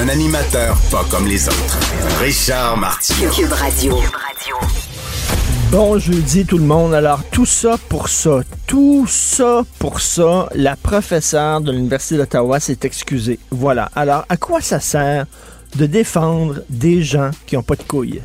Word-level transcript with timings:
Un 0.00 0.08
animateur 0.08 0.76
pas 0.90 1.04
comme 1.10 1.26
les 1.26 1.46
autres. 1.48 1.78
Richard 2.20 2.76
Martineau. 2.78 3.30
Cube 3.30 3.52
Radio. 3.52 3.98
Bon 5.70 5.98
jeudi 5.98 6.46
tout 6.46 6.58
le 6.58 6.64
monde. 6.64 6.94
Alors 6.94 7.22
tout 7.30 7.46
ça 7.46 7.76
pour 7.88 8.08
ça, 8.08 8.40
tout 8.66 9.06
ça 9.06 9.62
pour 9.78 10.00
ça, 10.00 10.48
la 10.54 10.76
professeure 10.76 11.60
de 11.60 11.72
l'Université 11.72 12.16
d'Ottawa 12.16 12.58
s'est 12.58 12.78
excusée. 12.82 13.38
Voilà. 13.50 13.90
Alors 13.94 14.24
à 14.28 14.36
quoi 14.36 14.60
ça 14.60 14.80
sert 14.80 15.26
de 15.76 15.86
défendre 15.86 16.60
des 16.70 17.02
gens 17.02 17.30
qui 17.46 17.56
n'ont 17.56 17.62
pas 17.62 17.76
de 17.76 17.82
couilles? 17.82 18.22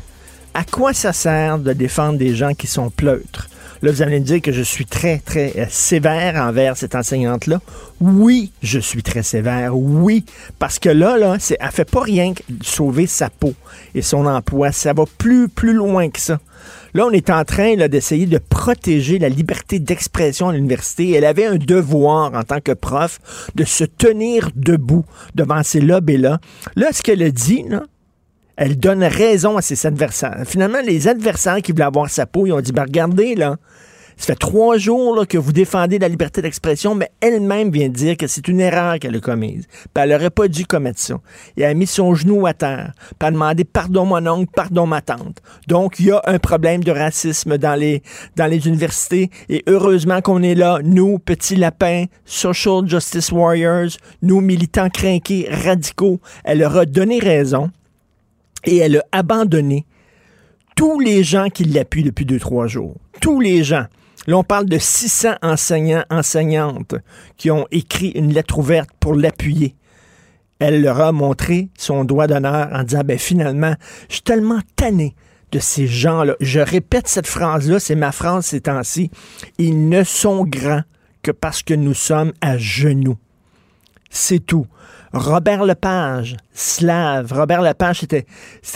À 0.54 0.64
quoi 0.64 0.94
ça 0.94 1.12
sert 1.12 1.58
de 1.58 1.72
défendre 1.74 2.18
des 2.18 2.34
gens 2.34 2.54
qui 2.54 2.66
sont 2.66 2.90
pleutres? 2.90 3.48
Là, 3.82 3.92
vous 3.92 4.02
allez 4.02 4.18
me 4.18 4.24
dire 4.24 4.40
que 4.42 4.52
je 4.52 4.62
suis 4.62 4.86
très, 4.86 5.18
très 5.18 5.52
euh, 5.56 5.66
sévère 5.68 6.34
envers 6.36 6.76
cette 6.76 6.94
enseignante-là. 6.94 7.60
Oui, 8.00 8.52
je 8.62 8.78
suis 8.78 9.02
très 9.02 9.22
sévère. 9.22 9.76
Oui. 9.76 10.24
Parce 10.58 10.78
que 10.78 10.88
là, 10.88 11.16
là, 11.16 11.36
c'est, 11.38 11.58
fait 11.70 11.88
pas 11.88 12.02
rien 12.02 12.34
que 12.34 12.42
sauver 12.62 13.06
sa 13.06 13.30
peau 13.30 13.54
et 13.94 14.02
son 14.02 14.26
emploi. 14.26 14.72
Ça 14.72 14.92
va 14.92 15.04
plus, 15.18 15.48
plus 15.48 15.72
loin 15.72 16.10
que 16.10 16.20
ça. 16.20 16.38
Là, 16.94 17.06
on 17.06 17.10
est 17.10 17.30
en 17.30 17.44
train 17.44 17.76
là, 17.76 17.88
d'essayer 17.88 18.26
de 18.26 18.38
protéger 18.38 19.18
la 19.18 19.28
liberté 19.28 19.78
d'expression 19.78 20.48
à 20.48 20.52
l'université. 20.52 21.12
Elle 21.12 21.24
avait 21.24 21.46
un 21.46 21.56
devoir 21.56 22.34
en 22.34 22.42
tant 22.42 22.60
que 22.60 22.72
prof 22.72 23.20
de 23.54 23.64
se 23.64 23.84
tenir 23.84 24.50
debout 24.56 25.04
devant 25.34 25.62
ces 25.62 25.80
lobbies-là. 25.80 26.40
Là, 26.76 26.88
ce 26.92 27.02
qu'elle 27.02 27.22
a 27.22 27.30
dit, 27.30 27.64
là, 27.68 27.84
elle 28.58 28.76
donne 28.76 29.04
raison 29.04 29.56
à 29.56 29.62
ses 29.62 29.86
adversaires. 29.86 30.42
Finalement, 30.44 30.80
les 30.84 31.06
adversaires 31.06 31.62
qui 31.62 31.70
voulaient 31.70 31.84
avoir 31.84 32.10
sa 32.10 32.26
peau, 32.26 32.44
ils 32.44 32.52
ont 32.52 32.60
dit, 32.60 32.72
ben 32.72 32.82
regardez, 32.82 33.36
là, 33.36 33.56
ça 34.16 34.26
fait 34.26 34.34
trois 34.34 34.78
jours 34.78 35.14
là, 35.14 35.26
que 35.26 35.38
vous 35.38 35.52
défendez 35.52 36.00
la 36.00 36.08
liberté 36.08 36.42
d'expression, 36.42 36.96
mais 36.96 37.08
elle-même 37.20 37.70
vient 37.70 37.88
dire 37.88 38.16
que 38.16 38.26
c'est 38.26 38.48
une 38.48 38.58
erreur 38.58 38.98
qu'elle 38.98 39.14
a 39.14 39.20
commise. 39.20 39.68
Puis 39.68 40.02
elle 40.02 40.10
n'aurait 40.10 40.30
pas 40.30 40.48
dû 40.48 40.66
commettre 40.66 40.98
ça. 40.98 41.20
Et 41.56 41.62
elle 41.62 41.70
a 41.70 41.74
mis 41.74 41.86
son 41.86 42.16
genou 42.16 42.44
à 42.48 42.52
terre. 42.52 42.94
Puis 42.96 43.14
elle 43.20 43.26
a 43.28 43.30
demandé 43.30 43.62
pardon 43.62 44.06
mon 44.06 44.26
oncle, 44.26 44.50
pardon 44.52 44.86
ma 44.86 45.02
tante. 45.02 45.40
Donc, 45.68 46.00
il 46.00 46.06
y 46.06 46.10
a 46.10 46.20
un 46.26 46.40
problème 46.40 46.82
de 46.82 46.90
racisme 46.90 47.58
dans 47.58 47.78
les, 47.78 48.02
dans 48.34 48.46
les 48.46 48.66
universités. 48.66 49.30
Et 49.48 49.62
heureusement 49.68 50.20
qu'on 50.20 50.42
est 50.42 50.56
là, 50.56 50.80
nous, 50.82 51.20
petits 51.20 51.54
lapins, 51.54 52.06
social 52.24 52.88
justice 52.88 53.30
warriors, 53.30 53.90
nous, 54.22 54.40
militants 54.40 54.90
crinqués, 54.90 55.48
radicaux. 55.48 56.18
Elle 56.42 56.58
leur 56.58 56.76
a 56.76 56.86
donné 56.86 57.20
raison 57.20 57.70
et 58.64 58.76
elle 58.78 58.98
a 58.98 59.04
abandonné 59.12 59.86
tous 60.76 61.00
les 61.00 61.24
gens 61.24 61.48
qui 61.48 61.64
l'appuient 61.64 62.04
depuis 62.04 62.24
deux, 62.24 62.38
trois 62.38 62.66
jours. 62.66 62.96
Tous 63.20 63.40
les 63.40 63.64
gens. 63.64 63.86
Là, 64.26 64.38
on 64.38 64.44
parle 64.44 64.66
de 64.66 64.78
600 64.78 65.36
enseignants, 65.42 66.04
enseignantes 66.10 66.94
qui 67.36 67.50
ont 67.50 67.66
écrit 67.70 68.10
une 68.10 68.32
lettre 68.32 68.58
ouverte 68.58 68.90
pour 69.00 69.14
l'appuyer. 69.14 69.74
Elle 70.58 70.82
leur 70.82 71.00
a 71.00 71.12
montré 71.12 71.70
son 71.78 72.04
doigt 72.04 72.26
d'honneur 72.26 72.68
en 72.72 72.82
disant, 72.82 73.02
ben 73.04 73.18
finalement, 73.18 73.74
je 74.08 74.14
suis 74.14 74.22
tellement 74.22 74.60
tanné 74.76 75.14
de 75.52 75.58
ces 75.58 75.86
gens-là. 75.86 76.34
Je 76.40 76.60
répète 76.60 77.08
cette 77.08 77.26
phrase-là, 77.26 77.80
c'est 77.80 77.94
ma 77.94 78.12
phrase 78.12 78.46
ces 78.46 78.60
temps-ci. 78.60 79.10
Ils 79.58 79.88
ne 79.88 80.04
sont 80.04 80.44
grands 80.44 80.82
que 81.22 81.30
parce 81.30 81.62
que 81.62 81.74
nous 81.74 81.94
sommes 81.94 82.32
à 82.40 82.58
genoux. 82.58 83.16
C'est 84.10 84.44
tout. 84.44 84.66
Robert 85.12 85.64
Lepage, 85.64 86.36
slave. 86.52 87.32
Robert 87.32 87.62
Lepage, 87.62 88.00
c'était, 88.00 88.26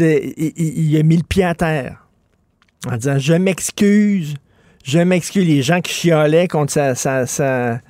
il, 0.01 0.53
il, 0.57 0.97
a 0.97 1.03
mis 1.03 1.17
le 1.17 1.23
pied 1.23 1.45
à 1.45 1.55
terre 1.55 2.07
en 2.91 2.97
disant 2.97 3.19
Je 3.19 3.35
m'excuse, 3.35 4.37
je 4.85 4.99
m'excuse. 4.99 5.47
Les 5.47 5.63
gens 5.63 5.81
qui 5.81 5.93
chiolaient 5.93 6.49
contre 6.49 6.73
sa, 6.73 7.27
sa, 7.27 7.81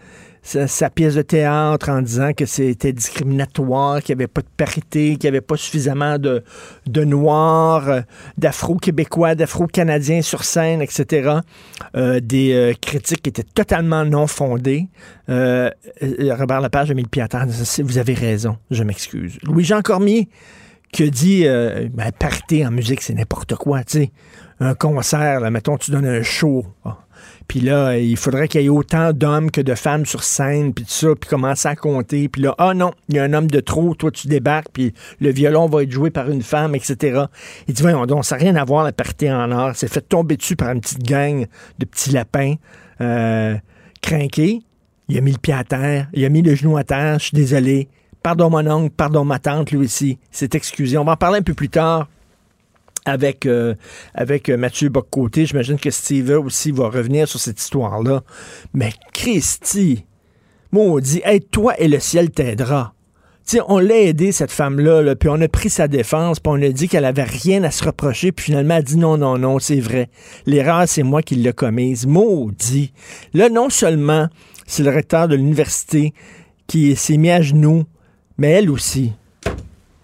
sa, 0.43 0.91
pièce 0.91 1.15
de 1.15 1.23
théâtre 1.23 1.89
en 1.89 2.03
disant 2.03 2.33
que 2.33 2.47
c'était 2.47 2.93
discriminatoire, 2.93 4.03
qu'il 4.03 4.17
n'y 4.17 4.23
avait 4.23 4.29
pas 4.29 4.41
de 4.41 4.49
parité, 4.57 5.17
qu'il 5.17 5.23
n'y 5.23 5.29
avait 5.29 5.41
pas 5.41 5.57
suffisamment 5.57 6.19
de, 6.19 6.43
de 6.87 7.05
noirs, 7.05 7.89
euh, 7.89 8.01
d'afro-québécois, 8.39 9.37
d'afro-canadiens 9.37 10.21
sur 10.21 10.43
scène, 10.43 10.83
etc. 10.83 11.39
Euh, 11.97 12.19
des 12.21 12.53
euh, 12.53 12.73
critiques 12.81 13.23
qui 13.23 13.31
étaient 13.31 13.45
totalement 13.45 14.05
non 14.05 14.27
fondées. 14.27 14.89
Robert 15.29 16.61
Lepage 16.61 16.91
a 16.91 16.95
mis 16.95 17.03
le 17.03 17.09
pied 17.09 17.23
à 17.23 17.29
terre. 17.29 17.47
Vous 17.47 17.99
avez 17.99 18.15
raison, 18.15 18.59
je 18.71 18.83
m'excuse. 18.83 19.39
Louis-Jean 19.45 19.81
Cormier 19.81 20.29
qui 20.93 21.11
dit 21.11 21.45
ben, 21.45 22.13
parité 22.19 22.67
en 22.67 22.71
musique, 22.71 23.01
c'est 23.01 23.15
n'importe 23.15 23.55
quoi, 23.55 23.83
tu 23.83 23.99
sais. 23.99 24.13
Un 24.61 24.75
concert, 24.75 25.41
là, 25.41 25.51
mettons, 25.51 25.79
tu 25.79 25.91
donnes 25.91 26.07
un 26.07 26.23
show. 26.23 26.67
Ah. 26.85 27.02
Puis 27.49 27.61
là, 27.61 27.97
il 27.99 28.17
faudrait 28.17 28.49
qu'il 28.49 28.63
y 28.63 28.67
ait 28.67 28.69
autant 28.69 29.13
d'hommes 29.13 29.51
que 29.51 29.61
de 29.61 29.75
femmes 29.75 30.07
sur 30.07 30.23
scène, 30.23 30.73
puis 30.73 30.85
tout 30.85 30.91
ça, 30.91 31.09
puis 31.19 31.29
commencer 31.29 31.69
à 31.69 31.77
compter. 31.77 32.29
Puis 32.29 32.43
là, 32.43 32.55
ah 32.59 32.75
non, 32.75 32.93
il 33.09 33.17
y 33.17 33.19
a 33.19 33.25
un 33.25 33.33
homme 33.33 33.49
de 33.49 33.61
trop, 33.61 33.95
toi 33.95 34.11
tu 34.11 34.29
débarques, 34.29 34.69
puis 34.73 34.95
le 35.21 35.31
violon 35.31 35.67
va 35.67 35.83
être 35.83 35.91
joué 35.91 36.11
par 36.11 36.31
une 36.31 36.43
femme, 36.43 36.75
etc. 36.75 37.25
Il 37.69 37.75
dit, 37.75 37.83
voyons 37.83 38.07
donc, 38.07 38.25
ça 38.25 38.37
n'a 38.37 38.43
rien 38.43 38.57
à 38.57 38.65
voir 38.65 38.85
la 38.85 38.93
parité 38.93 39.31
en 39.31 39.51
or. 39.53 39.73
C'est 39.75 39.89
fait 39.89 40.01
tomber 40.01 40.37
dessus 40.37 40.57
par 40.57 40.71
une 40.71 40.81
petite 40.81 41.03
gang 41.03 41.47
de 41.79 41.85
petits 41.85 42.11
lapins 42.11 42.55
euh. 43.01 43.57
Il 45.09 45.19
a 45.19 45.21
mis 45.21 45.33
le 45.33 45.39
pied 45.39 45.55
à 45.55 45.65
terre, 45.65 46.09
il 46.13 46.25
a 46.25 46.29
mis 46.29 46.43
le 46.43 46.55
genou 46.55 46.77
à 46.77 46.85
terre, 46.85 47.19
je 47.19 47.27
suis 47.27 47.37
désolé. 47.37 47.89
Pardon 48.23 48.51
mon 48.51 48.67
oncle, 48.67 48.95
pardon 48.97 49.25
ma 49.25 49.39
tante, 49.39 49.71
lui 49.71 49.79
aussi. 49.79 50.19
C'est 50.31 50.55
excusé. 50.55 50.97
On 50.99 51.05
va 51.05 51.13
en 51.13 51.17
parler 51.17 51.39
un 51.39 51.43
peu 51.43 51.55
plus 51.55 51.69
tard 51.69 52.09
avec, 53.05 53.47
euh, 53.47 53.75
avec 54.15 54.49
euh, 54.49 54.57
Mathieu 54.57 54.89
Boccoté. 54.89 55.47
J'imagine 55.47 55.79
que 55.79 55.91
Steve 55.91 56.31
aussi 56.31 56.71
va 56.71 56.89
revenir 56.89 57.29
sur 57.29 57.41
cette 57.41 57.61
histoire-là. 57.61 58.23
Mais 58.75 58.93
Christy, 59.13 60.05
maudit, 60.71 61.23
aide-toi 61.25 61.79
et 61.81 61.89
le 61.89 61.99
ciel 62.01 62.31
t'aidera. 62.31 62.95
sais, 63.45 63.61
on 63.69 63.79
l'a 63.79 64.01
aidé, 64.01 64.33
cette 64.33 64.53
femme-là, 64.53 65.15
puis 65.17 65.29
on 65.29 65.41
a 65.41 65.49
pris 65.49 65.71
sa 65.71 65.89
défense, 65.89 66.41
puis 66.41 66.53
on 66.55 66.63
a 66.63 66.69
dit 66.69 66.89
qu'elle 66.89 67.05
avait 67.05 67.25
rien 67.25 67.65
à 67.65 67.71
se 67.71 67.85
reprocher, 67.85 68.33
puis 68.33 68.47
finalement, 68.47 68.75
elle 68.75 68.81
a 68.81 68.83
dit 68.83 68.97
non, 68.97 69.17
non, 69.17 69.39
non, 69.39 69.59
c'est 69.59 69.81
vrai. 69.81 70.09
L'erreur, 70.47 70.85
c'est 70.87 71.03
moi 71.03 71.23
qui 71.23 71.35
l'ai 71.35 71.53
commise. 71.53 72.07
Maudit. 72.07 72.93
Là, 73.35 73.49
non 73.49 73.71
seulement 73.71 74.29
c'est 74.67 74.83
le 74.83 74.91
recteur 74.91 75.29
de 75.29 75.35
l'université 75.35 76.15
qui 76.67 76.97
s'est 76.97 77.17
mis 77.17 77.31
à 77.31 77.43
genoux, 77.43 77.85
mais 78.39 78.51
elle 78.51 78.71
aussi. 78.71 79.13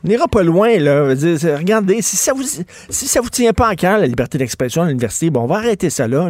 On 0.05 0.09
n'ira 0.09 0.29
pas 0.29 0.43
loin, 0.43 0.79
là. 0.79 1.09
Regardez, 1.09 2.03
si 2.03 2.17
ça 2.17 2.33
vous 2.33 2.45
si 2.45 3.09
ça 3.09 3.21
vous 3.21 3.31
tient 3.31 3.53
pas 3.53 3.69
à 3.69 3.77
cœur, 3.77 3.99
la 3.99 4.07
liberté 4.07 4.39
d'expression 4.39 4.83
à 4.83 4.87
l'université, 4.87 5.31
bon, 5.31 5.43
on 5.43 5.47
va 5.47 5.57
arrêter 5.57 5.91
ça 5.91 6.07
là. 6.07 6.29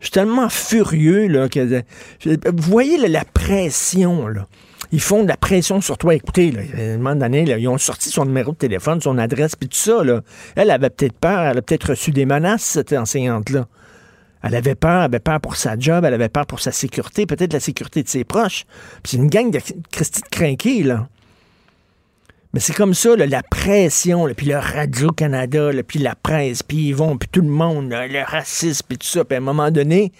Je 0.00 0.06
suis 0.06 0.12
tellement 0.12 0.48
furieux, 0.48 1.28
là, 1.28 1.48
que... 1.48 1.82
Vous 2.24 2.70
voyez 2.70 3.08
la 3.08 3.24
pression, 3.24 4.28
là. 4.28 4.46
Ils 4.92 5.00
font 5.00 5.22
de 5.22 5.28
la 5.28 5.36
pression 5.36 5.80
sur 5.80 5.98
toi. 5.98 6.14
Écoutez, 6.14 6.52
là, 6.52 6.60
à 6.76 6.94
un 6.94 6.96
moment 6.98 7.16
donné, 7.16 7.42
ils 7.42 7.68
ont 7.68 7.78
sorti 7.78 8.10
son 8.10 8.26
numéro 8.26 8.52
de 8.52 8.56
téléphone, 8.56 9.00
son 9.00 9.18
adresse, 9.18 9.56
puis 9.56 9.68
tout 9.68 9.76
ça, 9.76 10.04
là. 10.04 10.20
Elle 10.54 10.70
avait 10.70 10.90
peut-être 10.90 11.18
peur, 11.18 11.40
elle 11.40 11.58
a 11.58 11.62
peut-être 11.62 11.90
reçu 11.90 12.10
des 12.12 12.26
menaces, 12.26 12.62
cette 12.62 12.92
enseignante-là. 12.92 13.66
Elle 14.42 14.54
avait 14.54 14.74
peur, 14.74 14.98
elle 14.98 15.04
avait 15.04 15.20
peur 15.20 15.40
pour 15.40 15.56
sa 15.56 15.78
job, 15.78 16.04
elle 16.04 16.14
avait 16.14 16.28
peur 16.28 16.46
pour 16.46 16.60
sa 16.60 16.70
sécurité, 16.70 17.24
peut-être 17.24 17.54
la 17.54 17.60
sécurité 17.60 18.02
de 18.02 18.08
ses 18.08 18.24
proches. 18.24 18.66
Puis 19.02 19.12
c'est 19.12 19.16
une 19.16 19.28
gang 19.28 19.50
de 19.50 19.58
Christy 19.90 20.20
de 20.20 20.28
crinqués, 20.28 20.82
là. 20.82 21.08
Mais 22.54 22.60
c'est 22.60 22.72
comme 22.72 22.94
ça, 22.94 23.16
la 23.16 23.42
pression, 23.42 24.28
puis 24.36 24.46
le 24.46 24.58
Radio-Canada, 24.58 25.70
puis 25.84 25.98
la 25.98 26.14
presse, 26.14 26.62
puis 26.62 26.90
ils 26.90 26.94
vont, 26.94 27.18
puis 27.18 27.28
tout 27.28 27.40
le 27.40 27.48
monde, 27.48 27.90
le 27.90 28.24
racisme, 28.24 28.86
puis 28.88 28.96
tout 28.96 29.08
ça. 29.08 29.24
Puis 29.24 29.34
à 29.34 29.38
un 29.38 29.42
moment 29.42 29.72
donné, 29.72 30.12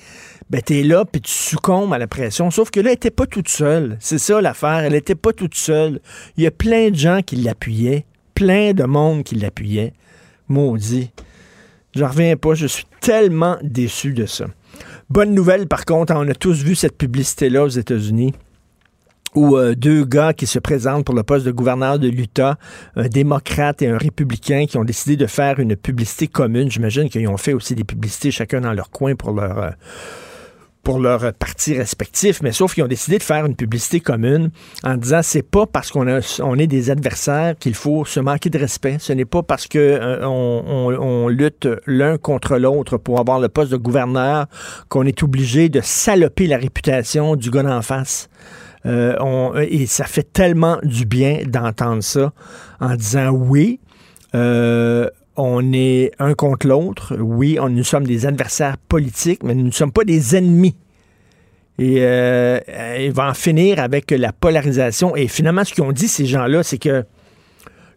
ben 0.51 0.61
t'es 0.61 0.83
là, 0.83 1.05
puis 1.05 1.21
tu 1.21 1.31
succombes 1.31 1.95
à 1.95 1.99
la 1.99 2.09
pression. 2.09 2.51
Sauf 2.51 2.73
que 2.73 2.81
là, 2.81 2.87
elle 2.91 2.95
n'était 2.95 3.13
pas 3.13 3.27
toute 3.27 3.49
seule. 3.49 3.97
C'est 4.01 4.19
ça 4.19 4.41
l'affaire, 4.41 4.79
elle 4.79 4.95
n'était 4.95 5.15
pas 5.15 5.33
toute 5.33 5.55
seule. 5.55 6.01
Il 6.37 6.43
y 6.43 6.49
a 6.49 6.51
plein 6.51 6.91
de 6.91 6.97
gens 6.97 7.21
qui 7.23 7.37
l'appuyaient, 7.37 8.05
plein 8.35 8.73
de 8.73 8.83
monde 8.83 9.23
qui 9.23 9.37
l'appuyait. 9.37 9.93
Maudit. 10.49 11.13
J'en 11.95 12.09
reviens 12.09 12.35
pas, 12.35 12.55
je 12.55 12.67
suis 12.67 12.87
tellement 13.01 13.59
déçu 13.63 14.13
de 14.13 14.27
ça. 14.27 14.47
Bonne 15.09 15.35
nouvelle, 15.35 15.69
par 15.69 15.85
contre, 15.85 16.13
on 16.17 16.29
a 16.29 16.35
tous 16.35 16.65
vu 16.65 16.75
cette 16.75 16.99
publicité-là 16.99 17.63
aux 17.63 17.69
États-Unis 17.69 18.35
où 19.35 19.57
euh, 19.57 19.75
deux 19.75 20.05
gars 20.05 20.33
qui 20.33 20.47
se 20.47 20.59
présentent 20.59 21.05
pour 21.05 21.15
le 21.15 21.23
poste 21.23 21.47
de 21.47 21.51
gouverneur 21.51 21.99
de 21.99 22.09
l'Utah, 22.09 22.59
un 22.97 23.09
démocrate 23.09 23.83
et 23.83 23.89
un 23.89 23.99
républicain, 23.99 24.67
qui 24.67 24.77
ont 24.79 24.85
décidé 24.85 25.17
de 25.17 25.27
faire 25.27 25.59
une 25.61 25.77
publicité 25.77 26.27
commune. 26.27 26.71
J'imagine 26.71 27.09
qu'ils 27.09 27.29
ont 27.29 27.37
fait 27.37 27.53
aussi 27.53 27.75
des 27.75 27.85
publicités 27.85 28.31
chacun 28.31 28.61
dans 28.61 28.73
leur 28.73 28.91
coin 28.91 29.15
pour 29.15 29.33
leur... 29.33 29.59
Euh, 29.59 29.71
pour 30.85 30.99
leurs 30.99 31.33
partis 31.33 31.77
respectifs, 31.77 32.43
mais 32.43 32.53
sauf 32.53 32.75
qu'ils 32.75 32.85
ont 32.85 32.89
décidé 32.89 33.17
de 33.17 33.23
faire 33.23 33.47
une 33.47 33.57
publicité 33.57 34.01
commune 34.01 34.51
en 34.85 34.97
disant 34.97 35.21
c'est 35.23 35.43
pas 35.43 35.67
parce 35.67 35.91
qu'on 35.91 36.07
on 36.41 36.59
est 36.59 36.67
des 36.67 36.91
adversaires 36.91 37.57
qu'il 37.59 37.75
faut 37.75 38.05
se 38.05 38.21
manquer 38.21 38.51
de 38.51 38.59
respect. 38.59 38.99
Ce 39.01 39.13
n'est 39.15 39.25
pas 39.25 39.43
parce 39.43 39.67
que 39.67 39.79
euh, 39.79 40.27
on, 40.27 41.29
lutte 41.29 41.67
l'un 41.87 42.19
contre 42.19 42.59
l'autre 42.59 42.99
pour 42.99 43.19
avoir 43.19 43.41
le 43.41 43.49
poste 43.49 43.73
de 43.73 43.79
gouverneur 43.79 44.47
qu'on 44.91 45.05
est 45.05 45.23
obligé 45.23 45.71
de 45.71 45.81
saloper 45.81 46.47
la 46.47 46.59
réputation 46.59 47.35
du 47.35 47.51
gars 47.51 47.63
d'en 47.63 47.81
face. 47.81 48.29
Euh, 48.87 49.67
et 49.69 49.87
ça 49.87 50.05
fait 50.05 50.31
tellement 50.33 50.79
du 50.83 51.07
bien 51.07 51.43
d'entendre 51.47 52.03
ça 52.03 52.33
en 52.81 52.95
disant 52.95 53.31
oui. 53.31 53.81
Euh, 54.35 55.09
on 55.37 55.73
est 55.73 56.13
un 56.21 56.35
contre 56.35 56.69
l'autre. 56.69 57.17
Oui, 57.19 57.59
nous 57.71 57.83
sommes 57.83 58.07
des 58.07 58.25
adversaires 58.25 58.77
politiques, 58.79 59.43
mais 59.43 59.55
nous 59.55 59.65
ne 59.65 59.73
sommes 59.73 59.91
pas 59.91 60.05
des 60.05 60.37
ennemis. 60.37 60.77
Et 61.79 61.97
euh, 61.99 62.61
il 63.01 63.11
va 63.11 63.31
en 63.31 63.35
finir 63.35 63.81
avec 63.81 64.13
la 64.13 64.33
polarisation. 64.33 65.17
Et 65.17 65.27
finalement, 65.27 65.65
ce 65.65 65.75
qu'ils 65.75 65.83
ont 65.83 65.91
dit, 65.91 66.07
ces 66.07 66.27
gens-là, 66.27 66.63
c'est 66.63 66.79
que 66.79 67.05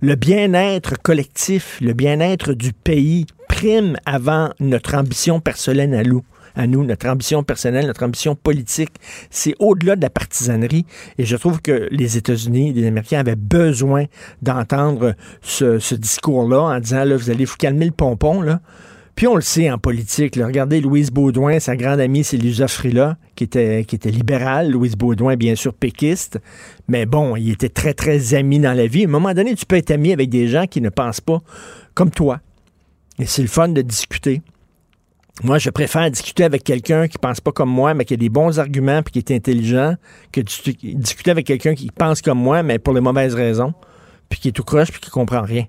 le 0.02 0.16
bien-être 0.16 1.00
collectif, 1.00 1.78
le 1.80 1.94
bien-être 1.94 2.54
du 2.54 2.74
pays 2.74 3.28
prime 3.48 3.98
avant 4.06 4.50
notre 4.60 4.96
ambition 4.96 5.40
personnelle 5.40 5.94
à 5.94 6.04
nous 6.04 6.24
à 6.58 6.68
nous, 6.68 6.84
notre 6.84 7.08
ambition 7.08 7.44
personnelle, 7.44 7.86
notre 7.86 8.04
ambition 8.04 8.36
politique. 8.36 8.96
C'est 9.30 9.56
au-delà 9.60 9.96
de 9.96 10.02
la 10.02 10.10
partisanerie. 10.10 10.86
Et 11.18 11.26
je 11.26 11.38
trouve 11.38 11.62
que 11.62 11.88
les 11.92 12.18
États-Unis, 12.18 12.74
les 12.74 12.88
Américains 12.88 13.20
avaient 13.20 13.36
besoin 13.36 14.06
d'entendre 14.42 15.16
ce, 15.42 15.96
discours-là 15.96 16.62
en 16.62 16.80
disant, 16.80 17.06
là, 17.06 17.16
vous 17.16 17.30
allez 17.30 17.46
vous 17.46 17.56
calmer 17.56 17.86
le 17.86 17.92
pompon, 17.92 18.42
là. 18.42 18.60
Puis 19.16 19.26
on 19.26 19.34
le 19.34 19.42
sait 19.42 19.72
en 19.72 19.80
politique. 19.80 20.36
Regardez 20.36 20.80
Louise 20.80 21.10
Baudouin, 21.10 21.60
sa 21.60 21.76
grande 21.76 22.00
amie, 22.00 22.24
c'est 22.24 22.38
Lisa 22.38 22.68
Frila, 22.68 23.18
qui 23.36 23.46
était, 23.46 23.84
qui 23.84 23.96
était 23.96 24.12
libérale. 24.12 24.70
Louise 24.70 24.96
Baudouin, 24.96 25.36
bien 25.36 25.56
sûr, 25.56 25.74
péquiste. 25.74 26.40
Mais 26.88 27.08
bon, 27.08 27.36
il 27.36 27.50
était 27.50 27.70
très, 27.70 27.96
très 27.96 28.36
ami 28.36 28.60
dans 28.60 28.74
la 28.74 28.86
vie. 28.86 29.06
À 29.06 29.08
un 29.08 29.12
moment 29.12 29.34
donné, 29.34 29.56
tu 29.56 29.66
peux 29.66 29.76
être 29.76 29.90
ami 29.90 30.14
avec 30.14 30.30
des 30.30 30.48
gens 30.48 30.68
qui 30.68 30.82
ne 30.82 30.90
pensent 30.90 31.22
pas 31.22 31.42
comme 31.96 32.12
toi. 32.12 32.42
Et 33.18 33.26
c'est 33.26 33.42
le 33.42 33.48
fun 33.48 33.70
de 33.70 33.82
discuter. 33.82 34.44
Moi, 35.44 35.60
je 35.60 35.70
préfère 35.70 36.10
discuter 36.10 36.44
avec 36.44 36.64
quelqu'un 36.64 37.08
qui 37.08 37.20
pense 37.20 37.42
pas 37.42 37.52
comme 37.52 37.70
moi, 37.70 37.94
mais 37.94 38.06
qui 38.06 38.16
a 38.16 38.18
des 38.18 38.30
bons 38.30 38.58
arguments 38.58 39.04
puis 39.04 39.12
qui 39.12 39.20
est 39.20 39.36
intelligent, 39.36 39.94
que 40.32 40.42
discuter 40.42 41.30
avec 41.30 41.46
quelqu'un 41.46 41.76
qui 41.76 41.92
pense 41.92 42.24
comme 42.24 42.40
moi, 42.40 42.64
mais 42.64 42.80
pour 42.80 42.96
les 42.96 43.02
mauvaises 43.02 43.36
raisons, 43.36 43.76
puis 44.30 44.40
qui 44.40 44.48
est 44.48 44.52
tout 44.52 44.64
croche 44.64 44.92
puis 44.92 45.00
qui 45.00 45.12
comprend 45.12 45.44
rien. 45.44 45.66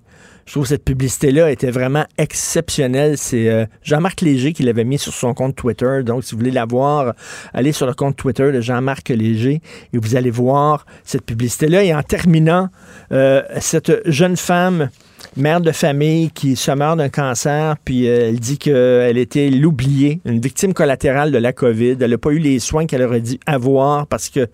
Je 0.46 0.52
trouve 0.52 0.62
que 0.62 0.70
cette 0.70 0.84
publicité-là 0.86 1.50
était 1.50 1.70
vraiment 1.70 2.06
exceptionnelle. 2.16 3.18
C'est 3.18 3.50
euh, 3.50 3.66
Jean-Marc 3.82 4.22
Léger 4.22 4.54
qui 4.54 4.62
l'avait 4.62 4.84
mis 4.84 4.96
sur 4.96 5.12
son 5.12 5.34
compte 5.34 5.54
Twitter. 5.54 6.02
Donc, 6.02 6.24
si 6.24 6.32
vous 6.32 6.38
voulez 6.38 6.50
la 6.50 6.64
voir, 6.64 7.12
allez 7.52 7.72
sur 7.72 7.86
le 7.86 7.92
compte 7.92 8.16
Twitter 8.16 8.50
de 8.50 8.62
Jean-Marc 8.62 9.10
Léger 9.10 9.60
et 9.92 9.98
vous 9.98 10.16
allez 10.16 10.30
voir 10.30 10.86
cette 11.04 11.26
publicité-là. 11.26 11.84
Et 11.84 11.94
en 11.94 12.02
terminant, 12.02 12.70
euh, 13.12 13.42
cette 13.60 14.00
jeune 14.10 14.38
femme 14.38 14.88
mère 15.36 15.60
de 15.60 15.72
famille 15.72 16.30
qui 16.30 16.56
se 16.56 16.70
meurt 16.70 16.98
d'un 16.98 17.08
cancer, 17.08 17.76
puis 17.84 18.08
euh, 18.08 18.28
elle 18.28 18.40
dit 18.40 18.58
qu'elle 18.58 19.18
était 19.18 19.50
l'oubliée, 19.50 20.20
une 20.24 20.40
victime 20.40 20.74
collatérale 20.74 21.30
de 21.32 21.38
la 21.38 21.52
COVID. 21.52 21.96
Elle 22.00 22.10
n'a 22.10 22.18
pas 22.18 22.30
eu 22.30 22.38
les 22.38 22.58
soins 22.58 22.86
qu'elle 22.86 23.02
aurait 23.02 23.20
dû 23.20 23.38
avoir 23.46 24.06
parce 24.06 24.28
que 24.28 24.48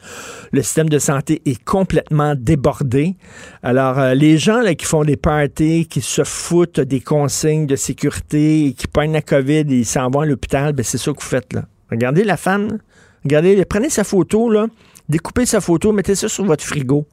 le 0.53 0.63
système 0.63 0.89
de 0.89 0.99
santé 0.99 1.43
est 1.45 1.63
complètement 1.65 2.35
débordé. 2.37 3.17
Alors, 3.63 3.99
euh, 3.99 4.15
les 4.15 4.39
gens 4.39 4.63
qui 4.77 4.87
font 4.87 5.05
des 5.05 5.17
parties, 5.17 5.87
qui 5.87 6.01
se 6.01 6.25
foutent 6.25 6.81
des 6.81 7.01
consignes 7.01 7.67
de 7.67 7.77
sécurité, 7.77 8.75
qui 8.77 8.87
prennent 8.87 9.13
la 9.13 9.23
COVID 9.23 9.65
et 9.71 9.85
s'en 9.85 10.11
vont 10.11 10.21
à 10.21 10.27
l'hôpital, 10.27 10.73
ben 10.73 10.83
c'est 10.83 10.99
ça 10.99 11.13
que 11.13 11.21
vous 11.21 11.29
faites 11.29 11.53
là. 11.53 11.65
Regardez 11.91 12.25
la 12.25 12.37
femme, 12.37 12.79
regardez, 13.25 13.65
prenez 13.65 13.91
sa 13.91 14.05
photo, 14.05 14.51
là, 14.51 14.67
découpez 15.09 15.47
sa 15.47 15.61
photo, 15.61 15.93
mettez 15.93 16.15
ça 16.15 16.29
sur 16.29 16.45
votre 16.45 16.65
frigo. 16.65 17.07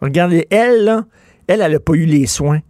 Regardez, 0.00 0.46
elle, 0.50 1.04
elle, 1.46 1.60
elle 1.60 1.72
n'a 1.72 1.80
pas 1.80 1.94
eu 1.94 2.04
les 2.04 2.26
soins 2.26 2.60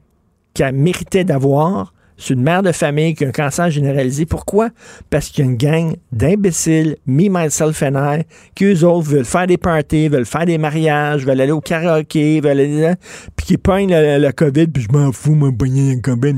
qu'elle 0.54 0.74
méritait 0.74 1.24
d'avoir. 1.24 1.92
C'est 2.20 2.34
une 2.34 2.42
mère 2.42 2.64
de 2.64 2.72
famille 2.72 3.14
qui 3.14 3.24
a 3.24 3.28
un 3.28 3.32
cancer 3.32 3.70
généralisé. 3.70 4.26
Pourquoi? 4.26 4.70
Parce 5.08 5.28
qu'il 5.28 5.44
y 5.44 5.48
a 5.48 5.50
une 5.50 5.56
gang 5.56 5.94
d'imbéciles, 6.10 6.96
me, 7.06 7.28
myself 7.28 7.80
and 7.80 7.94
I, 7.94 8.22
qui 8.56 8.64
eux 8.64 8.84
autres 8.84 9.08
veulent 9.08 9.24
faire 9.24 9.46
des 9.46 9.56
parties, 9.56 10.08
veulent 10.08 10.26
faire 10.26 10.44
des 10.44 10.58
mariages, 10.58 11.24
veulent 11.24 11.40
aller 11.40 11.52
au 11.52 11.60
karaoké, 11.60 12.40
veulent 12.40 12.58
aller 12.58 12.94
puis 13.36 13.46
qui 13.46 13.56
pognent 13.56 13.92
la, 13.92 14.32
COVID, 14.32 14.66
puis 14.66 14.82
je 14.82 14.92
m'en 14.92 15.12
fous, 15.12 15.36
moi, 15.36 15.50
pogner 15.56 15.94
la 15.94 16.00
COVID, 16.00 16.34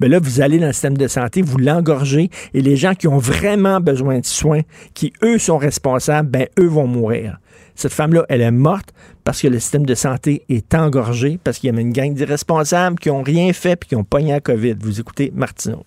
Mais 0.00 0.08
là, 0.08 0.18
vous 0.18 0.42
allez 0.42 0.58
dans 0.58 0.66
le 0.66 0.72
système 0.72 0.98
de 0.98 1.08
santé, 1.08 1.40
vous 1.40 1.56
l'engorgez, 1.56 2.28
et 2.52 2.60
les 2.60 2.76
gens 2.76 2.94
qui 2.94 3.08
ont 3.08 3.18
vraiment 3.18 3.80
besoin 3.80 4.18
de 4.18 4.26
soins, 4.26 4.60
qui 4.92 5.14
eux 5.22 5.38
sont 5.38 5.56
responsables, 5.56 6.28
ben 6.28 6.46
eux 6.58 6.68
vont 6.68 6.86
mourir. 6.86 7.38
Cette 7.76 7.92
femme-là, 7.92 8.24
elle 8.28 8.40
est 8.40 8.50
morte 8.50 8.92
parce 9.22 9.42
que 9.42 9.48
le 9.48 9.60
système 9.60 9.84
de 9.84 9.94
santé 9.94 10.44
est 10.48 10.74
engorgé, 10.74 11.38
parce 11.42 11.58
qu'il 11.58 11.72
y 11.72 11.76
a 11.76 11.80
une 11.80 11.92
gang 11.92 12.14
d'irresponsables 12.14 12.98
qui 12.98 13.10
n'ont 13.10 13.22
rien 13.22 13.52
fait 13.52 13.72
et 13.72 13.86
qui 13.86 13.94
ont 13.94 14.04
pogné 14.04 14.32
la 14.32 14.40
COVID. 14.40 14.76
Vous 14.80 14.98
écoutez 14.98 15.30
Martineau. 15.34 15.84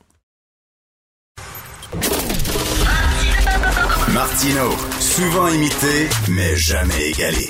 Martineau, 4.14 4.72
souvent 5.00 5.48
imité, 5.48 6.08
mais 6.30 6.56
jamais 6.56 7.10
égalé. 7.10 7.50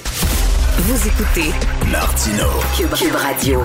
Vous 0.77 1.07
écoutez 1.07 1.51
Martineau. 1.91 2.49
Cube, 2.77 3.15
Radio. 3.15 3.61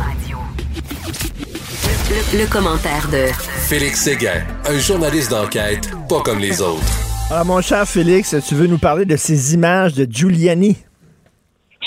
Le, 2.35 2.47
commentaire 2.47 3.09
de 3.09 3.27
Félix 3.67 4.03
Séguin, 4.03 4.43
un 4.67 4.79
journaliste 4.79 5.31
d'enquête 5.31 5.91
pas 6.09 6.21
comme 6.23 6.39
les 6.39 6.61
autres. 6.61 7.04
Alors, 7.31 7.41
ah, 7.41 7.45
mon 7.45 7.63
cher 7.63 7.87
Félix, 7.87 8.37
tu 8.47 8.55
veux 8.55 8.67
nous 8.67 8.79
parler 8.79 9.07
de 9.07 9.17
ces 9.17 9.55
images 9.55 9.95
de 9.95 10.05
Giuliani? 10.05 10.77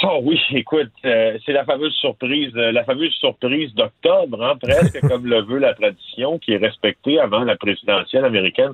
Oh 0.03 0.19
oui, 0.23 0.39
écoute, 0.51 0.91
euh, 1.05 1.37
c'est 1.45 1.53
la 1.53 1.63
fameuse 1.63 1.93
surprise, 1.93 2.51
euh, 2.55 2.71
la 2.71 2.83
fameuse 2.83 3.13
surprise 3.13 3.71
d'octobre, 3.75 4.43
hein, 4.43 4.55
presque 4.59 4.99
comme 5.07 5.27
le 5.27 5.43
veut 5.43 5.59
la 5.59 5.75
tradition, 5.75 6.39
qui 6.39 6.53
est 6.53 6.57
respectée 6.57 7.19
avant 7.19 7.43
la 7.43 7.55
présidentielle 7.55 8.25
américaine, 8.25 8.73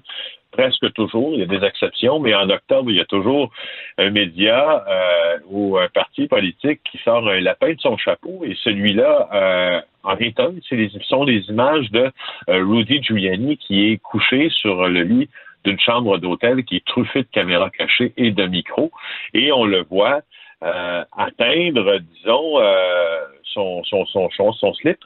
presque 0.52 0.94
toujours. 0.94 1.34
Il 1.34 1.42
y 1.42 1.44
a 1.44 1.48
des 1.48 1.66
exceptions, 1.66 2.22
mais 2.22 2.34
en 2.34 2.50
octobre, 2.50 2.90
il 2.90 2.96
y 2.96 3.02
a 3.02 3.06
toujours 3.06 3.52
un 3.98 4.10
média 4.10 4.86
euh, 4.88 5.40
ou 5.50 5.78
un 5.78 5.90
parti 5.90 6.28
politique 6.28 6.80
qui 6.90 6.98
sort 7.04 7.28
un 7.28 7.42
lapin 7.42 7.74
de 7.74 7.80
son 7.82 7.98
chapeau, 7.98 8.44
et 8.46 8.56
celui-là, 8.64 9.84
en 10.04 10.16
réalité, 10.16 10.44
ce 10.70 11.00
sont 11.08 11.26
des 11.26 11.42
images 11.50 11.92
de 11.92 12.10
Rudy 12.48 13.04
Giuliani 13.04 13.58
qui 13.58 13.92
est 13.92 13.98
couché 13.98 14.50
sur 14.50 14.88
le 14.88 15.04
lit 15.04 15.30
d'une 15.64 15.80
chambre 15.80 16.18
d'hôtel 16.18 16.64
qui 16.66 16.78
est 16.78 16.86
truffée 16.86 17.24
de 17.24 17.28
caméras 17.32 17.70
cachées 17.70 18.14
et 18.18 18.32
de 18.32 18.46
micros. 18.46 18.92
Et 19.34 19.52
on 19.52 19.66
le 19.66 19.84
voit 19.84 20.22
euh, 20.64 21.04
atteindre, 21.18 22.00
disons, 22.00 22.60
euh, 22.60 23.20
son, 23.54 23.84
son, 23.84 24.30
son, 24.32 24.74
slip, 24.74 24.98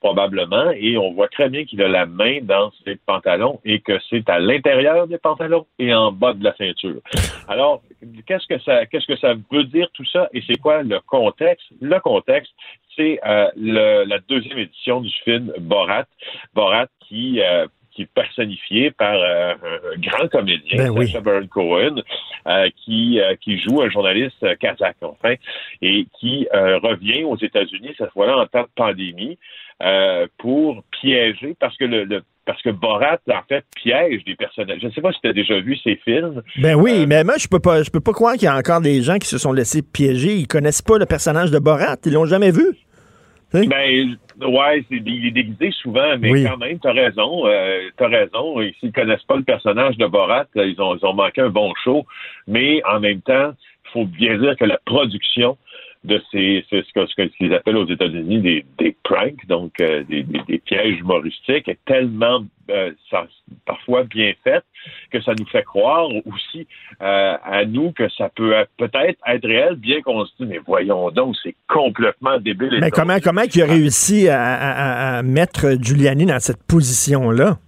probablement, 0.00 0.70
et 0.70 0.96
on 0.96 1.12
voit 1.12 1.28
très 1.28 1.48
bien 1.50 1.64
qu'il 1.64 1.82
a 1.82 1.88
la 1.88 2.06
main 2.06 2.38
dans 2.42 2.72
ses 2.84 2.96
pantalons 2.96 3.60
et 3.64 3.80
que 3.80 3.98
c'est 4.08 4.28
à 4.30 4.38
l'intérieur 4.38 5.06
des 5.06 5.18
pantalons 5.18 5.66
et 5.78 5.94
en 5.94 6.12
bas 6.12 6.32
de 6.32 6.42
la 6.42 6.54
ceinture. 6.56 7.00
Alors, 7.46 7.82
qu'est-ce 8.26 8.46
que 8.46 8.58
ça 8.60 8.86
qu'est-ce 8.86 9.06
que 9.06 9.16
ça 9.18 9.34
veut 9.50 9.64
dire 9.64 9.88
tout 9.92 10.06
ça? 10.06 10.28
Et 10.32 10.42
c'est 10.46 10.58
quoi 10.58 10.82
le 10.82 10.98
contexte? 11.00 11.66
Le 11.80 12.00
contexte, 12.00 12.52
c'est 12.96 13.20
euh, 13.26 13.50
la 13.54 14.18
deuxième 14.28 14.58
édition 14.58 15.02
du 15.02 15.10
film 15.24 15.52
Borat. 15.58 16.06
Borat 16.54 16.86
qui 17.06 17.40
qui 17.94 18.02
est 18.02 18.10
personnifié 18.14 18.90
par 18.90 19.14
euh, 19.14 19.54
un 19.94 20.00
grand 20.00 20.28
comédien, 20.28 20.92
ben 20.92 21.20
Baron 21.22 21.46
Cohen, 21.48 22.02
euh, 22.46 22.68
qui, 22.84 23.20
euh, 23.20 23.34
qui 23.40 23.58
joue 23.58 23.82
un 23.82 23.90
journaliste 23.90 24.44
kazakh, 24.58 24.96
enfin, 25.02 25.34
et 25.80 26.06
qui 26.18 26.46
revient 26.52 27.24
aux 27.24 27.36
États-Unis, 27.36 27.94
cette 27.98 28.10
fois-là 28.12 28.38
en 28.38 28.46
temps 28.46 28.62
de 28.62 28.68
pandémie, 28.74 29.38
pour 30.38 30.82
piéger, 31.00 31.56
parce 31.58 31.76
que 31.76 31.84
le, 31.84 32.22
parce 32.44 32.60
que 32.62 32.70
Borat, 32.70 33.18
en 33.28 33.42
fait, 33.48 33.64
piège 33.76 34.24
des 34.24 34.34
personnages. 34.34 34.80
Je 34.80 34.86
ne 34.86 34.92
sais 34.92 35.00
pas 35.00 35.12
si 35.12 35.20
tu 35.20 35.28
as 35.28 35.32
déjà 35.32 35.60
vu 35.60 35.76
ces 35.76 35.96
films. 35.96 36.42
Ben 36.56 36.74
oui, 36.74 37.06
mais 37.06 37.22
moi, 37.22 37.34
je 37.38 37.46
peux 37.46 37.60
pas, 37.60 37.82
je 37.82 37.90
peux 37.90 38.00
pas 38.00 38.12
croire 38.12 38.34
qu'il 38.34 38.44
y 38.44 38.48
a 38.48 38.56
encore 38.56 38.80
des 38.80 39.02
gens 39.02 39.18
qui 39.18 39.28
se 39.28 39.38
sont 39.38 39.52
laissés 39.52 39.82
piéger. 39.82 40.34
Ils 40.34 40.48
connaissent 40.48 40.82
pas 40.82 40.98
le 40.98 41.06
personnage 41.06 41.50
de 41.50 41.58
Borat. 41.58 41.96
Ils 42.04 42.12
l'ont 42.12 42.26
jamais 42.26 42.50
vu. 42.50 42.76
Ben, 43.52 44.16
ouais, 44.40 44.84
il 44.90 45.26
est 45.26 45.30
déguisé 45.30 45.70
souvent, 45.82 46.16
mais 46.18 46.44
quand 46.44 46.56
même, 46.56 46.78
t'as 46.78 46.92
raison, 46.92 47.46
euh, 47.46 47.88
t'as 47.96 48.08
raison. 48.08 48.56
S'ils 48.80 48.92
connaissent 48.92 49.22
pas 49.24 49.36
le 49.36 49.42
personnage 49.42 49.96
de 49.98 50.06
Borat, 50.06 50.46
ils 50.54 50.80
ont, 50.80 50.96
ils 50.96 51.04
ont 51.04 51.14
manqué 51.14 51.42
un 51.42 51.50
bon 51.50 51.72
show. 51.84 52.06
Mais 52.46 52.82
en 52.90 53.00
même 53.00 53.20
temps, 53.20 53.52
il 53.86 53.90
faut 53.92 54.06
bien 54.06 54.38
dire 54.38 54.56
que 54.56 54.64
la 54.64 54.78
production 54.84 55.58
de 56.04 56.20
ces, 56.32 56.64
ce, 56.68 56.82
ce 56.82 57.26
qu'ils 57.36 57.54
appellent 57.54 57.76
aux 57.76 57.88
États-Unis 57.88 58.40
des, 58.40 58.64
des 58.78 58.96
pranks, 59.04 59.46
donc 59.46 59.80
euh, 59.80 60.02
des, 60.02 60.24
des, 60.24 60.58
pièges 60.58 60.98
humoristiques, 60.98 61.68
est 61.68 61.78
tellement 61.86 62.44
euh, 62.70 62.90
parfois 63.64 64.02
bien 64.02 64.32
fait 64.42 64.64
que 65.12 65.20
ça 65.22 65.32
nous 65.38 65.46
fait 65.46 65.62
croire 65.62 66.08
aussi 66.26 66.66
euh, 67.00 67.36
à 67.44 67.64
nous 67.64 67.92
que 67.92 68.08
ça 68.10 68.30
peut 68.34 68.52
peut-être 68.78 69.20
être 69.26 69.46
réel, 69.46 69.76
bien 69.76 70.02
qu'on 70.02 70.24
se 70.26 70.32
dise 70.40 70.48
mais 70.48 70.60
voyons 70.66 71.10
donc, 71.10 71.36
c'est 71.40 71.54
complètement 71.68 72.38
débile. 72.38 72.78
Mais 72.80 72.90
comment 72.90 73.18
comment 73.22 73.42
il 73.42 73.62
a 73.62 73.66
réussi 73.66 74.28
à, 74.28 74.42
à, 74.42 75.18
à 75.18 75.22
mettre 75.22 75.76
Giuliani 75.80 76.26
dans 76.26 76.40
cette 76.40 76.64
position 76.66 77.30
là? 77.30 77.58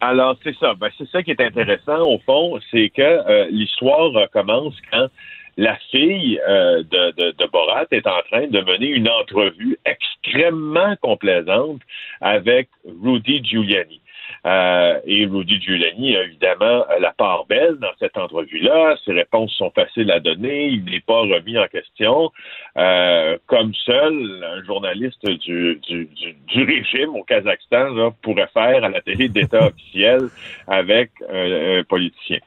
Alors, 0.00 0.36
c'est 0.42 0.54
ça. 0.56 0.74
Ben, 0.74 0.90
c'est 0.98 1.08
ça 1.08 1.22
qui 1.22 1.30
est 1.30 1.40
intéressant, 1.40 2.02
au 2.02 2.18
fond, 2.26 2.58
c'est 2.70 2.90
que 2.90 3.48
l'histoire 3.50 4.10
commence 4.32 4.74
quand 4.92 5.08
la 5.56 5.76
fille 5.90 6.40
euh, 6.48 6.82
de, 6.82 7.30
de, 7.32 7.46
Borat 7.46 7.86
est 7.90 8.06
en 8.06 8.20
train 8.30 8.46
de 8.46 8.60
mener 8.60 8.88
une 8.88 9.08
entrevue 9.08 9.78
extrêmement 9.84 10.96
complaisante 10.96 11.80
avec 12.20 12.68
Rudy 13.02 13.44
Giuliani. 13.44 14.00
Euh, 14.46 15.00
et 15.06 15.26
Rudy 15.26 15.60
Giuliani 15.60 16.16
a 16.16 16.24
évidemment 16.24 16.84
la 17.00 17.12
part 17.12 17.46
belle 17.46 17.76
dans 17.76 17.92
cette 17.98 18.16
entrevue-là. 18.18 18.96
Ses 19.04 19.12
réponses 19.12 19.52
sont 19.52 19.70
faciles 19.70 20.10
à 20.10 20.20
donner. 20.20 20.66
Il 20.66 20.84
n'est 20.84 21.00
pas 21.00 21.20
remis 21.20 21.58
en 21.58 21.66
question. 21.66 22.30
Euh, 22.76 23.38
comme 23.46 23.72
seul 23.74 24.44
un 24.44 24.62
journaliste 24.64 25.26
du, 25.26 25.80
du, 25.88 26.08
du, 26.46 26.64
régime 26.64 27.16
au 27.16 27.22
Kazakhstan 27.24 28.12
pourrait 28.22 28.50
faire 28.52 28.84
à 28.84 28.88
la 28.88 29.00
télé 29.00 29.28
d'État 29.28 29.66
officiel 29.68 30.28
avec 30.66 31.10
un, 31.30 31.82
politicien. 31.84 32.38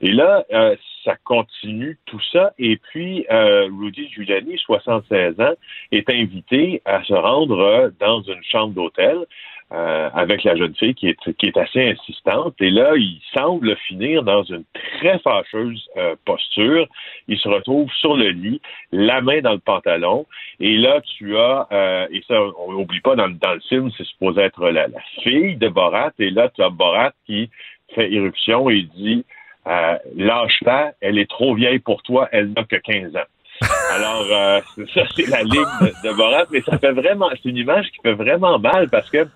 Et 0.00 0.12
là, 0.12 0.44
euh, 0.52 0.76
ça 1.04 1.16
continue 1.24 1.98
tout 2.06 2.20
ça. 2.32 2.52
Et 2.58 2.76
puis, 2.76 3.26
euh, 3.30 3.68
Rudy 3.80 4.08
Giuliani, 4.10 4.58
76 4.58 5.40
ans, 5.40 5.54
est 5.92 6.08
invité 6.10 6.82
à 6.84 7.02
se 7.04 7.14
rendre 7.14 7.90
dans 7.98 8.22
une 8.22 8.42
chambre 8.44 8.74
d'hôtel 8.74 9.26
euh, 9.70 10.08
avec 10.14 10.44
la 10.44 10.56
jeune 10.56 10.74
fille 10.76 10.94
qui 10.94 11.08
est, 11.08 11.32
qui 11.34 11.46
est 11.46 11.56
assez 11.58 11.90
insistante. 11.90 12.54
Et 12.58 12.70
là, 12.70 12.96
il 12.96 13.20
semble 13.36 13.76
finir 13.86 14.22
dans 14.22 14.42
une 14.44 14.64
très 14.72 15.18
fâcheuse 15.18 15.86
euh, 15.98 16.16
posture. 16.24 16.86
Il 17.28 17.38
se 17.38 17.50
retrouve 17.50 17.90
sur 18.00 18.16
le 18.16 18.30
lit, 18.30 18.62
la 18.92 19.20
main 19.20 19.42
dans 19.42 19.52
le 19.52 19.58
pantalon. 19.58 20.24
Et 20.58 20.78
là, 20.78 21.02
tu 21.02 21.36
as, 21.36 21.66
euh, 21.70 22.06
et 22.10 22.22
ça, 22.26 22.40
on 22.66 22.72
n'oublie 22.72 23.00
pas, 23.00 23.14
dans, 23.14 23.28
dans, 23.28 23.52
le 23.52 23.60
film, 23.68 23.90
c'est 23.98 24.06
supposé 24.06 24.40
être 24.40 24.70
la, 24.70 24.88
la, 24.88 25.00
fille 25.22 25.56
de 25.56 25.68
Borat. 25.68 26.12
Et 26.18 26.30
là, 26.30 26.48
tu 26.48 26.62
as 26.62 26.70
Borat 26.70 27.12
qui 27.26 27.50
fait 27.94 28.10
irruption 28.10 28.70
et 28.70 28.84
dit 28.96 29.26
Lâche-la, 30.16 30.92
elle 31.00 31.18
est 31.18 31.28
trop 31.28 31.54
vieille 31.54 31.78
pour 31.78 32.02
toi, 32.02 32.28
elle 32.32 32.52
n'a 32.52 32.64
que 32.64 32.76
15 32.76 33.16
ans. 33.16 33.28
Alors, 33.92 34.26
euh, 34.30 34.60
ça, 34.94 35.02
c'est 35.14 35.28
la 35.28 35.42
ligne 35.42 35.92
de, 36.04 36.16
Borat, 36.16 36.44
mais 36.50 36.60
ça 36.62 36.78
fait 36.78 36.92
vraiment, 36.92 37.28
c'est 37.30 37.48
une 37.48 37.56
image 37.56 37.86
qui 37.90 38.00
fait 38.02 38.14
vraiment 38.14 38.58
mal 38.58 38.88
parce 38.88 39.10
que 39.10 39.26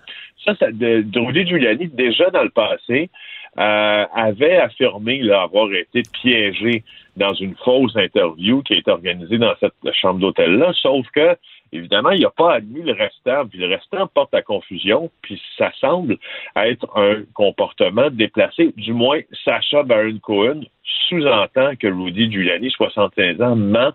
ça, 0.45 0.55
ça 0.55 0.71
de, 0.71 1.19
Rudy 1.19 1.47
Giuliani, 1.47 1.87
déjà 1.87 2.29
dans 2.29 2.43
le 2.43 2.49
passé, 2.49 3.09
euh, 3.57 4.05
avait 4.15 4.57
affirmé 4.57 5.29
avoir 5.31 5.71
été 5.73 6.01
piégé 6.21 6.83
dans 7.15 7.33
une 7.33 7.55
fausse 7.63 7.95
interview 7.95 8.63
qui 8.63 8.73
a 8.73 8.77
été 8.77 8.89
organisée 8.89 9.37
dans 9.37 9.53
cette 9.59 9.73
chambre 10.01 10.19
d'hôtel-là, 10.19 10.71
sauf 10.81 11.05
que 11.13 11.37
Évidemment, 11.73 12.11
il 12.11 12.21
n'a 12.21 12.29
pas 12.29 12.53
admis 12.53 12.83
le 12.83 12.93
restant, 12.93 13.47
puis 13.47 13.57
le 13.57 13.67
restant 13.67 14.05
porte 14.07 14.33
à 14.35 14.43
confusion, 14.43 15.09
puis 15.23 15.41
ça 15.57 15.71
semble 15.81 16.17
être 16.55 16.87
un 16.95 17.23
comportement 17.33 18.11
déplacé. 18.11 18.71
Du 18.77 18.93
moins, 18.93 19.21
Sacha 19.43 19.81
Baron 19.81 20.19
Cohen 20.21 20.61
sous-entend 21.09 21.75
que 21.75 21.87
Rudy 21.87 22.31
Giuliani, 22.31 22.69
75 22.69 23.41
ans, 23.41 23.55
ment 23.55 23.91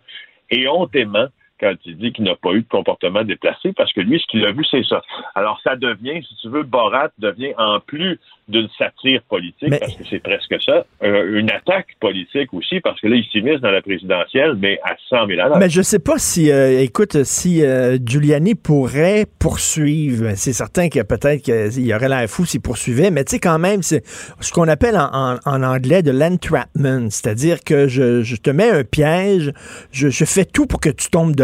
et 0.51 0.67
hontément 0.67 1.29
quand 1.61 1.75
il 1.85 1.97
dit 1.97 2.13
qu'il 2.13 2.25
n'a 2.25 2.37
pas 2.37 2.53
eu 2.53 2.63
de 2.63 2.69
comportement 2.69 3.25
déplacé, 3.25 3.73
parce 3.73 3.93
que 3.93 4.01
lui, 4.01 4.21
ce 4.21 4.27
qu'il 4.27 4.45
a 4.45 4.53
vu, 4.53 4.65
c'est 4.71 4.85
ça. 4.85 5.03
Alors, 5.35 5.61
ça 5.63 5.77
devient, 5.77 6.23
si 6.27 6.35
tu 6.37 6.49
veux, 6.49 6.63
Borat 6.63 7.11
devient 7.19 7.53
en 7.57 7.81
plus 7.81 8.19
d'une 8.49 8.69
satire 8.79 9.21
politique, 9.29 9.79
parce 9.79 9.95
que 9.95 10.05
c'est 10.09 10.23
presque 10.23 10.57
ça, 10.65 10.87
euh, 11.03 11.39
une 11.39 11.51
attaque 11.51 11.89
politique 12.01 12.55
aussi, 12.55 12.81
parce 12.81 12.99
que 12.99 13.07
là, 13.07 13.17
il 13.17 13.25
s'immisce 13.27 13.61
dans 13.61 13.71
la 13.71 13.83
présidentielle, 13.83 14.55
mais 14.59 14.81
à 14.85 14.97
100 15.11 15.27
000 15.27 15.41
à 15.41 15.59
Mais 15.59 15.69
je 15.69 15.83
sais 15.83 15.99
pas 15.99 16.19
si, 16.19 16.51
euh, 16.51 16.81
écoute, 16.81 17.25
si 17.25 17.63
euh, 17.63 17.99
Giuliani 18.03 18.55
pourrait 18.55 19.27
poursuivre, 19.39 20.33
c'est 20.35 20.55
certain 20.55 20.89
que 20.89 21.03
peut-être 21.03 21.43
qu'il 21.43 21.87
y 21.87 21.95
aurait 21.95 22.09
l'air 22.09 22.27
fou 22.27 22.47
s'il 22.47 22.63
poursuivait, 22.63 23.11
mais 23.11 23.25
tu 23.25 23.33
sais, 23.33 23.39
quand 23.39 23.59
même, 23.59 23.83
c'est 23.83 24.03
ce 24.41 24.51
qu'on 24.51 24.69
appelle 24.69 24.97
en, 24.97 25.37
anglais 25.45 26.03
de 26.03 26.11
l'entrapment, 26.11 27.11
c'est-à-dire 27.11 27.63
que 27.63 27.87
je, 27.87 28.37
te 28.37 28.51
mets 28.51 28.71
un 28.71 28.85
piège, 28.85 29.53
je, 29.93 30.09
je 30.09 30.25
fais 30.25 30.47
tout 30.47 30.67
pour 30.67 30.81
que 30.81 30.89
tu 30.89 31.11
tombes 31.11 31.35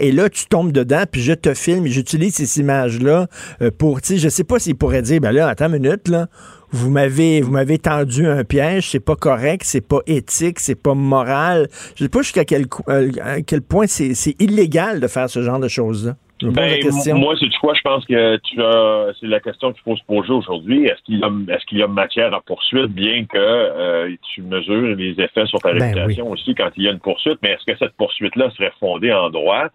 et 0.00 0.12
là, 0.12 0.28
tu 0.28 0.46
tombes 0.46 0.72
dedans, 0.72 1.04
puis 1.10 1.22
je 1.22 1.32
te 1.32 1.54
filme, 1.54 1.86
j'utilise 1.86 2.34
ces 2.34 2.60
images-là 2.60 3.26
pour, 3.78 4.00
tu 4.00 4.14
sais, 4.14 4.18
je 4.18 4.28
sais 4.28 4.44
pas 4.44 4.58
s'il 4.58 4.76
pourrait 4.76 5.02
dire, 5.02 5.20
ben 5.20 5.32
là, 5.32 5.48
attends 5.48 5.66
une 5.66 5.82
minute, 5.82 6.08
là, 6.08 6.28
vous 6.74 6.90
m'avez 6.90 7.40
vous 7.40 7.52
m'avez 7.52 7.78
tendu 7.78 8.26
un 8.26 8.42
piège, 8.42 8.90
c'est 8.90 9.00
pas 9.00 9.14
correct, 9.14 9.62
c'est 9.64 9.80
pas 9.80 10.00
éthique, 10.06 10.58
c'est 10.58 10.74
pas 10.74 10.94
moral. 10.94 11.68
Je 11.94 12.04
sais 12.04 12.08
pas 12.08 12.22
jusqu'à 12.22 12.44
quel 12.44 12.66
euh, 12.88 13.12
à 13.22 13.42
quel 13.42 13.62
point 13.62 13.86
c'est 13.86 14.34
illégal 14.40 14.98
de 14.98 15.06
faire 15.06 15.30
ce 15.30 15.40
genre 15.40 15.60
de 15.60 15.68
choses 15.68 16.06
là. 16.06 16.16
Ben, 16.42 16.80
moi, 17.14 17.34
c'est 17.38 17.48
quoi, 17.60 17.74
je 17.74 17.80
pense 17.82 18.04
que 18.06 18.36
tu 18.38 18.56
c'est 19.20 19.26
la 19.26 19.40
question 19.40 19.72
qu'il 19.72 19.82
faut 19.82 19.96
se 19.96 20.04
poser 20.04 20.32
aujourd'hui. 20.32 20.84
Est-ce 20.84 21.02
qu'il 21.04 21.20
y 21.20 21.22
a, 21.22 21.30
est-ce 21.54 21.64
qu'il 21.66 21.78
y 21.78 21.82
a 21.82 21.86
matière 21.86 22.34
à 22.34 22.40
poursuite, 22.40 22.88
bien 22.88 23.24
que 23.24 23.38
euh, 23.38 24.14
tu 24.34 24.42
mesures 24.42 24.96
les 24.96 25.20
effets 25.20 25.46
sur 25.46 25.60
ta 25.60 25.72
ben 25.72 25.82
réputation 25.82 26.30
aussi 26.30 26.54
quand 26.54 26.70
il 26.76 26.84
y 26.84 26.88
a 26.88 26.92
une 26.92 26.98
poursuite, 26.98 27.38
mais 27.42 27.50
est-ce 27.50 27.64
que 27.64 27.78
cette 27.78 27.94
poursuite-là 27.96 28.50
serait 28.50 28.72
fondée 28.80 29.12
en 29.12 29.30
droit? 29.30 29.68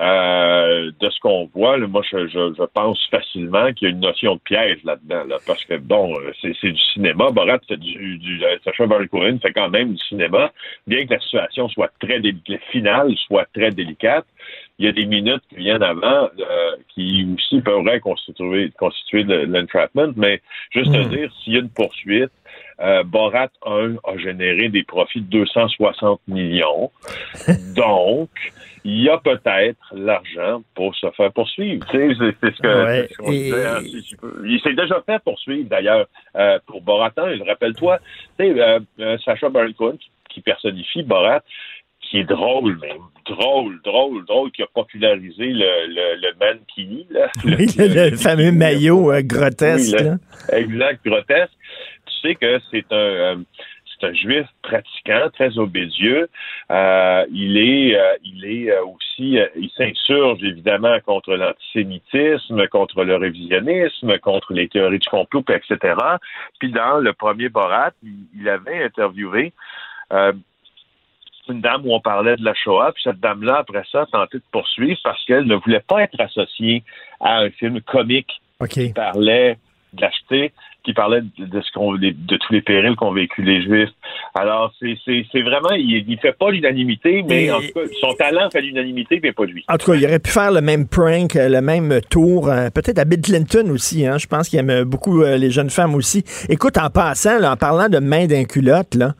Euh, 0.00 0.90
de 0.98 1.10
ce 1.10 1.20
qu'on 1.20 1.50
voit, 1.54 1.76
moi, 1.76 2.00
je, 2.10 2.26
je, 2.28 2.64
pense 2.72 2.98
facilement 3.10 3.70
qu'il 3.74 3.88
y 3.88 3.90
a 3.90 3.94
une 3.94 4.00
notion 4.00 4.36
de 4.36 4.40
piège 4.40 4.78
là-dedans, 4.82 5.24
là, 5.28 5.36
parce 5.46 5.62
que, 5.66 5.76
bon, 5.76 6.16
c'est, 6.40 6.72
du 6.72 6.80
cinéma. 6.94 7.30
Borat 7.30 7.58
fait 7.68 7.76
du, 7.76 8.16
du 8.16 8.42
euh, 8.42 8.56
Sacha 8.64 8.86
Baron 8.86 9.06
Cohen 9.08 9.38
fait 9.42 9.52
quand 9.52 9.68
même 9.68 9.92
du 9.92 10.02
cinéma, 10.08 10.52
bien 10.86 11.04
que 11.04 11.12
la 11.12 11.20
situation 11.20 11.68
soit 11.68 11.92
très 12.00 12.18
délicate, 12.18 12.62
finale 12.72 13.14
soit 13.26 13.46
très 13.52 13.72
délicate. 13.72 14.24
Il 14.80 14.86
y 14.86 14.88
a 14.88 14.92
des 14.92 15.04
minutes 15.04 15.42
qui 15.48 15.56
viennent 15.56 15.82
avant 15.82 16.30
euh, 16.40 16.76
qui 16.88 17.28
aussi 17.36 17.60
pourraient 17.60 18.00
constituer, 18.00 18.72
constituer 18.76 19.22
l'entrapment, 19.24 20.12
mais 20.16 20.40
juste 20.70 20.92
à 20.94 21.02
hmm. 21.02 21.08
dire, 21.08 21.32
s'il 21.44 21.52
y 21.52 21.56
a 21.56 21.60
une 21.60 21.68
poursuite, 21.68 22.32
euh, 22.80 23.04
Borat 23.04 23.50
1 23.64 23.96
a 24.04 24.16
généré 24.16 24.70
des 24.70 24.82
profits 24.82 25.20
de 25.20 25.26
260 25.26 26.20
millions. 26.26 26.90
Donc, 27.76 28.30
il 28.84 29.02
y 29.02 29.08
a 29.08 29.18
peut-être 29.18 29.78
l'argent 29.92 30.62
pour 30.74 30.94
se 30.96 31.10
faire 31.10 31.32
poursuivre. 31.32 31.86
C'est 31.90 32.14
ce 32.14 32.62
que, 32.62 32.68
hein, 32.68 33.80
Il 34.44 34.60
s'est 34.62 34.74
déjà 34.74 35.02
fait 35.04 35.22
poursuivre, 35.22 35.68
d'ailleurs, 35.68 36.06
euh, 36.36 36.58
pour 36.66 36.80
Borat. 36.80 37.12
Rappelle-toi, 37.16 37.98
tu 38.38 38.44
sais, 38.44 38.60
euh, 38.60 38.80
euh, 39.00 39.18
Sacha 39.24 39.48
Baron 39.50 39.72
Cohen, 39.72 39.98
qui 40.30 40.40
personnifie 40.40 41.02
Borat, 41.02 41.42
qui 42.10 42.18
est 42.18 42.24
drôle, 42.24 42.78
même. 42.80 42.98
Drôle, 43.26 43.80
drôle, 43.84 44.24
drôle, 44.26 44.50
qui 44.50 44.62
a 44.62 44.66
popularisé 44.74 45.46
le, 45.46 45.86
le, 45.86 46.20
le 46.20 46.32
mankini, 46.40 47.06
là. 47.10 47.28
Le, 47.44 48.16
fameux 48.16 48.50
maillot 48.50 49.12
grotesque. 49.22 49.96
exact, 50.52 51.04
grotesque. 51.04 51.52
Tu 52.06 52.28
sais 52.28 52.34
que 52.34 52.58
c'est 52.70 52.92
un 52.92 53.42
c'est 54.00 54.06
un 54.06 54.12
juif 54.12 54.46
pratiquant, 54.62 55.28
très 55.32 55.58
obédieux. 55.58 56.28
Euh, 56.70 57.26
il 57.32 57.56
est, 57.58 57.96
euh, 57.96 58.16
il 58.24 58.44
est 58.44 58.70
euh, 58.70 58.84
aussi, 58.84 59.38
il 59.56 59.70
s'insurge 59.76 60.42
évidemment 60.42 60.98
contre 61.00 61.34
l'antisémitisme, 61.34 62.66
contre 62.68 63.04
le 63.04 63.16
révisionnisme, 63.16 64.18
contre 64.18 64.52
les 64.54 64.68
théories 64.68 64.98
du 64.98 65.08
complot, 65.08 65.44
etc. 65.48 65.94
Puis 66.58 66.70
dans 66.72 66.98
le 66.98 67.12
premier 67.12 67.48
Borat, 67.48 67.92
il, 68.02 68.48
avait 68.48 68.84
interviewé 68.84 69.52
une 71.50 71.60
dame 71.60 71.82
où 71.84 71.94
on 71.94 72.00
parlait 72.00 72.36
de 72.36 72.44
la 72.44 72.54
Shoah, 72.54 72.92
puis 72.92 73.02
cette 73.02 73.20
dame-là, 73.20 73.58
après 73.58 73.82
ça, 73.90 74.02
a 74.02 74.06
tenté 74.06 74.38
de 74.38 74.42
poursuivre 74.50 74.98
parce 75.02 75.24
qu'elle 75.24 75.46
ne 75.46 75.56
voulait 75.56 75.84
pas 75.86 76.02
être 76.02 76.20
associée 76.20 76.82
à 77.20 77.38
un 77.38 77.50
film 77.50 77.80
comique 77.80 78.40
qui 78.68 78.92
parlait 78.92 79.56
de 79.92 80.02
l'acheter 80.02 80.52
qui 80.84 80.92
parlait 80.94 81.20
de, 81.38 81.60
ce 81.60 81.72
qu'on 81.72 81.94
de, 81.94 82.12
tous 82.36 82.52
les 82.52 82.62
périls 82.62 82.96
qu'ont 82.96 83.12
vécu 83.12 83.42
les 83.42 83.62
Juifs. 83.62 83.90
Alors, 84.34 84.72
c'est 84.80 85.40
vraiment, 85.42 85.72
il, 85.72 86.04
il 86.08 86.18
fait 86.18 86.32
pas 86.32 86.50
l'unanimité, 86.50 87.22
mais 87.28 87.50
en 87.50 87.60
tout 87.60 87.72
cas, 87.74 87.80
son 88.00 88.14
talent 88.14 88.48
fait 88.50 88.62
l'unanimité, 88.62 89.20
mais 89.22 89.32
pas 89.32 89.44
lui. 89.44 89.64
En 89.68 89.76
tout 89.76 89.90
cas, 89.90 89.98
il 89.98 90.04
aurait 90.06 90.18
pu 90.18 90.30
faire 90.30 90.52
le 90.52 90.60
même 90.60 90.88
prank, 90.88 91.36
euh, 91.36 91.48
le 91.48 91.60
même 91.60 92.00
tour, 92.08 92.48
euh, 92.48 92.70
peut-être 92.70 92.98
à 92.98 93.04
Bill 93.04 93.20
Clinton 93.20 93.68
aussi. 93.70 94.06
Hein, 94.06 94.18
je 94.18 94.26
pense 94.26 94.48
qu'il 94.48 94.58
aime 94.58 94.84
beaucoup 94.84 95.22
euh, 95.22 95.36
les 95.36 95.50
jeunes 95.50 95.70
femmes 95.70 95.94
aussi. 95.94 96.24
Écoute, 96.48 96.78
en 96.78 96.90
passant, 96.90 97.42
en 97.42 97.56
parlant 97.56 97.88
de 97.88 97.98
main 97.98 98.26
d'un 98.26 98.44
culotte, 98.44 98.94
là, 98.94 99.14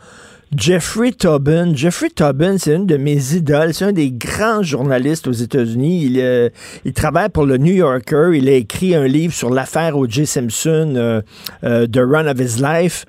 Jeffrey 0.56 1.12
Tobin. 1.12 1.74
Jeffrey 1.76 2.10
Tobin, 2.10 2.58
c'est 2.58 2.74
une 2.74 2.86
de 2.86 2.96
mes 2.96 3.34
idoles. 3.34 3.72
C'est 3.72 3.84
un 3.84 3.92
des 3.92 4.10
grands 4.10 4.64
journalistes 4.64 5.28
aux 5.28 5.32
États-Unis. 5.32 6.04
Il, 6.06 6.20
euh, 6.20 6.48
il, 6.84 6.92
travaille 6.92 7.28
pour 7.28 7.46
le 7.46 7.56
New 7.56 7.72
Yorker. 7.72 8.32
Il 8.34 8.48
a 8.48 8.54
écrit 8.54 8.96
un 8.96 9.06
livre 9.06 9.32
sur 9.32 9.50
l'affaire 9.50 9.96
O.J. 9.96 10.26
Simpson, 10.26 10.94
euh, 10.96 11.22
euh, 11.62 11.86
The 11.86 11.98
Run 11.98 12.26
of 12.26 12.40
His 12.40 12.60
Life, 12.60 13.04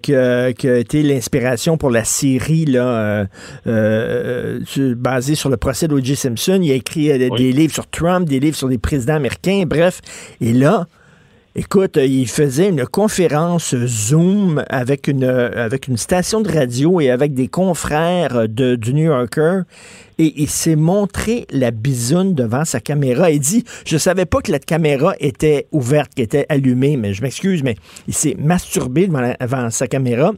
qui, 0.00 0.14
a 0.14 0.48
été 0.48 1.02
l'inspiration 1.02 1.76
pour 1.76 1.90
la 1.90 2.04
série 2.04 2.66
là, 2.66 3.26
basée 3.64 5.34
sur 5.34 5.50
le 5.50 5.56
procès 5.56 5.88
d'O.J. 5.88 6.14
Simpson. 6.14 6.60
Il 6.62 6.70
a 6.70 6.74
écrit 6.74 7.18
des 7.18 7.52
livres 7.52 7.74
sur 7.74 7.88
Trump, 7.88 8.28
des 8.28 8.38
livres 8.38 8.56
sur 8.56 8.68
les 8.68 8.78
présidents 8.78 9.16
américains. 9.16 9.64
Bref, 9.66 10.00
et 10.40 10.52
là, 10.52 10.86
Écoute, 11.58 11.96
il 11.96 12.28
faisait 12.28 12.68
une 12.68 12.84
conférence 12.84 13.74
Zoom 13.74 14.62
avec 14.68 15.08
une, 15.08 15.24
avec 15.24 15.88
une 15.88 15.96
station 15.96 16.42
de 16.42 16.52
radio 16.52 17.00
et 17.00 17.08
avec 17.08 17.32
des 17.32 17.48
confrères 17.48 18.46
de, 18.46 18.76
du 18.76 18.92
New 18.92 19.04
Yorker 19.04 19.62
et 20.18 20.34
il 20.36 20.50
s'est 20.50 20.76
montré 20.76 21.46
la 21.50 21.70
bisoune 21.70 22.34
devant 22.34 22.66
sa 22.66 22.80
caméra. 22.80 23.30
Il 23.30 23.40
dit, 23.40 23.64
je 23.86 23.96
savais 23.96 24.26
pas 24.26 24.42
que 24.42 24.52
la 24.52 24.58
caméra 24.58 25.14
était 25.18 25.66
ouverte, 25.72 26.12
qu'elle 26.14 26.26
était 26.26 26.44
allumée, 26.50 26.98
mais 26.98 27.14
je 27.14 27.22
m'excuse, 27.22 27.62
mais 27.62 27.76
il 28.06 28.12
s'est 28.12 28.36
masturbé 28.38 29.08
devant, 29.08 29.70
sa 29.70 29.86
caméra. 29.86 30.32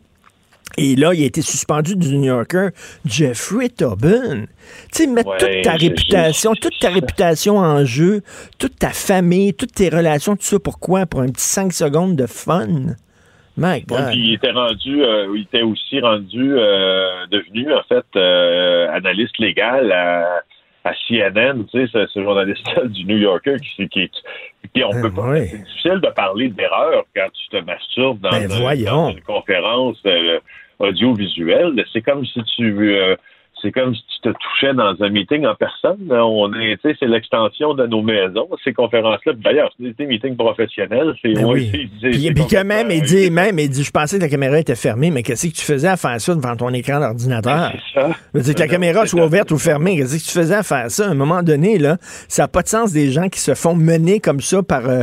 Et 0.77 0.95
là, 0.95 1.13
il 1.15 1.23
a 1.23 1.27
été 1.27 1.43
suspendu 1.43 1.97
du 1.97 2.17
New 2.17 2.25
Yorker, 2.25 2.69
Jeffrey 3.05 3.69
Tobin. 3.69 4.45
Tu 4.93 5.05
sais, 5.05 5.07
mettre 5.07 5.37
toute 5.37 5.63
ta 5.63 5.73
réputation, 5.73 6.55
toute 6.55 6.79
ta 6.79 6.91
réputation 6.91 7.59
en 7.59 7.85
jeu, 7.85 8.23
toute 8.59 8.79
ta 8.79 8.91
famille, 8.91 9.55
toutes 9.55 9.73
tes 9.73 9.89
relations, 9.89 10.37
tout 10.37 10.45
ça, 10.45 10.59
pourquoi? 10.59 11.07
Pour 11.07 11.21
un 11.21 11.29
petit 11.29 11.45
5 11.45 11.73
secondes 11.73 12.17
de 12.17 12.27
fun? 12.27 12.95
il 14.15 14.35
était 14.35 14.53
rendu, 14.53 15.03
euh, 15.03 15.35
il 15.35 15.43
était 15.43 15.63
aussi 15.63 16.01
rendu, 16.01 16.57
euh, 16.57 17.27
devenu 17.31 17.73
en 17.73 17.83
fait 17.89 18.05
euh, 18.17 18.89
analyste 18.93 19.39
légal 19.39 19.93
à, 19.93 20.43
CNN, 21.07 21.67
tu 21.71 21.87
sais, 21.87 22.07
ce, 22.15 22.23
journaliste 22.23 22.65
du 22.87 23.05
New 23.05 23.19
Yorker 23.19 23.57
qui, 23.61 23.89
qui, 23.89 24.11
qui 24.73 24.85
on 24.85 24.91
peut 24.91 25.13
pas. 25.13 25.37
C'est 25.37 25.59
difficile 25.59 26.01
de 26.01 26.09
parler 26.15 26.49
d'erreur 26.49 27.05
quand 27.15 27.29
tu 27.31 27.59
te 27.59 27.63
masturbes 27.63 28.21
dans, 28.21 28.31
ben, 28.31 29.11
une 29.11 29.21
conférence 29.21 30.03
audiovisuelle. 30.79 31.85
C'est 31.93 32.03
comme 32.03 32.25
si 32.25 32.41
tu 32.57 32.75
c'est 33.63 33.73
comme 33.73 33.95
si 33.95 34.03
tu 34.03 34.31
te 34.31 34.37
touchais 34.39 34.75
dans 34.75 34.95
un 35.01 35.09
meeting 35.09 35.47
en 35.47 35.55
personne. 35.55 36.11
On 36.11 36.53
est, 36.55 36.79
c'est 36.83 37.07
l'extension 37.07 37.75
de 37.75 37.87
nos 37.87 38.03
maisons, 38.03 38.49
ces 38.63 38.73
conférences-là. 38.73 39.33
D'ailleurs, 39.37 39.71
c'est 39.79 39.97
des 39.97 40.07
meetings 40.07 40.37
professionnels. 40.37 41.15
C'est 41.23 41.33
ben 41.33 41.45
oui. 41.45 41.91
Puis, 42.01 42.47
quand 42.51 42.65
même, 42.65 42.91
il 42.91 43.03
dit, 43.03 43.31
même, 43.31 43.59
il 43.59 43.69
dit, 43.69 43.83
je 43.83 43.91
pensais 43.91 44.19
que 44.19 44.23
la 44.23 44.29
caméra 44.29 44.59
était 44.59 44.77
fermée, 44.77 45.11
mais 45.11 45.23
qu'est-ce 45.23 45.49
que 45.49 45.53
tu 45.53 45.65
faisais 45.65 45.89
à 45.89 45.97
faire 45.97 46.21
ça 46.21 46.35
devant 46.35 46.57
ton 46.57 46.73
écran 46.73 47.01
d'ordinateur? 47.01 47.73
Ben, 47.95 48.13
c'est 48.35 48.43
ça. 48.43 48.55
que 48.55 48.61
la 48.61 48.69
caméra 48.69 49.07
soit 49.07 49.25
ouverte 49.25 49.51
ou 49.51 49.59
fermée, 49.59 49.97
qu'est-ce 49.97 50.19
que 50.19 50.31
tu 50.31 50.39
faisais 50.39 50.57
à 50.57 50.63
faire 50.63 50.91
ça? 50.91 51.07
À 51.07 51.11
un 51.11 51.15
moment 51.15 51.43
donné, 51.43 51.79
là, 51.79 51.97
ça 52.29 52.43
n'a 52.43 52.49
pas 52.49 52.63
de 52.63 52.69
sens 52.69 52.93
des 52.93 53.11
gens 53.11 53.29
qui 53.29 53.41
se 53.41 53.55
font 53.55 53.75
mener 53.75 54.21
comme 54.21 54.41
ça 54.41 54.63
par, 54.63 54.89
euh, 54.89 55.03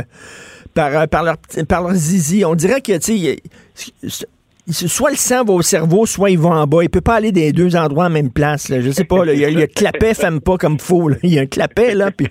par, 0.74 0.96
euh, 0.96 1.06
par, 1.06 1.22
leur, 1.22 1.36
par 1.68 1.82
leur 1.82 1.92
zizi. 1.92 2.44
On 2.44 2.54
dirait 2.54 2.80
que, 2.80 2.96
tu 2.98 3.18
sais, 3.18 4.26
soit 4.70 5.10
le 5.10 5.16
sang 5.16 5.44
va 5.44 5.52
au 5.52 5.62
cerveau, 5.62 6.06
soit 6.06 6.30
il 6.30 6.38
va 6.38 6.50
en 6.50 6.66
bas. 6.66 6.82
Il 6.82 6.90
peut 6.90 7.00
pas 7.00 7.16
aller 7.16 7.32
des 7.32 7.52
deux 7.52 7.76
endroits 7.76 8.06
en 8.06 8.10
même 8.10 8.30
place. 8.30 8.68
Là. 8.68 8.80
Je 8.80 8.90
sais 8.90 9.04
pas. 9.04 9.24
Il, 9.26 9.38
y 9.38 9.44
a, 9.44 9.50
le 9.50 9.66
clapet 9.66 10.14
femme 10.14 10.40
pas 10.40 10.56
comme 10.56 10.78
faux. 10.78 11.10
Il 11.22 11.34
y 11.34 11.38
a 11.38 11.42
un 11.42 11.46
clapet 11.46 11.94
là. 11.94 12.10
Puis... 12.10 12.28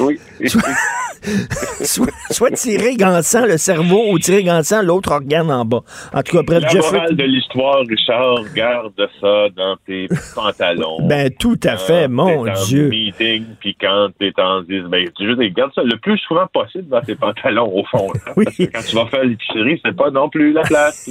Oui. 0.00 0.18
Soit, 0.48 0.62
soit, 1.82 2.50
tirer 2.52 2.96
gansant 2.96 3.46
le 3.46 3.56
cerveau 3.56 4.10
ou 4.10 4.18
tirer 4.18 4.42
gansant 4.42 4.82
l'autre 4.82 5.12
organe 5.12 5.50
en 5.50 5.64
bas. 5.64 5.82
En 6.12 6.22
tout 6.22 6.36
cas, 6.36 6.42
bref, 6.42 6.62
La 6.72 6.80
morale 6.80 7.16
de 7.16 7.24
l'histoire, 7.24 7.80
Richard, 7.88 8.44
garde 8.54 9.08
ça 9.20 9.48
dans 9.56 9.76
tes 9.86 10.08
pantalons. 10.34 11.06
Ben 11.06 11.30
tout 11.30 11.60
à 11.64 11.76
fait, 11.76 12.08
mon 12.08 12.44
Dieu. 12.66 12.88
Meeting, 12.88 13.44
puis 13.60 13.76
quand 13.80 14.08
t'es 14.18 14.32
en 14.38 14.62
ben 14.62 15.08
tu 15.16 15.26
juste 15.26 15.54
garde 15.54 15.72
ça 15.74 15.82
le 15.82 15.96
plus 15.98 16.18
souvent 16.18 16.46
possible 16.52 16.88
dans 16.88 17.00
tes 17.00 17.14
pantalons 17.14 17.70
au 17.72 17.84
fond. 17.84 18.08
oui. 18.36 18.44
Parce 18.44 18.56
que 18.56 18.64
quand 18.64 18.82
tu 18.88 18.96
vas 18.96 19.06
faire 19.06 19.24
l'épicerie, 19.24 19.80
c'est 19.84 19.96
pas 19.96 20.10
non 20.10 20.28
plus 20.28 20.52
la 20.52 20.62
place, 20.62 21.10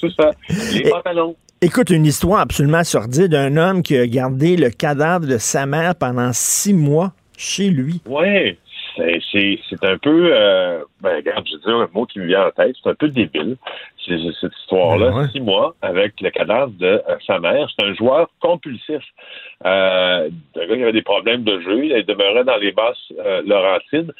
tout 0.00 0.10
ça. 0.10 0.30
Les 0.72 0.88
pantalons. 0.88 1.36
Écoute, 1.60 1.90
une 1.90 2.06
histoire 2.06 2.38
absolument 2.38 2.84
sordide 2.84 3.32
d'un 3.32 3.56
homme 3.56 3.82
qui 3.82 3.96
a 3.96 4.06
gardé 4.06 4.56
le 4.56 4.70
cadavre 4.70 5.26
de 5.26 5.38
sa 5.38 5.66
mère 5.66 5.96
pendant 5.96 6.30
six 6.32 6.72
mois 6.72 7.12
chez 7.36 7.68
lui. 7.70 8.00
Oui, 8.06 8.56
c'est 9.32 9.84
un 9.84 9.98
peu, 9.98 10.30
euh, 10.32 10.82
ben, 11.00 11.16
regarde, 11.16 11.46
je 11.46 11.54
veux 11.54 11.60
dire 11.60 11.76
un 11.76 11.88
mot 11.92 12.06
qui 12.06 12.18
me 12.18 12.26
vient 12.26 12.46
en 12.46 12.50
tête, 12.50 12.76
c'est 12.82 12.90
un 12.90 12.94
peu 12.94 13.08
débile. 13.08 13.56
C'est 14.06 14.16
cette 14.40 14.56
histoire-là, 14.62 15.10
ben 15.10 15.28
six 15.28 15.40
mois 15.40 15.74
avec 15.82 16.20
le 16.20 16.30
cadavre 16.30 16.72
de 16.72 16.86
euh, 16.86 17.16
sa 17.26 17.38
mère. 17.38 17.68
C'est 17.68 17.86
un 17.86 17.94
joueur 17.94 18.28
compulsif. 18.40 19.02
Euh, 19.66 20.30
un 20.56 20.66
gars 20.66 20.76
qui 20.76 20.82
avait 20.82 20.92
des 20.92 21.02
problèmes 21.02 21.44
de 21.44 21.60
jeu, 21.60 21.84
il 21.84 22.04
demeurait 22.06 22.44
dans 22.44 22.56
les 22.56 22.72
basses 22.72 23.12
euh, 23.18 23.42
Laurentines 23.44 24.12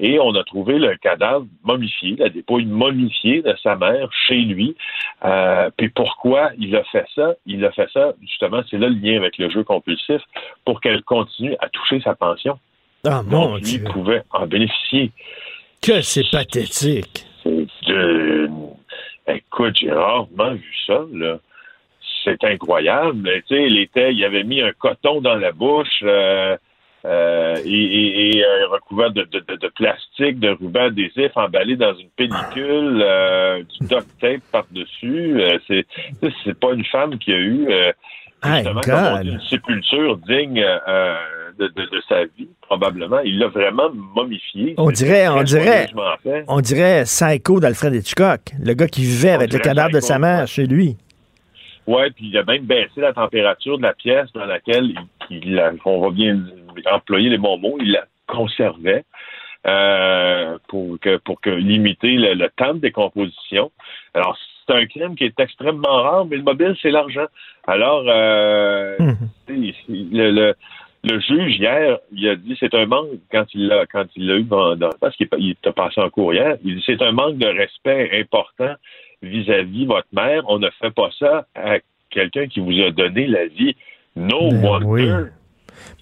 et 0.00 0.18
on 0.18 0.34
a 0.34 0.44
trouvé 0.44 0.78
le 0.78 0.96
cadavre 0.96 1.46
momifié, 1.62 2.16
la 2.16 2.28
dépouille 2.28 2.64
momifiée 2.64 3.42
de 3.42 3.54
sa 3.62 3.76
mère 3.76 4.08
chez 4.26 4.36
lui. 4.36 4.76
Euh, 5.24 5.70
puis 5.76 5.88
pourquoi 5.88 6.50
il 6.58 6.74
a 6.76 6.84
fait 6.84 7.06
ça? 7.14 7.34
Il 7.46 7.64
a 7.64 7.72
fait 7.72 7.88
ça, 7.92 8.12
justement, 8.22 8.62
c'est 8.70 8.78
là 8.78 8.88
le 8.88 8.96
lien 8.96 9.16
avec 9.16 9.38
le 9.38 9.50
jeu 9.50 9.62
compulsif, 9.62 10.22
pour 10.64 10.80
qu'elle 10.80 11.02
continue 11.02 11.56
à 11.60 11.68
toucher 11.68 12.00
sa 12.00 12.14
pension. 12.14 12.58
Ah, 13.04 13.22
mon 13.22 13.58
Dieu. 13.58 13.80
Il 13.84 13.92
pouvait 13.92 14.22
en 14.30 14.46
bénéficier. 14.46 15.12
Que 15.82 16.00
c'est 16.00 16.24
pathétique. 16.30 17.26
De... 17.44 18.48
Écoute, 19.28 19.76
j'ai 19.78 19.92
rarement 19.92 20.54
vu 20.54 20.74
ça, 20.86 21.00
là. 21.12 21.38
C'est 22.24 22.42
incroyable. 22.44 23.28
Tu 23.46 23.54
sais, 23.54 23.66
il, 23.66 23.78
était, 23.78 24.14
il 24.14 24.24
avait 24.24 24.44
mis 24.44 24.62
un 24.62 24.72
coton 24.72 25.20
dans 25.20 25.34
la 25.34 25.52
bouche 25.52 26.02
euh, 26.02 26.56
euh, 27.04 27.56
et, 27.66 27.70
et, 27.70 28.38
et, 28.38 28.44
recouvert 28.70 29.10
de, 29.10 29.24
de, 29.24 29.40
de, 29.40 29.68
plastique, 29.68 30.40
de 30.40 30.48
ruban 30.48 30.86
adhésif 30.86 31.32
emballé 31.36 31.76
dans 31.76 31.94
une 31.94 32.08
pellicule, 32.16 33.02
euh, 33.02 33.62
du 33.62 33.86
duct 33.86 34.08
tape 34.20 34.40
par-dessus. 34.50 35.38
C'est, 35.66 35.86
c'est 36.44 36.58
pas 36.58 36.72
une 36.72 36.84
femme 36.86 37.18
qui 37.18 37.32
a 37.32 37.38
eu 37.38 37.68
justement, 38.42 39.20
une 39.20 39.40
sépulture 39.50 40.16
digne 40.16 40.64
de, 41.58 41.68
de, 41.68 42.02
sa 42.08 42.24
vie, 42.24 42.48
probablement. 42.62 43.20
Il 43.20 43.38
l'a 43.38 43.48
vraiment 43.48 43.90
momifié. 43.92 44.74
On 44.78 44.90
dirait, 44.90 45.28
on 45.28 45.42
dirait, 45.42 45.88
on 46.48 46.60
dirait 46.60 47.04
Psycho 47.04 47.60
d'Alfred 47.60 47.94
Hitchcock, 47.94 48.40
le 48.62 48.74
gars 48.74 48.88
qui 48.88 49.02
vivait 49.02 49.30
avec 49.30 49.52
le 49.52 49.58
cadavre 49.58 49.92
de 49.92 50.00
sa 50.00 50.18
mère 50.18 50.46
chez 50.46 50.66
lui. 50.66 50.96
Oui, 51.86 52.10
puis 52.16 52.28
il 52.28 52.38
a 52.38 52.44
même 52.44 52.64
baissé 52.64 53.00
la 53.00 53.12
température 53.12 53.76
de 53.76 53.82
la 53.82 53.92
pièce 53.92 54.32
dans 54.34 54.46
laquelle 54.46 54.94
il, 55.30 55.62
on 55.84 56.00
va 56.00 56.10
bien 56.10 56.40
employer 56.90 57.28
les 57.28 57.38
bons 57.38 57.58
mots, 57.58 57.76
il 57.80 57.92
la 57.92 58.06
conservait. 58.26 59.04
Euh, 59.66 60.58
pour 60.68 61.00
que 61.00 61.16
pour 61.16 61.40
que 61.40 61.48
limiter 61.48 62.16
le, 62.16 62.48
temps 62.50 62.74
de 62.74 62.80
décomposition. 62.80 63.72
Alors 64.12 64.36
c'est 64.66 64.74
un 64.74 64.84
crime 64.84 65.16
qui 65.16 65.24
est 65.24 65.40
extrêmement 65.40 66.02
rare, 66.02 66.26
mais 66.26 66.36
le 66.36 66.42
mobile 66.42 66.76
c'est 66.82 66.90
l'argent. 66.90 67.24
Alors 67.66 68.04
euh, 68.06 68.94
le, 69.48 69.72
le, 70.30 70.54
le 71.04 71.20
juge, 71.20 71.58
hier, 71.58 71.98
il 72.12 72.28
a 72.28 72.36
dit 72.36 72.56
c'est 72.58 72.74
un 72.74 72.86
manque 72.86 73.08
quand 73.30 73.44
il 73.54 73.68
l'a 73.68 73.86
quand 73.86 74.06
il 74.16 74.26
l'a 74.26 74.36
eu 74.36 74.44
dans, 74.44 74.76
parce 75.00 75.14
qu'il 75.16 75.54
t'a 75.62 75.72
passé 75.72 76.00
en 76.00 76.08
cours 76.08 76.32
hier. 76.32 76.56
Il 76.64 76.76
dit 76.76 76.82
c'est 76.86 77.02
un 77.02 77.12
manque 77.12 77.36
de 77.36 77.46
respect 77.46 78.10
important 78.18 78.74
vis-à-vis 79.22 79.86
votre 79.86 80.08
mère. 80.12 80.42
On 80.48 80.58
ne 80.58 80.68
fait 80.80 80.90
pas 80.90 81.10
ça 81.18 81.46
à 81.54 81.76
quelqu'un 82.10 82.46
qui 82.46 82.60
vous 82.60 82.80
a 82.82 82.90
donné 82.90 83.26
la 83.26 83.46
vie. 83.46 83.76
No 84.16 84.50
ben 84.50 84.62
wonder. 84.62 84.86
Oui. 84.86 85.08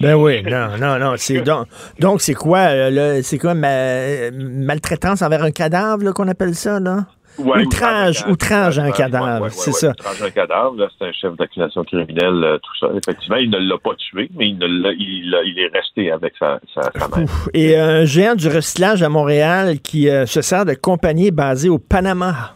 Ben 0.01 0.15
oui, 0.15 0.43
non, 0.43 0.77
non, 0.79 0.99
non. 0.99 1.15
C'est 1.17 1.41
donc, 1.43 1.67
donc 1.99 2.21
c'est 2.21 2.35
quoi, 2.35 2.59
euh, 2.59 3.21
c'est 3.23 3.39
quoi 3.39 3.55
ma, 3.55 4.31
maltraitance 4.31 5.23
envers 5.23 5.43
un 5.43 5.51
cadavre 5.51 6.13
qu'on 6.13 6.29
appelle 6.29 6.55
ça, 6.55 6.79
là? 6.79 7.07
Outrage, 7.39 8.25
outrage 8.29 8.79
à 8.79 8.85
un 8.85 8.91
cadavre, 8.91 9.49
c'est 9.51 9.73
ça. 9.73 9.91
Outrage 9.91 10.23
à 10.23 10.25
un 10.27 10.31
cadavre, 10.31 10.89
c'est 10.99 11.07
un 11.07 11.13
chef 11.13 11.37
d'accusation 11.37 11.85
criminelle, 11.85 12.45
euh, 12.45 12.59
tout 12.59 12.79
ça. 12.79 12.93
Effectivement, 12.97 13.37
il 13.37 13.51
ne 13.51 13.59
l'a 13.59 13.79
pas 13.79 13.95
tué, 13.97 14.29
mais 14.35 14.49
il, 14.49 14.59
il, 14.99 15.59
est 15.59 15.77
resté 15.77 16.11
avec 16.11 16.35
sa, 16.39 16.61
sa, 16.75 16.91
mère. 17.17 17.29
Et 17.55 17.77
un 17.77 18.05
géant 18.05 18.35
du 18.35 18.49
recyclage 18.49 19.03
à 19.03 19.09
Montréal 19.09 19.81
qui 19.81 20.09
euh, 20.09 20.27
se 20.27 20.43
sert 20.43 20.65
de 20.65 20.75
compagnie 20.75 21.31
basée 21.31 21.69
au 21.69 21.79
Panama. 21.79 22.55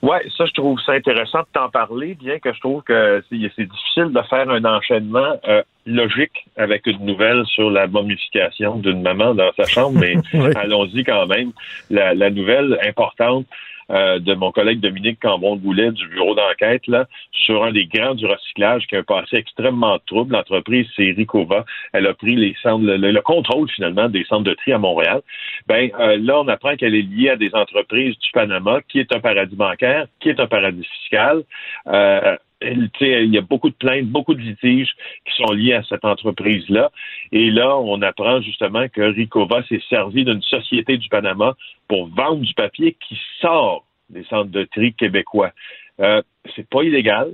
Oui, 0.00 0.16
ça, 0.36 0.46
je 0.46 0.52
trouve 0.52 0.78
ça 0.86 0.92
intéressant 0.92 1.40
de 1.40 1.46
t'en 1.52 1.70
parler, 1.70 2.14
bien 2.14 2.38
que 2.38 2.52
je 2.52 2.60
trouve 2.60 2.82
que 2.82 3.22
c'est 3.28 3.36
difficile 3.36 4.12
de 4.12 4.22
faire 4.30 4.48
un 4.48 4.64
enchaînement 4.64 5.40
euh, 5.48 5.62
logique 5.86 6.46
avec 6.56 6.86
une 6.86 7.04
nouvelle 7.04 7.44
sur 7.46 7.68
la 7.68 7.88
momification 7.88 8.76
d'une 8.76 9.02
maman 9.02 9.34
dans 9.34 9.50
sa 9.56 9.64
chambre, 9.64 9.98
mais 9.98 10.14
allons-y 10.56 11.02
quand 11.02 11.26
même. 11.26 11.50
La, 11.90 12.14
la 12.14 12.30
nouvelle 12.30 12.78
importante, 12.86 13.46
euh, 13.90 14.18
de 14.18 14.34
mon 14.34 14.52
collègue 14.52 14.80
Dominique 14.80 15.20
Cambon-Goulet 15.20 15.92
du 15.92 16.06
bureau 16.08 16.34
d'enquête 16.34 16.86
là 16.86 17.06
sur 17.32 17.64
un 17.64 17.72
des 17.72 17.86
grands 17.86 18.14
du 18.14 18.26
recyclage 18.26 18.86
qui 18.86 18.96
a 18.96 19.02
passé 19.02 19.36
extrêmement 19.36 19.98
trouble. 20.06 20.34
L'entreprise, 20.34 20.86
c'est 20.96 21.12
Ricova. 21.12 21.64
Elle 21.92 22.06
a 22.06 22.14
pris 22.14 22.36
les 22.36 22.54
centres, 22.62 22.84
le, 22.84 23.20
contrôle 23.20 23.68
finalement 23.70 24.08
des 24.08 24.24
centres 24.24 24.44
de 24.44 24.54
tri 24.54 24.72
à 24.72 24.78
Montréal. 24.78 25.22
Ben 25.66 25.90
euh, 25.98 26.18
là, 26.20 26.40
on 26.40 26.48
apprend 26.48 26.76
qu'elle 26.76 26.94
est 26.94 27.02
liée 27.02 27.30
à 27.30 27.36
des 27.36 27.50
entreprises 27.54 28.18
du 28.18 28.30
Panama, 28.32 28.80
qui 28.88 29.00
est 29.00 29.12
un 29.14 29.20
paradis 29.20 29.56
bancaire, 29.56 30.06
qui 30.20 30.28
est 30.28 30.40
un 30.40 30.46
paradis 30.46 30.86
fiscal. 31.00 31.42
Euh, 31.86 32.36
il 32.60 33.32
y 33.32 33.38
a 33.38 33.42
beaucoup 33.42 33.70
de 33.70 33.74
plaintes, 33.74 34.06
beaucoup 34.06 34.34
de 34.34 34.40
litiges 34.40 34.92
qui 35.24 35.36
sont 35.36 35.52
liés 35.52 35.74
à 35.74 35.82
cette 35.84 36.04
entreprise-là. 36.04 36.90
Et 37.32 37.50
là, 37.50 37.76
on 37.76 38.02
apprend 38.02 38.40
justement 38.40 38.88
que 38.88 39.00
Ricova 39.00 39.62
s'est 39.68 39.82
servi 39.88 40.24
d'une 40.24 40.42
société 40.42 40.96
du 40.96 41.08
Panama 41.08 41.54
pour 41.86 42.08
vendre 42.08 42.40
du 42.40 42.54
papier 42.54 42.96
qui 43.06 43.18
sort 43.40 43.84
des 44.10 44.24
centres 44.24 44.50
de 44.50 44.64
tri 44.64 44.92
québécois. 44.94 45.52
Euh, 46.00 46.22
c'est 46.56 46.68
pas 46.68 46.82
illégal 46.82 47.30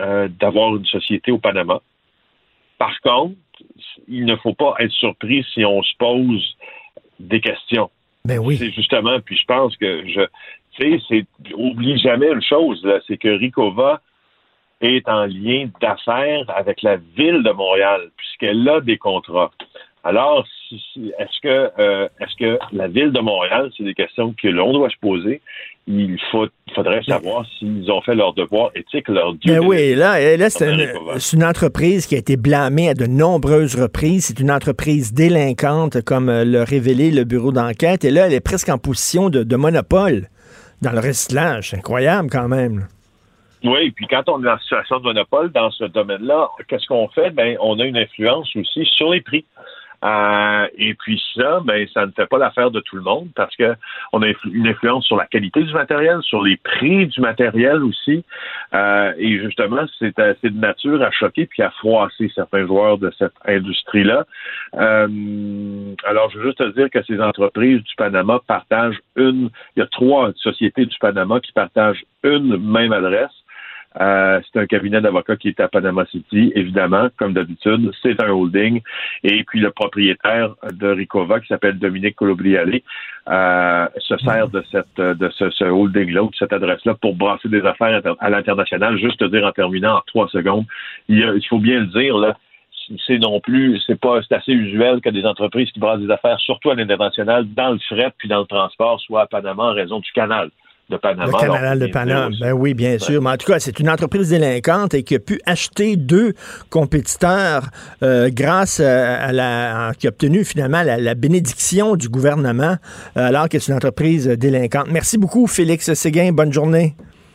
euh, 0.00 0.28
d'avoir 0.28 0.76
une 0.76 0.86
société 0.86 1.30
au 1.30 1.38
Panama. 1.38 1.80
Par 2.78 2.98
contre, 3.00 3.36
il 4.08 4.24
ne 4.24 4.36
faut 4.36 4.54
pas 4.54 4.74
être 4.78 4.92
surpris 4.92 5.44
si 5.52 5.64
on 5.64 5.82
se 5.82 5.92
pose 5.98 6.56
des 7.18 7.40
questions. 7.40 7.90
Ben 8.24 8.38
oui. 8.38 8.56
C'est 8.56 8.70
justement, 8.70 9.20
puis 9.20 9.36
je 9.36 9.44
pense 9.44 9.76
que 9.76 10.06
je, 10.06 10.22
tu 10.72 10.98
sais, 10.98 11.04
c'est, 11.08 11.54
oublie 11.54 11.98
jamais 11.98 12.28
une 12.28 12.42
chose, 12.42 12.82
là, 12.84 13.00
c'est 13.06 13.16
que 13.16 13.28
Ricova 13.28 14.00
est 14.80 15.08
en 15.08 15.26
lien 15.26 15.68
d'affaires 15.80 16.44
avec 16.48 16.82
la 16.82 16.96
ville 16.96 17.42
de 17.42 17.52
Montréal, 17.52 18.10
puisqu'elle 18.16 18.68
a 18.68 18.80
des 18.80 18.98
contrats. 18.98 19.50
Alors, 20.02 20.46
est-ce 20.72 21.40
que 21.42 21.70
euh, 21.78 22.08
est-ce 22.20 22.36
que 22.38 22.58
la 22.72 22.88
ville 22.88 23.12
de 23.12 23.20
Montréal, 23.20 23.70
c'est 23.76 23.84
des 23.84 23.94
questions 23.94 24.34
que 24.40 24.48
l'on 24.48 24.72
doit 24.72 24.88
se 24.88 24.96
poser. 25.00 25.42
Il 25.86 26.18
faut, 26.30 26.46
faudrait 26.74 27.02
savoir 27.02 27.44
s'ils 27.58 27.90
ont 27.90 28.00
fait 28.00 28.14
leur 28.14 28.32
devoir 28.32 28.70
éthique, 28.74 29.08
leur 29.08 29.34
due 29.34 29.48
Ben 29.48 29.58
oui, 29.60 29.94
là, 29.94 30.20
et 30.20 30.36
là 30.36 30.46
une, 30.60 30.88
c'est 31.18 31.36
une 31.36 31.44
entreprise 31.44 32.06
qui 32.06 32.14
a 32.14 32.18
été 32.18 32.36
blâmée 32.36 32.90
à 32.90 32.94
de 32.94 33.06
nombreuses 33.06 33.74
reprises. 33.74 34.26
C'est 34.26 34.40
une 34.40 34.52
entreprise 34.52 35.12
délinquante, 35.12 36.02
comme 36.02 36.28
euh, 36.28 36.44
l'a 36.44 36.64
révélé 36.64 37.10
le 37.10 37.24
bureau 37.24 37.50
d'enquête. 37.52 38.04
Et 38.04 38.10
là, 38.10 38.26
elle 38.26 38.34
est 38.34 38.40
presque 38.40 38.68
en 38.68 38.78
position 38.78 39.28
de, 39.30 39.42
de 39.42 39.56
monopole 39.56 40.28
dans 40.80 40.92
le 40.92 41.00
recyclage. 41.00 41.70
C'est 41.70 41.76
incroyable 41.76 42.30
quand 42.30 42.48
même. 42.48 42.86
Oui, 43.64 43.90
puis 43.90 44.06
quand 44.06 44.28
on 44.28 44.42
est 44.44 44.48
en 44.48 44.58
situation 44.58 44.98
de 45.00 45.04
monopole 45.04 45.52
dans 45.52 45.70
ce 45.70 45.84
domaine-là, 45.84 46.48
qu'est-ce 46.68 46.86
qu'on 46.86 47.08
fait? 47.08 47.30
Ben, 47.30 47.56
on 47.60 47.78
a 47.78 47.84
une 47.84 47.98
influence 47.98 48.54
aussi 48.56 48.84
sur 48.96 49.10
les 49.10 49.20
prix. 49.20 49.44
Euh, 50.02 50.66
et 50.78 50.94
puis 50.94 51.22
ça, 51.36 51.60
ben, 51.62 51.86
ça 51.92 52.06
ne 52.06 52.12
fait 52.12 52.26
pas 52.26 52.38
l'affaire 52.38 52.70
de 52.70 52.80
tout 52.80 52.96
le 52.96 53.02
monde 53.02 53.28
parce 53.34 53.54
que 53.54 53.74
on 54.12 54.22
a 54.22 54.28
une 54.50 54.66
influence 54.66 55.04
sur 55.04 55.16
la 55.16 55.26
qualité 55.26 55.62
du 55.62 55.72
matériel, 55.74 56.22
sur 56.22 56.42
les 56.42 56.56
prix 56.56 57.06
du 57.06 57.20
matériel 57.20 57.84
aussi. 57.84 58.24
Euh, 58.72 59.12
et 59.18 59.38
justement, 59.40 59.84
c'est 59.98 60.14
c'est 60.40 60.54
de 60.54 60.58
nature 60.58 61.02
à 61.02 61.10
choquer 61.10 61.46
puis 61.46 61.62
à 61.62 61.70
froisser 61.70 62.30
certains 62.34 62.66
joueurs 62.66 62.96
de 62.96 63.12
cette 63.18 63.34
industrie-là. 63.44 64.24
Euh, 64.76 65.94
alors, 66.04 66.30
je 66.30 66.38
veux 66.38 66.44
juste 66.46 66.58
te 66.58 66.70
dire 66.70 66.88
que 66.88 67.02
ces 67.02 67.20
entreprises 67.20 67.82
du 67.82 67.94
Panama 67.96 68.40
partagent 68.46 69.00
une. 69.16 69.50
Il 69.76 69.80
y 69.80 69.82
a 69.82 69.86
trois 69.86 70.32
sociétés 70.36 70.86
du 70.86 70.96
Panama 70.98 71.40
qui 71.40 71.52
partagent 71.52 72.04
une 72.22 72.56
même 72.56 72.92
adresse. 72.92 73.30
Euh, 73.98 74.40
c'est 74.44 74.60
un 74.60 74.66
cabinet 74.66 75.00
d'avocats 75.00 75.36
qui 75.36 75.48
est 75.48 75.58
à 75.58 75.66
Panama 75.66 76.06
City, 76.06 76.52
évidemment, 76.54 77.08
comme 77.16 77.32
d'habitude. 77.32 77.90
C'est 78.02 78.22
un 78.22 78.30
holding. 78.30 78.80
Et 79.24 79.42
puis 79.44 79.60
le 79.60 79.70
propriétaire 79.70 80.54
de 80.72 80.88
Ricova, 80.88 81.40
qui 81.40 81.48
s'appelle 81.48 81.78
Dominique 81.78 82.14
Colobriale, 82.14 82.80
euh, 83.28 83.86
se 83.98 84.16
sert 84.18 84.48
de 84.48 84.62
cette 84.70 84.96
de 84.96 85.28
ce, 85.30 85.64
holding-là 85.64 86.22
ou 86.22 86.30
de 86.30 86.36
cette 86.36 86.52
adresse-là 86.52 86.94
pour 86.94 87.16
brasser 87.16 87.48
des 87.48 87.62
affaires 87.62 88.00
à 88.20 88.30
l'international. 88.30 88.96
Juste 88.98 89.18
te 89.18 89.24
dire 89.24 89.44
en 89.44 89.52
terminant 89.52 89.96
en 89.96 90.02
trois 90.06 90.28
secondes, 90.28 90.66
il, 91.08 91.40
faut 91.48 91.58
bien 91.58 91.80
le 91.80 91.86
dire 91.86 92.16
là. 92.16 92.36
C'est 93.06 93.18
non 93.18 93.38
plus, 93.40 93.80
c'est 93.86 94.00
pas, 94.00 94.20
c'est 94.22 94.34
assez 94.34 94.52
usuel 94.52 95.00
que 95.00 95.10
des 95.10 95.24
entreprises 95.24 95.70
qui 95.70 95.78
brassent 95.78 96.00
des 96.00 96.10
affaires, 96.10 96.40
surtout 96.40 96.70
à 96.70 96.74
l'international, 96.74 97.46
dans 97.54 97.70
le 97.70 97.78
fret 97.78 98.12
puis 98.18 98.28
dans 98.28 98.40
le 98.40 98.46
transport, 98.46 99.00
soient 99.00 99.22
à 99.22 99.26
Panama 99.26 99.64
en 99.64 99.74
raison 99.74 100.00
du 100.00 100.10
canal 100.12 100.50
de 100.90 100.96
Panama. 100.96 101.26
Le 101.26 101.38
canal 101.38 101.78
de 101.78 101.86
Panama. 101.86 102.36
Ben 102.40 102.52
oui, 102.52 102.74
bien 102.74 102.98
sûr. 102.98 103.22
Mais 103.22 103.30
en 103.30 103.36
tout 103.36 103.50
cas, 103.50 103.58
c'est 103.60 103.78
une 103.80 103.88
entreprise 103.88 104.28
délinquante 104.30 104.94
et 104.94 105.02
qui 105.02 105.14
a 105.14 105.18
pu 105.20 105.40
acheter 105.46 105.96
deux 105.96 106.34
compétiteurs 106.68 107.70
euh, 108.02 108.28
grâce 108.32 108.80
à 108.80 109.32
la. 109.32 109.92
qui 109.98 110.06
a 110.06 110.10
obtenu 110.10 110.44
finalement 110.44 110.82
la, 110.82 110.98
la 110.98 111.14
bénédiction 111.14 111.96
du 111.96 112.08
gouvernement, 112.08 112.76
euh, 113.16 113.28
alors 113.28 113.48
que 113.48 113.58
c'est 113.58 113.70
une 113.70 113.76
entreprise 113.76 114.26
délinquante. 114.26 114.88
Merci 114.90 115.16
beaucoup, 115.16 115.46
Félix 115.46 115.92
Séguin. 115.94 116.32
Bonne 116.32 116.52
journée. 116.52 116.94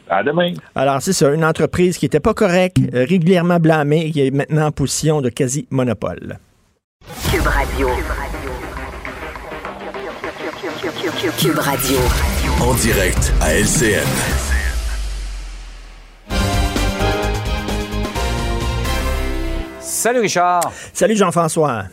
À 0.10 0.22
demain. 0.22 0.54
Alors, 0.76 1.02
c'est 1.02 1.14
ça, 1.14 1.34
une 1.34 1.44
entreprise 1.44 1.98
qui 1.98 2.06
n'était 2.06 2.20
pas 2.20 2.34
correcte, 2.36 2.78
euh, 2.94 3.06
régulièrement 3.10 3.60
blâmée, 3.60 4.12
qui 4.12 4.22
est 4.28 4.32
maintenant 4.32 4.68
en 4.68 4.72
position 4.72 5.22
de 5.22 5.30
quasi-monopole. 5.30 6.38
Cube 7.32 7.48
Radio. 7.48 7.90
Cube 11.40 11.58
Radio. 11.58 11.98
En 12.62 12.74
direct 12.76 13.34
à 13.42 13.54
LCN. 13.54 14.06
Salut 19.80 20.20
Richard. 20.20 20.72
Salut 20.94 21.16
Jean-François. 21.16 21.86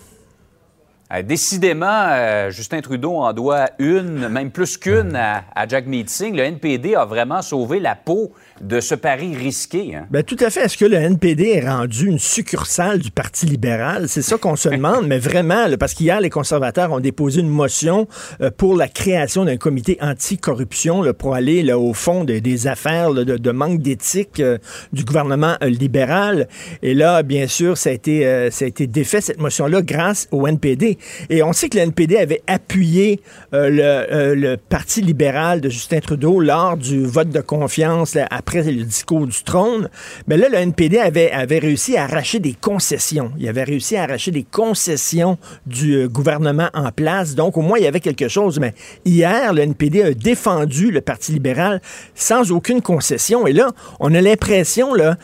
Euh, 1.12 1.22
décidément, 1.22 2.06
euh, 2.08 2.50
Justin 2.50 2.80
Trudeau 2.80 3.16
en 3.16 3.32
doit 3.32 3.70
une, 3.78 4.28
même 4.28 4.50
plus 4.50 4.78
qu'une 4.78 5.14
à, 5.14 5.44
à 5.54 5.68
Jack 5.68 5.86
Meeting. 5.86 6.34
Le 6.34 6.44
NPD 6.44 6.94
a 6.94 7.04
vraiment 7.04 7.42
sauvé 7.42 7.80
la 7.80 7.94
peau 7.94 8.32
de 8.62 8.80
ce 8.80 8.94
pari 8.94 9.34
risqué. 9.36 9.94
hein? 9.96 10.06
Ben, 10.10 10.22
tout 10.22 10.36
à 10.40 10.48
fait. 10.50 10.60
Est-ce 10.62 10.76
que 10.78 10.84
le 10.84 10.96
NPD 10.96 11.50
est 11.50 11.68
rendu 11.68 12.06
une 12.06 12.18
succursale 12.18 12.98
du 13.00 13.10
Parti 13.10 13.46
libéral? 13.46 14.08
C'est 14.08 14.22
ça 14.22 14.36
qu'on 14.38 14.56
se 14.56 14.68
demande, 14.70 15.06
mais 15.06 15.18
vraiment, 15.18 15.66
là, 15.66 15.76
parce 15.76 15.94
qu'hier, 15.94 16.20
les 16.20 16.30
conservateurs 16.30 16.92
ont 16.92 17.00
déposé 17.00 17.40
une 17.40 17.48
motion 17.48 18.06
euh, 18.40 18.50
pour 18.56 18.76
la 18.76 18.88
création 18.88 19.44
d'un 19.44 19.56
comité 19.56 19.98
anticorruption 20.00 21.02
là, 21.02 21.12
pour 21.12 21.34
aller 21.34 21.62
là, 21.62 21.78
au 21.78 21.92
fond 21.92 22.24
de- 22.24 22.38
des 22.38 22.66
affaires 22.66 23.12
de, 23.12 23.24
de 23.24 23.50
manque 23.50 23.80
d'éthique 23.82 24.40
euh, 24.40 24.58
du 24.92 25.04
gouvernement 25.04 25.56
euh, 25.62 25.68
libéral. 25.68 26.48
Et 26.82 26.94
là, 26.94 27.22
bien 27.22 27.46
sûr, 27.48 27.76
ça 27.76 27.90
a 27.90 27.92
été, 27.92 28.48
ça 28.50 28.64
a 28.64 28.68
été 28.68 28.86
défait, 28.86 29.20
cette 29.20 29.40
motion-là, 29.40 29.82
grâce 29.82 30.28
au 30.30 30.46
NPD. 30.46 30.98
Et 31.30 31.42
on 31.42 31.52
sait 31.52 31.68
que 31.68 31.76
le 31.76 31.82
NPD 31.84 32.16
avait 32.16 32.42
appuyé 32.46 33.20
le, 33.52 34.34
le 34.34 34.56
Parti 34.56 35.00
libéral 35.02 35.60
de 35.60 35.68
Justin 35.68 36.00
Trudeau 36.00 36.40
lors 36.40 36.76
du 36.76 37.04
vote 37.04 37.30
de 37.30 37.40
confiance 37.40 38.14
là, 38.14 38.26
le 38.54 38.84
discours 38.84 39.26
du 39.26 39.42
trône. 39.42 39.88
Mais 40.26 40.36
là, 40.36 40.48
le 40.48 40.56
NPD 40.56 40.98
avait, 40.98 41.30
avait 41.30 41.58
réussi 41.58 41.96
à 41.96 42.04
arracher 42.04 42.38
des 42.38 42.54
concessions. 42.54 43.32
Il 43.38 43.48
avait 43.48 43.64
réussi 43.64 43.96
à 43.96 44.04
arracher 44.04 44.30
des 44.30 44.44
concessions 44.44 45.38
du 45.66 45.94
euh, 45.94 46.08
gouvernement 46.08 46.68
en 46.74 46.90
place. 46.90 47.34
Donc, 47.34 47.56
au 47.56 47.62
moins, 47.62 47.78
il 47.78 47.84
y 47.84 47.86
avait 47.86 48.00
quelque 48.00 48.28
chose. 48.28 48.58
Mais 48.60 48.74
hier, 49.04 49.52
le 49.52 49.62
NPD 49.62 50.02
a 50.02 50.14
défendu 50.14 50.90
le 50.90 51.00
Parti 51.00 51.32
libéral 51.32 51.80
sans 52.14 52.52
aucune 52.52 52.82
concession. 52.82 53.46
Et 53.46 53.52
là, 53.52 53.70
on 54.00 54.14
a 54.14 54.20
l'impression, 54.20 54.94
là, 54.94 55.16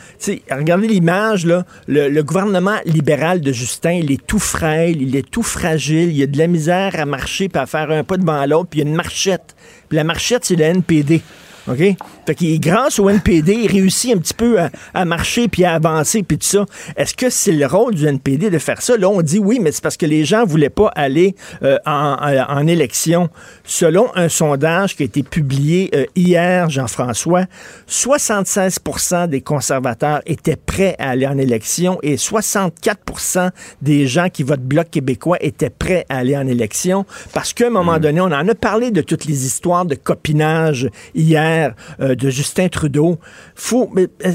regardez 0.51 0.87
l'image, 0.87 1.45
là, 1.45 1.65
le, 1.87 2.21
gouvernement 2.21 2.77
libéral 2.85 3.41
de 3.41 3.51
Justin, 3.51 3.93
il 3.93 4.11
est 4.11 4.25
tout 4.25 4.39
frêle, 4.39 5.01
il 5.01 5.15
est 5.15 5.29
tout 5.29 5.43
fragile, 5.43 6.15
il 6.15 6.21
a 6.23 6.27
de 6.27 6.37
la 6.37 6.47
misère 6.47 6.95
à 6.97 7.05
marcher 7.05 7.49
puis 7.49 7.61
à 7.61 7.65
faire 7.65 7.89
un 7.91 8.03
pas 8.03 8.17
devant 8.17 8.45
l'autre, 8.45 8.69
puis 8.69 8.79
il 8.79 8.83
y 8.83 8.87
a 8.87 8.89
une 8.89 8.95
marchette. 8.95 9.55
Puis 9.87 9.95
la 9.95 10.03
marchette, 10.03 10.45
c'est 10.45 10.55
le 10.55 10.63
NPD. 10.63 11.21
OK? 11.69 11.95
Fait 12.25 12.35
qu'il, 12.35 12.59
grâce 12.59 12.99
au 12.99 13.09
NPD, 13.09 13.53
il 13.53 13.71
réussit 13.71 14.15
un 14.15 14.17
petit 14.17 14.33
peu 14.33 14.59
à, 14.59 14.69
à 14.93 15.05
marcher 15.05 15.47
puis 15.47 15.65
à 15.65 15.73
avancer 15.75 16.23
puis 16.23 16.37
tout 16.37 16.47
ça. 16.47 16.65
Est-ce 16.97 17.13
que 17.13 17.29
c'est 17.29 17.51
le 17.51 17.65
rôle 17.67 17.93
du 17.95 18.05
NPD 18.07 18.49
de 18.49 18.57
faire 18.59 18.81
ça? 18.81 18.97
Là, 18.97 19.09
on 19.09 19.21
dit 19.21 19.39
oui, 19.39 19.59
mais 19.61 19.71
c'est 19.71 19.83
parce 19.83 19.97
que 19.97 20.05
les 20.05 20.25
gens 20.25 20.45
voulaient 20.45 20.69
pas 20.69 20.91
aller 20.95 21.35
euh, 21.63 21.77
en, 21.85 22.17
en- 22.19 22.57
en 22.59 22.67
élection. 22.67 23.29
Selon 23.63 24.07
un 24.15 24.29
sondage 24.29 24.95
qui 24.95 25.03
a 25.03 25.05
été 25.05 25.23
publié 25.23 25.89
euh, 25.93 26.05
hier, 26.15 26.69
Jean-François, 26.69 27.45
76% 27.87 29.27
des 29.27 29.41
conservateurs 29.41 30.21
étaient 30.25 30.55
prêts 30.55 30.95
à 30.99 31.09
aller 31.11 31.27
en 31.27 31.37
élection 31.37 31.99
et 32.01 32.15
64% 32.15 33.49
des 33.81 34.07
gens 34.07 34.29
qui 34.29 34.43
votent 34.43 34.59
Bloc 34.61 34.89
québécois 34.89 35.37
étaient 35.41 35.69
prêts 35.69 36.05
à 36.09 36.17
aller 36.17 36.37
en 36.37 36.47
élection 36.47 37.05
parce 37.33 37.53
qu'à 37.53 37.67
un 37.67 37.71
moment 37.71 37.99
donné, 37.99 38.21
on 38.21 38.25
en 38.25 38.47
a 38.47 38.55
parlé 38.55 38.91
de 38.91 39.01
toutes 39.01 39.25
les 39.25 39.45
histoires 39.45 39.85
de 39.85 39.95
copinage 39.95 40.89
hier 41.13 41.58
euh, 42.01 42.15
de 42.15 42.29
Justin 42.29 42.69
Trudeau. 42.69 43.19
Faut, 43.55 43.89
mais, 43.93 44.07
euh, 44.25 44.33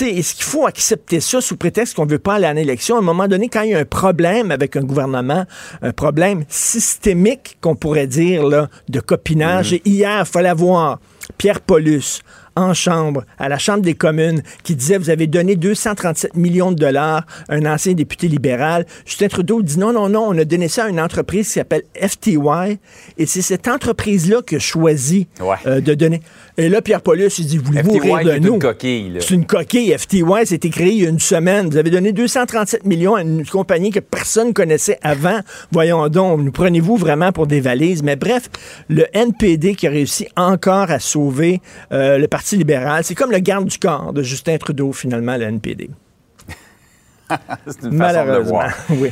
est-ce 0.00 0.34
qu'il 0.34 0.44
faut 0.44 0.66
accepter 0.66 1.20
ça 1.20 1.40
sous 1.40 1.56
prétexte 1.56 1.94
qu'on 1.94 2.06
veut 2.06 2.18
pas 2.18 2.34
aller 2.34 2.46
en 2.46 2.56
élection? 2.56 2.96
À 2.96 2.98
un 2.98 3.02
moment 3.02 3.28
donné, 3.28 3.48
quand 3.48 3.62
il 3.62 3.70
y 3.70 3.74
a 3.74 3.78
un 3.78 3.84
problème 3.84 4.50
avec 4.50 4.76
un 4.76 4.82
gouvernement, 4.82 5.44
un 5.82 5.92
problème 5.92 6.44
systémique, 6.48 7.58
qu'on 7.60 7.76
pourrait 7.76 8.06
dire, 8.06 8.46
là, 8.46 8.68
de 8.88 9.00
copinage, 9.00 9.74
et 9.74 9.82
hier, 9.84 10.20
il 10.20 10.26
fallait 10.26 10.54
voir 10.54 10.98
Pierre 11.36 11.60
Paulus 11.60 12.22
en 12.56 12.74
chambre, 12.74 13.24
à 13.38 13.48
la 13.48 13.58
Chambre 13.58 13.82
des 13.82 13.94
communes, 13.94 14.42
qui 14.62 14.74
disait, 14.74 14.98
vous 14.98 15.10
avez 15.10 15.26
donné 15.26 15.56
237 15.56 16.36
millions 16.36 16.70
de 16.72 16.76
dollars 16.76 17.26
à 17.48 17.54
un 17.54 17.64
ancien 17.66 17.92
député 17.94 18.28
libéral. 18.28 18.86
Justin 19.06 19.28
Trudeau 19.28 19.62
dit, 19.62 19.78
non, 19.78 19.92
non, 19.92 20.08
non, 20.08 20.24
on 20.28 20.36
a 20.38 20.44
donné 20.44 20.68
ça 20.68 20.84
à 20.84 20.88
une 20.88 21.00
entreprise 21.00 21.46
qui 21.46 21.54
s'appelle 21.54 21.82
FTY, 22.00 22.78
et 23.18 23.26
c'est 23.26 23.42
cette 23.42 23.68
entreprise-là 23.68 24.42
qui 24.46 24.56
a 24.56 24.58
choisi 24.58 25.26
Ouais. 25.40 25.56
euh, 25.66 25.80
de 25.80 25.94
donner. 25.94 26.20
Et 26.58 26.68
là, 26.68 26.82
Pierre 26.82 27.00
Paulus, 27.00 27.38
il 27.38 27.46
dit, 27.46 27.58
voulez-vous 27.58 27.98
rire 27.98 28.24
de 28.24 28.38
nous? 28.38 28.54
une 28.54 28.58
coquille. 28.60 29.10
là. 29.10 29.20
C'est 29.20 29.34
une 29.34 29.46
coquille. 29.46 29.94
FTY, 29.96 30.22
c'était 30.44 30.68
créé 30.70 30.92
il 30.92 31.02
y 31.02 31.06
a 31.06 31.08
une 31.08 31.18
semaine. 31.20 31.68
Vous 31.70 31.76
avez 31.76 31.90
donné 31.90 32.12
237 32.12 32.84
millions 32.84 33.14
à 33.14 33.22
une 33.22 33.46
compagnie 33.46 33.90
que 33.90 34.00
personne 34.00 34.52
connaissait 34.52 34.98
avant. 35.02 35.40
Voyons 35.70 36.08
donc, 36.08 36.40
nous 36.42 36.52
prenez-vous 36.52 36.96
vraiment 36.96 37.32
pour 37.32 37.46
des 37.46 37.60
valises? 37.60 38.02
Mais 38.02 38.16
bref, 38.16 38.50
le 38.88 39.06
NPD 39.16 39.74
qui 39.74 39.86
a 39.86 39.90
réussi 39.90 40.26
encore 40.36 40.90
à 40.90 40.98
sauver 40.98 41.60
euh, 41.92 42.18
le 42.18 42.28
Parti 42.28 42.41
libéral, 42.52 43.04
c'est 43.04 43.14
comme 43.14 43.30
le 43.30 43.38
garde 43.38 43.66
du 43.66 43.78
corps 43.78 44.12
de 44.12 44.22
Justin 44.22 44.58
Trudeau, 44.58 44.92
finalement, 44.92 45.36
le 45.36 45.44
NPD. 45.44 45.90
C'est 47.66 47.84
une 47.84 47.98
façon 47.98 48.26
de 48.26 48.38
voir. 48.38 48.72
oui. 48.90 49.10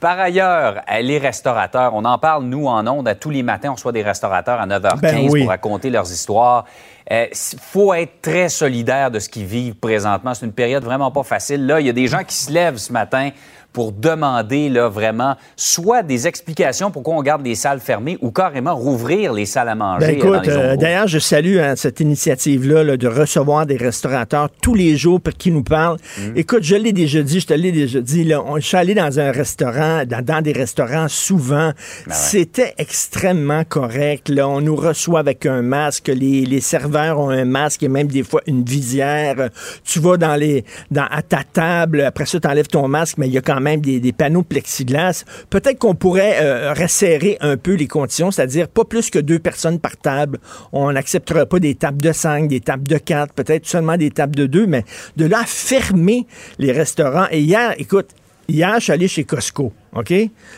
Par 0.00 0.18
ailleurs, 0.20 0.82
euh, 0.90 1.00
les 1.00 1.18
restaurateurs, 1.18 1.92
on 1.94 2.04
en 2.04 2.18
parle, 2.18 2.44
nous, 2.44 2.66
en 2.66 2.86
ondes, 2.86 3.08
à 3.08 3.16
tous 3.16 3.30
les 3.30 3.42
matins, 3.42 3.70
on 3.70 3.74
reçoit 3.74 3.90
des 3.90 4.02
restaurateurs 4.02 4.60
à 4.60 4.66
9h15 4.66 5.00
Ben 5.00 5.28
oui. 5.28 5.40
pour 5.40 5.48
raconter 5.48 5.90
leurs 5.90 6.10
histoires. 6.12 6.66
Il 7.10 7.28
faut 7.32 7.92
être 7.94 8.20
très 8.22 8.48
solidaire 8.48 9.10
de 9.10 9.18
ce 9.18 9.28
qu'ils 9.28 9.46
vivent 9.46 9.74
présentement. 9.74 10.34
C'est 10.34 10.46
une 10.46 10.52
période 10.52 10.84
vraiment 10.84 11.10
pas 11.10 11.24
facile. 11.24 11.66
Là, 11.66 11.80
il 11.80 11.86
y 11.86 11.90
a 11.90 11.94
des 11.94 12.06
gens 12.06 12.22
qui 12.22 12.36
se 12.36 12.52
lèvent 12.52 12.76
ce 12.76 12.92
matin 12.92 13.30
pour 13.78 13.92
demander 13.92 14.68
là, 14.68 14.88
vraiment 14.88 15.36
soit 15.54 16.02
des 16.02 16.26
explications 16.26 16.90
pourquoi 16.90 17.14
on 17.14 17.22
garde 17.22 17.46
les 17.46 17.54
salles 17.54 17.78
fermées 17.78 18.18
ou 18.20 18.32
carrément 18.32 18.74
rouvrir 18.74 19.32
les 19.32 19.46
salles 19.46 19.68
à 19.68 19.76
manger. 19.76 20.18
Ben, 20.20 20.32
euh, 20.32 20.40
euh, 20.48 20.76
d'ailleurs, 20.76 21.06
je 21.06 21.20
salue 21.20 21.58
hein, 21.58 21.74
cette 21.76 22.00
initiative-là 22.00 22.82
là, 22.82 22.96
de 22.96 23.06
recevoir 23.06 23.66
des 23.66 23.76
restaurateurs 23.76 24.48
tous 24.60 24.74
les 24.74 24.96
jours 24.96 25.20
pour 25.20 25.32
qui 25.32 25.52
nous 25.52 25.62
parlent. 25.62 25.98
Mm. 26.18 26.22
Écoute, 26.34 26.64
je 26.64 26.74
l'ai 26.74 26.92
déjà 26.92 27.22
dit, 27.22 27.38
je 27.38 27.46
te 27.46 27.54
l'ai 27.54 27.70
déjà 27.70 28.00
dit, 28.00 28.24
là, 28.24 28.42
on, 28.44 28.56
je 28.56 28.66
suis 28.66 28.76
allé 28.76 28.94
dans 28.94 29.20
un 29.20 29.30
restaurant, 29.30 30.02
dans, 30.04 30.24
dans 30.24 30.42
des 30.42 30.50
restaurants 30.50 31.06
souvent. 31.06 31.70
Ben 32.08 32.12
C'était 32.12 32.74
extrêmement 32.78 33.62
correct. 33.62 34.28
Là. 34.28 34.48
On 34.48 34.60
nous 34.60 34.74
reçoit 34.74 35.20
avec 35.20 35.46
un 35.46 35.62
masque, 35.62 36.08
les, 36.08 36.44
les 36.44 36.60
serveurs 36.60 37.20
ont 37.20 37.30
un 37.30 37.44
masque 37.44 37.84
et 37.84 37.88
même 37.88 38.08
des 38.08 38.24
fois 38.24 38.40
une 38.48 38.64
visière. 38.64 39.36
Tu 39.84 40.00
vas 40.00 40.16
dans 40.16 40.34
les, 40.34 40.64
dans, 40.90 41.06
à 41.08 41.22
ta 41.22 41.44
table, 41.44 42.00
après 42.00 42.26
ça, 42.26 42.40
tu 42.40 42.48
enlèves 42.48 42.66
ton 42.66 42.88
masque, 42.88 43.18
mais 43.18 43.28
il 43.28 43.32
y 43.32 43.38
a 43.38 43.40
quand 43.40 43.60
même 43.60 43.67
des, 43.76 44.12
panneaux 44.12 44.42
plexiglas. 44.42 45.24
Peut-être 45.50 45.78
qu'on 45.78 45.94
pourrait 45.94 46.38
euh, 46.40 46.72
resserrer 46.72 47.36
un 47.40 47.56
peu 47.56 47.74
les 47.74 47.86
conditions, 47.86 48.30
c'est-à-dire 48.30 48.68
pas 48.68 48.84
plus 48.84 49.10
que 49.10 49.18
deux 49.18 49.38
personnes 49.38 49.78
par 49.78 49.96
table. 49.96 50.38
On 50.72 50.92
n'acceptera 50.92 51.46
pas 51.46 51.58
des 51.58 51.74
tables 51.74 52.00
de 52.00 52.12
cinq, 52.12 52.48
des 52.48 52.60
tables 52.60 52.88
de 52.88 52.98
quatre, 52.98 53.34
peut-être 53.34 53.66
seulement 53.66 53.96
des 53.96 54.10
tables 54.10 54.36
de 54.36 54.46
deux, 54.46 54.66
mais 54.66 54.84
de 55.16 55.26
là 55.26 55.42
fermer 55.46 56.26
les 56.58 56.72
restaurants. 56.72 57.26
Et 57.30 57.40
hier, 57.40 57.74
écoute, 57.78 58.08
hier, 58.48 58.74
je 58.78 58.84
suis 58.84 58.92
allé 58.92 59.08
chez 59.08 59.24
Costco, 59.24 59.72
OK? 59.94 60.12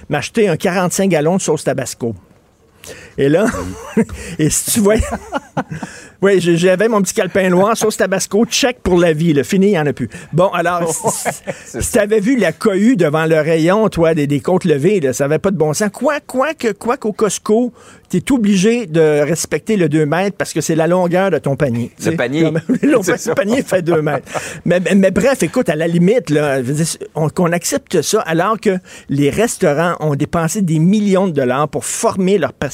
M'acheter 0.09 0.49
un 0.49 0.57
45 0.57 1.09
gallons 1.09 1.37
de 1.37 1.43
sauce 1.43 1.65
Tabasco. 1.65 2.15
Et 3.19 3.29
là, 3.29 3.47
et 4.39 4.51
si 4.51 4.71
tu 4.73 4.81
vois, 4.81 4.95
oui, 6.23 6.41
j'avais 6.41 6.89
mon 6.89 7.03
petit 7.03 7.15
calepin 7.15 7.49
noir, 7.51 7.77
sauce 7.77 7.97
Tabasco, 7.97 8.45
check 8.47 8.79
pour 8.83 8.99
la 8.99 9.13
vie, 9.13 9.33
le 9.33 9.43
fini, 9.43 9.69
il 9.69 9.71
n'y 9.73 9.79
en 9.79 9.87
a 9.87 9.93
plus. 9.93 10.09
Bon, 10.33 10.49
alors, 10.49 10.93
si, 10.93 11.29
si 11.83 11.91
tu 11.93 11.99
avais 11.99 12.21
vu 12.21 12.37
la 12.37 12.53
cohue 12.53 12.97
devant 12.97 13.27
le 13.27 13.37
rayon, 13.41 13.89
toi, 13.89 14.15
des, 14.15 14.27
des 14.27 14.41
côtes 14.41 14.65
levées, 14.65 15.01
là, 15.01 15.13
ça 15.13 15.25
n'avait 15.25 15.39
pas 15.39 15.51
de 15.51 15.57
bon 15.57 15.73
sens. 15.75 15.91
Quoi, 15.93 16.21
quoi 16.27 16.55
que, 16.55 16.73
quoi 16.73 16.97
qu'au 16.97 17.13
Costco, 17.13 17.73
tu 18.11 18.17
es 18.17 18.33
obligé 18.33 18.87
de 18.87 19.21
respecter 19.23 19.77
le 19.77 19.89
2 19.89 20.05
mètres 20.07 20.37
parce 20.37 20.53
que 20.53 20.61
c'est 20.61 20.75
la 20.75 20.87
longueur 20.87 21.31
de 21.31 21.39
ton 21.39 21.57
panier. 21.57 21.93
Le 22.05 22.17
panier. 22.17 22.43
Comme- 22.43 22.61
le 22.83 23.35
panier 23.35 23.63
fait 23.63 23.83
2 23.83 24.03
mètres. 24.03 24.27
Mais, 24.65 24.81
mais- 24.81 24.95
mais 24.97 25.11
bref, 25.11 25.43
écoute, 25.43 25.69
à 25.69 25.77
la 25.77 25.87
limite, 25.87 26.31
là, 26.31 26.59
qu'on 27.35 27.53
accepte 27.53 28.03
ça 28.03 28.21
alors 28.23 28.59
que 28.61 28.79
les 29.09 29.31
restaurants 29.31 29.95
ont 30.01 30.15
dépensé 30.17 30.61
des 30.63 30.79
millions 30.81 31.29
de 31.29 31.33
dollars 31.33 31.69
pour 31.69 31.85
former 31.85 32.37
leur 32.39 32.53
personnel, 32.53 32.70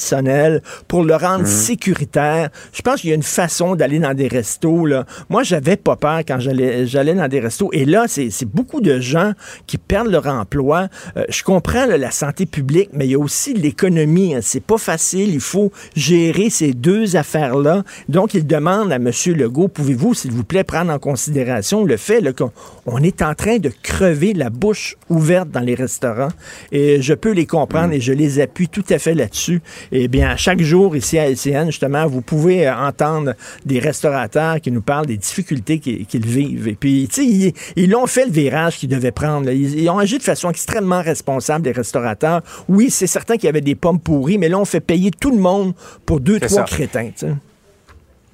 pour 0.87 1.03
le 1.03 1.15
rendre 1.15 1.45
sécuritaire. 1.47 2.49
Je 2.73 2.81
pense 2.81 3.01
qu'il 3.01 3.09
y 3.09 3.13
a 3.13 3.15
une 3.15 3.23
façon 3.23 3.75
d'aller 3.75 3.99
dans 3.99 4.13
des 4.13 4.27
restos. 4.27 4.85
Là. 4.85 5.05
Moi, 5.29 5.43
j'avais 5.43 5.75
pas 5.75 5.95
peur 5.95 6.19
quand 6.27 6.39
j'allais 6.39 7.13
dans 7.15 7.27
des 7.27 7.39
restos. 7.39 7.69
Et 7.73 7.85
là, 7.85 8.05
c'est 8.07 8.45
beaucoup 8.45 8.81
de 8.81 8.99
gens 8.99 9.33
qui 9.65 9.77
perdent 9.77 10.09
leur 10.09 10.27
emploi. 10.27 10.87
Euh, 11.15 11.25
je 11.29 11.43
comprends 11.43 11.85
là, 11.85 11.97
la 11.97 12.11
santé 12.11 12.45
publique, 12.45 12.89
mais 12.93 13.07
il 13.07 13.11
y 13.11 13.15
a 13.15 13.19
aussi 13.19 13.53
l'économie. 13.53 14.35
hein. 14.35 14.39
C'est 14.41 14.63
pas 14.63 14.77
facile. 14.77 15.33
Il 15.33 15.39
faut 15.39 15.71
gérer 15.95 16.49
ces 16.49 16.73
deux 16.73 17.15
affaires-là. 17.15 17.83
Donc, 18.09 18.33
il 18.33 18.45
demande 18.45 18.91
à 18.91 18.95
M. 18.95 19.11
Legault, 19.27 19.67
pouvez-vous, 19.67 20.13
s'il 20.13 20.31
vous 20.31 20.43
plaît, 20.43 20.63
prendre 20.63 20.91
en 20.91 20.99
considération 20.99 21.83
le 21.83 21.97
fait 21.97 22.21
qu'on 22.35 22.51
on 22.85 23.03
est 23.03 23.21
en 23.21 23.33
train 23.35 23.57
de 23.57 23.71
crever 23.83 24.33
la 24.33 24.49
bouche 24.49 24.95
ouverte 25.09 25.49
dans 25.49 25.61
les 25.61 25.75
restaurants. 25.75 26.29
Et 26.71 27.01
je 27.01 27.13
peux 27.13 27.31
les 27.31 27.45
comprendre 27.45 27.93
et 27.93 28.01
je 28.01 28.13
les 28.13 28.39
appuie 28.39 28.67
tout 28.69 28.85
à 28.89 28.99
fait 28.99 29.13
là-dessus. 29.13 29.61
Eh 29.91 30.07
bien, 30.07 30.35
chaque 30.37 30.61
jour, 30.61 30.95
ici 30.95 31.17
à 31.17 31.29
LCN, 31.29 31.67
justement, 31.67 32.07
vous 32.07 32.21
pouvez 32.21 32.67
euh, 32.67 32.75
entendre 32.75 33.33
des 33.65 33.79
restaurateurs 33.79 34.59
qui 34.61 34.71
nous 34.71 34.81
parlent 34.81 35.05
des 35.05 35.17
difficultés 35.17 35.79
qu'ils 35.79 36.25
vivent. 36.25 36.67
Et 36.67 36.75
puis, 36.75 37.07
tu 37.11 37.21
sais, 37.21 37.25
ils, 37.25 37.53
ils 37.75 37.95
ont 37.95 38.07
fait 38.07 38.25
le 38.25 38.31
virage 38.31 38.77
qu'ils 38.77 38.89
devaient 38.89 39.11
prendre. 39.11 39.49
Ils, 39.49 39.79
ils 39.79 39.89
ont 39.89 39.99
agi 39.99 40.17
de 40.17 40.23
façon 40.23 40.49
extrêmement 40.49 41.01
responsable, 41.01 41.63
des 41.63 41.71
restaurateurs. 41.71 42.41
Oui, 42.67 42.89
c'est 42.89 43.07
certain 43.07 43.35
qu'il 43.35 43.45
y 43.45 43.49
avait 43.49 43.61
des 43.61 43.75
pommes 43.75 43.99
pourries, 43.99 44.37
mais 44.37 44.49
là, 44.49 44.59
on 44.59 44.65
fait 44.65 44.79
payer 44.79 45.11
tout 45.11 45.31
le 45.31 45.39
monde 45.39 45.73
pour 46.05 46.19
deux, 46.19 46.39
trois 46.39 46.49
ça. 46.49 46.63
crétins. 46.63 47.11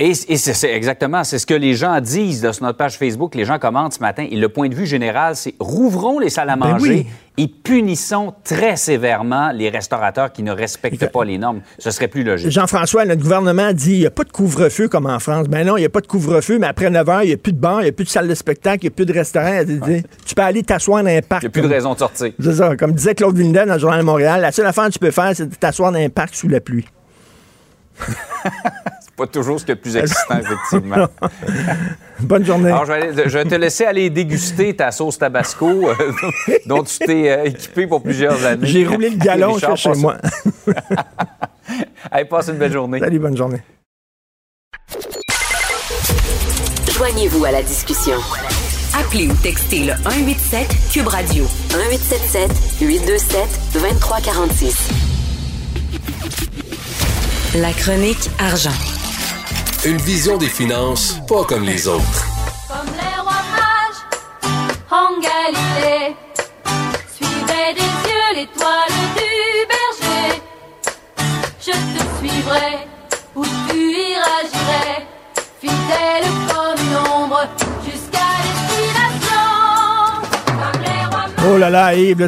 Et, 0.03 0.11
et 0.27 0.37
c'est 0.37 0.69
exactement, 0.69 1.23
c'est 1.23 1.39
ce 1.39 1.45
que 1.45 1.53
les 1.53 1.75
gens 1.75 2.01
disent 2.01 2.43
là, 2.43 2.51
sur 2.51 2.65
notre 2.65 2.77
page 2.77 2.97
Facebook, 2.97 3.35
les 3.35 3.45
gens 3.45 3.57
commentent 3.57 3.93
ce 3.93 4.01
matin. 4.01 4.27
Et 4.29 4.35
le 4.35 4.49
point 4.49 4.67
de 4.67 4.75
vue 4.75 4.85
général, 4.85 5.37
c'est 5.37 5.55
rouvrons 5.61 6.19
les 6.19 6.29
salles 6.29 6.49
à 6.49 6.57
Ben 6.57 6.71
manger 6.71 6.89
oui. 6.89 7.07
et 7.37 7.47
punissons 7.47 8.33
très 8.43 8.75
sévèrement 8.75 9.53
les 9.53 9.69
restaurateurs 9.69 10.33
qui 10.33 10.43
ne 10.43 10.51
respectent 10.51 11.09
pas 11.09 11.23
les 11.23 11.37
normes. 11.37 11.61
Ce 11.79 11.89
serait 11.89 12.09
plus 12.09 12.25
logique. 12.25 12.51
Jean-François, 12.51 13.05
notre 13.05 13.21
gouvernement 13.21 13.71
dit 13.71 13.93
il 13.93 13.99
n'y 13.99 14.05
a 14.05 14.11
pas 14.11 14.25
de 14.25 14.31
couvre-feu 14.31 14.89
comme 14.89 15.05
en 15.05 15.19
France. 15.19 15.47
Ben 15.47 15.65
non, 15.65 15.77
il 15.77 15.81
n'y 15.81 15.85
a 15.85 15.89
pas 15.89 16.01
de 16.01 16.07
couvre-feu, 16.07 16.59
mais 16.59 16.67
après 16.67 16.89
9 16.89 17.07
h, 17.07 17.19
il 17.23 17.27
n'y 17.27 17.33
a 17.33 17.37
plus 17.37 17.53
de 17.53 17.59
bar, 17.59 17.79
il 17.79 17.85
n'y 17.85 17.89
a 17.89 17.93
plus 17.93 18.03
de 18.03 18.09
salle 18.09 18.27
de 18.27 18.35
spectacle, 18.35 18.79
il 18.83 18.87
n'y 18.89 18.93
a 18.93 18.95
plus 18.95 19.05
de 19.05 19.13
restaurant. 19.13 19.61
Tu 20.25 20.35
peux 20.35 20.41
aller 20.41 20.63
t'asseoir 20.63 21.01
dans 21.01 21.11
un 21.11 21.21
parc. 21.21 21.43
Il 21.43 21.45
n'y 21.45 21.47
a 21.47 21.51
plus 21.51 21.61
de 21.61 21.67
raison 21.73 21.93
de 21.93 21.99
sortir. 21.99 22.33
C'est 22.37 22.55
ça. 22.55 22.75
Comme 22.75 22.91
disait 22.91 23.15
Claude 23.15 23.37
Villeneuve 23.37 23.67
dans 23.67 23.75
le 23.75 23.79
Journal 23.79 24.01
de 24.01 24.05
Montréal, 24.05 24.41
la 24.41 24.51
seule 24.51 24.67
affaire 24.67 24.87
que 24.87 24.91
tu 24.91 24.99
peux 24.99 25.11
faire, 25.11 25.31
c'est 25.33 25.49
de 25.49 25.55
t'asseoir 25.55 25.93
dans 25.93 25.99
un 25.99 26.09
parc 26.09 26.35
sous 26.35 26.49
la 26.49 26.59
pluie. 26.59 26.87
Pas 29.15 29.27
toujours 29.27 29.59
ce 29.59 29.65
qui 29.65 29.71
est 29.71 29.75
le 29.75 29.81
plus 29.81 29.95
excitant, 29.95 30.37
effectivement. 30.39 31.07
Bonne 32.19 32.43
journée. 32.45 32.69
Alors, 32.71 32.85
je 32.85 32.93
vais, 32.93 33.01
aller- 33.09 33.29
je 33.29 33.37
vais 33.37 33.45
te 33.45 33.55
laisser 33.55 33.85
aller 33.85 34.09
déguster 34.09 34.75
ta 34.75 34.91
sauce 34.91 35.19
Tabasco 35.19 35.67
euh, 35.89 35.93
dont 36.65 36.83
tu 36.83 36.97
t'es 36.99 37.29
euh, 37.29 37.43
équipé 37.45 37.85
pour 37.85 38.01
plusieurs 38.01 38.43
années. 38.45 38.65
J'ai 38.67 38.87
roulé 38.87 39.09
le 39.11 39.17
galon 39.17 39.53
Richard, 39.53 39.77
chez 39.77 39.93
moi. 39.95 40.17
Allez, 42.11 42.25
passe 42.25 42.47
une 42.47 42.57
belle 42.57 42.71
journée. 42.73 42.99
Salut, 42.99 43.19
bonne 43.19 43.37
journée. 43.37 43.61
Joignez-vous 46.91 47.45
à 47.45 47.51
la 47.51 47.61
discussion. 47.61 48.17
Appelez 48.99 49.27
ou 49.27 49.33
textez 49.35 49.79
le 49.85 49.93
187 50.03 50.67
Cube 50.91 51.07
Radio 51.07 51.43
1877 51.69 52.51
827 52.81 53.39
2346. 53.73 54.89
La 57.55 57.71
chronique 57.73 58.29
argent. 58.39 58.71
Une 59.85 59.97
vision 59.97 60.37
des 60.37 60.47
finances 60.47 61.17
pas 61.27 61.43
comme 61.43 61.63
les 61.63 61.89
autres. 61.89 62.25
Comme 62.69 62.87
les 62.95 63.19
rois 63.19 63.43
mages 63.51 64.01
en 64.89 65.19
Galilée, 65.19 66.15
suivez 67.13 67.73
des 67.73 67.81
yeux 67.81 68.33
l'étoile 68.33 68.93
du 69.17 69.67
berger. 69.67 70.41
Je 71.59 71.71
te 71.71 72.17
suivrai 72.17 72.92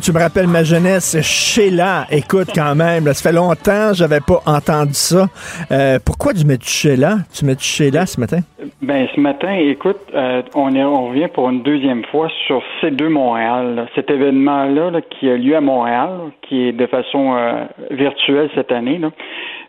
tu 0.01 0.13
me 0.13 0.19
rappelles 0.19 0.47
ma 0.47 0.63
jeunesse. 0.63 1.21
Sheila, 1.21 2.05
écoute 2.09 2.49
quand 2.55 2.73
même, 2.75 3.03
ça 3.05 3.29
fait 3.29 3.35
longtemps 3.35 3.91
j'avais 3.93 4.21
pas 4.21 4.39
entendu 4.45 4.93
ça. 4.93 5.25
Euh, 5.71 5.99
pourquoi 6.05 6.33
tu 6.33 6.45
mets 6.45 6.57
Sheila? 6.61 7.17
Tu 7.33 7.43
mets 7.43 7.57
Sheila 7.59 8.05
ce 8.05 8.19
matin? 8.19 8.39
Ben 8.81 9.07
ce 9.13 9.19
matin, 9.19 9.53
écoute, 9.53 9.99
euh, 10.13 10.41
on, 10.55 10.73
on 10.75 11.09
revient 11.09 11.27
pour 11.33 11.49
une 11.49 11.63
deuxième 11.63 12.05
fois 12.05 12.29
sur 12.47 12.63
C2 12.81 13.09
Montréal. 13.09 13.87
Cet 13.95 14.09
événement-là 14.09 14.91
là, 14.91 15.01
qui 15.01 15.29
a 15.29 15.35
lieu 15.35 15.55
à 15.55 15.61
Montréal, 15.61 16.11
qui 16.43 16.69
est 16.69 16.71
de 16.71 16.87
façon 16.87 17.35
euh, 17.35 17.65
virtuelle 17.91 18.49
cette 18.55 18.71
année, 18.71 19.01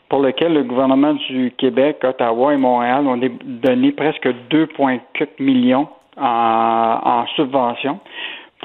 pour 0.08 0.20
lequel 0.20 0.54
le 0.54 0.62
gouvernement 0.62 1.14
du 1.28 1.52
Québec, 1.58 1.98
Ottawa 2.04 2.54
et 2.54 2.58
Montréal 2.58 3.06
ont 3.08 3.20
donné 3.44 3.90
presque 3.92 4.28
2,4 4.50 5.00
millions 5.40 5.88
en 6.18 7.26
subventions 7.34 8.00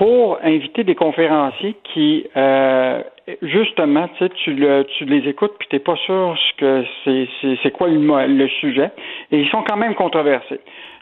pour 0.01 0.39
inviter 0.43 0.83
des 0.83 0.95
conférenciers 0.95 1.75
qui, 1.93 2.25
euh, 2.35 3.03
justement, 3.43 4.07
tu 4.07 4.17
sais, 4.17 4.29
tu, 4.43 4.55
le, 4.55 4.83
tu 4.97 5.05
les 5.05 5.29
écoutes 5.29 5.53
puis 5.59 5.67
t'es 5.69 5.77
pas 5.77 5.95
sûr 6.07 6.35
ce 6.35 6.57
que 6.57 6.83
c'est, 7.05 7.27
c'est, 7.39 7.59
c'est 7.61 7.69
quoi 7.69 7.87
le, 7.87 8.47
sujet, 8.47 8.89
et 9.31 9.41
ils 9.41 9.49
sont 9.49 9.61
quand 9.61 9.77
même 9.77 9.93
controversés. 9.93 10.59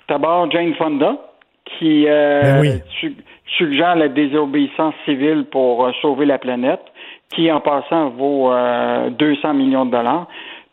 D'abord, 0.09 0.51
Jane 0.51 0.73
Fonda, 0.73 1.15
qui 1.63 2.07
euh, 2.09 2.41
Ben 2.41 2.59
oui. 2.59 2.69
su- 2.99 3.15
suggère 3.57 3.95
la 3.95 4.09
désobéissance 4.09 4.95
civile 5.05 5.45
pour 5.49 5.85
euh, 5.85 5.91
sauver 6.01 6.25
la 6.25 6.37
planète, 6.37 6.83
qui, 7.33 7.49
en 7.53 7.61
passant, 7.61 8.09
vaut 8.09 8.51
euh, 8.51 9.11
200 9.11 9.53
millions 9.53 9.85
de 9.85 9.91
dollars. 9.91 10.27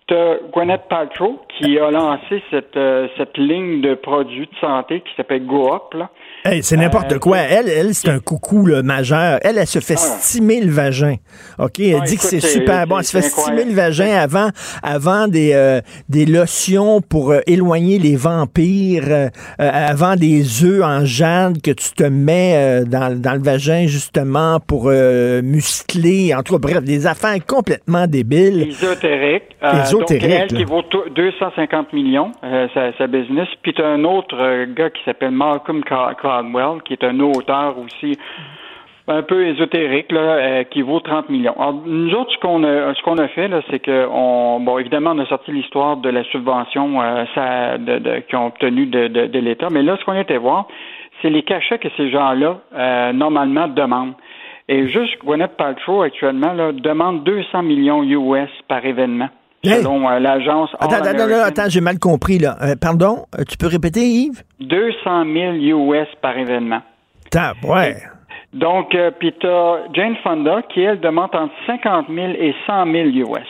T'as 0.09 0.39
Gwyneth 0.53 0.89
Paltrow 0.89 1.39
qui 1.61 1.79
a 1.79 1.93
lancé 1.93 2.43
cette, 2.51 2.79
cette 3.17 3.39
ligne 3.39 3.83
de 3.83 3.95
produits 3.95 4.49
de 4.53 4.57
santé 4.61 5.01
qui 5.03 5.15
s'appelle 5.17 5.47
Go 5.47 5.73
Up, 5.73 5.95
là. 5.95 6.11
Hey, 6.49 6.63
c'est 6.63 6.77
n'importe 6.77 7.13
Euh, 7.13 7.19
quoi. 7.19 7.39
Elle, 7.39 7.69
elle 7.69 7.93
c'est 7.95 8.09
un 8.09 8.21
coucou 8.21 8.67
là, 8.67 8.83
majeur. 8.83 9.41
Elle, 9.43 9.59
elle 9.59 9.67
se 9.67 9.81
fait 9.81 9.97
Ah. 9.97 10.17
stimer 10.21 10.61
le 10.61 10.71
vagin. 10.71 11.17
OK? 11.59 11.81
Elle 11.81 11.97
Ah, 12.01 12.05
dit 12.05 12.17
que 12.17 12.21
écoute, 12.21 12.31
c'est 12.31 12.41
c'est- 12.41 12.47
super 12.61 12.87
bon. 12.87 12.99
Elle 12.99 13.05
se 13.05 13.11
fait 13.17 13.23
c'est 13.23 13.31
stimer 13.31 13.65
le 13.65 13.71
incroyable. 13.73 13.97
vagin 13.97 14.17
avant, 14.17 14.49
avant 14.83 15.27
des, 15.27 15.53
euh, 15.55 15.81
des 16.09 16.25
lotions 16.25 17.01
pour 17.01 17.33
euh, 17.33 17.41
éloigner 17.49 17.99
les 17.99 18.15
vampires, 18.15 19.05
euh, 19.09 19.29
avant 19.59 20.15
des 20.15 20.65
œufs 20.65 20.85
en 20.85 21.05
jade 21.05 21.61
que 21.63 21.73
tu 21.73 21.91
te 21.97 22.05
mets 22.05 22.53
euh, 22.55 22.85
dans, 22.85 23.21
dans 23.21 23.33
le 23.35 23.43
vagin 23.43 23.87
justement 23.89 24.61
pour 24.61 24.85
euh, 24.87 25.43
muscler. 25.43 26.33
En 26.35 26.43
tout 26.45 26.53
cas, 26.55 26.59
bref, 26.61 26.85
des 26.85 27.07
affaires 27.09 27.45
complètement 27.45 28.07
débiles. 28.07 28.69
Ésotérique. 28.69 29.43
Euh, 29.65 29.83
Ésotérique, 29.83 30.23
donc, 30.23 30.31
elle 30.31 30.41
là. 30.53 30.59
qui 30.59 30.65
vaut 30.65 30.83
to- 30.83 31.09
250 31.15 31.93
millions, 31.93 32.31
euh, 32.45 32.69
sa, 32.75 32.97
sa 32.99 33.07
business. 33.09 33.49
Puis 33.63 33.73
tu 33.75 33.83
as 33.83 33.87
un 33.87 34.05
autre 34.05 34.37
gars 34.77 34.91
qui 34.91 35.01
s'appelle 35.05 35.31
Malcolm 35.33 35.83
Ca- 35.89 36.15
Qui 36.85 36.93
est 36.93 37.05
un 37.05 37.19
auteur 37.21 37.77
aussi 37.79 38.19
un 39.09 39.23
peu 39.23 39.47
ésotérique 39.47 40.11
là, 40.11 40.21
euh, 40.21 40.65
qui 40.65 40.83
vaut 40.83 41.01
30 41.01 41.29
millions. 41.29 41.55
Alors, 41.59 41.83
nous 41.87 42.13
autres, 42.15 42.33
ce 42.33 42.39
qu'on 42.39 42.65
a, 42.65 43.23
a 43.23 43.29
fait, 43.29 43.51
c'est 43.71 43.79
que, 43.79 44.07
on, 44.11 44.61
bon, 44.61 44.79
évidemment, 44.79 45.13
on 45.15 45.19
a 45.21 45.27
sorti 45.27 45.53
l'histoire 45.53 45.97
de 45.97 46.09
la 46.09 46.25
subvention 46.25 47.01
euh, 47.01 47.25
qu'ils 48.29 48.39
ont 48.39 48.47
obtenue 48.47 48.87
de, 48.87 49.39
l'État, 49.39 49.69
mais 49.71 49.83
là, 49.83 49.97
ce 49.99 50.05
qu'on 50.05 50.19
était 50.19 50.39
voir, 50.39 50.67
c'est 51.23 51.31
les 51.31 51.43
cachets 51.43 51.79
que 51.79 51.89
ces 51.97 52.11
gens-là, 52.11 52.59
euh, 52.75 53.13
normalement, 53.13 53.69
demandent. 53.69 54.15
Et 54.69 54.89
juste 54.89 55.19
Gwyneth 55.25 55.57
Paltrow, 55.57 56.03
actuellement, 56.03 56.73
demande 56.73 57.23
200 57.23 57.63
millions 57.63 58.03
US 58.03 58.51
par 58.67 58.85
événement. 58.85 59.29
Hey! 59.67 59.83
Selon 59.83 60.09
euh, 60.09 60.19
l'agence 60.19 60.71
Attends, 60.79 60.97
attends, 60.97 61.19
attends, 61.19 61.45
attends, 61.45 61.69
j'ai 61.69 61.81
mal 61.81 61.99
compris, 61.99 62.39
là. 62.39 62.57
Euh, 62.63 62.75
pardon, 62.81 63.27
euh, 63.39 63.43
tu 63.49 63.57
peux 63.57 63.67
répéter, 63.67 64.01
Yves? 64.01 64.43
200 64.61 65.25
000 65.61 65.91
US 65.91 66.09
par 66.23 66.37
événement. 66.39 66.83
Tab, 67.31 67.57
ouais. 67.65 67.97
Donc, 68.53 68.95
euh, 68.95 69.11
puis 69.19 69.35
t'as 69.41 69.93
Jane 69.93 70.17
Fonda 70.23 70.63
qui, 70.73 70.81
elle, 70.81 71.01
demande 71.01 71.35
entre 71.35 71.53
50 71.67 72.07
000 72.09 72.29
et 72.39 72.55
100 72.67 72.85
000 72.91 73.09
US. 73.33 73.49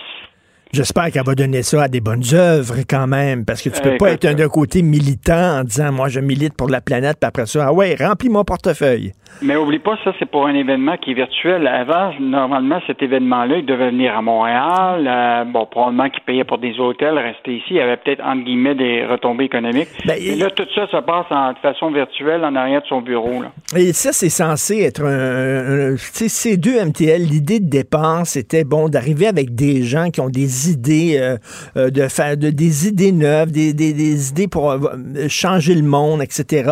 J'espère 0.76 1.10
qu'elle 1.10 1.24
va 1.24 1.34
donner 1.34 1.62
ça 1.62 1.84
à 1.84 1.88
des 1.88 2.00
bonnes 2.00 2.22
œuvres 2.34 2.76
quand 2.88 3.06
même, 3.06 3.46
parce 3.46 3.62
que 3.62 3.70
tu 3.70 3.80
peux 3.80 3.94
Euh, 3.94 3.96
pas 3.96 4.10
être 4.12 4.26
un 4.26 4.34
d'un 4.34 4.48
côté 4.48 4.82
militant 4.82 5.60
en 5.60 5.64
disant 5.64 5.90
moi 5.90 6.08
je 6.08 6.20
milite 6.20 6.54
pour 6.54 6.68
la 6.68 6.82
planète, 6.82 7.16
puis 7.18 7.26
après 7.28 7.46
ça, 7.46 7.66
ah 7.68 7.72
ouais, 7.72 7.96
remplis 7.98 8.28
mon 8.28 8.44
portefeuille. 8.44 9.12
Mais 9.42 9.56
oublie 9.56 9.78
pas, 9.78 9.96
ça, 10.04 10.12
c'est 10.18 10.30
pour 10.30 10.46
un 10.46 10.54
événement 10.54 10.96
qui 10.98 11.10
est 11.10 11.14
virtuel. 11.14 11.66
Avant, 11.66 12.12
normalement, 12.20 12.78
cet 12.86 13.02
événement-là, 13.02 13.58
il 13.58 13.66
devait 13.66 13.90
venir 13.90 14.16
à 14.16 14.22
Montréal. 14.22 15.06
euh, 15.06 15.44
bon, 15.44 15.66
probablement 15.66 16.08
qu'il 16.10 16.22
payait 16.22 16.44
pour 16.44 16.58
des 16.58 16.78
hôtels, 16.78 17.18
rester 17.18 17.56
ici. 17.56 17.64
Il 17.70 17.76
y 17.76 17.80
avait 17.80 17.96
peut-être, 17.96 18.22
entre 18.24 18.44
guillemets, 18.44 18.74
des 18.74 19.04
retombées 19.04 19.44
économiques. 19.44 19.88
Ben, 20.06 20.16
Et 20.18 20.32
il- 20.32 20.38
là, 20.38 20.50
tout 20.50 20.64
ça 20.74 20.86
se 20.86 20.96
passe 21.04 21.26
en, 21.30 21.52
de 21.52 21.58
façon 21.58 21.90
virtuelle 21.90 22.44
en 22.44 22.54
arrière 22.54 22.82
de 22.82 22.86
son 22.86 23.00
bureau. 23.02 23.42
Là. 23.42 23.50
Et 23.78 23.92
ça, 23.92 24.12
c'est 24.12 24.28
censé 24.30 24.80
être 24.82 25.02
un. 25.04 25.92
un- 25.92 25.94
tu 25.96 25.98
sais, 25.98 26.28
ces 26.28 26.56
deux 26.56 26.76
MTL, 26.78 27.22
l'idée 27.22 27.60
de 27.60 27.68
départ, 27.68 28.26
c'était 28.26 28.64
bon 28.64 28.88
d'arriver 28.88 29.26
avec 29.26 29.54
des 29.54 29.82
gens 29.82 30.10
qui 30.10 30.20
ont 30.20 30.28
des 30.30 30.65
idées, 30.68 31.16
euh, 31.20 31.36
euh, 31.76 31.90
de 31.90 32.08
faire 32.08 32.36
de, 32.36 32.50
des 32.50 32.88
idées 32.88 33.12
neuves, 33.12 33.50
des, 33.50 33.72
des, 33.72 33.92
des 33.92 34.28
idées 34.30 34.48
pour 34.48 34.70
euh, 34.70 34.78
changer 35.28 35.74
le 35.74 35.82
monde, 35.82 36.22
etc. 36.22 36.70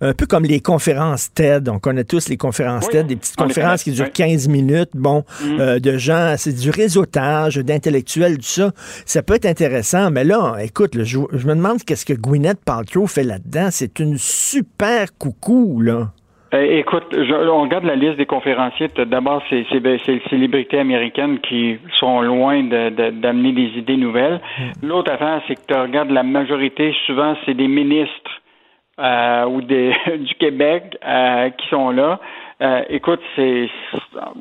Un 0.00 0.14
peu 0.14 0.26
comme 0.26 0.44
les 0.44 0.60
conférences 0.60 1.32
TED. 1.34 1.68
On 1.68 1.78
connaît 1.78 2.04
tous 2.04 2.28
les 2.28 2.36
conférences 2.36 2.84
Oui, 2.86 2.92
TED, 2.92 3.06
des 3.06 3.16
petites 3.16 3.36
conférences 3.36 3.82
qui 3.82 3.92
durent 3.92 4.06
oui. 4.06 4.12
15 4.12 4.48
minutes, 4.48 4.90
bon, 4.94 5.24
euh, 5.44 5.78
de 5.78 5.96
gens, 5.98 6.34
c'est 6.38 6.52
du 6.52 6.70
réseautage, 6.70 7.56
d'intellectuels, 7.56 8.36
tout 8.38 8.44
ça. 8.44 8.72
Ça 9.04 9.22
peut 9.22 9.34
être 9.34 9.46
intéressant, 9.46 10.10
mais 10.10 10.24
là, 10.24 10.56
écoute, 10.60 10.94
là, 10.94 11.04
je, 11.04 11.18
je 11.32 11.46
me 11.46 11.54
demande 11.54 11.82
qu'est-ce 11.84 12.04
que 12.06 12.14
Gwyneth 12.14 12.60
Paltrow 12.64 13.06
fait 13.06 13.24
là-dedans. 13.24 13.68
C'est 13.70 13.98
une 13.98 14.18
super 14.18 15.16
coucou, 15.16 15.80
là. 15.80 16.12
Euh, 16.54 16.78
écoute, 16.78 17.04
je- 17.12 17.48
on 17.48 17.62
regarde 17.62 17.84
la 17.84 17.96
liste 17.96 18.16
des 18.18 18.26
conférenciers. 18.26 18.88
D'abord, 19.06 19.42
c'est 19.50 19.66
les 19.72 20.22
célébrités 20.30 20.78
américaines 20.78 21.40
qui 21.40 21.76
sont 21.98 22.20
loin 22.22 22.62
de- 22.62 22.90
de- 22.90 23.10
d'amener 23.10 23.52
des 23.52 23.70
idées 23.78 23.96
nouvelles. 23.96 24.40
L'autre 24.82 25.12
affaire, 25.12 25.42
c'est 25.48 25.56
que 25.56 25.66
tu 25.66 25.74
regardes 25.74 26.10
la 26.10 26.22
majorité, 26.22 26.94
souvent, 27.06 27.34
c'est 27.44 27.54
des 27.54 27.68
ministres 27.68 28.30
euh, 28.98 29.44
ou 29.46 29.60
des, 29.60 29.92
du 30.18 30.34
Québec 30.36 30.96
euh, 31.06 31.50
qui 31.50 31.68
sont 31.68 31.90
là. 31.90 32.18
Euh, 32.62 32.80
écoute, 32.88 33.20
c'est. 33.34 33.68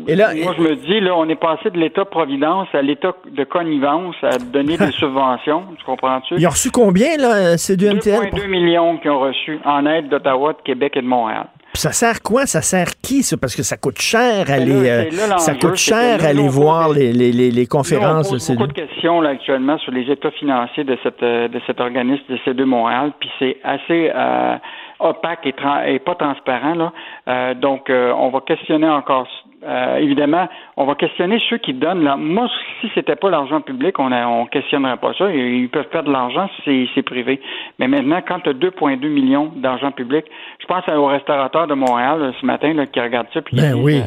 Et 0.07 0.15
là- 0.15 0.29
moi, 0.41 0.53
je 0.57 0.61
me 0.63 0.75
dis, 0.75 1.01
là, 1.01 1.13
on 1.17 1.27
est 1.27 1.35
passé 1.35 1.69
de 1.69 1.77
l'État-providence 1.77 2.69
à 2.73 2.81
l'État 2.81 3.11
de 3.29 3.43
connivence 3.43 4.15
à 4.23 4.37
donner 4.37 4.77
des 4.77 4.91
subventions. 5.01 5.63
Tu 5.77 5.83
comprends-tu? 5.83 6.35
Ils 6.37 6.47
ont 6.47 6.51
reçu 6.51 6.71
combien, 6.71 7.17
là, 7.17 7.57
ces 7.57 7.75
deux 7.75 7.89
MTL? 7.89 8.29
2,2 8.31 8.47
millions 8.47 8.95
qui 8.99 9.09
ont 9.09 9.19
reçu 9.19 9.59
en 9.65 9.85
aide 9.85 10.07
d'Ottawa, 10.07 10.53
de 10.53 10.61
Québec 10.63 10.93
et 10.95 11.01
de 11.01 11.07
Montréal. 11.07 11.47
Puis 11.75 11.81
ça 11.81 11.91
sert 11.91 12.21
quoi? 12.21 12.45
Ça 12.45 12.61
sert 12.61 12.87
qui, 13.03 13.21
ça? 13.21 13.35
Parce 13.35 13.53
que 13.53 13.61
ça 13.61 13.75
coûte 13.75 13.99
cher 13.99 14.45
Ben 14.47 14.61
aller, 14.61 14.81
là, 14.81 14.89
euh, 14.89 15.27
là 15.27 15.37
ça 15.39 15.55
coûte 15.55 15.75
cher 15.75 16.19
là, 16.19 16.29
aller 16.29 16.47
voir 16.47 16.87
les, 16.93 17.11
les, 17.11 17.33
les, 17.33 17.51
les 17.51 17.65
conférences 17.67 18.27
de 18.29 18.35
pose 18.35 18.41
ces 18.43 18.55
beaucoup 18.55 18.67
de 18.67 18.71
questions 18.73 19.19
là, 19.19 19.31
actuellement 19.31 19.77
sur 19.79 19.91
les 19.91 20.09
états 20.09 20.31
financiers 20.31 20.85
de, 20.85 20.97
cette, 21.03 21.21
euh, 21.21 21.49
de 21.49 21.59
cet 21.67 21.81
organisme 21.81 22.23
de 22.29 22.37
C2 22.37 22.63
Montréal, 22.63 23.11
puis 23.19 23.29
c'est 23.39 23.57
assez 23.65 24.09
euh, 24.15 24.55
opaque 24.99 25.45
et, 25.45 25.51
tra- 25.51 25.85
et 25.85 25.99
pas 25.99 26.15
transparent. 26.15 26.75
Là. 26.75 26.93
Euh, 27.27 27.53
donc, 27.55 27.89
euh, 27.89 28.13
on 28.17 28.29
va 28.29 28.39
questionner 28.39 28.87
encore. 28.87 29.27
Euh, 29.65 29.97
évidemment, 29.97 30.47
on 30.77 30.85
va 30.85 30.95
questionner 30.95 31.41
ceux 31.49 31.57
qui 31.57 31.73
donnent. 31.73 32.03
Là. 32.03 32.15
Moi, 32.15 32.47
si 32.81 32.89
c'était 32.93 33.15
pas 33.15 33.29
l'argent 33.29 33.61
public, 33.61 33.97
on 33.99 34.09
ne 34.09 34.25
on 34.25 34.45
questionnerait 34.45 34.97
pas 34.97 35.13
ça. 35.17 35.31
Ils 35.31 35.69
peuvent 35.69 35.89
perdre 35.89 36.07
de 36.09 36.13
l'argent 36.13 36.49
si 36.63 36.89
c'est- 36.93 37.01
privé. 37.05 37.39
Mais 37.79 37.87
maintenant, 37.87 38.19
quand 38.27 38.39
tu 38.39 38.49
as 38.49 38.53
2,2 38.53 39.07
millions 39.09 39.51
d'argent 39.55 39.91
public, 39.91 40.25
je 40.59 40.65
pense 40.65 40.87
au 40.89 41.05
restaurateur 41.05 41.67
de 41.67 41.75
Montréal 41.75 42.19
là, 42.19 42.31
ce 42.39 42.45
matin 42.45 42.73
là, 42.73 42.85
qui 42.87 42.99
regarde 42.99 43.27
ça. 43.33 43.41
Puis 43.41 43.55
Ben 43.55 43.69
il 43.69 43.75
dit, 43.75 43.81
oui. 43.81 44.01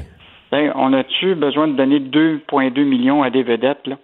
On 0.53 0.93
a-tu 0.93 1.35
besoin 1.35 1.69
de 1.69 1.77
donner 1.77 2.01
2,2 2.01 2.85
millions 2.85 3.23
à 3.23 3.31
des 3.31 3.43
vedettes? 3.43 3.87
Là? 3.87 3.97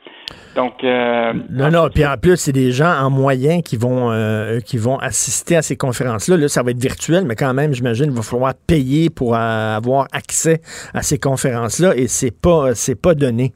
Donc, 0.56 0.84
euh, 0.84 1.32
Non, 1.50 1.70
non, 1.70 1.88
puis 1.92 2.04
en 2.06 2.16
plus, 2.16 2.36
c'est 2.36 2.52
des 2.52 2.70
gens 2.70 2.92
en 3.00 3.10
moyen 3.10 3.60
qui 3.60 3.76
vont, 3.76 4.10
euh, 4.12 4.60
qui 4.60 4.76
vont 4.78 4.96
assister 4.98 5.56
à 5.56 5.62
ces 5.62 5.76
conférences-là. 5.76 6.36
Là, 6.36 6.48
ça 6.48 6.62
va 6.62 6.70
être 6.70 6.80
virtuel, 6.80 7.24
mais 7.26 7.34
quand 7.34 7.52
même, 7.54 7.72
j'imagine, 7.74 8.06
il 8.06 8.12
va 8.12 8.22
falloir 8.22 8.54
payer 8.66 9.10
pour 9.10 9.34
euh, 9.34 9.38
avoir 9.76 10.06
accès 10.12 10.60
à 10.92 11.02
ces 11.02 11.18
conférences-là 11.18 11.96
et 11.96 12.06
c'est 12.08 12.30
pas, 12.30 12.74
c'est 12.74 13.00
pas 13.00 13.14
donné. 13.14 13.52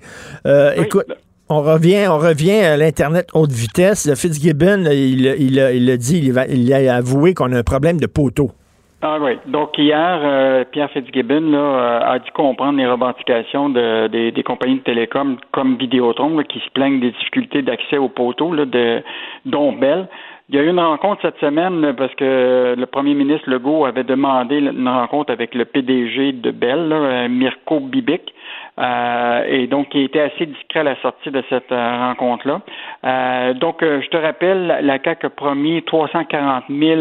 Euh, 0.46 0.72
Oui. 0.77 0.85
Écoute, 0.85 1.07
on 1.51 1.62
revient, 1.62 2.07
on 2.09 2.18
revient 2.18 2.61
à 2.61 2.77
l'Internet 2.77 3.29
haute 3.33 3.53
vitesse. 3.53 4.07
Le 4.07 4.14
Fitzgibbon, 4.14 4.85
il, 4.90 5.24
il, 5.38 5.61
a- 5.61 5.72
il 5.72 5.88
a 5.90 5.96
dit, 5.96 6.18
il, 6.18 6.33
va- 6.33 6.46
il 6.46 6.72
a 6.74 6.94
avoué 6.96 7.33
qu'on 7.33 7.53
a 7.53 7.59
un 7.59 7.62
problème 7.62 7.98
de 8.01 8.07
poteau. 8.07 8.51
Ah 9.00 9.18
oui. 9.20 9.38
Donc 9.46 9.78
hier, 9.78 10.20
euh, 10.24 10.64
Pierre 10.64 10.90
Fitzgibbon 10.90 11.52
là, 11.52 11.58
euh, 11.58 12.00
a 12.14 12.18
dû 12.18 12.32
comprendre 12.32 12.78
les 12.78 12.87
revendications 12.87 13.68
de, 13.68 14.08
des, 14.08 14.32
des 14.32 14.42
compagnies 14.42 14.78
de 14.78 14.82
télécom 14.82 15.37
comme 15.52 15.76
Vidéotron 15.76 16.37
là, 16.37 16.42
qui 16.42 16.58
se 16.58 16.68
plaignent 16.70 16.98
des 16.98 17.12
difficultés 17.12 17.62
d'accès 17.62 17.96
aux 17.96 18.08
poteaux 18.08 18.52
là, 18.52 18.64
de 18.64 19.00
dont 19.46 19.70
Bell. 19.72 20.08
Il 20.50 20.56
y 20.56 20.58
a 20.58 20.62
eu 20.62 20.70
une 20.70 20.80
rencontre 20.80 21.20
cette 21.22 21.38
semaine 21.40 21.94
parce 21.96 22.14
que 22.14 22.74
le 22.76 22.87
premier 22.87 23.12
ministre 23.12 23.50
Legault 23.50 23.84
avait 23.84 24.02
demandé 24.02 24.56
une 24.56 24.88
rencontre 24.88 25.30
avec 25.30 25.54
le 25.54 25.66
PDG 25.66 26.32
de 26.32 26.50
Bell, 26.50 26.88
là, 26.88 26.96
euh, 26.96 27.28
Mirko 27.28 27.80
Bibic. 27.80 28.32
Euh, 28.78 29.44
et 29.46 29.66
donc, 29.66 29.88
il 29.94 30.04
était 30.04 30.20
assez 30.20 30.46
discret 30.46 30.80
à 30.80 30.84
la 30.84 30.96
sortie 31.02 31.30
de 31.30 31.42
cette 31.50 31.70
euh, 31.70 31.98
rencontre-là. 31.98 32.61
Euh, 33.04 33.54
donc, 33.54 33.78
je 33.82 34.08
te 34.08 34.16
rappelle, 34.16 34.78
la 34.82 34.98
CAQ 35.02 35.26
a 35.26 35.30
promis 35.30 35.82
340 35.82 36.64
000 36.70 37.00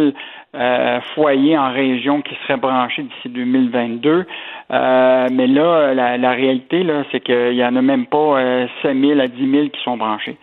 euh, 0.55 0.99
foyers 1.13 1.57
en 1.57 1.71
région 1.71 2.21
qui 2.21 2.33
seraient 2.43 2.57
branchés 2.57 3.03
d'ici 3.03 3.29
2022. 3.29 4.25
Euh, 4.71 5.27
mais 5.31 5.47
là, 5.47 5.93
la, 5.93 6.17
la 6.17 6.31
réalité, 6.31 6.83
là, 6.83 7.03
c'est 7.11 7.19
qu'il 7.19 7.53
y 7.53 7.65
en 7.65 7.75
a 7.75 7.81
même 7.81 8.05
pas 8.05 8.39
euh, 8.39 8.67
5 8.81 8.97
000 8.97 9.19
à 9.19 9.27
10 9.27 9.51
000 9.51 9.67
qui 9.69 9.81
sont 9.83 9.97
branchés. 9.97 10.37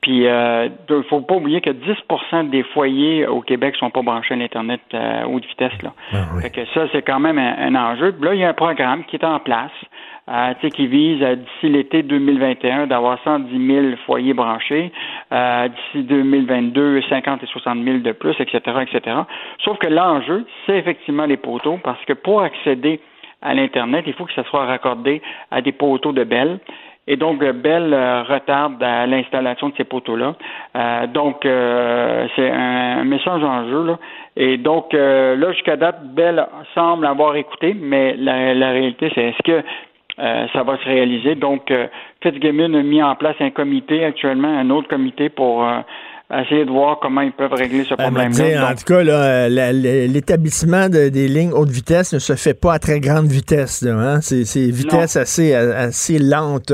Puis, 0.00 0.22
il 0.22 0.70
ne 0.90 1.02
faut 1.10 1.20
pas 1.22 1.34
oublier 1.34 1.60
que 1.60 1.70
10% 1.70 2.50
des 2.50 2.62
foyers 2.62 3.26
au 3.26 3.40
Québec 3.40 3.74
sont 3.76 3.90
pas 3.90 4.02
branchés 4.02 4.34
à 4.34 4.36
l'Internet 4.36 4.80
euh, 4.94 5.24
haute 5.24 5.44
vitesse. 5.44 5.82
Là. 5.82 5.92
Fait 6.40 6.50
que 6.50 6.64
ça, 6.72 6.86
c'est 6.92 7.02
quand 7.02 7.18
même 7.18 7.36
un, 7.36 7.56
un 7.58 7.74
enjeu. 7.74 8.12
Puis 8.12 8.24
là, 8.24 8.34
il 8.34 8.40
y 8.40 8.44
a 8.44 8.48
un 8.48 8.54
programme 8.54 9.04
qui 9.04 9.16
est 9.16 9.24
en 9.24 9.40
place, 9.40 9.72
euh, 10.28 10.68
qui 10.70 10.86
vise 10.86 11.22
euh, 11.22 11.36
d'ici 11.36 11.68
l'été 11.68 12.02
2021 12.02 12.86
d'avoir 12.86 13.18
110 13.24 13.66
000 13.66 13.86
foyers 14.06 14.34
branchés, 14.34 14.92
euh, 15.32 15.68
d'ici 15.68 16.04
2022 16.04 17.02
50 17.08 17.42
et 17.42 17.46
60 17.46 17.82
000 17.82 17.98
de 17.98 18.12
plus, 18.12 18.34
etc., 18.38 18.60
etc. 18.82 19.16
Sauf 19.64 19.78
que 19.78 19.88
l'enjeu, 19.88 20.44
c'est 20.66 20.76
effectivement 20.76 21.26
les 21.26 21.36
poteaux, 21.36 21.78
parce 21.82 22.04
que 22.04 22.12
pour 22.12 22.42
accéder 22.42 23.00
à 23.40 23.54
l'Internet, 23.54 24.04
il 24.06 24.14
faut 24.14 24.24
que 24.24 24.32
ça 24.34 24.44
soit 24.44 24.66
raccordé 24.66 25.22
à 25.50 25.60
des 25.62 25.72
poteaux 25.72 26.12
de 26.12 26.24
Bell. 26.24 26.58
Et 27.10 27.16
donc, 27.16 27.42
euh, 27.42 27.54
Bell 27.54 27.94
euh, 27.94 28.22
retarde 28.22 28.82
à 28.82 29.06
l'installation 29.06 29.70
de 29.70 29.74
ces 29.76 29.84
poteaux-là. 29.84 30.34
Euh, 30.76 31.06
donc, 31.06 31.46
euh, 31.46 32.26
c'est 32.36 32.50
un 32.50 33.02
message 33.04 33.42
en 33.42 33.66
jeu. 33.66 33.86
Là. 33.86 33.98
Et 34.36 34.58
donc, 34.58 34.92
euh, 34.92 35.34
là, 35.34 35.52
jusqu'à 35.52 35.76
date, 35.76 36.04
Bell 36.14 36.46
semble 36.74 37.06
avoir 37.06 37.34
écouté, 37.36 37.74
mais 37.74 38.14
la, 38.14 38.52
la 38.52 38.70
réalité, 38.70 39.10
c'est 39.14 39.22
est-ce 39.22 39.42
que 39.42 39.52
euh, 39.52 39.62
ça 40.52 40.62
va 40.64 40.76
se 40.78 40.84
réaliser? 40.84 41.34
Donc, 41.36 41.70
euh, 41.70 41.86
Fitzgibbon 42.22 42.74
a 42.74 42.82
mis 42.82 43.02
en 43.02 43.14
place 43.14 43.36
un 43.40 43.50
comité 43.50 44.04
actuellement, 44.04 44.48
un 44.48 44.68
autre 44.70 44.88
comité 44.88 45.28
pour 45.28 45.64
euh, 45.64 45.78
essayer 46.42 46.64
de 46.64 46.70
voir 46.70 46.98
comment 47.00 47.20
ils 47.22 47.32
peuvent 47.32 47.52
régler 47.52 47.84
ce 47.84 47.94
dit, 47.94 48.02
problème-là. 48.02 48.70
en 48.72 48.74
tout 48.74 48.84
cas, 48.84 49.02
l'établissement 50.06 50.88
de- 50.88 51.08
des 51.08 51.28
lignes 51.28 51.52
haute 51.52 51.70
vitesse 51.70 52.12
ne 52.14 52.18
se 52.18 52.34
fait 52.34 52.54
pas 52.54 52.74
à 52.74 52.78
très 52.78 53.00
grande 53.00 53.26
vitesse. 53.26 53.84
hein. 53.88 54.20
C'est 54.20 54.44
c'est 54.44 54.70
vitesse 54.70 55.16
assez, 55.16 55.54
assez 55.54 56.18
lente. 56.18 56.72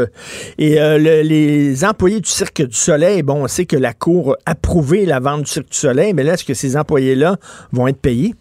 Et 0.58 0.80
euh, 0.80 0.98
le- 0.98 1.22
les 1.22 1.84
employés 1.84 2.20
du 2.20 2.28
Cirque 2.28 2.62
du 2.62 2.74
Soleil, 2.76 3.22
bon, 3.22 3.44
on 3.44 3.46
sait 3.48 3.66
que 3.66 3.76
la 3.76 3.92
Cour 3.92 4.36
a 4.46 4.52
approuvé 4.52 5.06
la 5.06 5.20
vente 5.20 5.42
du 5.42 5.46
Cirque 5.50 5.70
du 5.70 5.76
Soleil, 5.78 6.12
mais 6.14 6.22
là, 6.22 6.34
est-ce 6.34 6.44
que 6.44 6.54
ces 6.54 6.76
employés-là 6.76 7.36
vont 7.72 7.86
être 7.88 8.00
payés? 8.00 8.34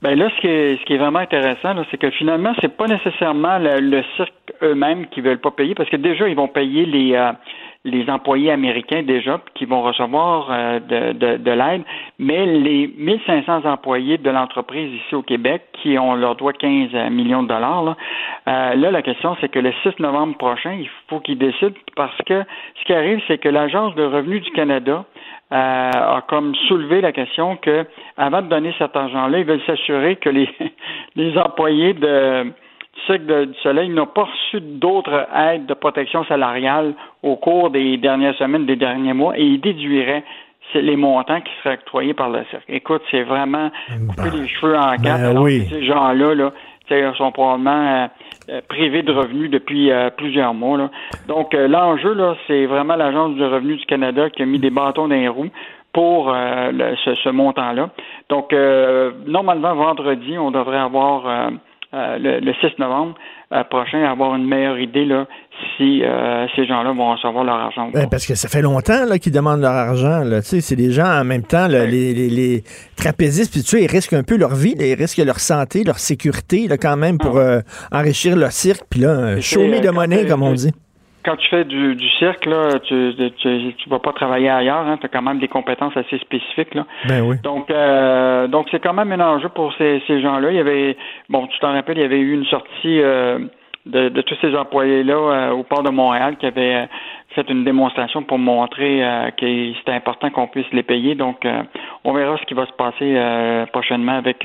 Ben 0.00 0.16
là, 0.16 0.30
ce 0.36 0.40
qui 0.40 0.46
est, 0.46 0.76
ce 0.80 0.84
qui 0.84 0.94
est 0.94 0.98
vraiment 0.98 1.18
intéressant, 1.18 1.74
là, 1.74 1.84
c'est 1.90 1.98
que 1.98 2.10
finalement, 2.10 2.52
c'est 2.60 2.76
pas 2.76 2.86
nécessairement 2.86 3.58
le, 3.58 3.80
le 3.80 4.04
cirque 4.16 4.32
eux-mêmes 4.62 5.06
qui 5.08 5.20
veulent 5.20 5.40
pas 5.40 5.50
payer, 5.50 5.74
parce 5.74 5.90
que 5.90 5.96
déjà, 5.96 6.28
ils 6.28 6.36
vont 6.36 6.46
payer 6.46 6.86
les, 6.86 7.14
euh, 7.14 7.32
les 7.84 8.08
employés 8.10 8.50
américains 8.50 9.02
déjà 9.02 9.40
qui 9.54 9.64
vont 9.64 9.82
recevoir 9.82 10.48
euh, 10.50 10.80
de, 10.80 11.36
de, 11.36 11.50
l'aide, 11.50 11.82
mais 12.18 12.46
les 12.46 12.92
1500 12.96 13.64
employés 13.64 14.18
de 14.18 14.30
l'entreprise 14.30 14.92
ici 14.92 15.14
au 15.14 15.22
Québec 15.22 15.62
qui 15.74 15.98
ont 15.98 16.14
leur 16.14 16.34
droit 16.36 16.52
15 16.52 17.10
millions 17.10 17.42
de 17.42 17.48
dollars, 17.48 17.84
là, 17.84 17.96
euh, 18.48 18.74
là 18.74 18.90
la 18.90 19.02
question 19.02 19.36
c'est 19.40 19.48
que 19.48 19.58
le 19.58 19.72
6 19.82 20.00
novembre 20.00 20.36
prochain, 20.36 20.72
il 20.72 20.88
faut 21.08 21.20
qu'ils 21.20 21.38
décident 21.38 21.74
parce 21.94 22.16
que 22.26 22.42
ce 22.80 22.84
qui 22.84 22.92
arrive, 22.92 23.20
c'est 23.28 23.38
que 23.38 23.48
l'Agence 23.48 23.94
de 23.94 24.04
revenus 24.04 24.42
du 24.42 24.50
Canada 24.50 25.04
euh, 25.04 25.17
a 25.50 26.22
comme 26.28 26.54
soulevé 26.68 27.00
la 27.00 27.12
question 27.12 27.56
que 27.56 27.86
avant 28.16 28.42
de 28.42 28.48
donner 28.48 28.74
cet 28.78 28.94
argent-là, 28.94 29.38
ils 29.38 29.44
veulent 29.44 29.64
s'assurer 29.66 30.16
que 30.16 30.28
les, 30.28 30.48
les 31.16 31.38
employés 31.38 31.94
de 31.94 32.52
Cycle 33.06 33.46
du 33.46 33.58
Soleil 33.62 33.88
n'ont 33.88 34.06
pas 34.06 34.24
reçu 34.24 34.60
d'autres 34.60 35.26
aides 35.34 35.66
de 35.66 35.74
protection 35.74 36.24
salariale 36.24 36.94
au 37.22 37.36
cours 37.36 37.70
des 37.70 37.96
dernières 37.96 38.36
semaines, 38.36 38.66
des 38.66 38.76
derniers 38.76 39.12
mois, 39.12 39.38
et 39.38 39.42
ils 39.42 39.60
déduiraient 39.60 40.24
les 40.74 40.96
montants 40.96 41.40
qui 41.40 41.50
seraient 41.62 41.74
octroyés 41.74 42.14
par 42.14 42.28
le 42.28 42.44
cirque. 42.50 42.64
Écoute, 42.68 43.02
c'est 43.10 43.22
vraiment 43.22 43.70
couper 44.08 44.36
les 44.36 44.48
cheveux 44.48 44.76
en 44.76 44.96
quatre. 44.96 45.34
Ben 45.34 45.38
oui. 45.38 45.66
Ces 45.70 45.84
gens-là, 45.84 46.34
là, 46.34 46.52
sont 47.16 47.32
probablement 47.32 47.70
euh, 47.70 48.04
euh, 48.04 48.08
privés 48.68 49.02
de 49.02 49.12
revenus 49.12 49.50
depuis 49.50 49.90
euh, 49.90 50.10
plusieurs 50.10 50.54
mois. 50.54 50.90
Donc, 51.26 51.54
l'enjeu, 51.54 52.14
là, 52.14 52.36
c'est 52.46 52.66
vraiment 52.66 52.96
l'Agence 52.96 53.34
du 53.34 53.44
revenu 53.44 53.76
du 53.76 53.86
Canada 53.86 54.30
qui 54.30 54.42
a 54.42 54.46
mis 54.46 54.58
des 54.58 54.70
bâtons 54.70 55.08
dans 55.08 55.14
les 55.14 55.28
roues 55.28 55.50
pour 55.92 56.32
ce, 56.32 57.14
ce 57.24 57.28
montant-là. 57.30 57.90
Donc, 58.28 58.54
normalement, 59.26 59.74
vendredi, 59.74 60.38
on 60.38 60.50
devrait 60.50 60.78
avoir 60.78 61.50
euh, 61.94 62.18
le, 62.18 62.52
6 62.60 62.78
novembre 62.78 63.14
euh, 63.50 63.64
prochain 63.64 64.04
avoir 64.04 64.34
une 64.34 64.44
meilleure 64.44 64.78
idée 64.78 65.06
là, 65.06 65.26
si 65.76 66.02
euh, 66.02 66.46
ces 66.56 66.66
gens-là 66.66 66.92
vont 66.92 67.12
recevoir 67.12 67.44
leur 67.44 67.56
argent. 67.56 67.90
Ben, 67.92 68.08
parce 68.10 68.26
que 68.26 68.34
ça 68.34 68.48
fait 68.48 68.62
longtemps 68.62 69.06
qu'ils 69.20 69.32
demandent 69.32 69.60
leur 69.60 69.72
argent. 69.72 70.22
C'est 70.42 70.76
des 70.76 70.90
gens 70.90 71.20
en 71.20 71.24
même 71.24 71.42
temps, 71.42 71.66
les, 71.68 71.86
les, 71.86 72.28
les, 72.28 72.62
trapézistes, 72.96 73.52
puis 73.52 73.62
tu 73.62 73.68
sais, 73.68 73.82
ils 73.82 73.90
risquent 73.90 74.14
un 74.14 74.22
peu 74.22 74.36
leur 74.36 74.54
vie, 74.54 74.74
ils 74.78 74.94
risquent 74.94 75.24
leur 75.24 75.40
santé, 75.40 75.84
leur 75.84 75.98
sécurité 75.98 76.68
là, 76.68 76.76
quand 76.76 76.96
même 76.96 77.18
pour 77.18 77.38
ah. 77.38 77.60
enrichir 77.92 78.36
leur 78.36 78.52
cirque. 78.52 78.84
Puis 78.90 79.00
là, 79.00 79.36
me 79.36 79.80
de 79.80 79.90
monnaie, 79.90 80.26
comme 80.26 80.42
on 80.42 80.52
dit 80.52 80.72
quand 81.28 81.36
tu 81.36 81.48
fais 81.48 81.64
du, 81.64 81.94
du 81.94 82.08
cirque, 82.18 82.46
là, 82.46 82.78
tu, 82.84 83.14
tu, 83.36 83.90
vas 83.90 83.98
pas 83.98 84.12
travailler 84.12 84.48
ailleurs, 84.48 84.86
hein, 84.86 84.96
tu 84.98 85.04
as 85.04 85.08
quand 85.10 85.20
même 85.20 85.38
des 85.38 85.48
compétences 85.48 85.94
assez 85.94 86.18
spécifiques. 86.18 86.74
Là. 86.74 86.86
Ben 87.06 87.20
oui. 87.20 87.36
Donc 87.42 87.70
euh, 87.70 88.46
donc 88.46 88.68
c'est 88.70 88.82
quand 88.82 88.94
même 88.94 89.12
un 89.12 89.20
enjeu 89.20 89.50
pour 89.50 89.74
ces, 89.74 90.02
ces 90.06 90.22
gens-là. 90.22 90.50
Il 90.50 90.56
y 90.56 90.60
avait 90.60 90.96
bon, 91.28 91.46
tu 91.48 91.58
t'en 91.58 91.72
rappelles, 91.72 91.98
il 91.98 92.02
y 92.02 92.06
avait 92.06 92.18
eu 92.18 92.32
une 92.32 92.46
sortie 92.46 93.02
euh, 93.02 93.40
de, 93.88 94.08
de, 94.08 94.22
tous 94.22 94.36
ces 94.40 94.54
employés-là 94.54 95.14
euh, 95.14 95.50
au 95.50 95.62
port 95.62 95.82
de 95.82 95.90
Montréal 95.90 96.36
qui 96.38 96.46
avaient 96.46 96.88
fait 97.34 97.48
une 97.50 97.64
démonstration 97.64 98.22
pour 98.22 98.38
montrer 98.38 99.02
que 99.38 99.72
c'était 99.78 99.92
important 99.92 100.30
qu'on 100.30 100.48
puisse 100.48 100.66
les 100.72 100.82
payer. 100.82 101.14
Donc 101.14 101.46
on 102.02 102.12
verra 102.14 102.36
ce 102.38 102.44
qui 102.46 102.54
va 102.54 102.66
se 102.66 102.72
passer 102.72 103.66
prochainement 103.70 104.16
avec 104.16 104.44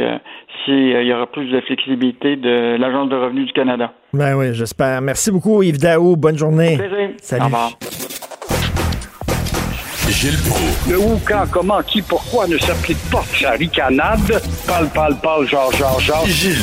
s'il 0.64 1.02
y 1.02 1.14
aura 1.14 1.26
plus 1.28 1.50
de 1.50 1.62
flexibilité 1.62 2.36
de 2.36 2.76
l'Agence 2.78 3.10
de 3.10 3.16
revenus 3.16 3.48
du 3.48 3.54
Canada. 3.54 3.94
Ben 4.12 4.36
oui, 4.36 4.54
j'espère. 4.54 5.02
Merci 5.02 5.32
beaucoup, 5.32 5.64
Yves 5.64 5.80
Daou. 5.80 6.18
Bonne 6.18 6.38
journée. 6.38 6.78
Salut. 7.22 7.41
Au 7.41 7.46
revoir. 7.46 7.72
Gilles 10.14 10.38
Le 10.89 10.99
où, 10.99 11.20
quand, 11.26 11.45
comment, 11.49 11.82
qui, 11.82 12.01
pourquoi 12.01 12.47
ne 12.47 12.57
s'applique 12.57 12.99
pas 13.11 13.24
sa 13.39 13.51
ricanade? 13.51 14.41
Parle, 14.68 14.89
parle, 14.89 15.18
parle, 15.20 15.47
genre, 15.47 15.72
genre, 15.74 15.99
genre. 15.99 16.26
Gilles 16.28 16.57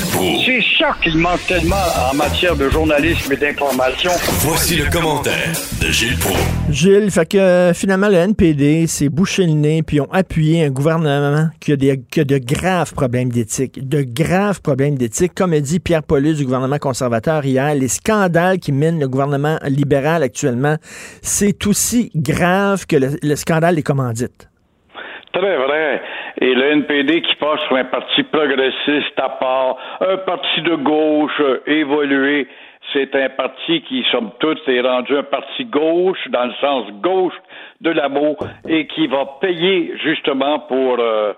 C'est 0.44 0.62
ça 0.78 0.94
qu'il 1.02 1.16
manque 1.18 1.44
tellement 1.46 1.74
en 2.10 2.14
matière 2.14 2.54
de 2.54 2.68
journalisme 2.68 3.32
et 3.32 3.36
d'information. 3.36 4.10
Voici 4.40 4.76
le 4.76 4.88
commentaire 4.90 5.52
de 5.80 5.88
Gilles 5.90 6.16
Proulx. 6.18 6.38
Gilles, 6.70 7.10
fait 7.10 7.26
que 7.26 7.38
euh, 7.38 7.74
finalement, 7.74 8.08
le 8.08 8.16
NPD 8.16 8.86
s'est 8.86 9.08
bouché 9.08 9.46
le 9.46 9.52
nez 9.52 9.82
puis 9.82 10.00
ont 10.00 10.12
appuyé 10.12 10.64
un 10.64 10.70
gouvernement 10.70 11.48
qui 11.60 11.72
a, 11.72 11.76
des, 11.76 12.00
qui 12.10 12.20
a 12.20 12.24
de 12.24 12.38
graves 12.38 12.92
problèmes 12.94 13.30
d'éthique. 13.30 13.88
De 13.88 14.02
graves 14.02 14.60
problèmes 14.60 14.96
d'éthique. 14.96 15.32
Comme 15.34 15.52
a 15.52 15.60
dit 15.60 15.80
Pierre 15.80 16.02
Paulus 16.02 16.34
du 16.34 16.44
gouvernement 16.44 16.78
conservateur 16.78 17.44
hier, 17.44 17.74
les 17.74 17.88
scandales 17.88 18.58
qui 18.58 18.70
minent 18.70 19.00
le 19.00 19.08
gouvernement 19.08 19.58
libéral 19.64 20.22
actuellement, 20.22 20.76
c'est 21.22 21.66
aussi 21.66 22.10
grave 22.14 22.86
que 22.86 22.96
le 22.96 23.10
le 23.30 23.36
scandale 23.40 23.74
des 23.74 23.82
commandites. 23.82 24.48
Très 25.32 25.56
vrai. 25.56 26.02
Et 26.40 26.54
le 26.54 26.72
NPD 26.72 27.22
qui 27.22 27.34
passe 27.36 27.60
sur 27.66 27.76
un 27.76 27.84
parti 27.84 28.22
progressiste 28.24 29.18
à 29.18 29.28
part, 29.28 29.76
un 30.00 30.16
parti 30.18 30.62
de 30.62 30.74
gauche 30.74 31.42
évolué, 31.66 32.48
c'est 32.92 33.14
un 33.14 33.28
parti 33.28 33.82
qui, 33.82 34.04
somme 34.10 34.30
toute, 34.40 34.66
est 34.68 34.80
rendu 34.80 35.16
un 35.16 35.22
parti 35.22 35.64
gauche, 35.66 36.18
dans 36.30 36.46
le 36.46 36.52
sens 36.60 36.90
gauche 37.00 37.34
de 37.80 37.90
la 37.90 38.08
mot, 38.08 38.36
et 38.68 38.86
qui 38.88 39.06
va 39.06 39.24
payer 39.40 39.92
justement 40.02 40.60
pour 40.60 40.96
euh, 40.98 41.32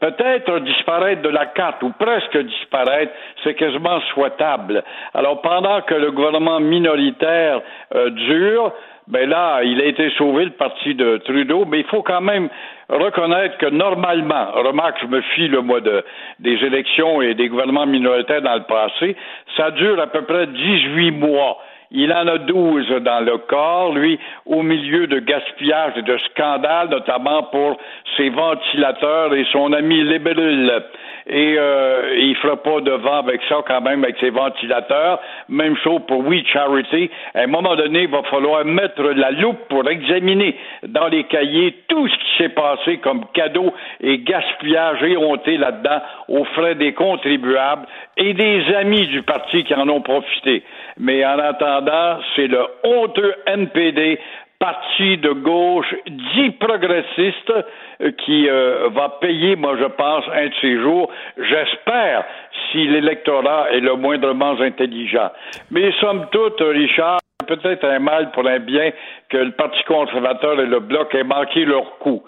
peut-être 0.00 0.60
disparaître 0.60 1.22
de 1.22 1.28
la 1.28 1.46
carte 1.46 1.82
ou 1.82 1.90
presque 1.98 2.38
disparaître, 2.38 3.12
c'est 3.42 3.54
quasiment 3.54 4.00
souhaitable. 4.12 4.82
Alors 5.12 5.42
pendant 5.42 5.82
que 5.82 5.94
le 5.94 6.10
gouvernement 6.12 6.60
minoritaire 6.60 7.60
euh, 7.94 8.10
dure, 8.10 8.72
ben 9.06 9.28
là, 9.28 9.62
il 9.62 9.80
a 9.82 9.84
été 9.84 10.10
sauvé 10.16 10.46
le 10.46 10.52
parti 10.52 10.94
de 10.94 11.18
Trudeau, 11.18 11.66
mais 11.66 11.80
il 11.80 11.86
faut 11.86 12.02
quand 12.02 12.22
même 12.22 12.48
reconnaître 12.88 13.58
que 13.58 13.66
normalement, 13.66 14.52
remarque, 14.52 14.98
je 15.02 15.06
me 15.06 15.20
fie 15.20 15.48
le 15.48 15.60
mois 15.60 15.80
de, 15.80 16.02
des 16.40 16.54
élections 16.64 17.20
et 17.20 17.34
des 17.34 17.48
gouvernements 17.48 17.86
minoritaires 17.86 18.40
dans 18.40 18.54
le 18.54 18.62
passé, 18.62 19.16
ça 19.56 19.70
dure 19.72 20.00
à 20.00 20.06
peu 20.06 20.22
près 20.22 20.46
18 20.46 21.10
mois. 21.12 21.58
Il 21.90 22.12
en 22.12 22.26
a 22.26 22.38
12 22.38 22.88
dans 23.02 23.24
le 23.24 23.38
corps, 23.38 23.92
lui, 23.94 24.18
au 24.46 24.62
milieu 24.62 25.06
de 25.06 25.18
gaspillage 25.18 25.92
et 25.96 26.02
de 26.02 26.16
scandales, 26.30 26.88
notamment 26.88 27.44
pour 27.44 27.76
ses 28.16 28.30
ventilateurs 28.30 29.34
et 29.34 29.44
son 29.52 29.72
ami 29.72 30.02
Libérul 30.02 30.82
et 31.26 31.56
euh, 31.58 32.14
il 32.18 32.36
fera 32.36 32.56
pas 32.56 32.80
de 32.80 32.90
vent 32.90 33.18
avec 33.18 33.40
ça 33.48 33.56
quand 33.66 33.80
même 33.80 34.04
avec 34.04 34.16
ses 34.20 34.30
ventilateurs. 34.30 35.20
Même 35.48 35.76
chose 35.78 36.00
pour 36.06 36.26
We 36.26 36.44
Charity. 36.46 37.10
À 37.34 37.42
un 37.42 37.46
moment 37.46 37.74
donné, 37.76 38.02
il 38.02 38.10
va 38.10 38.22
falloir 38.24 38.64
mettre 38.64 39.02
la 39.02 39.30
loupe 39.30 39.68
pour 39.68 39.88
examiner 39.88 40.56
dans 40.86 41.08
les 41.08 41.24
cahiers 41.24 41.74
tout 41.88 42.06
ce 42.08 42.14
qui 42.14 42.42
s'est 42.42 42.48
passé 42.50 42.98
comme 42.98 43.24
cadeau 43.32 43.72
et 44.00 44.18
gaspillage 44.18 45.02
éhonté 45.02 45.56
là-dedans 45.56 46.00
aux 46.28 46.44
frais 46.44 46.74
des 46.74 46.92
contribuables 46.92 47.86
et 48.16 48.34
des 48.34 48.74
amis 48.74 49.06
du 49.06 49.22
parti 49.22 49.64
qui 49.64 49.74
en 49.74 49.88
ont 49.88 50.02
profité. 50.02 50.62
Mais 50.98 51.24
en 51.24 51.38
attendant, 51.38 52.18
c'est 52.36 52.46
le 52.46 52.64
honteux 52.84 53.34
NPD 53.46 54.18
parti 54.64 55.18
de 55.18 55.32
gauche 55.32 55.94
dit 56.06 56.50
progressiste 56.52 57.52
euh, 58.00 58.12
qui 58.24 58.48
euh, 58.48 58.88
va 58.94 59.10
payer, 59.20 59.56
moi 59.56 59.76
je 59.78 59.84
pense, 59.84 60.24
un 60.32 60.46
de 60.46 60.54
ces 60.62 60.80
jours, 60.80 61.10
j'espère, 61.36 62.24
si 62.70 62.88
l'électorat 62.88 63.70
est 63.72 63.80
le 63.80 63.94
moindrement 63.96 64.58
intelligent. 64.58 65.30
Mais 65.70 65.92
somme 66.00 66.28
toute, 66.32 66.62
Richard, 66.62 67.18
peut-être 67.46 67.84
un 67.84 67.98
mal 67.98 68.30
pour 68.30 68.46
un 68.48 68.58
bien 68.58 68.90
que 69.28 69.36
le 69.36 69.50
Parti 69.50 69.84
conservateur 69.84 70.58
et 70.58 70.66
le 70.66 70.80
Bloc 70.80 71.14
aient 71.14 71.24
manqué 71.24 71.66
leur 71.66 71.98
coup 71.98 72.22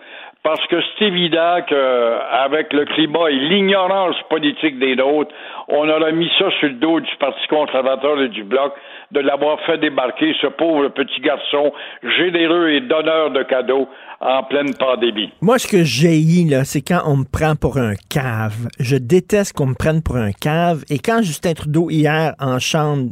parce 0.47 0.65
que 0.69 0.77
c'est 0.81 1.07
évident 1.07 1.59
qu'avec 1.69 2.73
le 2.73 2.85
climat 2.85 3.29
et 3.31 3.35
l'ignorance 3.35 4.15
politique 4.31 4.79
des 4.79 4.95
nôtres, 4.95 5.35
on 5.67 5.89
aurait 5.89 6.13
mis 6.13 6.31
ça 6.39 6.49
sur 6.61 6.69
le 6.69 6.75
dos 6.75 7.01
du 7.01 7.11
Parti 7.19 7.45
conservateur 7.49 8.23
et 8.23 8.29
du 8.29 8.45
Bloc 8.45 8.73
de 9.11 9.19
l'avoir 9.19 9.59
fait 9.67 9.79
débarquer 9.79 10.37
ce 10.41 10.47
pauvre 10.47 10.87
petit 10.91 11.21
garçon 11.21 11.73
généreux 12.17 12.69
et 12.69 12.81
donneur 12.81 13.33
de 13.33 13.43
cadeaux 13.43 13.89
en 14.21 14.45
pleine 14.45 14.73
pandémie. 14.75 15.33
Moi, 15.41 15.59
ce 15.59 15.67
que 15.67 15.83
j'ai 15.83 16.21
là, 16.49 16.65
c'est 16.65 16.81
quand 16.81 17.03
on 17.07 17.17
me 17.17 17.25
prend 17.25 17.57
pour 17.57 17.77
un 17.79 17.95
cave. 18.09 18.69
Je 18.79 18.97
déteste 18.97 19.53
qu'on 19.53 19.67
me 19.67 19.75
prenne 19.75 20.01
pour 20.01 20.17
un 20.17 20.31
cave. 20.31 20.85
Et 20.91 21.01
quand 21.01 21.23
Justin 21.23 21.55
Trudeau, 21.55 21.91
hier, 21.91 22.35
en 22.39 22.61
chambre, 22.61 23.11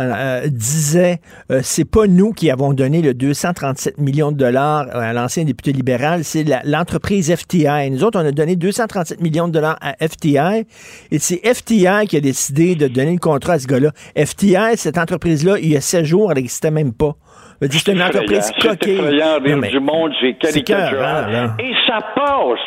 euh, 0.00 0.12
euh, 0.14 0.48
disait 0.48 1.18
euh, 1.50 1.60
c'est 1.62 1.84
pas 1.84 2.06
nous 2.06 2.32
qui 2.32 2.50
avons 2.50 2.72
donné 2.72 3.02
le 3.02 3.12
237 3.12 3.98
millions 3.98 4.32
de 4.32 4.36
dollars 4.36 4.86
à 4.94 5.12
l'ancien 5.12 5.44
député 5.44 5.72
libéral, 5.72 6.24
c'est 6.24 6.44
l'entreprise 6.64 7.34
FTI. 7.34 7.90
Nous 7.90 8.02
autres, 8.02 8.18
on 8.20 8.26
a 8.26 8.32
donné 8.32 8.56
237 8.56 9.20
millions 9.20 9.48
de 9.48 9.52
dollars 9.52 9.78
à 9.82 9.94
FTI 10.06 10.64
et 11.10 11.18
c'est 11.18 11.40
FTI 11.54 12.06
qui 12.08 12.16
a 12.16 12.20
décidé 12.20 12.76
de 12.76 12.88
donner 12.88 13.12
le 13.12 13.18
contrat 13.18 13.54
à 13.54 13.58
ce 13.58 13.66
gars-là. 13.66 13.90
FTI, 14.16 14.76
cette 14.76 14.96
entreprise-là, 14.96 15.58
il 15.60 15.68
y 15.68 15.76
a 15.76 15.80
16 15.80 16.04
jours, 16.04 16.30
elle 16.30 16.38
n'existait 16.38 16.70
même 16.70 16.94
pas. 16.94 17.16
C'est 17.60 17.88
une 17.88 18.02
entreprise 18.02 18.50
coquée. 18.60 18.98
C'est 18.98 19.70
du 19.70 19.80
monde, 19.80 20.12
c'est 20.20 20.32
caricatural. 20.38 21.56
Et 21.58 21.72
ça 21.86 21.98
passe 22.14 22.58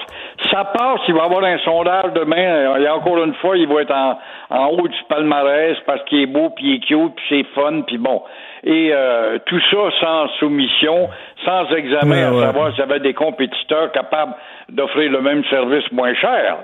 ça 0.51 0.65
passe, 0.65 1.01
il 1.07 1.13
va 1.13 1.21
y 1.21 1.25
avoir 1.25 1.43
un 1.43 1.57
sondage 1.59 2.13
demain. 2.13 2.79
Y 2.79 2.87
a 2.87 2.95
encore 2.95 3.23
une 3.23 3.33
fois, 3.35 3.57
il 3.57 3.67
va 3.67 3.81
être 3.81 3.93
en, 3.93 4.19
en 4.49 4.67
haut 4.69 4.87
du 4.87 5.03
palmarès 5.07 5.77
parce 5.85 6.03
qu'il 6.05 6.21
est 6.21 6.25
beau, 6.25 6.49
puis 6.49 6.65
il 6.65 6.75
est 6.75 6.79
cute, 6.79 7.15
puis 7.15 7.25
c'est 7.29 7.43
fun, 7.53 7.81
puis 7.81 7.97
bon. 7.97 8.23
Et 8.63 8.91
euh, 8.93 9.39
tout 9.45 9.59
ça 9.71 9.77
sans 9.99 10.27
soumission, 10.39 11.09
sans 11.45 11.69
examen, 11.75 12.37
à 12.37 12.45
savoir 12.47 12.69
s'il 12.71 12.79
y 12.79 12.83
avait 12.83 12.99
des 12.99 13.13
compétiteurs 13.13 13.91
capables 13.91 14.33
d'offrir 14.69 15.11
le 15.11 15.21
même 15.21 15.43
service 15.45 15.91
moins 15.91 16.13
cher. 16.15 16.57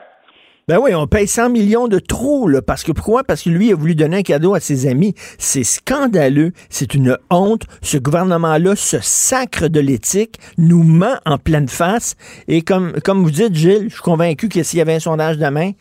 Ben 0.70 0.78
oui, 0.78 0.94
on 0.94 1.08
paye 1.08 1.26
100 1.26 1.50
millions 1.50 1.88
de 1.88 1.98
trop, 1.98 2.48
là, 2.48 2.62
parce 2.62 2.84
que 2.84 2.92
pourquoi? 2.92 3.24
Parce 3.24 3.42
que 3.42 3.50
lui 3.50 3.72
a 3.72 3.76
voulu 3.76 3.96
donner 3.96 4.18
un 4.18 4.22
cadeau 4.22 4.54
à 4.54 4.60
ses 4.60 4.86
amis. 4.86 5.16
C'est 5.40 5.64
scandaleux, 5.64 6.52
c'est 6.70 6.94
une 6.94 7.18
honte. 7.32 7.64
Ce 7.82 7.98
gouvernement-là 7.98 8.76
se 8.76 9.00
sacre 9.02 9.68
de 9.68 9.80
l'éthique, 9.80 10.40
nous 10.60 10.84
ment 10.84 11.18
en 11.26 11.40
pleine 11.40 11.68
face. 11.68 12.16
Et 12.48 12.62
comme, 12.62 13.02
comme 13.04 13.24
vous 13.24 13.32
dites, 13.32 13.56
Gilles, 13.56 13.86
je 13.86 13.94
suis 13.94 14.04
convaincu 14.04 14.48
que 14.48 14.62
s'il 14.62 14.78
y 14.78 14.82
avait 14.84 14.94
un 14.94 15.00
sondage 15.00 15.40
demain, 15.40 15.72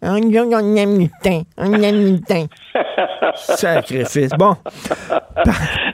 on 0.00 0.16
Sacrifice. 3.34 4.30
Bon. 4.38 4.54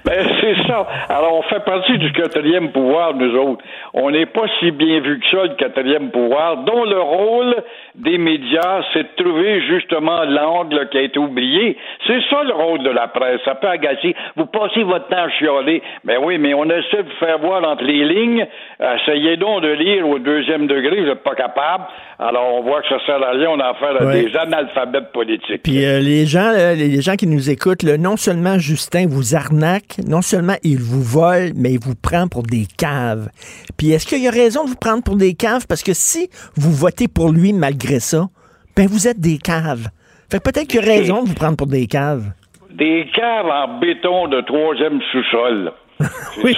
Ben, 0.05 0.27
c'est 0.41 0.55
ça. 0.67 0.87
Alors, 1.09 1.39
on 1.39 1.43
fait 1.43 1.65
partie 1.65 1.97
du 1.97 2.13
quatrième 2.13 2.73
pouvoir, 2.73 3.15
nous 3.15 3.35
autres. 3.37 3.65
On 3.95 4.11
n'est 4.11 4.27
pas 4.27 4.45
si 4.61 4.71
bien 4.71 5.01
vu 5.01 5.19
que 5.19 5.27
ça, 5.31 5.45
le 5.45 5.55
quatrième 5.55 6.11
pouvoir, 6.11 6.59
dont 6.59 6.85
le 6.85 7.01
rôle 7.01 7.57
des 7.95 8.19
médias, 8.19 8.83
c'est 8.93 9.03
de 9.03 9.23
trouver 9.23 9.63
justement 9.63 10.25
l'angle 10.25 10.89
qui 10.91 10.99
a 10.99 11.03
été 11.03 11.19
oublié. 11.19 11.79
C'est 12.07 12.21
ça 12.29 12.43
le 12.45 12.53
rôle 12.53 12.83
de 12.83 12.91
la 12.91 13.09
presse. 13.09 13.41
Ça 13.47 13.55
peut 13.55 13.69
agacer. 13.69 14.15
Vous 14.37 14.45
passez 14.47 14.83
votre 14.83 15.09
temps 15.09 15.25
à 15.25 15.31
chialer. 15.31 15.83
Ben 16.05 16.19
oui, 16.23 16.37
mais 16.39 16.53
on 16.53 16.65
essaie 16.65 17.03
de 17.03 17.13
faire 17.19 17.39
voir 17.39 17.67
entre 17.67 17.85
les 17.85 18.05
lignes. 18.05 18.47
Essayez 18.81 19.37
donc 19.39 19.63
de 19.63 19.69
lire 19.69 20.07
au 20.07 20.19
deuxième 20.19 20.67
degré. 20.67 21.01
Vous 21.01 21.07
n'êtes 21.07 21.23
pas 21.23 21.35
capable. 21.35 21.85
Alors, 22.19 22.55
on 22.55 22.63
voit 22.63 22.83
que 22.83 22.89
ça 22.89 22.99
sert 23.07 23.23
à 23.23 23.31
rien. 23.31 23.49
On 23.51 23.61
a 23.61 23.69
affaire 23.71 24.01
à 24.01 24.13
des 24.13 24.37
analphabètes 24.37 25.13
politiques. 25.13 25.63
Puis 25.63 25.85
euh, 25.85 26.01
les 26.01 26.27
gens, 26.27 26.51
les 26.77 27.01
gens 27.01 27.14
qui 27.17 27.27
nous 27.27 27.51
écoutent, 27.51 27.85
non 27.85 28.17
seulement 28.17 28.59
Justin 28.59 29.07
vous 29.07 29.35
arnaque, 29.35 29.99
non 30.07 30.23
seulement 30.23 30.57
il 30.63 30.79
vous 30.79 31.03
vole, 31.03 31.53
mais 31.55 31.73
il 31.73 31.79
vous 31.79 31.95
prend 31.95 32.29
pour 32.29 32.43
des 32.43 32.67
caves. 32.77 33.29
Puis 33.77 33.91
est-ce 33.91 34.07
qu'il 34.07 34.23
y 34.23 34.29
a 34.29 34.31
raison 34.31 34.65
de 34.65 34.71
vous 34.71 34.77
prendre 34.77 35.03
pour 35.03 35.17
des 35.17 35.35
caves? 35.35 35.67
Parce 35.67 35.83
que 35.83 35.95
si 35.95 36.31
vous 36.57 36.73
votez 36.73 37.09
pour 37.09 37.31
lui 37.31 37.53
malgré 37.53 38.01
ça, 38.01 38.29
ben 38.77 38.87
vous 38.87 39.09
êtes 39.09 39.21
des 39.21 39.39
caves. 39.39 39.89
Fait 40.31 40.41
peut-être 40.41 40.67
qu'il 40.67 40.81
y 40.81 40.85
a 40.85 40.87
raison 40.87 41.23
de 41.23 41.29
vous 41.29 41.35
prendre 41.35 41.57
pour 41.57 41.67
des 41.67 41.87
caves. 41.87 42.25
Des 42.71 43.07
caves 43.15 43.47
en 43.47 43.79
béton 43.79 44.29
de 44.29 44.41
troisième 44.41 45.01
sous-sol. 45.13 45.73
oui. 46.43 46.57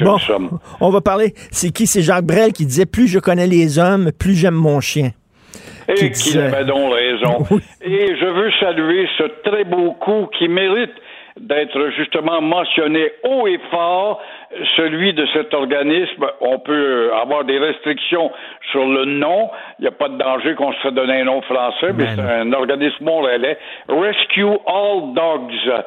bon, 0.00 0.18
on 0.80 0.90
va 0.90 1.00
parler. 1.00 1.34
C'est 1.50 1.70
qui? 1.70 1.86
C'est 1.86 2.02
Jacques 2.02 2.26
Brel 2.26 2.52
qui 2.52 2.66
disait 2.66 2.84
Plus 2.84 3.08
je 3.08 3.18
connais 3.18 3.46
les 3.46 3.78
hommes, 3.78 4.12
plus 4.12 4.34
j'aime 4.34 4.54
mon 4.54 4.80
chien. 4.80 5.12
Et 5.88 6.10
qu'il 6.10 6.40
avait 6.40 6.64
donc 6.64 6.92
raison. 6.92 7.44
Et 7.82 8.16
je 8.16 8.26
veux 8.26 8.50
saluer 8.60 9.08
ce 9.18 9.24
très 9.48 9.64
beau 9.64 9.92
coup 9.92 10.28
qui 10.38 10.48
mérite 10.48 10.92
d'être 11.40 11.90
justement 11.90 12.40
mentionné 12.40 13.12
haut 13.22 13.46
et 13.46 13.60
fort, 13.70 14.20
celui 14.76 15.12
de 15.12 15.26
cet 15.34 15.52
organisme. 15.52 16.26
On 16.40 16.58
peut 16.58 17.10
avoir 17.12 17.44
des 17.44 17.58
restrictions 17.58 18.30
sur 18.72 18.86
le 18.86 19.04
nom. 19.04 19.50
Il 19.78 19.82
n'y 19.82 19.88
a 19.88 19.92
pas 19.92 20.08
de 20.08 20.16
danger 20.16 20.54
qu'on 20.54 20.72
se 20.72 20.78
fait 20.78 20.92
donner 20.92 21.20
un 21.20 21.24
nom 21.24 21.42
français, 21.42 21.92
mais 21.94 22.06
c'est 22.14 22.20
un 22.22 22.52
organisme 22.52 23.04
montréalais. 23.04 23.58
Rescue 23.88 24.44
All 24.66 25.12
Dogs 25.14 25.84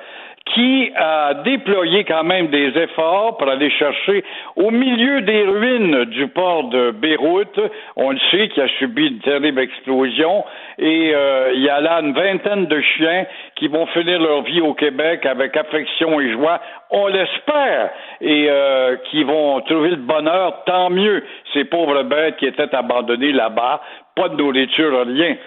qui 0.54 0.92
a 0.96 1.34
déployé 1.36 2.04
quand 2.06 2.24
même 2.24 2.48
des 2.48 2.78
efforts 2.78 3.38
pour 3.38 3.48
aller 3.48 3.70
chercher 3.72 4.24
au 4.56 4.72
milieu 4.72 5.22
des 5.22 5.44
ruines 5.44 6.06
du 6.06 6.28
port 6.28 6.70
de 6.70 6.92
Beyrouth, 6.92 7.60
on 7.96 8.12
le 8.12 8.20
sait, 8.32 8.50
qui 8.50 8.62
a 8.62 8.68
subi 8.80 9.08
une 9.08 9.20
terrible 9.20 9.60
explosion, 9.60 10.44
et 10.78 11.12
euh, 11.14 11.52
il 11.54 11.62
y 11.62 11.70
a 11.70 11.80
là 11.82 12.00
une 12.02 12.14
vingtaine 12.14 12.66
de 12.66 12.82
chiens 12.82 13.26
qui 13.56 13.68
vont 13.68 13.86
finir 13.88 14.20
leur 14.20 14.42
vie 14.44 14.62
au 14.62 14.74
Québec 14.74 15.26
avec 15.26 15.56
affection 15.56 16.20
et 16.20 16.32
joie, 16.32 16.60
on 16.90 17.08
l'espère, 17.08 17.92
et 18.22 18.48
euh, 18.50 18.96
qui 19.12 19.24
vont 19.24 19.62
trouver 19.62 19.92
le 19.92 19.98
bonheur, 19.98 20.64
tant 20.66 20.90
mieux, 20.90 21.24
ces 21.54 21.66
pauvres 21.66 22.04
bêtes 22.04 22.38
qui 22.38 22.48
étaient 22.48 22.74
abandonnées 22.74 23.32
là-bas, 23.32 23.82
pas 24.20 24.30
de 24.30 24.36
nourriture, 24.36 25.06
rien. 25.08 25.38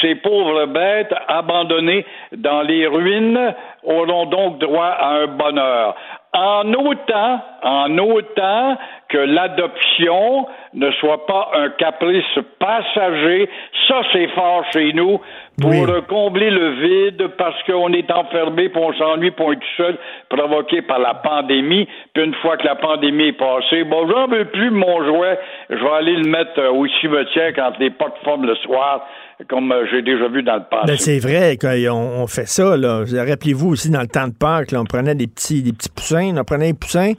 Ces 0.00 0.14
pauvres 0.14 0.64
bêtes 0.66 1.12
abandonnées 1.28 2.06
dans 2.32 2.62
les 2.62 2.86
ruines 2.86 3.54
auront 3.82 4.26
donc 4.26 4.58
droit 4.58 4.86
à 4.86 5.08
un 5.22 5.26
bonheur. 5.26 5.94
En 6.32 6.72
autant, 6.72 7.40
en 7.62 7.98
autant 7.98 8.78
que 9.10 9.18
l'adoption 9.18 10.46
ne 10.72 10.90
soit 10.92 11.26
pas 11.26 11.50
un 11.54 11.68
caprice 11.70 12.38
passager, 12.58 13.50
ça 13.86 14.00
c'est 14.12 14.28
fort 14.28 14.64
chez 14.72 14.94
nous, 14.94 15.20
pour 15.60 16.06
combler 16.08 16.50
le 16.50 16.70
vide 16.80 17.28
parce 17.36 17.62
qu'on 17.64 17.92
est 17.92 18.10
enfermé, 18.10 18.68
pour 18.68 18.82
on 18.82 18.92
s'ennuie, 18.94 19.30
pour 19.30 19.46
on 19.46 19.52
est 19.52 19.56
tout 19.56 19.76
seul, 19.76 19.98
provoqué 20.28 20.82
par 20.82 20.98
la 20.98 21.14
pandémie. 21.14 21.86
Puis 22.14 22.24
une 22.24 22.34
fois 22.36 22.56
que 22.56 22.64
la 22.64 22.76
pandémie 22.76 23.28
est 23.28 23.38
passée, 23.38 23.84
bon, 23.84 24.08
j'en 24.08 24.28
veux 24.28 24.46
plus 24.46 24.70
mon 24.70 25.04
jouet, 25.04 25.38
je 25.70 25.76
vais 25.76 25.90
aller 25.90 26.16
le 26.16 26.28
mettre 26.30 26.58
euh, 26.58 26.70
au 26.70 26.86
cimetière 27.00 27.52
quand 27.54 27.72
les 27.78 27.90
portes 27.90 28.16
forment 28.24 28.46
le 28.46 28.56
soir 28.56 29.06
comme 29.48 29.72
euh, 29.72 29.84
j'ai 29.90 30.02
déjà 30.02 30.28
vu 30.28 30.42
dans 30.42 30.56
le 30.56 30.64
passé. 30.70 30.86
Ben, 30.86 30.96
c'est 30.96 31.18
vrai 31.18 31.56
qu'on 31.56 32.22
on 32.22 32.26
fait 32.26 32.46
ça. 32.46 32.76
Là. 32.76 33.04
Rappelez-vous 33.04 33.70
aussi, 33.70 33.90
dans 33.90 34.00
le 34.00 34.06
temps 34.06 34.28
de 34.28 34.34
Pâques, 34.34 34.72
on 34.76 34.84
prenait 34.84 35.14
des 35.14 35.26
petits, 35.26 35.62
des 35.62 35.72
petits 35.72 35.88
poussins, 35.88 36.36
on 36.36 36.44
prenait 36.44 36.72
des 36.72 36.78
poussins 36.78 37.12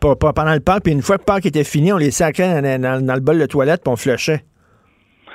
pendant 0.00 0.54
le 0.54 0.60
Pâques, 0.60 0.84
puis 0.84 0.92
une 0.92 1.02
fois 1.02 1.18
que 1.18 1.24
Pâques 1.24 1.46
était 1.46 1.64
fini, 1.64 1.92
on 1.92 1.98
les 1.98 2.10
sacrait 2.10 2.62
dans, 2.62 3.04
dans, 3.04 3.14
le 3.14 3.20
bol 3.20 3.38
de 3.38 3.46
toilette, 3.46 3.82
puis 3.84 3.92
on 3.92 3.96
flushait. 3.96 4.40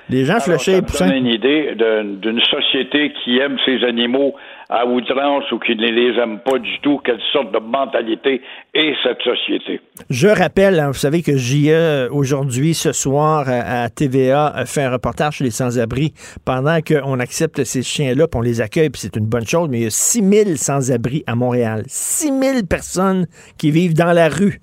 Les 0.09 0.25
gens 0.25 0.35
poussins. 0.35 0.81
Ça 0.87 1.15
une 1.15 1.27
idée 1.27 1.75
d'une 1.75 2.41
société 2.41 3.11
qui 3.23 3.39
aime 3.39 3.57
ses 3.65 3.83
animaux 3.83 4.35
à 4.69 4.85
outrance 4.85 5.51
ou 5.51 5.59
qui 5.59 5.75
ne 5.75 5.87
les 5.91 6.19
aime 6.19 6.39
pas 6.39 6.57
du 6.57 6.79
tout, 6.81 6.99
quelle 7.03 7.19
sorte 7.31 7.53
de 7.53 7.59
mentalité 7.59 8.41
est 8.73 8.93
cette 9.03 9.21
société? 9.21 9.79
Je 10.09 10.27
rappelle, 10.27 10.79
hein, 10.79 10.87
vous 10.87 10.93
savez 10.93 11.21
que 11.21 11.37
JE, 11.37 12.09
aujourd'hui, 12.11 12.73
ce 12.73 12.91
soir, 12.91 13.45
à 13.47 13.89
TVA, 13.89 14.63
fait 14.65 14.83
un 14.83 14.91
reportage 14.91 15.37
sur 15.37 15.45
les 15.45 15.51
sans-abri 15.51 16.13
pendant 16.45 16.79
qu'on 16.81 17.19
accepte 17.19 17.63
ces 17.63 17.83
chiens-là, 17.83 18.27
puis 18.27 18.39
on 18.39 18.41
les 18.41 18.61
accueille, 18.61 18.89
puis 18.89 19.01
c'est 19.01 19.15
une 19.15 19.27
bonne 19.27 19.45
chose, 19.45 19.69
mais 19.69 19.79
il 19.79 19.83
y 19.83 19.87
a 19.87 19.91
6000 19.91 20.57
sans-abri 20.57 21.23
à 21.27 21.35
Montréal. 21.35 21.83
6000 21.87 22.65
personnes 22.67 23.27
qui 23.57 23.69
vivent 23.69 23.93
dans 23.93 24.13
la 24.13 24.29
rue 24.29 24.59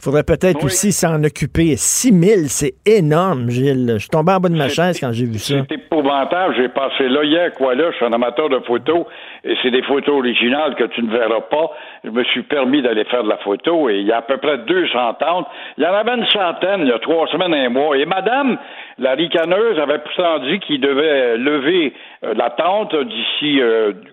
faudrait 0.00 0.24
peut-être 0.24 0.64
aussi 0.64 0.92
s'en 0.92 1.22
occuper. 1.22 1.76
6 1.76 2.12
000, 2.12 2.40
c'est 2.46 2.74
énorme, 2.86 3.50
Gilles. 3.50 3.92
Je 3.94 3.98
suis 3.98 4.08
tombé 4.08 4.32
en 4.32 4.40
bas 4.40 4.48
de 4.48 4.56
ma 4.56 4.68
chaise 4.68 4.98
quand 4.98 5.12
j'ai 5.12 5.26
vu 5.26 5.38
ça. 5.38 5.54
C'est 5.68 5.74
épouvantable. 5.74 6.54
J'ai 6.56 6.68
passé 6.68 7.08
là 7.08 7.22
hier, 7.24 7.52
quoi 7.52 7.74
là. 7.74 7.90
Je 7.90 7.96
suis 7.96 8.06
un 8.06 8.12
amateur 8.12 8.48
de 8.48 8.58
photos 8.66 9.06
et 9.44 9.56
c'est 9.62 9.70
des 9.70 9.82
photos 9.82 10.16
originales 10.16 10.74
que 10.74 10.84
tu 10.84 11.02
ne 11.02 11.10
verras 11.10 11.40
pas. 11.42 11.70
Je 12.04 12.10
me 12.10 12.24
suis 12.24 12.42
permis 12.42 12.82
d'aller 12.82 13.04
faire 13.04 13.24
de 13.24 13.28
la 13.28 13.38
photo 13.38 13.88
et 13.88 13.98
il 14.00 14.06
y 14.06 14.12
a 14.12 14.18
à 14.18 14.22
peu 14.22 14.36
près 14.36 14.58
200 14.58 15.14
tentes. 15.14 15.46
Il 15.78 15.84
y 15.84 15.86
en 15.86 15.94
avait 15.94 16.14
une 16.14 16.26
centaine 16.26 16.82
il 16.82 16.88
y 16.88 16.92
a 16.92 16.98
trois 16.98 17.26
semaines 17.28 17.54
et 17.54 17.66
un 17.66 17.70
mois. 17.70 17.96
Et 17.96 18.04
madame, 18.04 18.58
la 18.98 19.12
ricaneuse, 19.12 19.78
avait 19.78 19.98
pourtant 19.98 20.38
dit 20.40 20.58
qu'il 20.60 20.80
devait 20.80 21.36
lever 21.36 21.94
euh, 22.24 22.34
la 22.34 22.50
tente 22.50 22.94
d'ici 22.94 23.60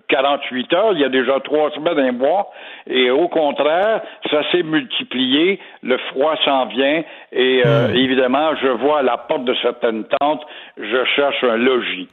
48 0.07 0.73
euh, 0.73 0.77
heures. 0.77 0.93
Il 0.93 0.99
y 0.99 1.05
a 1.05 1.09
déjà 1.09 1.39
trois 1.41 1.71
semaines 1.71 1.99
et 1.99 2.09
un 2.09 2.11
mois. 2.13 2.49
Et 2.87 3.09
au 3.09 3.27
contraire, 3.27 4.01
ça 4.29 4.49
s'est 4.51 4.63
multiplié. 4.63 5.59
Le 5.83 5.97
froid 6.09 6.35
s'en 6.45 6.65
vient. 6.67 7.03
Et 7.31 7.63
euh, 7.65 7.89
hmm. 7.89 7.95
évidemment, 7.95 8.55
je 8.61 8.67
vois 8.67 8.99
à 8.99 9.03
la 9.03 9.17
porte 9.17 9.45
de 9.45 9.55
certaines 9.61 10.05
tentes, 10.19 10.45
je 10.77 11.05
cherche 11.15 11.43
un 11.43 11.57
logis. 11.57 12.07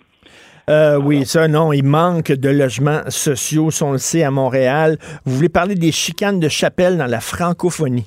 Euh, 0.70 0.98
oui, 0.98 1.24
ça, 1.26 1.46
non, 1.46 1.72
il 1.72 1.84
manque 1.84 2.32
de 2.32 2.48
logements 2.48 3.02
sociaux, 3.08 3.68
on 3.82 3.92
le 3.92 3.98
sait, 3.98 4.24
à 4.24 4.30
Montréal. 4.30 4.96
Vous 5.26 5.36
voulez 5.36 5.50
parler 5.50 5.74
des 5.74 5.92
chicanes 5.92 6.40
de 6.40 6.48
chapelle 6.48 6.96
dans 6.96 7.06
la 7.06 7.20
francophonie? 7.20 8.06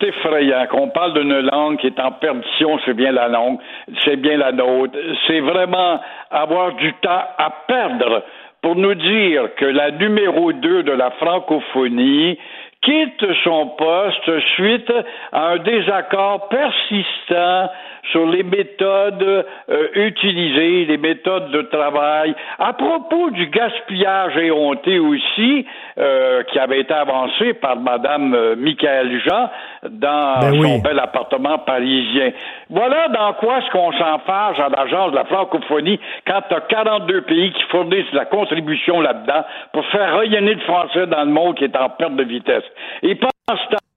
C'est 0.00 0.08
effrayant 0.08 0.66
qu'on 0.70 0.90
parle 0.90 1.14
d'une 1.14 1.40
langue 1.40 1.78
qui 1.78 1.88
est 1.88 1.98
en 1.98 2.12
perdition, 2.12 2.78
c'est 2.84 2.94
bien 2.94 3.10
la 3.10 3.26
langue, 3.26 3.58
c'est 4.04 4.16
bien 4.16 4.36
la 4.36 4.52
nôtre. 4.52 4.96
C'est 5.26 5.40
vraiment 5.40 6.00
avoir 6.30 6.76
du 6.76 6.92
temps 7.02 7.24
à 7.36 7.50
perdre 7.66 8.22
pour 8.62 8.76
nous 8.76 8.94
dire 8.94 9.54
que 9.56 9.64
la 9.64 9.90
numéro 9.90 10.52
2 10.52 10.84
de 10.84 10.92
la 10.92 11.10
francophonie 11.12 12.38
quitte 12.82 13.26
son 13.42 13.66
poste 13.76 14.40
suite 14.54 14.92
à 15.32 15.48
un 15.48 15.58
désaccord 15.58 16.48
persistant 16.48 17.70
sur 18.10 18.26
les 18.26 18.42
méthodes 18.42 19.44
euh, 19.70 19.88
utilisées, 19.94 20.86
les 20.86 20.96
méthodes 20.96 21.50
de 21.50 21.62
travail. 21.62 22.34
À 22.58 22.72
propos 22.72 23.30
du 23.30 23.46
gaspillage 23.48 24.36
éhonté 24.36 24.98
aussi, 24.98 25.66
euh, 25.98 26.42
qui 26.44 26.58
avait 26.58 26.80
été 26.80 26.94
avancé 26.94 27.54
par 27.54 27.76
Madame 27.76 28.34
euh, 28.34 28.56
Michael 28.56 29.20
Jean 29.20 29.50
dans 29.90 30.40
ben 30.40 30.62
son 30.62 30.78
bel 30.78 30.98
appartement 30.98 31.58
parisien. 31.58 32.30
Voilà 32.70 33.08
dans 33.08 33.32
quoi 33.34 33.58
est-ce 33.58 33.70
qu'on 33.70 33.92
s'enfarge 33.92 34.60
à 34.60 34.68
l'agence 34.68 35.10
de 35.12 35.16
la 35.16 35.24
francophonie 35.24 36.00
quand 36.26 36.40
tu 36.48 36.54
as 36.54 36.60
42 36.60 37.22
pays 37.22 37.52
qui 37.52 37.62
fournissent 37.70 38.12
la 38.12 38.24
contribution 38.24 39.00
là-dedans 39.00 39.44
pour 39.72 39.84
faire 39.86 40.18
rayonner 40.18 40.54
le 40.54 40.60
français 40.60 41.06
dans 41.06 41.24
le 41.24 41.30
monde 41.30 41.56
qui 41.56 41.64
est 41.64 41.76
en 41.76 41.88
perte 41.90 42.16
de 42.16 42.24
vitesse. 42.24 42.64
Et 43.02 43.14
pendant 43.14 43.60
ce 43.62 43.68
temps, 43.70 43.87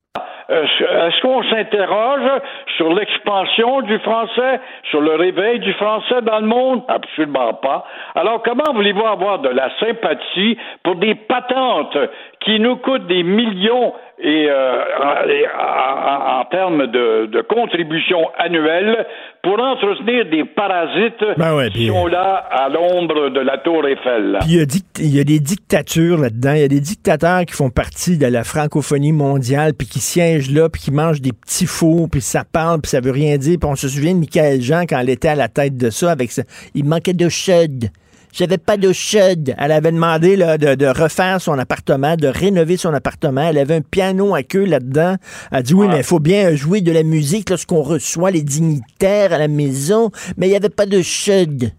est-ce 0.52 1.22
qu'on 1.22 1.44
s'interroge 1.44 2.42
sur 2.76 2.94
l'expansion 2.94 3.82
du 3.82 3.98
français, 4.00 4.60
sur 4.90 5.00
le 5.00 5.16
réveil 5.16 5.60
du 5.60 5.74
français 5.74 6.22
dans 6.24 6.40
le 6.40 6.48
monde? 6.48 6.84
Absolument 6.90 7.54
pas. 7.54 7.86
Alors, 8.16 8.44
comment 8.44 8.74
voulez-vous 8.74 9.06
avoir 9.06 9.40
de 9.40 9.50
la 9.50 9.70
sympathie 9.80 10.58
pour 10.84 10.96
des 10.96 11.16
patentes 11.16 11.98
qui 12.42 12.60
nous 12.60 12.76
coûtent 12.78 13.08
des 13.08 13.24
millions 13.24 13.94
et 14.24 14.48
euh, 14.50 14.84
en, 15.00 16.42
en, 16.42 16.46
termes 16.46 16.88
de, 16.88 17.26
de 17.26 17.42
contribution 17.42 18.30
annuelle 18.38 19.06
pour 19.42 19.60
entretenir 19.60 20.26
des 20.30 20.46
parasites 20.46 21.24
Ben 21.38 21.70
qui 21.70 21.88
sont 21.88 22.06
là 22.06 22.46
à 22.52 22.70
l'ombre 22.70 23.30
de 23.30 23.40
la 23.40 23.58
tour 23.58 23.88
Eiffel. 23.88 24.38
Puis 24.42 24.60
il 25.00 25.06
y, 25.06 25.18
y 25.18 25.20
a 25.20 25.24
des 25.24 25.40
dictatures 25.40 26.20
là-dedans. 26.20 26.54
Il 26.54 26.62
y 26.62 26.64
a 26.64 26.68
des 26.68 26.80
dictateurs 26.80 27.46
qui 27.46 27.54
font 27.54 27.72
partie 27.72 28.20
de 28.20 28.28
la 28.28 28.44
francophonie 28.44 29.12
mondiale, 29.12 29.74
puis 29.78 29.88
qui 29.88 30.00
siègent 30.00 30.52
là, 30.52 30.70
puis 30.70 30.82
qui 30.82 30.92
mangent 30.92 31.22
des 31.22 31.34
petits 31.34 31.66
fours, 31.66 32.08
puis 32.10 32.22
ça 32.22 32.44
parle, 32.44 32.82
puis 32.82 32.90
ça 32.90 33.02
veut 33.02 33.12
rien 33.12 33.38
dire. 33.38 33.58
Puis 33.60 33.70
on 33.70 33.76
se 33.76 33.88
souvient 33.88 34.14
de 34.14 34.20
Michael 34.20 34.62
Jean 34.62 34.82
quand 34.82 35.00
elle 35.00 35.10
était 35.10 35.30
à 35.30 35.36
la 35.36 35.48
tête 35.48 35.78
de 35.78 35.90
ça, 35.90 36.12
avec 36.12 36.32
ça. 36.32 36.44
Il 36.76 36.86
manquait 36.86 37.14
de 37.14 37.28
chaude. 37.28 37.90
J'avais 38.34 38.58
pas 38.58 38.78
de 38.78 38.92
chaude. 38.94 39.54
Elle 39.58 39.72
avait 39.72 39.92
demandé 39.92 40.36
là, 40.36 40.58
de, 40.58 40.76
de 40.76 40.86
refaire 40.88 41.42
son 41.42 41.58
appartement, 41.60 42.16
de 42.16 42.28
rénover 42.28 42.78
son 42.78 42.94
appartement. 42.94 43.50
Elle 43.50 43.58
avait 43.58 43.76
un 43.76 43.82
piano 43.82 44.34
à 44.36 44.44
queue 44.44 44.66
là-dedans. 44.66 45.16
Elle 45.52 45.58
a 45.58 45.62
dit 45.62 45.74
oui, 45.74 45.88
mais 45.90 45.98
il 45.98 46.04
faut 46.04 46.20
bien 46.20 46.56
jouer 46.56 46.82
de 46.82 46.92
la 46.92 47.04
musique 47.04 47.50
lorsqu'on 47.50 47.82
reçoit 47.82 48.32
les 48.32 48.42
dignitaires 48.44 49.34
à 49.34 49.38
la 49.38 49.48
maison. 49.48 50.12
Mais 50.38 50.48
il 50.48 50.52
n'y 50.52 50.56
avait 50.56 50.70
pas 50.70 50.86
de 50.86 51.02
chaude. 51.02 51.72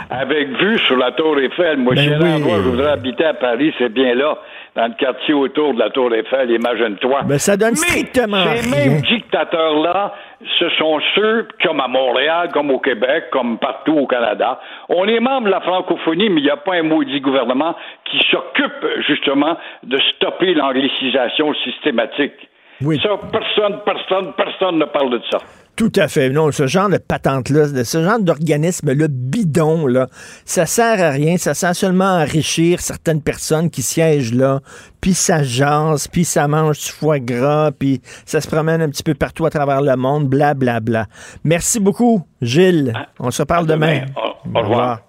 Avec 0.10 0.48
vue 0.60 0.80
sur 0.88 0.98
la 0.98 1.12
tour 1.12 1.38
Eiffel, 1.40 1.78
moi, 1.78 1.94
Ben 1.96 2.22
oui. 2.22 2.30
endroit 2.32 2.58
je 2.64 2.70
voudrais 2.70 2.92
habiter 2.92 3.26
à 3.26 3.34
Paris, 3.34 3.74
c'est 3.78 3.92
bien 3.94 4.16
là, 4.16 4.38
dans 4.76 4.88
le 4.88 4.94
quartier 4.94 5.34
autour 5.34 5.74
de 5.74 5.80
la 5.80 5.90
tour 5.90 6.14
Eiffel, 6.14 6.52
imagine-toi. 6.52 7.22
Ben, 7.24 7.40
ça 7.40 7.56
donne 7.56 7.72
Mais 7.72 7.76
strictement 7.78 8.44
ces 8.44 8.70
rien. 8.70 8.90
mêmes 8.90 9.02
dictateurs-là, 9.02 10.14
ce 10.60 10.70
sont 10.72 11.00
ceux, 11.16 11.48
comme 11.64 11.80
à 11.80 11.88
Montréal, 11.88 12.50
comme 12.54 12.72
au 12.72 12.80
Québec, 12.80 13.26
comme 13.32 13.58
partout 13.58 13.94
au 13.94 14.06
Canada. 14.06 14.60
On 14.90 15.08
est 15.08 15.22
membre 15.22 15.48
de 15.48 15.52
la 15.52 15.62
francophonie, 15.62 16.30
mais 16.30 16.42
il 16.42 16.44
n'y 16.44 16.50
a 16.50 16.58
pas 16.58 16.76
un 16.76 16.84
maudit 16.84 17.22
gouvernement 17.22 17.74
qui 18.04 18.20
s'occupe 18.30 18.86
justement 19.08 19.58
de 19.84 19.98
stopper 20.16 20.54
l'anglicisation 20.54 21.54
systématique. 21.64 22.34
Oui. 22.82 23.00
Ça, 23.02 23.10
personne, 23.32 23.80
personne, 23.86 24.34
personne 24.36 24.80
ne 24.80 24.86
parle 24.86 25.12
de 25.12 25.22
ça. 25.32 25.38
Tout 25.78 25.92
à 25.98 26.08
fait. 26.08 26.30
Non, 26.30 26.52
ce 26.54 26.68
genre 26.68 26.88
de 26.90 26.98
patente-là, 26.98 27.68
de- 27.68 27.84
ce 27.84 28.02
genre 28.02 28.20
d'organisme-là, 28.20 29.08
bidon, 29.10 29.88
là, 29.88 30.08
ça 30.46 30.66
sert 30.66 31.02
à 31.04 31.10
rien. 31.10 31.36
Ça 31.38 31.54
sert 31.54 31.76
seulement 31.76 32.18
à 32.18 32.24
enrichir 32.24 32.80
certaines 32.80 33.22
personnes 33.22 33.70
qui 33.70 33.82
siègent 33.82 34.34
là, 34.34 34.62
puis 35.02 35.14
ça 35.14 35.44
jase, 35.44 36.08
puis 36.08 36.24
ça 36.24 36.48
mange 36.48 36.80
du 36.80 36.90
foie 36.92 37.20
gras, 37.20 37.72
puis 37.78 38.02
ça 38.26 38.40
se 38.40 38.48
promène 38.48 38.82
un 38.82 38.90
petit 38.90 39.04
peu 39.04 39.16
partout 39.16 39.46
à 39.46 39.50
travers 39.50 39.82
le 39.82 39.96
monde, 39.98 40.30
bla, 40.30 40.54
bla, 40.54 40.80
bla. 40.80 41.08
Merci 41.44 41.82
beaucoup, 41.82 42.26
Gilles. 42.42 42.94
On 43.20 43.32
se 43.32 43.44
parle 43.44 43.66
demain. 43.68 44.06
Au- 44.16 44.58
au 44.58 44.62
revoir. 44.62 45.00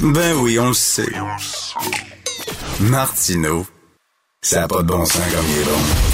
Ben 0.00 0.34
oui, 0.42 0.58
on 0.60 0.68
le 0.68 0.74
sait. 0.74 1.10
Martineau, 2.80 3.66
ça 4.42 4.60
n'a 4.60 4.68
pas 4.68 4.82
de 4.82 4.86
bon 4.88 5.04
sens 5.04 5.22
comme 5.34 5.44
il 5.48 5.60
est 5.60 5.64
bon. 5.64 6.13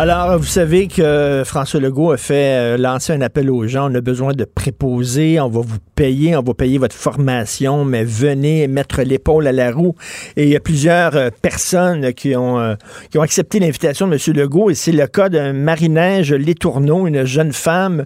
Alors, 0.00 0.38
vous 0.38 0.44
savez 0.44 0.86
que 0.86 1.42
François 1.44 1.80
Legault 1.80 2.12
a 2.12 2.16
fait 2.16 2.54
euh, 2.54 2.76
lancer 2.76 3.12
un 3.12 3.20
appel 3.20 3.50
aux 3.50 3.66
gens. 3.66 3.90
On 3.90 3.94
a 3.96 4.00
besoin 4.00 4.32
de 4.32 4.44
préposer. 4.44 5.40
On 5.40 5.48
va 5.48 5.60
vous 5.60 5.78
payer. 5.96 6.36
On 6.36 6.42
va 6.42 6.54
payer 6.54 6.78
votre 6.78 6.94
formation, 6.94 7.84
mais 7.84 8.04
venez 8.04 8.68
mettre 8.68 9.02
l'épaule 9.02 9.48
à 9.48 9.52
la 9.52 9.72
roue. 9.72 9.96
Et 10.36 10.44
il 10.44 10.50
y 10.50 10.54
a 10.54 10.60
plusieurs 10.60 11.16
euh, 11.16 11.30
personnes 11.42 12.14
qui 12.14 12.36
ont, 12.36 12.60
euh, 12.60 12.76
qui 13.10 13.18
ont 13.18 13.22
accepté 13.22 13.58
l'invitation 13.58 14.06
de 14.06 14.12
M. 14.14 14.36
Legault. 14.36 14.70
Et 14.70 14.76
c'est 14.76 14.92
le 14.92 15.04
cas 15.08 15.30
d'un 15.30 15.52
Marie-Neige 15.52 16.32
Létourneau, 16.32 17.08
une 17.08 17.24
jeune 17.24 17.52
femme 17.52 18.04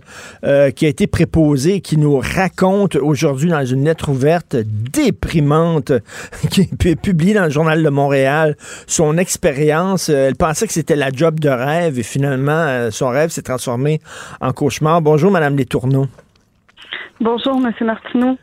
qui 0.74 0.86
a 0.86 0.88
été 0.88 1.06
préposée, 1.06 1.82
qui 1.82 1.98
nous 1.98 2.18
raconte 2.18 2.96
aujourd'hui 2.96 3.50
dans 3.50 3.64
une 3.66 3.84
lettre 3.84 4.08
ouverte 4.08 4.56
déprimante 4.56 5.92
qui 6.50 6.62
est 6.62 6.96
publiée 6.96 7.34
dans 7.34 7.44
le 7.44 7.50
Journal 7.50 7.82
de 7.82 7.88
Montréal 7.90 8.56
son 8.86 9.18
expérience. 9.18 10.08
Elle 10.08 10.36
pensait 10.36 10.66
que 10.66 10.72
c'était 10.72 10.96
la 10.96 11.10
job 11.10 11.38
de 11.38 11.50
rêve 11.50 11.81
et 11.86 12.02
finalement, 12.02 12.52
euh, 12.52 12.90
son 12.90 13.08
rêve 13.08 13.30
s'est 13.30 13.42
transformé 13.42 14.00
en 14.40 14.52
cauchemar. 14.52 15.00
Bonjour, 15.00 15.30
Madame 15.30 15.56
Létourneau. 15.56 16.06
Bonjour, 17.20 17.58
Monsieur 17.60 17.86
Martineau. 17.86 18.36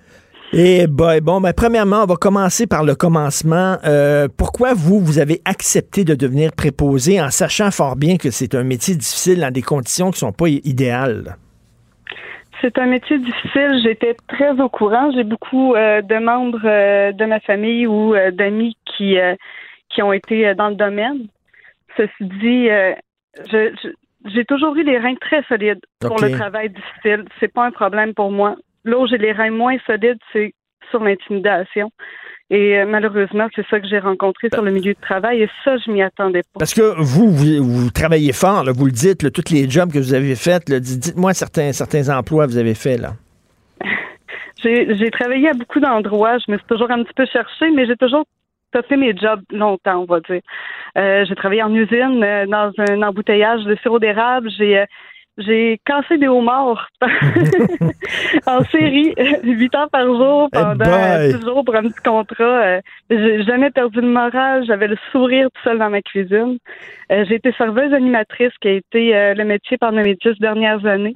Et 0.52 0.88
boy, 0.88 1.22
bon, 1.22 1.42
ben, 1.42 1.54
premièrement, 1.54 2.04
on 2.04 2.06
va 2.08 2.16
commencer 2.16 2.66
par 2.66 2.84
le 2.84 2.96
commencement. 2.96 3.78
Euh, 3.86 4.28
pourquoi 4.36 4.74
vous, 4.74 5.00
vous 5.00 5.20
avez 5.20 5.42
accepté 5.46 6.04
de 6.04 6.16
devenir 6.16 6.54
préposé 6.54 7.22
en 7.22 7.30
sachant 7.30 7.70
fort 7.70 7.96
bien 7.96 8.18
que 8.18 8.32
c'est 8.32 8.56
un 8.56 8.64
métier 8.64 8.96
difficile 8.96 9.42
dans 9.42 9.52
des 9.52 9.62
conditions 9.62 10.10
qui 10.10 10.18
sont 10.18 10.32
pas 10.32 10.48
idéales? 10.48 11.36
C'est 12.62 12.80
un 12.80 12.88
métier 12.88 13.20
difficile. 13.20 13.80
J'étais 13.84 14.18
très 14.28 14.60
au 14.60 14.70
courant. 14.70 15.12
J'ai 15.12 15.24
beaucoup 15.24 15.76
euh, 15.76 16.02
de 16.02 16.18
membres 16.18 16.66
euh, 16.66 17.12
de 17.12 17.26
ma 17.26 17.40
famille 17.42 17.86
ou 17.86 18.16
d'amis 18.34 18.76
qui 18.86 19.18
qui 19.90 20.02
ont 20.02 20.14
été 20.14 20.56
dans 20.56 20.70
le 20.70 20.76
domaine. 20.76 21.28
Ceci 21.96 22.12
dit, 22.22 22.70
je- 23.52 23.74
je- 23.84 24.30
j'ai 24.34 24.46
toujours 24.46 24.76
eu 24.76 24.84
les 24.84 24.98
reins 24.98 25.16
très 25.16 25.44
solides 25.44 25.80
pour 26.00 26.18
le 26.22 26.32
travail 26.38 26.70
difficile. 26.70 27.26
C'est 27.40 27.54
pas 27.54 27.66
un 27.66 27.72
problème 27.72 28.14
pour 28.14 28.32
moi. 28.32 28.56
Là 28.86 28.98
où 29.00 29.08
j'ai 29.08 29.18
les 29.18 29.32
reins 29.32 29.52
moins 29.52 29.78
solides, 29.88 30.18
c'est 30.34 30.54
sur 30.92 31.04
l'intimidation. 31.04 31.92
Et 32.52 32.80
euh, 32.80 32.86
malheureusement, 32.88 33.48
c'est 33.56 33.66
ça 33.70 33.80
que 33.80 33.88
j'ai 33.88 34.00
rencontré 34.00 34.50
sur 34.52 34.64
le 34.64 34.72
milieu 34.72 34.94
de 34.94 35.00
travail. 35.00 35.44
Et 35.44 35.50
ça, 35.64 35.78
je 35.78 35.92
m'y 35.92 36.02
attendais 36.02 36.42
pas. 36.42 36.58
Parce 36.60 36.74
que 36.74 36.96
vous, 37.00 37.30
vous, 37.30 37.64
vous 37.64 37.92
travaillez 37.92 38.34
fort, 38.34 38.64
là, 38.64 38.72
vous 38.76 38.86
le 38.86 38.92
dites, 38.92 39.22
là, 39.22 39.30
tous 39.30 39.52
les 39.54 39.70
jobs 39.70 39.92
que 39.94 40.00
vous 40.00 40.14
avez 40.16 40.34
dites- 40.34 41.00
dites-moi 41.00 41.34
certains, 41.36 41.72
certains 41.74 42.10
emplois 42.10 42.48
que 42.48 42.52
vous 42.52 42.58
avez 42.58 42.74
faits. 42.74 43.00
Là. 43.00 43.14
J'ai 44.64 45.12
travaillé 45.12 45.50
à 45.50 45.54
beaucoup 45.54 45.80
d'endroits. 45.80 46.38
Je 46.40 46.52
me 46.52 46.58
suis 46.58 46.68
toujours 46.68 46.90
un 46.92 47.04
petit 47.04 47.14
peu 47.16 47.26
cherchée, 47.26 47.70
mais 47.72 47.86
j'ai 47.86 47.96
toujours 47.96 48.26
fait 48.88 48.98
mes 48.98 49.16
jobs 49.16 49.42
longtemps, 49.52 50.00
on 50.02 50.06
va 50.06 50.20
dire. 50.22 50.42
Euh, 50.98 51.26
j'ai 51.28 51.36
travaillé 51.36 51.64
en 51.64 51.74
usine, 51.74 52.24
euh, 52.24 52.46
dans 52.46 52.72
un 52.78 53.02
embouteillage 53.02 53.64
de 53.64 53.76
sirop 53.78 54.00
d'érable. 54.00 54.50
J'ai 54.58 54.80
euh, 54.80 54.86
j'ai 55.38 55.80
cassé 55.86 56.18
des 56.18 56.28
homards 56.28 56.90
en 58.46 58.62
série, 58.66 59.14
huit 59.44 59.74
heures 59.74 59.90
par 59.90 60.06
jour, 60.06 60.50
Eh 60.52 60.58
pendant 60.58 61.20
dix 61.20 61.42
jours 61.46 61.64
pour 61.64 61.76
un 61.76 61.84
petit 61.84 62.04
contrat. 62.04 62.82
J'ai 63.10 63.44
jamais 63.44 63.70
perdu 63.72 64.02
le 64.02 64.10
moral. 64.10 64.66
J'avais 64.66 64.88
le 64.88 64.98
sourire 65.14 65.48
tout 65.54 65.62
seul 65.64 65.80
dans 65.80 65.90
ma 65.90 66.02
cuisine. 66.02 66.58
J'ai 67.10 67.36
été 67.36 67.54
serveuse 67.54 67.94
animatrice, 67.94 68.52
qui 68.60 68.68
a 68.68 68.72
été 68.72 69.34
le 69.34 69.44
métier 69.46 69.78
pendant 69.78 70.02
les 70.02 70.16
dix 70.16 70.38
dernières 70.42 70.86
années. 70.86 71.16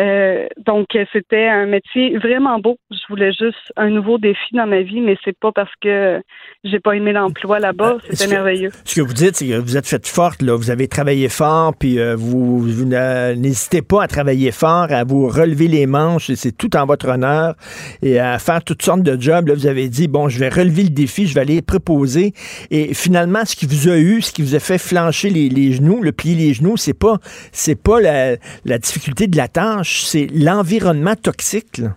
Euh, 0.00 0.46
donc 0.64 0.86
c'était 1.12 1.48
un 1.48 1.66
métier 1.66 2.16
vraiment 2.16 2.58
beau. 2.58 2.78
Je 2.90 3.00
voulais 3.08 3.32
juste 3.32 3.72
un 3.76 3.90
nouveau 3.90 4.16
défi 4.16 4.54
dans 4.54 4.66
ma 4.66 4.80
vie, 4.80 5.00
mais 5.00 5.16
c'est 5.24 5.38
pas 5.38 5.52
parce 5.52 5.72
que 5.82 6.20
j'ai 6.64 6.80
pas 6.80 6.96
aimé 6.96 7.12
l'emploi 7.12 7.58
là-bas. 7.58 7.98
est-ce 8.08 8.22
C'était 8.22 8.34
merveilleux. 8.34 8.70
Ce 8.84 8.94
que 8.94 9.00
vous 9.02 9.12
dites, 9.12 9.36
c'est 9.36 9.48
que 9.48 9.58
vous 9.58 9.76
êtes 9.76 9.86
faite 9.86 10.06
forte, 10.06 10.40
là. 10.40 10.56
vous 10.56 10.70
avez 10.70 10.88
travaillé 10.88 11.28
fort, 11.28 11.74
puis 11.78 11.98
euh, 11.98 12.16
vous, 12.16 12.64
n'hésitez 12.84 13.82
pas 13.82 14.04
à 14.04 14.08
travailler 14.08 14.50
fort, 14.50 14.86
à 14.90 15.04
vous 15.04 15.28
relever 15.28 15.68
les 15.68 15.86
manches, 15.86 16.30
et 16.30 16.36
c'est 16.36 16.52
tout 16.52 16.74
en 16.76 16.86
votre 16.86 17.08
honneur, 17.08 17.54
et 18.00 18.18
à 18.18 18.38
faire 18.38 18.64
toutes 18.64 18.82
sortes 18.82 19.02
de 19.02 19.20
jobs. 19.20 19.48
Là, 19.48 19.54
vous 19.54 19.66
avez 19.66 19.88
dit, 19.88 20.08
bon, 20.08 20.28
je 20.28 20.38
vais 20.38 20.48
relever 20.48 20.84
le 20.84 20.90
défi, 20.90 21.26
je 21.26 21.34
vais 21.34 21.40
aller 21.40 21.60
proposer, 21.60 22.32
et 22.70 22.94
finalement, 22.94 23.44
ce 23.44 23.56
qui 23.56 23.66
vous 23.66 23.88
a 23.88 23.96
eu, 23.98 24.22
ce 24.22 24.32
qui 24.32 24.42
vous 24.42 24.54
a 24.54 24.60
fait 24.60 24.78
flancher 24.78 25.28
les, 25.28 25.48
les 25.48 25.72
genoux, 25.72 26.00
le 26.02 26.12
plier 26.12 26.34
les 26.34 26.54
genoux, 26.54 26.76
c'est 26.76 26.98
pas, 26.98 27.18
c'est 27.50 27.80
pas 27.80 28.00
la, 28.00 28.36
la 28.64 28.78
difficulté 28.78 29.26
de 29.26 29.36
la 29.36 29.48
tâche, 29.48 29.81
c'est 29.84 30.26
l'environnement 30.32 31.14
toxique. 31.14 31.78
là. 31.78 31.90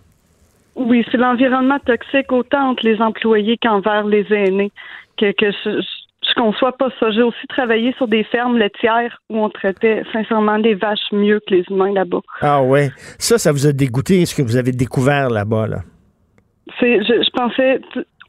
Oui, 0.76 1.04
c'est 1.10 1.16
l'environnement 1.16 1.78
toxique 1.80 2.30
autant 2.30 2.70
entre 2.70 2.84
les 2.84 3.00
employés 3.00 3.56
qu'envers 3.56 4.04
les 4.04 4.26
aînés. 4.30 4.70
Que, 5.16 5.32
que 5.32 5.50
je, 5.50 5.80
je, 5.80 6.34
conçois 6.34 6.76
pas 6.76 6.88
ça. 7.00 7.10
J'ai 7.10 7.22
aussi 7.22 7.46
travaillé 7.48 7.94
sur 7.96 8.06
des 8.06 8.24
fermes 8.24 8.58
laitières 8.58 9.18
où 9.30 9.42
on 9.42 9.48
traitait 9.48 10.02
sincèrement 10.12 10.58
des 10.58 10.74
vaches 10.74 11.10
mieux 11.12 11.40
que 11.46 11.54
les 11.54 11.64
humains 11.70 11.92
là-bas. 11.92 12.20
Ah 12.42 12.62
ouais, 12.62 12.90
ça, 13.18 13.38
ça 13.38 13.52
vous 13.52 13.66
a 13.66 13.72
dégoûté, 13.72 14.26
ce 14.26 14.34
que 14.34 14.42
vous 14.42 14.56
avez 14.56 14.72
découvert 14.72 15.30
là-bas, 15.30 15.66
là? 15.66 15.78
C'est, 16.78 16.98
je, 17.04 17.22
je 17.22 17.30
pensais, 17.30 17.80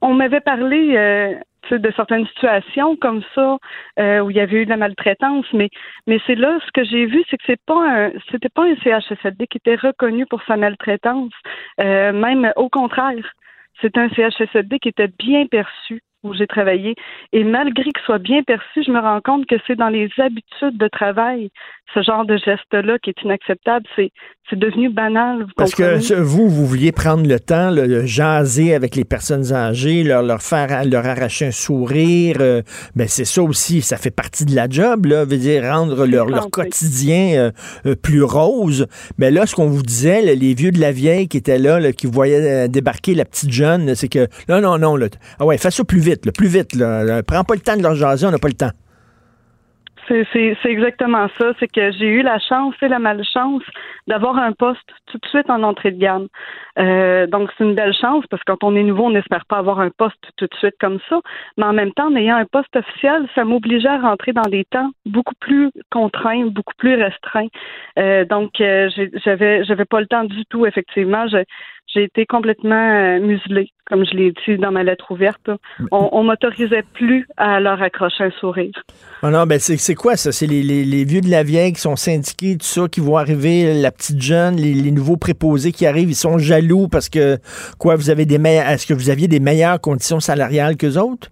on 0.02 0.14
m'avait 0.14 0.40
parlé 0.40 0.96
euh, 0.96 1.34
de 1.76 1.92
certaines 1.96 2.28
situations 2.28 2.96
comme 2.96 3.22
ça 3.36 3.58
euh, 4.00 4.20
où 4.20 4.30
il 4.32 4.38
y 4.38 4.40
avait 4.40 4.62
eu 4.62 4.66
de 4.66 4.70
la 4.70 4.78
maltraitance, 4.78 5.46
mais 5.54 5.70
mais 6.08 6.20
c'est 6.26 6.36
là 6.36 6.58
ce 6.66 6.72
que 6.72 6.84
j'ai 6.84 7.06
vu, 7.06 7.24
c'est 7.30 7.38
que 7.38 7.44
c'est 7.46 7.62
pas 7.66 8.08
un, 8.08 8.12
c'était 8.32 8.50
pas 8.50 8.66
un 8.66 8.76
CHSLD 8.76 9.48
qui 9.48 9.58
était 9.58 9.76
reconnu 9.76 10.26
pour 10.26 10.42
sa 10.44 10.58
maltraitance, 10.58 11.34
Euh, 11.80 12.12
même 12.14 12.52
au 12.56 12.70
contraire, 12.70 13.34
c'est 13.82 13.98
un 13.98 14.10
CHSLD 14.10 14.80
qui 14.80 14.90
était 14.90 15.12
bien 15.20 15.46
perçu. 15.48 16.02
où 16.24 16.34
j'ai 16.34 16.48
travaillé. 16.48 16.96
Et 17.32 17.44
malgré 17.44 17.92
que 17.92 18.00
ce 18.00 18.06
soit 18.06 18.18
bien 18.20 18.44
perçu, 18.44 18.84
je 18.84 18.92
me 18.92 19.00
rends 19.00 19.22
compte 19.22 19.46
que 19.46 19.56
c'est 19.66 19.76
dans 19.76 19.90
les 19.90 20.10
habitudes 20.18 20.78
de 20.78 20.88
travail, 20.88 21.52
ce 21.94 22.02
genre 22.04 22.26
de 22.26 22.38
geste-là 22.38 22.98
qui 23.02 23.12
est 23.12 23.22
inacceptable. 23.24 23.86
C'est, 23.96 24.12
c'est 24.50 24.60
devenu 24.60 24.90
banal. 24.90 25.44
Vous 25.44 25.52
Parce 25.56 25.74
comprenez? 25.74 26.04
que 26.04 26.14
vous, 26.16 26.50
vous 26.50 26.66
vouliez 26.66 26.92
prendre 26.92 27.28
le 27.28 27.40
temps 27.40 27.70
là, 27.70 27.88
de 27.88 28.02
jaser 28.06 28.74
avec 28.76 28.96
les 28.96 29.06
personnes 29.06 29.54
âgées, 29.54 30.04
leur, 30.04 30.22
leur 30.22 30.42
faire 30.42 30.86
leur 30.86 31.06
arracher 31.06 31.48
un 31.48 31.52
sourire. 31.52 32.38
euh, 32.42 32.62
ben 32.96 33.08
c'est 33.08 33.26
ça 33.26 33.42
aussi, 33.42 33.82
ça 33.82 33.98
fait 33.98 34.12
partie 34.12 34.46
de 34.46 34.56
la 34.56 34.68
job, 34.70 35.06
là, 35.06 35.26
veut 35.26 35.38
dire 35.38 35.64
rendre 35.64 36.06
leur, 36.06 36.28
leur 36.28 36.50
quotidien 36.50 37.38
euh, 37.38 37.52
euh, 37.86 37.96
plus 37.96 38.24
rose. 38.24 38.88
Mais 39.18 39.32
là, 39.32 39.46
ce 39.46 39.56
qu'on 39.56 39.68
vous 39.68 39.84
disait, 39.84 40.22
là, 40.22 40.34
les 40.36 40.54
vieux 40.54 40.72
de 40.72 40.80
la 40.80 40.92
vieille 40.92 41.28
qui 41.28 41.38
étaient 41.38 41.60
là, 41.60 41.80
là, 41.80 41.94
qui 41.94 42.08
voyaient 42.08 42.66
euh, 42.66 42.68
débarquer 42.68 43.16
la 43.16 43.26
petite 43.26 43.52
jeune, 43.52 43.86
là, 43.86 43.96
c'est 43.96 44.10
que 44.10 44.28
non, 44.50 44.62
non, 44.62 44.78
non, 44.78 44.96
là, 44.96 45.08
ah 45.40 45.46
ouais, 45.46 45.58
fais 45.58 45.72
ça 45.72 45.84
plus 45.84 46.00
vite, 46.00 46.26
là, 46.26 46.32
plus 46.32 46.48
vite, 46.48 46.76
là, 46.76 47.04
là, 47.04 47.24
prends 47.24 47.44
pas 47.44 47.56
le 47.56 47.62
temps 47.62 47.78
de 47.78 47.84
leur 47.84 47.96
jaser, 47.96 48.26
on 48.26 48.32
n'a 48.32 48.40
pas 48.40 48.48
le 48.50 48.54
temps. 48.54 48.72
C'est, 50.08 50.58
exactement 50.66 51.28
ça. 51.38 51.52
C'est 51.60 51.68
que 51.68 51.92
j'ai 51.92 52.08
eu 52.08 52.22
la 52.22 52.40
chance 52.40 52.76
et 52.82 52.88
la 52.88 53.00
malchance 53.00 53.64
d'avoir 54.08 54.38
un 54.38 54.54
poste 54.54 54.90
tout 55.08 55.18
de 55.18 55.28
suite 55.28 55.50
en 55.50 55.64
entrée 55.64 55.92
de 55.92 56.00
gamme. 56.00 56.28
Euh, 56.80 57.28
donc, 57.28 57.50
c'est 57.58 57.64
une 57.64 57.76
belle 57.76 57.94
chance 57.94 58.26
parce 58.30 58.44
que 58.44 58.52
quand 58.52 58.64
on 58.64 58.76
est 58.76 58.84
nouveau, 58.84 59.06
on 59.06 59.12
n'espère 59.12 59.46
pas 59.46 59.58
avoir 59.58 59.80
un 59.80 59.90
poste 59.90 60.32
tout 60.38 60.46
de 60.46 60.56
suite 60.58 60.76
comme 60.80 61.00
ça. 61.10 61.20
Mais 61.58 61.66
en 61.66 61.74
même 61.74 61.92
temps, 61.92 62.08
en 62.08 62.16
ayant 62.16 62.38
un 62.38 62.46
poste 62.46 62.76
officiel, 62.76 63.28
ça 63.36 63.44
m'obligeait 63.44 63.90
à 63.90 64.00
rentrer 64.00 64.32
dans 64.32 64.50
des 64.50 64.66
temps 64.66 64.92
beaucoup 65.06 65.36
plus 65.40 65.72
contraints, 65.92 66.46
beaucoup 66.46 66.76
plus 66.78 66.96
restreints. 66.96 67.48
Euh, 68.00 68.24
donc, 68.26 68.62
euh, 68.62 68.90
j'avais, 69.26 69.66
j'avais 69.66 69.86
pas 69.86 70.00
le 70.00 70.08
temps 70.08 70.24
du 70.24 70.46
tout, 70.46 70.66
effectivement. 70.66 71.26
J'ai 71.94 72.04
été 72.04 72.26
complètement 72.26 72.76
euh, 72.76 73.20
muselée, 73.20 73.72
comme 73.90 74.06
je 74.06 74.16
l'ai 74.16 74.34
dit 74.46 74.58
dans 74.58 74.72
ma 74.72 74.84
lettre 74.84 75.12
ouverte. 75.12 75.50
On, 75.92 76.10
on 76.12 76.24
m'autorisait 76.24 76.84
plus 76.94 77.26
à 77.38 77.60
leur 77.60 77.82
accrocher 77.82 78.26
un 78.26 78.32
sourire. 78.40 78.74
Ah 79.24 79.30
non, 79.30 79.46
ben 79.46 79.58
c'est 79.60 79.96
quoi 79.96 80.16
ça? 80.18 80.32
C'est 80.32 80.48
les, 80.48 80.64
les- 80.64 80.84
les 80.84 81.06
vieux 81.06 81.22
de 81.22 81.30
la 81.30 81.44
vieille 81.44 81.74
qui 81.74 81.82
sont 81.82 81.96
syndiqués, 81.96 82.58
tout 82.58 82.66
ça, 82.66 82.88
qui 82.88 83.00
vont 83.00 83.18
arriver, 83.18 83.74
la 83.82 83.92
petite 83.92 84.22
jeune, 84.22 84.58
les, 84.58 84.74
les 84.74 84.92
nouveaux 84.92 85.18
préposés 85.18 85.72
qui 85.72 85.86
arrivent, 85.86 86.10
ils 86.10 86.16
sont 86.16 86.38
jaloux 86.38 86.88
parce 86.88 87.10
que, 87.10 87.38
quoi, 87.80 87.96
vous 87.96 88.10
avez 88.10 88.26
des 88.26 88.38
meilleures, 88.38 88.68
est-ce 88.68 88.86
que 88.86 88.94
vous 88.94 89.10
aviez 89.10 89.28
des 89.28 89.40
meilleures 89.40 89.80
conditions 89.80 90.20
salariales 90.20 90.76
qu'eux 90.78 90.98
autres? 90.98 91.30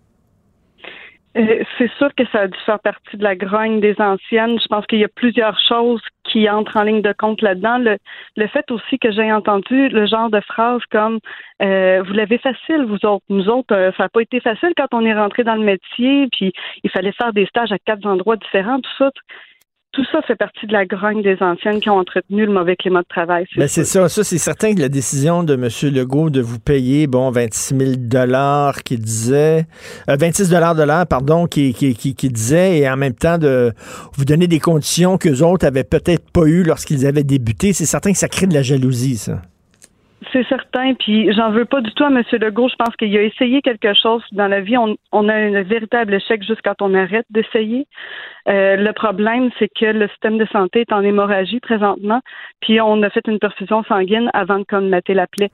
Euh, 1.37 1.63
c'est 1.77 1.91
sûr 1.97 2.13
que 2.15 2.23
ça 2.31 2.41
a 2.41 2.47
dû 2.47 2.57
faire 2.65 2.79
partie 2.79 3.17
de 3.17 3.23
la 3.23 3.35
grogne 3.35 3.81
des 3.81 3.95
anciennes. 3.99 4.57
Je 4.59 4.67
pense 4.67 4.85
qu'il 4.87 4.99
y 4.99 5.03
a 5.03 5.09
plusieurs 5.09 5.59
choses 5.67 6.01
qui 6.23 6.49
entrent 6.49 6.77
en 6.77 6.83
ligne 6.83 7.01
de 7.01 7.13
compte 7.17 7.41
là-dedans. 7.41 7.77
Le, 7.77 7.97
le 8.37 8.47
fait 8.47 8.69
aussi 8.71 8.97
que 8.99 9.11
j'ai 9.11 9.31
entendu 9.31 9.89
le 9.89 10.05
genre 10.05 10.29
de 10.29 10.39
phrases 10.41 10.81
comme 10.91 11.19
euh, 11.61 12.01
vous 12.03 12.13
l'avez 12.13 12.37
facile, 12.37 12.85
vous 12.85 13.05
autres. 13.05 13.25
Nous 13.29 13.49
autres, 13.49 13.75
euh, 13.75 13.91
ça 13.97 14.03
n'a 14.03 14.09
pas 14.09 14.21
été 14.21 14.39
facile 14.39 14.73
quand 14.77 14.87
on 14.93 15.05
est 15.05 15.13
rentré 15.13 15.43
dans 15.43 15.55
le 15.55 15.63
métier, 15.63 16.27
puis 16.31 16.53
il 16.83 16.89
fallait 16.89 17.11
faire 17.11 17.33
des 17.33 17.45
stages 17.47 17.71
à 17.71 17.79
quatre 17.79 18.05
endroits 18.05 18.37
différents, 18.37 18.79
tout 18.79 18.95
ça. 18.97 19.11
Tout 19.95 20.03
ça 20.11 20.21
fait 20.23 20.35
partie 20.35 20.67
de 20.67 20.73
la 20.73 20.85
grogne 20.85 21.21
des 21.21 21.37
anciennes 21.39 21.79
qui 21.79 21.89
ont 21.89 21.97
entretenu 21.97 22.45
le 22.45 22.51
mauvais 22.51 22.75
climat 22.75 23.01
de 23.01 23.07
travail. 23.07 23.45
Ben 23.55 23.69
c'est 23.69 23.85
ça, 23.85 24.09
ça 24.09 24.25
c'est 24.25 24.37
certain 24.37 24.75
que 24.75 24.81
la 24.81 24.89
décision 24.89 25.43
de 25.43 25.53
M. 25.53 25.69
Legault 25.93 26.29
de 26.29 26.41
vous 26.41 26.59
payer, 26.59 27.07
bon, 27.07 27.31
26 27.31 27.77
000 27.77 27.91
dollars 27.97 28.83
qui 28.83 28.97
disait, 28.97 29.65
euh, 30.09 30.17
26 30.19 30.49
dollars 30.49 30.75
de 30.75 30.83
l'heure, 30.83 31.07
pardon, 31.07 31.47
qui, 31.47 31.73
qui, 31.73 31.95
qui, 31.95 32.13
qui 32.13 32.27
disait, 32.27 32.79
et 32.79 32.89
en 32.89 32.97
même 32.97 33.13
temps 33.13 33.37
de 33.37 33.71
vous 34.17 34.25
donner 34.25 34.47
des 34.47 34.59
conditions 34.59 35.17
qu'eux 35.17 35.41
autres 35.41 35.65
avaient 35.65 35.85
peut-être 35.85 36.29
pas 36.29 36.45
eues 36.45 36.63
lorsqu'ils 36.63 37.07
avaient 37.07 37.23
débuté, 37.23 37.71
c'est 37.71 37.85
certain 37.85 38.11
que 38.11 38.17
ça 38.17 38.27
crée 38.27 38.47
de 38.47 38.53
la 38.53 38.63
jalousie, 38.63 39.15
ça. 39.15 39.41
C'est 40.35 40.45
certain, 40.49 40.95
puis 40.95 41.31
j'en 41.31 41.49
veux 41.51 41.63
pas 41.63 41.79
du 41.79 41.89
tout 41.93 42.03
à 42.03 42.07
M. 42.07 42.21
Legault. 42.33 42.67
Je 42.67 42.75
pense 42.75 42.93
qu'il 42.97 43.15
a 43.15 43.21
essayé 43.21 43.61
quelque 43.61 43.93
chose 43.93 44.21
dans 44.33 44.49
la 44.49 44.59
vie. 44.59 44.75
On, 44.75 44.97
on 45.13 45.29
a 45.29 45.33
un 45.33 45.63
véritable 45.63 46.13
échec 46.13 46.43
juste 46.43 46.59
quand 46.61 46.81
on 46.81 46.93
arrête 46.93 47.25
d'essayer. 47.29 47.87
Euh, 48.49 48.75
le 48.75 48.91
problème, 48.91 49.49
c'est 49.57 49.69
que 49.69 49.85
le 49.85 50.09
système 50.09 50.37
de 50.37 50.45
santé 50.47 50.81
est 50.81 50.91
en 50.91 51.03
hémorragie 51.03 51.61
présentement, 51.61 52.19
puis 52.59 52.81
on 52.81 53.01
a 53.03 53.09
fait 53.09 53.25
une 53.29 53.39
perfusion 53.39 53.85
sanguine 53.85 54.29
avant 54.33 54.59
de 54.59 54.65
colmater 54.65 55.13
la 55.13 55.25
plaie. 55.25 55.51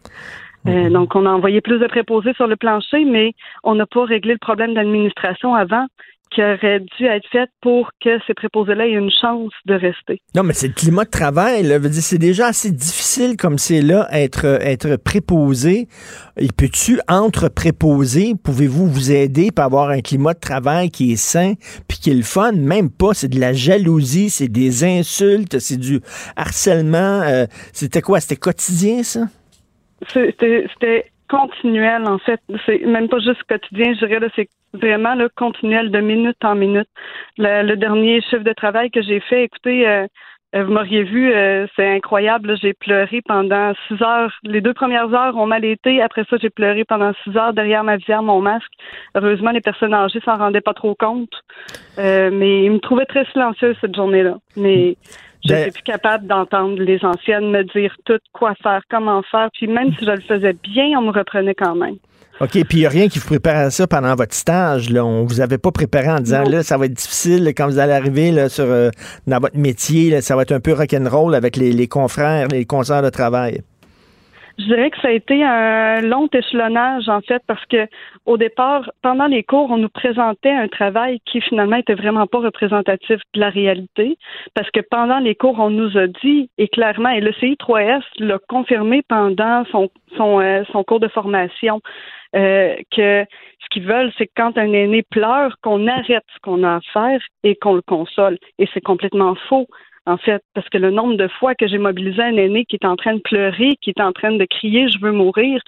Euh, 0.68 0.90
donc, 0.90 1.16
on 1.16 1.28
a 1.28 1.30
envoyé 1.30 1.62
plus 1.62 1.78
de 1.78 1.86
préposés 1.86 2.34
sur 2.34 2.48
le 2.48 2.56
plancher, 2.56 3.06
mais 3.06 3.34
on 3.64 3.76
n'a 3.76 3.86
pas 3.86 4.04
réglé 4.04 4.34
le 4.34 4.40
problème 4.40 4.74
d'administration 4.74 5.54
avant 5.54 5.86
qui 6.32 6.42
aurait 6.42 6.80
dû 6.80 7.06
être 7.06 7.28
fait 7.32 7.50
pour 7.62 7.92
que 8.04 8.10
ces 8.26 8.34
préposés-là 8.34 8.88
aient 8.88 8.94
une 8.94 9.12
chance 9.12 9.52
de 9.66 9.74
rester. 9.74 10.22
Non, 10.34 10.44
mais 10.44 10.54
c'est 10.54 10.70
le 10.70 10.74
climat 10.74 11.04
de 11.04 11.10
travail. 11.10 11.64
Là. 11.64 11.78
C'est 11.92 12.18
déjà 12.18 12.48
assez 12.48 12.72
difficile 12.72 13.36
comme 13.38 13.58
c'est 13.58 13.82
là 13.82 14.08
être, 14.12 14.46
être 14.46 14.96
préposé. 14.96 15.88
Et 16.38 16.48
peux-tu 16.56 17.00
entre 17.08 17.50
préposés, 17.50 18.34
pouvez-vous 18.42 18.88
vous 18.88 19.12
aider 19.12 19.52
pour 19.52 19.66
avoir 19.66 19.90
un 19.90 20.02
climat 20.02 20.34
de 20.34 20.40
travail 20.40 20.90
qui 20.90 21.12
est 21.12 21.22
sain 21.22 21.54
puis 21.88 21.98
qui 21.98 22.12
est 22.12 22.16
le 22.16 22.24
fun? 22.24 22.54
Même 22.54 22.90
pas. 22.90 23.14
C'est 23.14 23.30
de 23.30 23.40
la 23.40 23.54
jalousie, 23.54 24.30
c'est 24.30 24.48
des 24.48 24.84
insultes, 24.84 25.60
c'est 25.60 25.78
du 25.78 26.00
harcèlement. 26.38 27.22
Euh, 27.22 27.46
c'était 27.74 28.02
quoi? 28.02 28.22
C'était 28.22 28.38
quotidien, 28.38 29.04
ça? 29.04 29.28
C'était 30.14 31.12
continuel, 31.32 32.06
en 32.08 32.18
fait. 32.20 32.42
C'est 32.66 32.86
même 32.86 33.08
pas 33.08 33.20
juste 33.20 33.44
quotidien, 33.48 33.94
je 34.00 34.06
dirais, 34.06 34.28
c'est 34.36 34.50
vraiment 34.74 35.16
le 35.16 35.30
continuel 35.30 35.90
de 35.90 36.00
minute 36.00 36.44
en 36.44 36.56
minute. 36.56 36.90
Le, 37.38 37.76
dernier 37.76 38.22
chiffre 38.22 38.44
de 38.44 38.54
travail 38.54 38.92
que 38.92 39.02
j'ai 39.02 39.22
fait, 39.22 39.44
écoutez, 39.46 39.88
euh, 39.88 40.08
euh, 40.54 40.66
vous 40.66 40.74
m'auriez 40.74 41.04
vu, 41.04 41.32
euh, 41.32 41.66
c'est 41.76 41.88
incroyable. 41.88 42.58
J'ai 42.62 42.74
pleuré 42.74 43.22
pendant 43.26 43.72
six 43.88 44.02
heures. 44.04 44.34
Les 44.44 44.60
deux 44.60 44.74
premières 44.74 45.14
heures 45.14 45.38
ont 45.38 45.46
mal 45.46 45.64
été. 45.64 46.02
Après 46.02 46.26
ça, 46.30 46.36
j'ai 46.42 46.50
pleuré 46.50 46.84
pendant 46.84 47.14
six 47.24 47.36
heures 47.38 47.54
derrière 47.54 47.86
ma 47.86 47.96
visière, 47.96 48.22
mon 48.22 48.42
masque. 48.42 48.74
Heureusement, 49.16 49.52
les 49.52 49.62
personnes 49.62 49.94
âgées 49.94 50.20
s'en 50.26 50.38
rendaient 50.38 50.60
pas 50.60 50.74
trop 50.74 50.96
compte. 50.96 51.34
Mais 51.98 52.66
ils 52.66 52.72
me 52.72 52.80
trouvaient 52.80 53.06
très 53.06 53.26
silencieuse 53.32 53.78
cette 53.80 53.96
journée-là. 53.96 54.36
Mais 54.58 54.98
je 55.44 55.50
Ben- 55.50 55.60
n'étais 55.60 55.72
plus 55.72 55.84
capable 55.84 56.28
d'entendre 56.28 56.82
les 56.82 57.04
anciennes 57.04 57.50
me 57.52 57.64
dire 57.64 57.96
tout 58.06 58.20
quoi 58.34 58.54
faire, 58.62 58.82
comment 58.90 59.22
faire. 59.30 59.50
Puis 59.54 59.68
même 59.68 59.92
si 59.98 60.06
je 60.06 60.12
le 60.12 60.22
faisais 60.22 60.54
bien, 60.64 60.98
on 60.98 61.02
me 61.02 61.12
reprenait 61.12 61.56
quand 61.56 61.76
même. 61.76 61.96
OK, 62.40 62.50
puis 62.52 62.66
il 62.72 62.80
n'y 62.80 62.86
a 62.88 62.90
rien 62.90 63.08
qui 63.08 63.20
vous 63.20 63.28
prépare 63.28 63.56
à 63.58 63.70
ça 63.70 63.86
pendant 63.86 64.16
votre 64.16 64.34
stage. 64.34 64.90
Là. 64.90 65.06
On 65.06 65.26
vous 65.26 65.42
avait 65.42 65.60
pas 65.60 65.72
préparé 65.72 66.10
en 66.10 66.20
disant, 66.20 66.44
Non. 66.44 66.50
là, 66.50 66.64
ça 66.64 66.76
va 66.78 66.86
être 66.88 66.94
difficile 66.94 67.48
quand 67.56 67.68
vous 67.68 67.78
allez 67.78 67.94
arriver 67.94 68.32
là, 68.32 68.50
sur, 68.50 68.64
euh, 68.66 68.90
dans 69.28 69.40
votre 69.40 69.58
métier. 69.58 70.10
là, 70.10 70.22
ça 70.22 70.36
va 70.36 70.42
être 70.42 70.52
un 70.52 70.60
peu 70.60 70.74
rock'n'roll 70.74 71.36
avec 71.36 71.56
les, 71.56 71.72
les 71.72 71.88
confrères, 71.88 72.48
les 72.48 72.66
concerts 72.66 73.04
de 73.04 73.10
travail. 73.10 73.62
Je 74.58 74.66
dirais 74.66 74.92
que 74.92 75.00
ça 75.02 75.08
a 75.08 75.12
été 75.12 75.44
un 75.44 76.02
long 76.02 76.28
échelonnage, 76.34 77.08
en 77.10 77.22
fait, 77.22 77.42
parce 77.48 77.66
que 77.66 77.88
au 78.26 78.38
départ, 78.38 78.92
pendant 79.02 79.28
les 79.28 79.44
cours, 79.44 79.72
on 79.72 79.78
nous 79.78 79.90
présentait 79.90 80.52
un 80.52 80.68
travail 80.68 81.20
qui 81.26 81.42
finalement 81.42 81.78
était 81.78 81.96
vraiment 81.96 82.28
pas 82.28 82.40
représentatif 82.40 83.20
de 83.34 83.40
la 83.40 83.50
réalité, 83.50 84.18
parce 84.54 84.70
que 84.72 84.82
pendant 84.82 85.20
les 85.20 85.36
cours, 85.36 85.60
on 85.60 85.70
nous 85.70 85.98
a 85.98 86.08
dit, 86.08 86.50
et 86.58 86.68
clairement, 86.68 87.10
et 87.10 87.22
le 87.22 87.32
CI3S 87.32 88.04
l'a 88.20 88.40
confirmé 88.48 89.02
pendant 89.08 89.64
son, 89.72 89.90
euh, 90.20 90.64
cours 90.88 91.00
de 91.00 91.08
formation, 91.08 91.82
euh, 92.36 92.76
que 92.96 93.26
ce 93.60 93.70
qu'ils 93.72 93.86
veulent, 93.86 94.12
c'est 94.18 94.28
que 94.28 94.34
quand 94.36 94.58
un 94.58 94.74
aîné 94.74 95.04
pleure, 95.04 95.56
qu'on 95.62 95.88
arrête 95.88 96.24
ce 96.34 96.40
qu'on 96.42 96.64
a 96.64 96.76
à 96.76 96.80
faire 96.94 97.22
et 97.44 97.56
qu'on 97.56 97.76
le 97.76 97.82
console. 97.82 98.38
Et 98.58 98.68
c'est 98.74 98.82
complètement 98.82 99.36
faux 99.50 99.68
en 100.06 100.18
fait, 100.18 100.42
parce 100.54 100.68
que 100.70 100.78
le 100.78 100.92
nombre 100.92 101.16
de 101.16 101.28
fois 101.28 101.54
que 101.56 101.68
j'ai 101.68 101.78
mobilisé 101.78 102.22
un 102.22 102.36
aîné 102.38 102.66
qui 102.66 102.76
est 102.76 102.86
en 102.86 102.96
train 102.96 103.16
de 103.16 103.22
pleurer, 103.22 103.78
qui 103.82 103.92
est 103.92 104.02
en 104.02 104.12
train 104.12 104.32
de 104.32 104.46
crier 104.46 104.88
je 104.90 105.00
veux 105.00 105.12
mourir, 105.12 105.62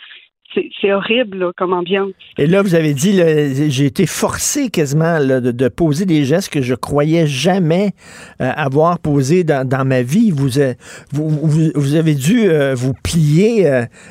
c'est 0.81 0.93
horrible 0.93 1.37
là, 1.39 1.51
comme 1.57 1.73
ambiance. 1.73 2.11
Et 2.37 2.47
là, 2.47 2.61
vous 2.61 2.75
avez 2.75 2.93
dit, 2.93 3.19
j'ai 3.69 3.85
été 3.85 4.05
forcé 4.05 4.69
quasiment 4.69 5.17
là, 5.19 5.41
de, 5.41 5.51
de 5.51 5.67
poser 5.67 6.05
des 6.05 6.23
gestes 6.23 6.51
que 6.51 6.61
je 6.61 6.75
croyais 6.75 7.27
jamais 7.27 7.91
euh, 8.41 8.51
avoir 8.55 8.99
posés 8.99 9.43
dans, 9.43 9.67
dans 9.67 9.85
ma 9.85 10.01
vie. 10.01 10.31
Vous, 10.31 10.59
euh, 10.59 10.73
vous, 11.11 11.29
vous, 11.29 11.71
vous 11.75 11.95
avez 11.95 12.15
dû 12.15 12.49
euh, 12.49 12.73
vous 12.75 12.93
plier 12.93 13.67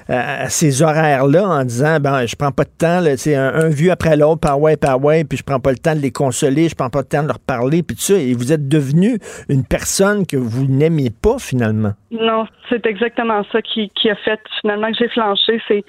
à 0.08 0.48
ces 0.48 0.82
horaires-là 0.82 1.46
en 1.46 1.64
disant, 1.64 1.98
ben, 2.00 2.26
je 2.26 2.36
prends 2.36 2.52
pas 2.52 2.64
de 2.64 2.70
temps, 2.76 3.00
c'est 3.16 3.34
un, 3.34 3.54
un 3.54 3.68
vieux 3.68 3.90
après 3.90 4.16
l'autre, 4.16 4.40
par 4.40 4.60
ouais, 4.60 4.76
par 4.76 5.02
ouais, 5.02 5.24
puis 5.24 5.38
je 5.38 5.44
prends 5.44 5.60
pas 5.60 5.70
le 5.70 5.78
temps 5.78 5.94
de 5.94 6.00
les 6.00 6.10
consoler, 6.10 6.68
je 6.68 6.74
prends 6.74 6.90
pas 6.90 7.00
le 7.00 7.06
temps 7.06 7.22
de 7.22 7.28
leur 7.28 7.38
parler, 7.38 7.82
puis 7.82 7.96
tout 7.96 8.02
ça. 8.02 8.14
Et 8.14 8.34
vous 8.34 8.52
êtes 8.52 8.68
devenu 8.68 9.18
une 9.48 9.64
personne 9.64 10.26
que 10.26 10.36
vous 10.36 10.66
n'aimiez 10.66 11.10
pas 11.10 11.38
finalement. 11.38 11.92
Non, 12.10 12.46
c'est 12.68 12.84
exactement 12.86 13.42
ça 13.52 13.62
qui, 13.62 13.90
qui 13.90 14.10
a 14.10 14.16
fait 14.16 14.40
finalement 14.60 14.90
que 14.90 14.96
j'ai 14.98 15.08
flanché. 15.08 15.60
C'est 15.68 15.84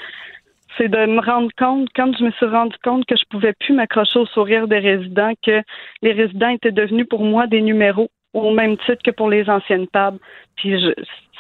c'est 0.78 0.88
de 0.88 1.06
me 1.06 1.22
rendre 1.22 1.52
compte, 1.58 1.90
quand 1.96 2.16
je 2.18 2.24
me 2.24 2.32
suis 2.32 2.46
rendu 2.46 2.76
compte 2.84 3.06
que 3.06 3.16
je 3.16 3.24
pouvais 3.30 3.54
plus 3.60 3.74
m'accrocher 3.74 4.20
au 4.20 4.26
sourire 4.26 4.68
des 4.68 4.80
résidents, 4.80 5.34
que 5.46 5.62
les 6.02 6.12
résidents 6.12 6.50
étaient 6.50 6.72
devenus 6.72 7.08
pour 7.10 7.24
moi 7.24 7.48
des 7.48 7.62
numéros 7.62 8.10
au 8.34 8.52
même 8.52 8.78
titre 8.78 9.04
que 9.04 9.12
pour 9.12 9.30
les 9.30 9.50
anciennes 9.50 9.88
tables. 9.88 10.20
Puis 10.56 10.76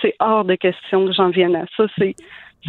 c'est 0.01 0.15
hors 0.19 0.45
de 0.45 0.55
question 0.55 1.05
que 1.07 1.13
j'en 1.13 1.29
vienne 1.29 1.55
à 1.55 1.65
ça. 1.75 1.85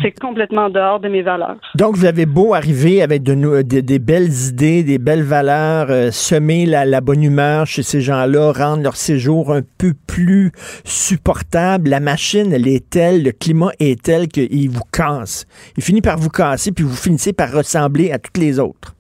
C'est 0.03 0.11
complètement 0.19 0.71
dehors 0.71 0.99
de 1.01 1.09
mes 1.09 1.23
valeurs. 1.23 1.57
Donc, 1.77 1.97
vous 1.97 2.05
avez 2.05 2.27
beau 2.27 2.53
arriver 2.55 3.01
avec 3.03 3.23
de, 3.23 3.35
nou- 3.35 3.63
de- 3.63 3.81
des 3.81 3.99
belles 3.99 4.31
idées, 4.49 4.83
des 4.83 4.99
belles 4.99 5.23
valeurs, 5.23 5.87
euh, 5.91 6.11
semer 6.11 6.67
la, 6.67 6.85
la 6.85 7.01
bonne 7.01 7.23
humeur 7.23 7.67
chez 7.67 7.83
ces 7.85 8.01
gens-là, 8.01 8.53
rendre 8.53 8.83
leur 8.83 8.97
séjour 8.97 9.53
un 9.53 9.63
peu 9.79 9.93
plus 10.07 10.51
supportable. 10.85 11.91
La 11.91 12.01
machine, 12.01 12.53
elle 12.53 12.67
est 12.69 12.91
telle, 12.91 13.23
le 13.23 13.33
climat 13.33 13.71
est 13.79 14.03
tel 14.03 14.29
qu'il 14.29 14.69
vous 14.71 14.83
casse. 14.93 15.47
Il 15.77 15.83
finit 15.83 16.03
par 16.03 16.19
vous 16.19 16.31
casser, 16.31 16.73
puis 16.73 16.85
vous 16.85 16.97
finissez 16.97 17.33
par 17.33 17.53
ressembler 17.53 18.11
à 18.11 18.19
toutes 18.19 18.39
les 18.39 18.59
autres. 18.59 18.95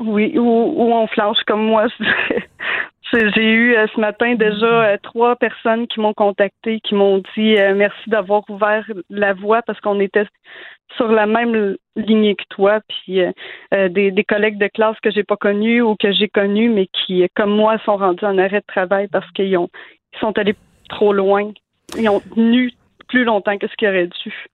Oui, 0.00 0.36
ou, 0.38 0.40
ou 0.42 0.92
on 0.92 1.06
flanche 1.08 1.38
comme 1.46 1.62
moi. 1.66 1.86
J'ai 3.12 3.50
eu 3.50 3.74
euh, 3.74 3.86
ce 3.94 4.00
matin 4.00 4.34
déjà 4.34 4.84
euh, 4.84 4.96
trois 5.02 5.34
personnes 5.34 5.88
qui 5.88 5.98
m'ont 5.98 6.14
contacté, 6.14 6.80
qui 6.80 6.94
m'ont 6.94 7.22
dit 7.36 7.56
euh, 7.58 7.74
merci 7.74 8.08
d'avoir 8.08 8.48
ouvert 8.48 8.84
la 9.08 9.32
voie 9.32 9.62
parce 9.62 9.80
qu'on 9.80 9.98
était 9.98 10.26
sur 10.96 11.08
la 11.08 11.26
même 11.26 11.76
lignée 11.96 12.36
que 12.36 12.44
toi, 12.50 12.80
puis 12.88 13.20
des, 13.70 14.10
des, 14.10 14.24
collègues 14.24 14.58
de 14.58 14.66
classe 14.66 14.98
que 15.00 15.10
j'ai 15.12 15.22
pas 15.22 15.36
connus 15.36 15.82
ou 15.82 15.94
que 15.94 16.10
j'ai 16.10 16.28
connus, 16.28 16.68
mais 16.68 16.88
qui, 16.88 17.24
comme 17.36 17.54
moi, 17.54 17.78
sont 17.84 17.96
rendus 17.96 18.24
en 18.24 18.38
arrêt 18.38 18.58
de 18.58 18.66
travail 18.66 19.06
parce 19.06 19.30
qu'ils 19.30 19.56
ont 19.56 19.68
ils 20.12 20.18
sont 20.18 20.36
allés 20.36 20.56
trop 20.88 21.12
loin. 21.12 21.52
Ils 21.96 22.08
ont 22.08 22.18
tenu 22.18 22.72
plus 23.06 23.22
longtemps 23.22 23.56
que 23.56 23.68
ce 23.68 23.74
qu'ils 23.76 23.88
auraient 23.88 24.08
dû. 24.08 24.46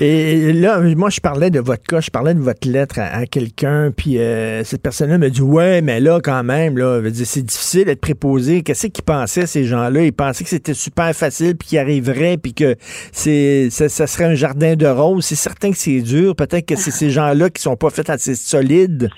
Et 0.00 0.52
là, 0.52 0.80
moi, 0.80 1.08
je 1.08 1.20
parlais 1.20 1.50
de 1.50 1.60
votre 1.60 1.84
cas, 1.84 2.00
je 2.00 2.10
parlais 2.10 2.34
de 2.34 2.40
votre 2.40 2.68
lettre 2.68 2.98
à, 2.98 3.26
quelqu'un, 3.26 3.92
puis 3.96 4.18
euh, 4.18 4.64
cette 4.64 4.82
personne-là 4.82 5.18
me 5.18 5.30
dit 5.30 5.40
Ouais, 5.40 5.82
mais 5.82 6.00
là, 6.00 6.20
quand 6.22 6.42
même, 6.42 6.76
là, 6.76 7.00
c'est 7.24 7.44
difficile 7.44 7.84
d'être 7.84 8.00
préposé. 8.00 8.62
Qu'est-ce 8.62 8.88
qu'ils 8.88 9.04
pensaient, 9.04 9.46
ces 9.46 9.64
gens-là? 9.64 10.02
Ils 10.02 10.12
pensaient 10.12 10.42
que 10.42 10.50
c'était 10.50 10.74
super 10.74 11.14
facile, 11.14 11.56
puis 11.56 11.68
qu'ils 11.68 11.78
arriveraient, 11.78 12.38
puis 12.38 12.54
que 12.54 12.76
c'est 13.12 13.68
ça, 13.70 13.88
serait 13.88 14.24
un 14.24 14.34
jardin 14.34 14.74
de 14.74 14.86
roses. 14.86 15.26
C'est 15.26 15.36
certain 15.36 15.70
que 15.70 15.78
c'est 15.78 16.00
dur. 16.00 16.34
Peut-être 16.34 16.66
que 16.66 16.76
c'est 16.76 16.90
ces 16.90 17.10
gens-là 17.10 17.50
qui 17.50 17.62
sont 17.62 17.76
pas 17.76 17.90
faits 17.90 18.10
assez 18.10 18.34
solides 18.34 19.10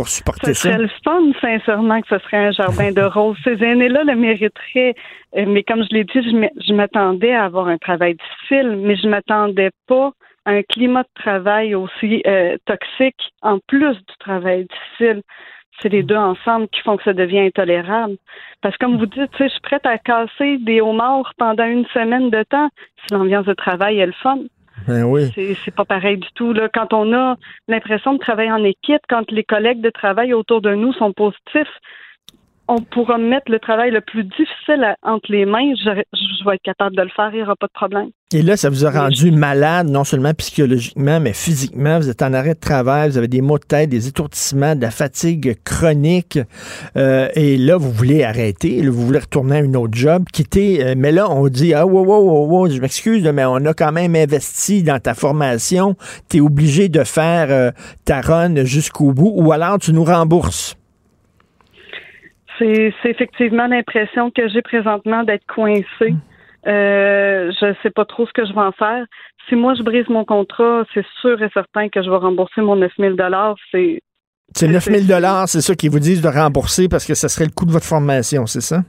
pour 0.00 0.08
supporter 0.08 0.54
ça. 0.54 0.62
Ce 0.62 0.68
serait 0.68 0.78
le 0.78 0.88
fun, 1.04 1.20
sincèrement, 1.42 2.00
que 2.00 2.08
ce 2.08 2.18
serait 2.24 2.46
un 2.46 2.52
jardin 2.52 2.90
de 2.90 3.02
roses. 3.16 3.36
Ces 3.44 3.62
aînés-là 3.62 4.02
le 4.04 4.16
mériteraient. 4.16 4.94
Euh, 5.36 5.44
mais 5.46 5.62
comme 5.62 5.82
je 5.82 5.94
l'ai 5.94 6.04
dit, 6.04 6.22
je 6.22 6.72
m'attendais 6.72 7.34
à 7.34 7.44
avoir 7.44 7.68
un 7.68 7.76
travail 7.76 8.14
difficile, 8.14 8.78
mais 8.78 8.96
je 8.96 9.06
m'attendais 9.08 9.68
pas 9.86 10.12
à 10.46 10.52
un 10.52 10.62
climat 10.62 11.02
de 11.02 11.22
travail 11.22 11.74
aussi 11.74 12.22
euh, 12.26 12.56
toxique 12.64 13.20
en 13.42 13.58
plus 13.68 13.94
du 13.94 14.16
travail 14.20 14.66
difficile. 14.66 15.22
C'est 15.82 15.90
les 15.90 16.02
deux 16.02 16.16
ensemble 16.16 16.68
qui 16.68 16.80
font 16.80 16.96
que 16.96 17.04
ça 17.04 17.12
devient 17.12 17.40
intolérable. 17.40 18.16
Parce 18.62 18.78
que 18.78 18.86
comme 18.86 18.96
vous 18.96 19.04
dites, 19.04 19.30
je 19.38 19.48
suis 19.48 19.60
prête 19.60 19.84
à 19.84 19.98
casser 19.98 20.56
des 20.58 20.80
homards 20.80 21.34
pendant 21.36 21.66
une 21.66 21.84
semaine 21.88 22.30
de 22.30 22.42
temps 22.44 22.70
si 23.04 23.12
l'ambiance 23.12 23.44
de 23.44 23.54
travail 23.54 23.98
est 23.98 24.06
le 24.06 24.12
fun. 24.12 24.38
Ben. 24.86 25.30
C'est 25.64 25.74
pas 25.74 25.84
pareil 25.84 26.18
du 26.18 26.28
tout. 26.34 26.54
Quand 26.74 26.92
on 26.92 27.12
a 27.12 27.36
l'impression 27.68 28.14
de 28.14 28.18
travailler 28.18 28.52
en 28.52 28.64
équipe, 28.64 29.02
quand 29.08 29.30
les 29.30 29.44
collègues 29.44 29.80
de 29.80 29.90
travail 29.90 30.32
autour 30.34 30.60
de 30.60 30.74
nous 30.74 30.92
sont 30.92 31.12
positifs, 31.12 31.80
on 32.70 32.82
pourra 32.82 33.18
mettre 33.18 33.50
le 33.50 33.58
travail 33.58 33.90
le 33.90 34.00
plus 34.00 34.22
difficile 34.22 34.94
entre 35.02 35.26
les 35.28 35.44
mains. 35.44 35.74
Je, 35.84 35.90
vais 35.90 36.54
être 36.54 36.62
capable 36.62 36.94
de 36.94 37.02
le 37.02 37.08
faire, 37.08 37.30
il 37.32 37.38
n'y 37.38 37.42
aura 37.42 37.56
pas 37.56 37.66
de 37.66 37.72
problème. 37.72 38.10
Et 38.32 38.42
là, 38.42 38.56
ça 38.56 38.70
vous 38.70 38.86
a 38.86 38.90
rendu 38.90 39.32
malade, 39.32 39.88
non 39.88 40.04
seulement 40.04 40.32
psychologiquement, 40.34 41.18
mais 41.18 41.32
physiquement? 41.32 41.98
Vous 41.98 42.08
êtes 42.08 42.22
en 42.22 42.32
arrêt 42.32 42.54
de 42.54 42.60
travail, 42.60 43.10
vous 43.10 43.18
avez 43.18 43.26
des 43.26 43.40
maux 43.40 43.58
de 43.58 43.64
tête, 43.64 43.90
des 43.90 44.06
étourdissements, 44.06 44.76
de 44.76 44.82
la 44.82 44.92
fatigue 44.92 45.56
chronique. 45.64 46.38
Euh, 46.96 47.28
et 47.34 47.58
là, 47.58 47.76
vous 47.76 47.90
voulez 47.90 48.22
arrêter, 48.22 48.86
vous 48.86 49.04
voulez 49.04 49.18
retourner 49.18 49.56
à 49.56 49.62
un 49.62 49.74
autre 49.74 49.94
job, 49.94 50.26
quitter. 50.32 50.84
Euh, 50.84 50.94
mais 50.96 51.10
là, 51.10 51.28
on 51.28 51.48
dit, 51.48 51.74
ah, 51.74 51.84
wow, 51.84 52.04
wow, 52.04 52.46
wow, 52.46 52.70
je 52.70 52.80
m'excuse, 52.80 53.26
mais 53.26 53.44
on 53.44 53.66
a 53.66 53.74
quand 53.74 53.90
même 53.90 54.14
investi 54.14 54.84
dans 54.84 55.00
ta 55.00 55.14
formation. 55.14 55.96
Tu 56.28 56.36
es 56.36 56.40
obligé 56.40 56.88
de 56.88 57.02
faire 57.02 57.48
euh, 57.50 57.72
ta 58.04 58.20
run 58.20 58.64
jusqu'au 58.64 59.12
bout, 59.12 59.32
ou 59.34 59.50
alors 59.50 59.80
tu 59.80 59.92
nous 59.92 60.04
rembourses. 60.04 60.76
C'est 62.60 62.92
effectivement 63.04 63.66
l'impression 63.66 64.30
que 64.30 64.48
j'ai 64.48 64.62
présentement 64.62 65.24
d'être 65.24 65.46
coincée. 65.46 66.14
Euh, 66.66 67.50
je 67.58 67.74
sais 67.82 67.90
pas 67.90 68.04
trop 68.04 68.26
ce 68.26 68.32
que 68.32 68.44
je 68.44 68.52
vais 68.52 68.60
en 68.60 68.72
faire. 68.72 69.06
Si 69.48 69.56
moi 69.56 69.74
je 69.74 69.82
brise 69.82 70.08
mon 70.08 70.24
contrat, 70.24 70.84
c'est 70.92 71.04
sûr 71.22 71.42
et 71.42 71.48
certain 71.54 71.88
que 71.88 72.02
je 72.02 72.10
vais 72.10 72.16
rembourser 72.16 72.60
mon 72.60 72.76
9 72.76 72.92
000 72.98 73.16
C'est 73.72 74.00
c'est 74.52 74.68
9 74.68 74.84
000 74.84 75.20
c'est 75.46 75.60
ça 75.60 75.74
qu'ils 75.74 75.90
vous 75.90 76.00
disent 76.00 76.22
de 76.22 76.28
rembourser 76.28 76.88
parce 76.88 77.06
que 77.06 77.14
ce 77.14 77.28
serait 77.28 77.46
le 77.46 77.52
coût 77.52 77.64
de 77.64 77.70
votre 77.70 77.86
formation, 77.86 78.46
c'est 78.46 78.60
ça? 78.60 78.82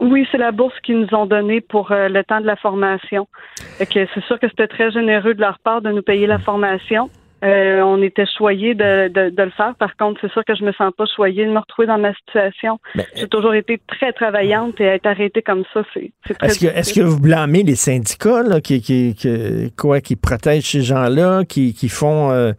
Oui, 0.00 0.26
c'est 0.32 0.38
la 0.38 0.50
bourse 0.50 0.74
qu'ils 0.82 0.98
nous 0.98 1.14
ont 1.14 1.26
donnée 1.26 1.60
pour 1.60 1.92
euh, 1.92 2.08
le 2.08 2.24
temps 2.24 2.40
de 2.40 2.46
la 2.46 2.56
formation. 2.56 3.28
C'est 3.78 4.08
sûr 4.26 4.40
que 4.40 4.48
c'était 4.48 4.66
très 4.66 4.90
généreux 4.90 5.34
de 5.34 5.40
leur 5.40 5.58
part 5.58 5.82
de 5.82 5.90
nous 5.90 6.02
payer 6.02 6.26
la 6.26 6.38
formation. 6.38 7.10
Euh, 7.42 7.80
on 7.80 8.02
était 8.02 8.26
choyés 8.26 8.74
de, 8.74 9.08
de, 9.08 9.42
le 9.42 9.50
faire. 9.50 9.74
Par 9.76 9.96
contre, 9.96 10.20
c'est 10.20 10.30
sûr 10.32 10.44
que 10.44 10.54
je 10.54 10.62
me 10.62 10.72
sens 10.72 10.92
pas 10.96 11.06
choyée 11.06 11.46
de 11.46 11.50
me 11.50 11.58
retrouver 11.58 11.86
dans 11.86 11.98
ma 11.98 12.12
situation. 12.14 12.78
J'ai 13.16 13.28
toujours 13.28 13.54
été 13.54 13.80
très 13.86 14.12
travaillante 14.12 14.78
et 14.80 14.84
être 14.84 15.06
arrêtée 15.06 15.40
comme 15.40 15.64
ça, 15.72 15.82
c'est 15.94 16.12
très 16.24 16.46
Est-ce 16.46 16.60
que, 16.60 16.66
est 16.66 16.94
que, 16.94 17.00
vous 17.00 17.18
blâmez 17.18 17.62
les 17.62 17.76
syndicats 17.76 18.42
là, 18.42 18.60
qui, 18.60 18.82
qui, 18.82 19.14
qui, 19.14 19.72
quoi, 19.76 20.00
qui 20.00 20.16
protègent 20.16 20.70
ces 20.70 20.82
gens-là, 20.82 21.44
qui, 21.44 21.72
qui 21.72 21.88
font... 21.88 22.30
Euh, 22.30 22.52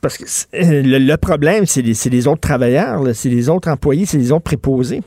parce 0.00 0.18
que 0.18 0.24
euh, 0.56 0.82
le, 0.84 1.16
problème, 1.16 1.64
c'est 1.64 1.82
les, 1.82 1.92
les, 2.10 2.26
autres 2.26 2.40
travailleurs, 2.40 3.00
c'est 3.14 3.28
les 3.28 3.48
autres 3.48 3.70
employés, 3.70 4.04
c'est 4.04 4.18
les 4.18 4.32
autres 4.32 4.42
préposés? 4.42 5.00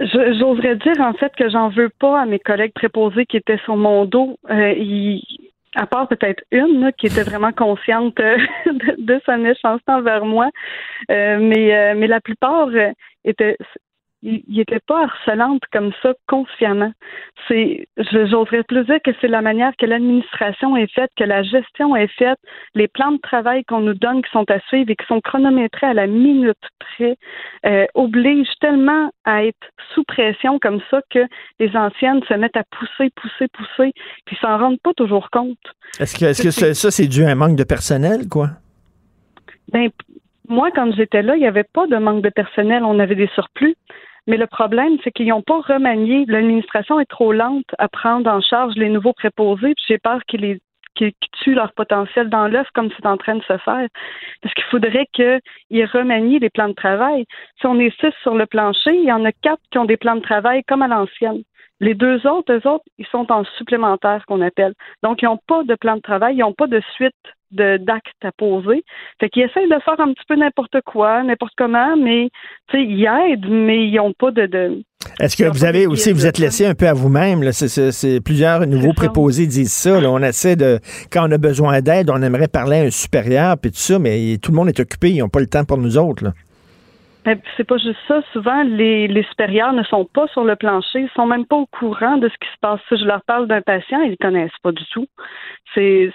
J'oserais 0.00 0.76
dire 0.76 1.00
en 1.00 1.12
fait 1.12 1.30
que 1.36 1.48
j'en 1.50 1.68
veux 1.68 1.90
pas 2.00 2.22
à 2.22 2.26
mes 2.26 2.38
collègues 2.38 2.72
préposés 2.72 3.26
qui 3.26 3.36
étaient 3.36 3.60
sur 3.66 3.76
mon 3.76 4.06
dos. 4.06 4.38
ils, 4.48 5.22
à 5.74 5.86
part 5.86 6.08
peut-être 6.08 6.44
une 6.50 6.92
qui 6.98 7.06
était 7.06 7.22
vraiment 7.22 7.52
consciente 7.52 8.18
euh, 8.20 8.36
de, 8.98 9.20
sa 9.24 9.36
méchanceté 9.36 9.90
envers 9.90 10.24
moi, 10.24 10.50
euh, 11.10 11.38
mais 11.40 11.74
euh, 11.74 11.94
mais 11.96 12.06
la 12.06 12.20
plupart 12.20 12.68
étaient 13.24 13.56
il 14.22 14.42
n'était 14.48 14.80
pas 14.86 15.04
harcelante 15.04 15.62
comme 15.72 15.92
ça 16.02 16.14
consciemment. 16.28 16.92
C'est, 17.48 17.88
j'oserais 17.96 18.62
plus 18.62 18.84
dire 18.84 19.00
que 19.04 19.10
c'est 19.20 19.28
la 19.28 19.42
manière 19.42 19.72
que 19.78 19.86
l'administration 19.86 20.76
est 20.76 20.92
faite, 20.92 21.10
que 21.16 21.24
la 21.24 21.42
gestion 21.42 21.96
est 21.96 22.12
faite, 22.18 22.38
les 22.74 22.86
plans 22.86 23.12
de 23.12 23.20
travail 23.20 23.64
qu'on 23.64 23.80
nous 23.80 23.94
donne 23.94 24.22
qui 24.22 24.30
sont 24.30 24.48
à 24.48 24.60
suivre 24.68 24.90
et 24.90 24.96
qui 24.96 25.06
sont 25.06 25.20
chronométrés 25.20 25.88
à 25.88 25.94
la 25.94 26.06
minute 26.06 26.56
près, 26.78 27.16
euh, 27.66 27.86
obligent 27.94 28.54
tellement 28.60 29.10
à 29.24 29.44
être 29.44 29.70
sous 29.94 30.04
pression 30.04 30.58
comme 30.60 30.80
ça 30.90 31.00
que 31.10 31.26
les 31.58 31.76
anciennes 31.76 32.22
se 32.28 32.34
mettent 32.34 32.56
à 32.56 32.64
pousser, 32.64 33.10
pousser, 33.16 33.48
pousser, 33.48 33.92
puis 34.24 34.36
s'en 34.40 34.56
rendent 34.56 34.80
pas 34.82 34.94
toujours 34.94 35.30
compte. 35.30 35.58
Est-ce 35.98 36.16
que, 36.16 36.26
est-ce 36.26 36.42
que 36.42 36.74
ça, 36.74 36.90
c'est 36.90 37.08
dû 37.08 37.24
à 37.24 37.30
un 37.30 37.34
manque 37.34 37.56
de 37.56 37.64
personnel, 37.64 38.28
quoi? 38.28 38.50
Ben, 39.72 39.90
moi, 40.48 40.70
quand 40.74 40.92
j'étais 40.94 41.22
là, 41.22 41.34
il 41.36 41.40
n'y 41.40 41.46
avait 41.46 41.64
pas 41.64 41.86
de 41.86 41.96
manque 41.96 42.22
de 42.22 42.28
personnel. 42.28 42.84
On 42.84 42.98
avait 42.98 43.14
des 43.14 43.28
surplus. 43.28 43.74
Mais 44.26 44.36
le 44.36 44.46
problème, 44.46 44.98
c'est 45.02 45.10
qu'ils 45.10 45.28
n'ont 45.28 45.42
pas 45.42 45.60
remanié. 45.60 46.24
L'administration 46.28 47.00
est 47.00 47.10
trop 47.10 47.32
lente 47.32 47.66
à 47.78 47.88
prendre 47.88 48.30
en 48.30 48.40
charge 48.40 48.74
les 48.76 48.88
nouveaux 48.88 49.12
préposés. 49.12 49.74
J'ai 49.88 49.98
peur 49.98 50.20
qu'ils 50.26 50.58
tuent 50.94 51.54
leur 51.54 51.72
potentiel 51.72 52.28
dans 52.28 52.46
l'œuf 52.46 52.68
comme 52.74 52.90
c'est 52.96 53.06
en 53.06 53.16
train 53.16 53.34
de 53.34 53.42
se 53.42 53.58
faire. 53.58 53.88
Parce 54.40 54.54
qu'il 54.54 54.64
faudrait 54.64 55.06
qu'ils 55.12 55.86
remanient 55.86 56.38
les 56.38 56.50
plans 56.50 56.68
de 56.68 56.74
travail. 56.74 57.24
Si 57.60 57.66
on 57.66 57.78
est 57.80 57.94
six 58.00 58.12
sur 58.22 58.34
le 58.34 58.46
plancher, 58.46 58.94
il 58.94 59.04
y 59.04 59.12
en 59.12 59.24
a 59.24 59.32
quatre 59.32 59.62
qui 59.70 59.78
ont 59.78 59.86
des 59.86 59.96
plans 59.96 60.16
de 60.16 60.20
travail 60.20 60.62
comme 60.68 60.82
à 60.82 60.88
l'ancienne. 60.88 61.42
Les 61.82 61.94
deux 61.94 62.24
autres, 62.28 62.52
eux 62.52 62.68
autres, 62.68 62.84
ils 62.98 63.06
sont 63.06 63.26
en 63.32 63.42
supplémentaire 63.58 64.24
qu'on 64.28 64.40
appelle. 64.40 64.72
Donc, 65.02 65.20
ils 65.20 65.24
n'ont 65.24 65.40
pas 65.48 65.64
de 65.64 65.74
plan 65.74 65.96
de 65.96 66.00
travail, 66.00 66.36
ils 66.36 66.38
n'ont 66.38 66.54
pas 66.54 66.68
de 66.68 66.80
suite 66.94 67.12
d'actes 67.50 68.24
à 68.24 68.30
poser. 68.30 68.84
Fait 69.20 69.28
qu'ils 69.28 69.42
essayent 69.42 69.68
de 69.68 69.78
faire 69.84 69.98
un 69.98 70.12
petit 70.12 70.24
peu 70.28 70.36
n'importe 70.36 70.80
quoi, 70.86 71.24
n'importe 71.24 71.54
comment, 71.58 71.96
mais 71.96 72.30
ils 72.72 73.04
aident, 73.04 73.48
mais 73.48 73.88
ils 73.88 73.96
n'ont 73.96 74.12
pas 74.12 74.30
de, 74.30 74.80
Est-ce 75.18 75.36
que 75.36 75.44
vous 75.50 75.64
avez 75.64 75.88
aussi, 75.88 76.12
vous 76.12 76.24
êtes 76.24 76.38
laissé 76.38 76.64
un 76.66 76.74
peu 76.74 76.86
à 76.86 76.94
vous-même? 76.94 77.50
C'est, 77.50 78.20
plusieurs 78.24 78.64
nouveaux 78.68 78.94
préposés 78.94 79.48
disent 79.48 79.72
ça. 79.72 79.98
On 79.98 80.22
essaie 80.22 80.54
de, 80.54 80.78
quand 81.10 81.28
on 81.28 81.32
a 81.32 81.38
besoin 81.38 81.80
d'aide, 81.80 82.10
on 82.10 82.22
aimerait 82.22 82.48
parler 82.48 82.78
à 82.78 82.82
un 82.84 82.90
supérieur, 82.90 83.58
puis 83.58 83.72
tout 83.72 83.78
ça, 83.78 83.98
mais 83.98 84.38
tout 84.40 84.52
le 84.52 84.56
monde 84.56 84.68
est 84.68 84.78
occupé, 84.78 85.10
ils 85.10 85.18
n'ont 85.18 85.28
pas 85.28 85.40
le 85.40 85.48
temps 85.48 85.64
pour 85.64 85.78
nous 85.78 85.98
autres. 85.98 86.24
Là. 86.24 86.32
Ben, 87.24 87.40
c'est 87.56 87.64
pas 87.64 87.78
juste 87.78 87.98
ça. 88.08 88.20
Souvent, 88.32 88.64
les, 88.64 89.06
les, 89.06 89.22
supérieurs 89.24 89.72
ne 89.72 89.84
sont 89.84 90.04
pas 90.04 90.26
sur 90.28 90.42
le 90.44 90.56
plancher, 90.56 91.00
ils 91.02 91.10
sont 91.14 91.26
même 91.26 91.46
pas 91.46 91.56
au 91.56 91.66
courant 91.66 92.16
de 92.16 92.28
ce 92.28 92.34
qui 92.34 92.52
se 92.52 92.58
passe. 92.60 92.80
Si 92.88 92.96
je 92.96 93.04
leur 93.04 93.22
parle 93.22 93.46
d'un 93.46 93.62
patient, 93.62 94.00
ils 94.02 94.12
ne 94.12 94.16
connaissent 94.16 94.50
pas 94.62 94.72
du 94.72 94.84
tout. 94.86 95.06
C'est 95.74 96.10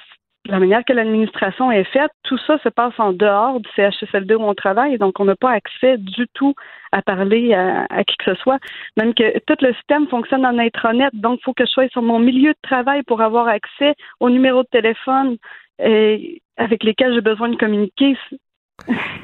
la 0.48 0.60
manière 0.60 0.84
que 0.86 0.94
l'administration 0.94 1.72
est 1.72 1.84
faite, 1.86 2.12
tout 2.24 2.38
ça 2.40 2.58
se 2.60 2.70
passe 2.70 2.94
en 2.98 3.14
dehors 3.14 3.60
du 3.60 3.70
CHSLD 3.76 4.36
où 4.36 4.44
on 4.44 4.54
travaille, 4.54 4.98
donc 4.98 5.20
on 5.20 5.26
n'a 5.26 5.36
pas 5.36 5.52
accès 5.52 5.98
du 5.98 6.26
tout 6.34 6.54
à 6.92 7.02
parler 7.02 7.54
à, 7.54 8.04
qui 8.04 8.16
que 8.18 8.34
ce 8.34 8.42
soit. 8.42 8.60
Même 8.96 9.14
que 9.14 9.40
tout 9.40 9.58
le 9.62 9.74
système 9.74 10.08
fonctionne 10.08 10.46
en 10.46 10.58
intranet, 10.58 11.10
donc 11.14 11.40
il 11.42 11.44
faut 11.44 11.54
que 11.54 11.66
je 11.66 11.72
sois 11.72 11.90
sur 11.90 12.02
mon 12.02 12.20
milieu 12.20 12.52
de 12.52 12.60
travail 12.62 13.04
pour 13.04 13.22
avoir 13.22 13.48
accès 13.48 13.94
aux 14.20 14.30
numéros 14.30 14.64
de 14.64 14.70
téléphone 14.72 15.38
euh, 15.82 16.18
avec 16.58 16.84
lesquels 16.84 17.14
j'ai 17.14 17.22
besoin 17.22 17.50
de 17.50 17.58
communiquer. 17.58 18.18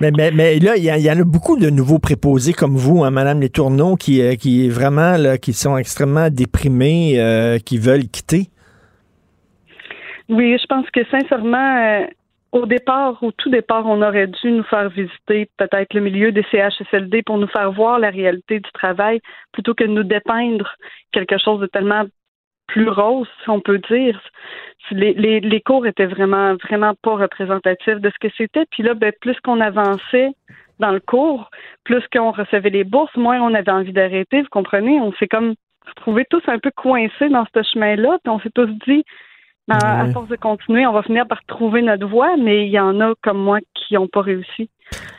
Mais, 0.02 0.60
là, 0.60 0.76
il 0.76 0.84
y, 0.84 1.12
en 1.12 1.20
a 1.20 1.24
beaucoup 1.24 1.58
de 1.58 1.70
nouveaux 1.70 2.00
préposés 2.00 2.54
comme 2.54 2.76
vous, 2.76 3.04
hein, 3.04 3.12
Madame 3.12 3.40
Les 3.40 3.50
Tourneaux, 3.50 3.96
qui, 3.96 4.22
euh, 4.22 4.36
vraiment 4.70 5.16
qui 5.42 5.54
sont 5.54 5.78
extrêmement 5.78 6.30
déprimés, 6.30 7.20
euh, 7.20 7.58
qui 7.60 7.78
veulent 7.78 8.08
quitter. 8.08 8.50
Oui, 10.30 10.58
je 10.60 10.66
pense 10.68 10.90
que 10.90 11.06
sincèrement, 11.10 11.78
euh, 11.78 12.06
au 12.52 12.66
départ, 12.66 13.22
au 13.24 13.32
tout 13.32 13.50
départ, 13.50 13.86
on 13.86 14.02
aurait 14.02 14.28
dû 14.28 14.52
nous 14.52 14.64
faire 14.64 14.90
visiter 14.90 15.50
peut-être 15.58 15.94
le 15.94 16.02
milieu 16.02 16.32
des 16.32 16.44
CHSLD 16.52 17.24
pour 17.24 17.38
nous 17.38 17.48
faire 17.48 17.72
voir 17.72 18.00
la 18.00 18.10
réalité 18.10 18.60
du 18.60 18.72
travail 18.74 19.22
plutôt 19.52 19.74
que 19.74 19.84
de 19.84 19.90
nous 19.90 20.04
dépeindre 20.04 20.70
quelque 21.12 21.38
chose 21.38 21.62
de 21.62 21.68
tellement 21.68 22.04
plus 22.74 22.90
rose, 22.90 23.28
si 23.44 23.50
on 23.50 23.60
peut 23.60 23.80
dire. 23.90 24.20
Les, 24.90 25.14
les, 25.14 25.40
les 25.40 25.62
cours 25.62 25.86
étaient 25.86 26.08
vraiment, 26.08 26.56
vraiment 26.56 26.94
pas 27.04 27.16
représentatifs 27.16 28.00
de 28.00 28.10
ce 28.10 28.20
que 28.20 28.34
c'était. 28.36 28.66
Puis 28.72 28.82
là, 28.82 28.96
ben, 28.96 29.14
plus 29.22 29.40
qu'on 29.42 29.62
avançait 29.62 30.32
dans 30.80 30.92
le 30.92 31.00
cours, 31.00 31.52
plus 31.84 32.04
qu'on 32.12 32.32
recevait 32.32 32.72
les 32.72 32.84
bourses, 32.84 33.16
moins 33.16 33.40
on 33.42 33.54
avait 33.54 33.72
envie 33.72 33.94
d'arrêter. 33.94 34.42
Vous 34.42 34.50
comprenez? 34.52 35.00
On 35.00 35.14
s'est 35.14 35.28
comme 35.28 35.54
retrouvés 35.88 36.26
tous 36.30 36.42
un 36.48 36.58
peu 36.58 36.72
coincés 36.76 37.30
dans 37.30 37.46
ce 37.54 37.62
chemin-là. 37.74 38.18
Puis 38.24 38.34
on 38.34 38.40
s'est 38.40 38.50
tous 38.50 38.70
dit, 38.88 39.06
ben, 39.68 39.78
à 39.78 40.08
force 40.12 40.28
de 40.28 40.36
continuer, 40.36 40.88
on 40.88 40.94
va 40.94 41.04
finir 41.04 41.28
par 41.28 41.44
trouver 41.46 41.84
notre 41.84 42.08
voie, 42.08 42.36
mais 42.38 42.66
il 42.66 42.72
y 42.72 42.80
en 42.80 43.00
a 43.02 43.14
comme 43.22 43.38
moi 43.38 43.60
qui 43.76 43.94
n'ont 43.94 44.08
pas 44.08 44.22
réussi. 44.22 44.70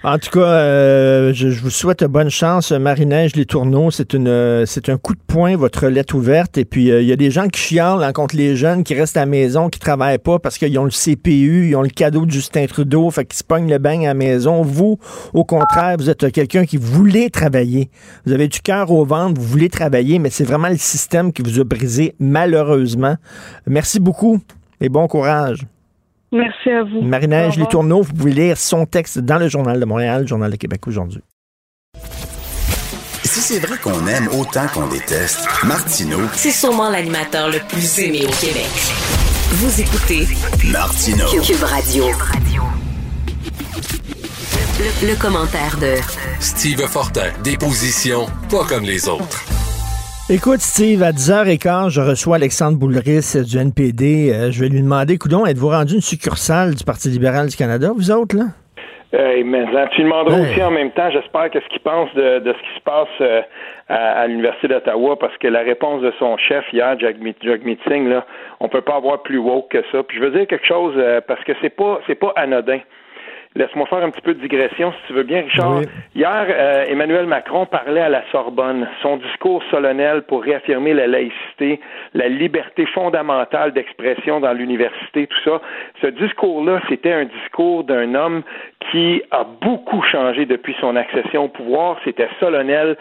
En 0.07 0.19
tout 0.19 0.29
cas, 0.31 0.41
euh, 0.41 1.33
je, 1.33 1.49
vous 1.49 1.71
souhaite 1.71 2.05
bonne 2.05 2.29
chance. 2.29 2.73
Marie-Neige 2.73 3.37
Les 3.37 3.47
Tourneaux, 3.47 3.91
c'est 3.91 4.13
une, 4.13 4.67
c'est 4.67 4.91
un 4.91 4.99
coup 4.99 5.15
de 5.15 5.21
poing, 5.27 5.57
votre 5.57 5.87
lettre 5.87 6.15
ouverte. 6.15 6.59
Et 6.59 6.67
puis, 6.67 6.91
euh, 6.91 7.01
il 7.01 7.09
y 7.09 7.13
a 7.13 7.17
des 7.17 7.31
gens 7.31 7.49
qui 7.49 7.59
chialent 7.59 8.03
hein, 8.03 8.13
contre 8.13 8.37
les 8.37 8.55
jeunes 8.55 8.85
qui 8.85 8.95
restent 8.95 9.17
à 9.17 9.21
la 9.21 9.27
maison, 9.27 9.71
qui 9.71 9.79
travaillent 9.79 10.19
pas 10.19 10.39
parce 10.39 10.59
qu'ils 10.59 10.79
ont 10.79 10.85
le 10.85 10.91
CPU, 10.91 11.69
ils 11.71 11.77
ont 11.77 11.81
le 11.81 11.89
cadeau 11.89 12.27
de 12.27 12.31
Justin 12.31 12.67
Trudeau, 12.67 13.11
fait 13.11 13.25
qu'ils 13.25 13.39
se 13.39 13.45
pognent 13.45 13.71
le 13.71 13.79
bain 13.79 14.03
à 14.03 14.09
la 14.09 14.15
maison. 14.15 14.61
Vous, 14.61 14.99
au 15.33 15.45
contraire, 15.45 15.97
vous 15.99 16.11
êtes 16.11 16.31
quelqu'un 16.33 16.67
qui 16.67 16.77
voulait 16.77 17.31
travailler. 17.31 17.89
Vous 18.27 18.35
avez 18.35 18.49
du 18.49 18.61
cœur 18.61 18.91
au 18.91 19.07
ventre, 19.07 19.41
vous 19.41 19.47
voulez 19.47 19.71
travailler, 19.71 20.19
mais 20.19 20.29
c'est 20.29 20.45
vraiment 20.45 20.69
le 20.69 20.77
système 20.77 21.33
qui 21.33 21.41
vous 21.41 21.61
a 21.61 21.65
brisé, 21.65 22.15
malheureusement. 22.19 23.17
Merci 23.67 24.01
beaucoup 24.01 24.39
et 24.83 24.91
bon 24.91 25.09
courage. 25.09 25.61
Merci 26.35 26.71
à 26.71 26.83
vous. 26.83 27.01
Marie-Neige 27.01 27.57
Les 27.57 27.67
Tourneaux, 27.67 28.03
vous 28.03 28.13
pouvez 28.13 28.33
lire 28.33 28.59
son 28.59 28.87
texte 28.87 29.21
dans 29.21 29.39
le 29.39 29.49
Journal 29.49 29.79
de 29.79 29.85
Montréal, 29.85 30.23
le 30.23 30.27
Journal 30.27 30.51
de 30.51 30.57
Québec 30.57 30.85
aujourd'hui. 30.89 31.21
Si 33.23 33.41
c'est 33.41 33.61
vrai 33.61 33.79
qu'on 33.79 34.07
aime 34.09 34.29
autant 34.39 34.67
qu'on 34.73 34.89
déteste, 34.89 35.47
Martineau. 35.65 36.19
C'est 36.33 36.51
sûrement 36.51 36.91
l'animateur 36.91 37.49
le 37.51 37.59
plus 37.69 38.01
aimé 38.01 38.23
au 38.27 38.33
Québec. 38.45 38.67
Vous 39.53 39.81
écoutez 39.81 40.27
Martineau. 40.73 41.27
Cube 41.41 41.63
Radio. 41.63 42.05
Le, 44.81 45.09
le 45.09 45.17
commentaire 45.21 45.79
de 45.81 45.95
Steve 46.41 46.81
Fortin, 46.89 47.31
des 47.45 47.57
positions 47.57 48.27
pas 48.51 48.65
comme 48.65 48.83
les 48.85 49.09
autres. 49.09 49.54
Écoute, 50.31 50.61
Steve, 50.61 51.03
à 51.03 51.13
10h15, 51.13 51.91
je 51.91 52.01
reçois 52.01 52.37
Alexandre 52.37 52.79
Boulris 52.79 53.37
du 53.47 53.59
NPD. 53.59 54.33
Euh, 54.33 54.51
je 54.51 54.61
vais 54.61 54.71
lui 54.71 54.81
demander, 54.81 55.19
coudon, 55.19 55.45
êtes-vous 55.45 55.69
rendu 55.69 55.95
une 55.97 56.01
succursale 56.01 56.75
du 56.75 56.83
Parti 56.83 57.09
libéral 57.09 57.49
du 57.49 57.57
Canada, 57.57 57.89
vous 57.95 58.11
autres, 58.11 58.35
là? 58.37 58.45
Euh, 59.13 59.43
mais 59.45 59.65
tu 59.95 60.03
demanderas 60.03 60.41
Ouais. 60.41 60.51
aussi 60.51 60.63
en 60.63 60.71
même 60.71 60.91
temps, 60.93 61.11
j'espère, 61.11 61.51
qu'est-ce 61.51 61.69
qu'il 61.69 61.81
pense 61.83 62.13
de, 62.15 62.39
de 62.41 62.53
ce 62.53 62.59
qui 62.59 62.75
se 62.79 62.83
passe 62.83 63.07
euh, 63.21 63.43
à, 63.89 64.23
à 64.23 64.27
l'Université 64.27 64.67
d'Ottawa, 64.67 65.17
parce 65.19 65.37
que 65.37 65.47
la 65.47 65.61
réponse 65.61 66.01
de 66.03 66.11
son 66.19 66.37
chef 66.39 66.65
hier, 66.73 66.99
Jagmeet 66.99 67.37
Jagmeet 67.43 67.79
Singh, 67.87 68.09
là, 68.09 68.25
on 68.61 68.69
peut 68.71 68.81
pas 68.81 68.97
avoir 68.97 69.23
plus 69.23 69.39
woke 69.39 69.71
que 69.71 69.85
ça. 69.93 70.03
Puis 70.03 70.17
je 70.19 70.23
veux 70.25 70.31
dire 70.31 70.47
quelque 70.49 70.67
chose, 70.67 70.95
euh, 70.97 71.21
parce 71.29 71.45
que 71.45 71.53
c'est 71.61 71.69
pas 71.77 72.01
c'est 72.07 72.15
pas 72.19 72.33
anodin. 72.35 72.79
Laisse-moi 73.57 73.87
faire 73.87 74.03
un 74.03 74.11
petit 74.11 74.21
peu 74.21 74.35
de 74.35 74.41
digression, 74.41 74.93
si 74.93 75.07
tu 75.07 75.13
veux 75.13 75.23
bien, 75.23 75.43
Richard. 75.43 75.79
Oui. 75.79 75.85
Hier, 76.17 76.47
euh, 76.49 76.87
Emmanuel 76.89 77.27
Macron 77.27 77.67
parlait 77.67 78.01
à 78.01 78.09
la 78.09 78.25
Sorbonne. 78.33 78.89
Son 79.01 79.17
discours 79.19 79.63
solennel 79.71 80.23
pour 80.23 80.43
réaffirmer 80.43 80.93
la 80.93 81.07
laïcité, 81.07 81.79
la 82.15 82.29
liberté 82.29 82.85
fondamentale 82.87 83.73
d'expression 83.73 84.41
dans 84.41 84.53
l'université, 84.53 85.29
tout 85.29 85.41
ça. 85.45 85.61
Ce 86.03 86.09
discours-là, 86.09 86.81
c'était 86.89 87.13
un 87.13 87.27
discours 87.27 87.85
d'un 87.85 88.17
homme 88.17 88.43
qui 88.91 89.23
a 89.31 89.45
beaucoup 89.45 90.03
changé 90.03 90.47
depuis 90.47 90.75
son 90.81 90.97
accession 90.97 91.45
au 91.45 91.49
pouvoir. 91.49 91.99
C'était 92.05 92.29
solennel. 92.41 92.97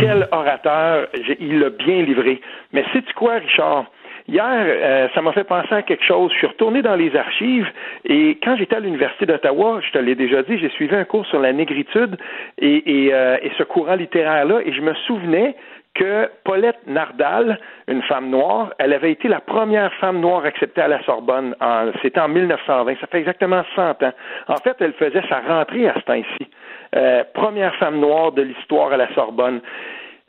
Quel 0.00 0.26
orateur! 0.32 1.06
Il 1.38 1.60
l'a 1.60 1.68
bien 1.68 2.02
livré. 2.02 2.40
Mais 2.72 2.84
sais-tu 2.94 3.12
quoi, 3.12 3.34
Richard? 3.34 3.84
Hier, 4.28 4.44
euh, 4.44 5.08
ça 5.14 5.22
m'a 5.22 5.32
fait 5.32 5.44
penser 5.44 5.72
à 5.74 5.82
quelque 5.82 6.04
chose. 6.04 6.30
Je 6.32 6.36
suis 6.36 6.46
retourné 6.46 6.82
dans 6.82 6.96
les 6.96 7.16
archives 7.16 7.66
et 8.04 8.38
quand 8.42 8.56
j'étais 8.56 8.76
à 8.76 8.80
l'Université 8.80 9.24
d'Ottawa, 9.24 9.80
je 9.80 9.90
te 9.90 9.98
l'ai 9.98 10.14
déjà 10.14 10.42
dit, 10.42 10.58
j'ai 10.58 10.68
suivi 10.68 10.94
un 10.94 11.04
cours 11.04 11.24
sur 11.26 11.40
la 11.40 11.50
négritude 11.54 12.18
et, 12.58 13.06
et, 13.06 13.14
euh, 13.14 13.38
et 13.40 13.50
ce 13.56 13.62
courant 13.62 13.94
littéraire-là 13.94 14.60
et 14.66 14.72
je 14.74 14.82
me 14.82 14.92
souvenais 15.06 15.56
que 15.94 16.30
Paulette 16.44 16.86
Nardal, 16.86 17.58
une 17.88 18.02
femme 18.02 18.30
noire, 18.30 18.72
elle 18.78 18.92
avait 18.92 19.10
été 19.10 19.28
la 19.28 19.40
première 19.40 19.92
femme 19.94 20.20
noire 20.20 20.44
acceptée 20.44 20.80
à 20.80 20.88
la 20.88 21.02
Sorbonne. 21.02 21.54
C'était 22.02 22.20
en 22.20 22.28
1920. 22.28 22.94
Ça 23.00 23.06
fait 23.08 23.18
exactement 23.18 23.62
100 23.74 24.02
ans. 24.02 24.12
En 24.46 24.56
fait, 24.56 24.76
elle 24.80 24.92
faisait 24.92 25.22
sa 25.28 25.40
rentrée 25.40 25.88
à 25.88 25.94
ce 25.94 26.00
temps-ci. 26.00 26.50
Euh, 26.94 27.24
première 27.34 27.74
femme 27.76 27.98
noire 27.98 28.32
de 28.32 28.42
l'histoire 28.42 28.92
à 28.92 28.96
la 28.96 29.12
Sorbonne. 29.14 29.60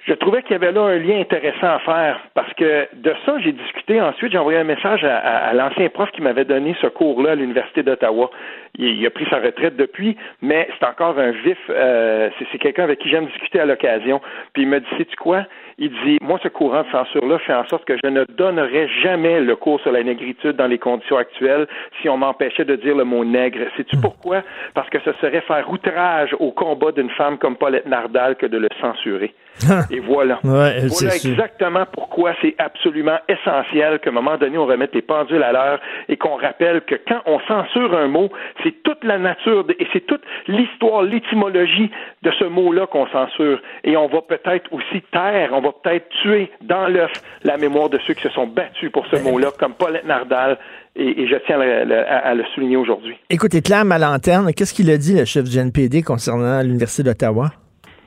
Je 0.05 0.13
trouvais 0.13 0.41
qu'il 0.41 0.53
y 0.53 0.55
avait 0.55 0.71
là 0.71 0.81
un 0.81 0.97
lien 0.97 1.19
intéressant 1.19 1.67
à 1.67 1.79
faire 1.79 2.19
parce 2.33 2.51
que 2.53 2.87
de 2.93 3.13
ça, 3.25 3.35
j'ai 3.39 3.51
discuté 3.51 3.99
ensuite. 4.01 4.31
J'ai 4.31 4.37
envoyé 4.37 4.57
un 4.57 4.63
message 4.63 5.03
à, 5.03 5.17
à- 5.17 5.49
à 5.49 5.53
l'ancien 5.53 5.89
prof 5.89 6.09
qui 6.11 6.21
m'avait 6.21 6.45
donné 6.45 6.73
ce 6.81 6.87
cours-là 6.87 7.31
à 7.31 7.35
l'Université 7.35 7.83
d'Ottawa. 7.83 8.31
Il, 8.77 8.85
il 8.99 9.05
a 9.05 9.09
pris 9.09 9.25
sa 9.29 9.39
retraite 9.39 9.75
depuis, 9.75 10.15
mais 10.41 10.67
c'est 10.79 10.85
encore 10.87 11.19
un 11.19 11.31
vif. 11.31 11.57
euh, 11.69 12.29
c'est, 12.51 12.57
quelqu'un 12.57 12.83
avec 12.85 12.99
qui 12.99 13.09
j'aime 13.09 13.25
discuter 13.27 13.59
à 13.59 13.65
l'occasion. 13.65 14.21
Puis 14.53 14.63
il 14.63 14.69
me 14.69 14.79
dit, 14.79 14.87
sais-tu 14.97 15.15
quoi? 15.17 15.43
Il 15.77 15.89
dit, 16.05 16.17
moi, 16.21 16.39
ce 16.41 16.47
courant 16.47 16.83
de 16.83 16.89
censure-là 16.91 17.37
fait 17.39 17.53
en 17.53 17.67
sorte 17.67 17.83
que 17.85 17.95
je 18.01 18.09
ne 18.09 18.23
donnerai 18.23 18.87
jamais 19.03 19.41
le 19.41 19.55
cours 19.57 19.81
sur 19.81 19.91
la 19.91 20.01
négritude 20.01 20.53
dans 20.55 20.67
les 20.67 20.77
conditions 20.79 21.17
actuelles 21.17 21.67
si 22.01 22.07
on 22.09 22.17
m'empêchait 22.17 22.65
de 22.65 22.75
dire 22.77 22.95
le 22.95 23.03
mot 23.03 23.25
nègre. 23.25 23.59
Sais-tu 23.75 23.97
pourquoi? 23.97 24.43
Parce 24.73 24.89
que 24.89 24.99
ce 25.01 25.11
serait 25.21 25.41
faire 25.41 25.69
outrage 25.69 26.33
au 26.39 26.51
combat 26.51 26.93
d'une 26.93 27.09
femme 27.11 27.37
comme 27.37 27.57
Paulette 27.57 27.85
Nardal 27.85 28.37
que 28.37 28.45
de 28.45 28.57
le 28.57 28.69
censurer. 28.81 29.33
Et 29.91 29.99
voilà. 29.99 30.39
Ouais, 30.43 30.79
voilà 30.87 31.11
sûr. 31.11 31.31
exactement 31.31 31.85
pourquoi 31.91 32.33
c'est 32.41 32.55
absolument 32.57 33.17
essentiel 33.27 33.99
qu'à 33.99 34.09
un 34.09 34.13
moment 34.13 34.37
donné, 34.37 34.57
on 34.57 34.65
remette 34.65 34.93
les 34.95 35.01
pendules 35.01 35.43
à 35.43 35.51
l'heure 35.51 35.79
et 36.07 36.17
qu'on 36.17 36.35
rappelle 36.37 36.81
que 36.81 36.95
quand 37.07 37.21
on 37.25 37.39
censure 37.47 37.93
un 37.97 38.07
mot, 38.07 38.29
c'est 38.63 38.83
toute 38.83 39.03
la 39.03 39.17
nature 39.17 39.63
de- 39.65 39.75
et 39.79 39.87
c'est 39.93 40.05
toute 40.05 40.21
l'histoire, 40.47 41.03
l'étymologie 41.03 41.91
de 42.23 42.31
ce 42.39 42.45
mot-là 42.45 42.87
qu'on 42.87 43.07
censure. 43.07 43.59
Et 43.83 43.95
on 43.97 44.07
va 44.07 44.21
peut-être 44.21 44.71
aussi 44.71 45.01
taire, 45.11 45.49
on 45.53 45.61
va 45.61 45.71
peut-être 45.83 46.07
tuer 46.21 46.51
dans 46.61 46.87
l'œuf 46.87 47.11
la 47.43 47.57
mémoire 47.57 47.89
de 47.89 47.99
ceux 48.05 48.13
qui 48.13 48.23
se 48.23 48.29
sont 48.29 48.47
battus 48.47 48.91
pour 48.91 49.05
ce 49.07 49.17
mot-là, 49.17 49.49
comme 49.59 49.73
Paulette 49.73 50.05
Nardal, 50.05 50.57
et, 50.95 51.21
et 51.21 51.27
je 51.27 51.35
tiens 51.45 51.59
à, 51.61 51.83
le- 51.85 51.99
à- 52.07 52.17
à 52.29 52.33
le 52.33 52.43
souligner 52.55 52.77
aujourd'hui. 52.77 53.15
Écoutez, 53.29 53.61
clame 53.61 53.91
à 53.91 53.97
lanterne. 53.99 54.51
Qu'est-ce 54.53 54.73
qu'il 54.73 54.89
a 54.91 54.97
dit, 54.97 55.17
le 55.17 55.25
chef 55.25 55.43
du 55.45 55.57
NPD, 55.57 56.01
concernant 56.03 56.61
l'Université 56.61 57.03
d'Ottawa? 57.03 57.51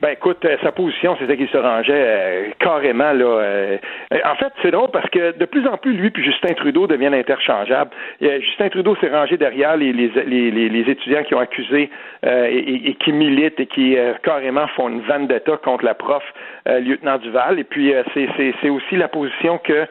Ben 0.03 0.09
écoute, 0.09 0.43
euh, 0.43 0.57
sa 0.61 0.73
position, 0.73 1.15
c'était 1.17 1.37
qu'il 1.37 1.47
se 1.47 1.55
rangeait 1.55 1.93
euh, 1.95 2.47
carrément 2.59 3.13
là. 3.13 3.23
euh, 3.23 3.77
euh, 4.13 4.17
en 4.25 4.35
fait, 4.35 4.51
c'est 4.61 4.71
drôle 4.71 4.91
parce 4.91 5.09
que 5.11 5.31
de 5.37 5.45
plus 5.45 5.65
en 5.65 5.77
plus, 5.77 5.93
lui 5.93 6.09
puis 6.09 6.21
Justin 6.25 6.53
Trudeau 6.55 6.87
deviennent 6.87 7.13
interchangeables. 7.13 7.91
Euh, 8.21 8.41
Justin 8.41 8.67
Trudeau 8.67 8.97
s'est 8.97 9.07
rangé 9.07 9.37
derrière 9.37 9.77
les, 9.77 9.93
les, 9.93 10.09
les, 10.25 10.51
les- 10.51 10.91
étudiants 10.91 11.23
qui 11.23 11.33
ont 11.35 11.39
accusé 11.39 11.89
euh, 12.25 12.47
et, 12.51 12.89
et- 12.89 12.95
qui 12.95 13.13
militent 13.13 13.61
et 13.61 13.65
qui 13.65 13.95
carrément 14.23 14.67
font 14.75 14.89
une 14.89 14.99
vendetta 15.03 15.55
contre 15.63 15.85
la 15.85 15.93
prof 15.93 16.21
lieutenant 16.65 17.17
Duval. 17.19 17.59
Et 17.59 17.63
puis 17.63 17.93
c'est, 18.13 18.69
aussi 18.69 18.97
la 18.97 19.07
position 19.07 19.57
que 19.57 19.85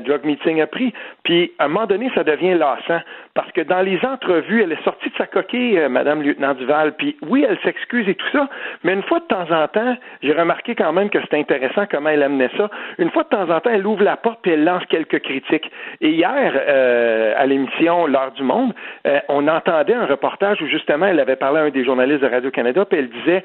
Drug 0.00 0.24
Meeting 0.24 0.60
a 0.60 0.66
pris. 0.66 0.92
Puis 1.22 1.52
à 1.60 1.66
un 1.66 1.68
moment 1.68 1.86
donné, 1.86 2.10
ça 2.16 2.24
devient 2.24 2.54
lassant 2.54 3.00
parce 3.36 3.52
que 3.52 3.60
dans 3.60 3.82
les 3.82 4.00
entrevues, 4.02 4.62
elle 4.62 4.72
est 4.72 4.82
sortie 4.82 5.10
de 5.10 5.14
sa 5.16 5.26
coquille, 5.26 5.78
euh, 5.78 5.90
Madame 5.90 6.22
lieutenant 6.22 6.54
Duval. 6.54 6.94
Puis 6.96 7.16
oui, 7.28 7.44
elle 7.48 7.58
s'excuse 7.62 8.08
et 8.08 8.14
tout 8.14 8.26
ça, 8.32 8.48
mais 8.82 8.94
une 8.94 9.02
fois 9.02 9.20
de 9.20 9.26
temps 9.26 9.46
en 9.50 9.68
temps, 9.68 9.96
j'ai 10.22 10.32
remarqué 10.32 10.74
quand 10.74 10.92
même 10.92 11.10
que 11.10 11.20
c'était 11.20 11.38
intéressant 11.38 11.84
comment 11.88 12.08
elle 12.08 12.22
amenait 12.22 12.50
ça. 12.56 12.70
Une 12.98 13.10
fois 13.10 13.24
de 13.24 13.28
temps 13.28 13.50
en 13.50 13.60
temps, 13.60 13.70
elle 13.70 13.86
ouvre 13.86 14.02
la 14.02 14.16
porte 14.16 14.40
puis 14.42 14.52
elle 14.52 14.64
lance 14.64 14.84
quelques 14.86 15.20
critiques. 15.20 15.70
Et 16.00 16.10
hier, 16.10 16.52
euh, 16.54 17.34
à 17.36 17.44
l'émission 17.44 18.06
L'heure 18.06 18.32
du 18.32 18.42
monde, 18.42 18.72
euh, 19.06 19.20
on 19.28 19.46
entendait 19.48 19.94
un 19.94 20.06
reportage 20.06 20.62
où 20.62 20.66
justement 20.66 21.06
elle 21.06 21.20
avait 21.20 21.36
parlé 21.36 21.60
à 21.60 21.64
un 21.64 21.70
des 21.70 21.84
journalistes 21.84 22.22
de 22.22 22.28
Radio-Canada 22.28 22.86
puis 22.86 22.98
elle 22.98 23.10
disait 23.10 23.44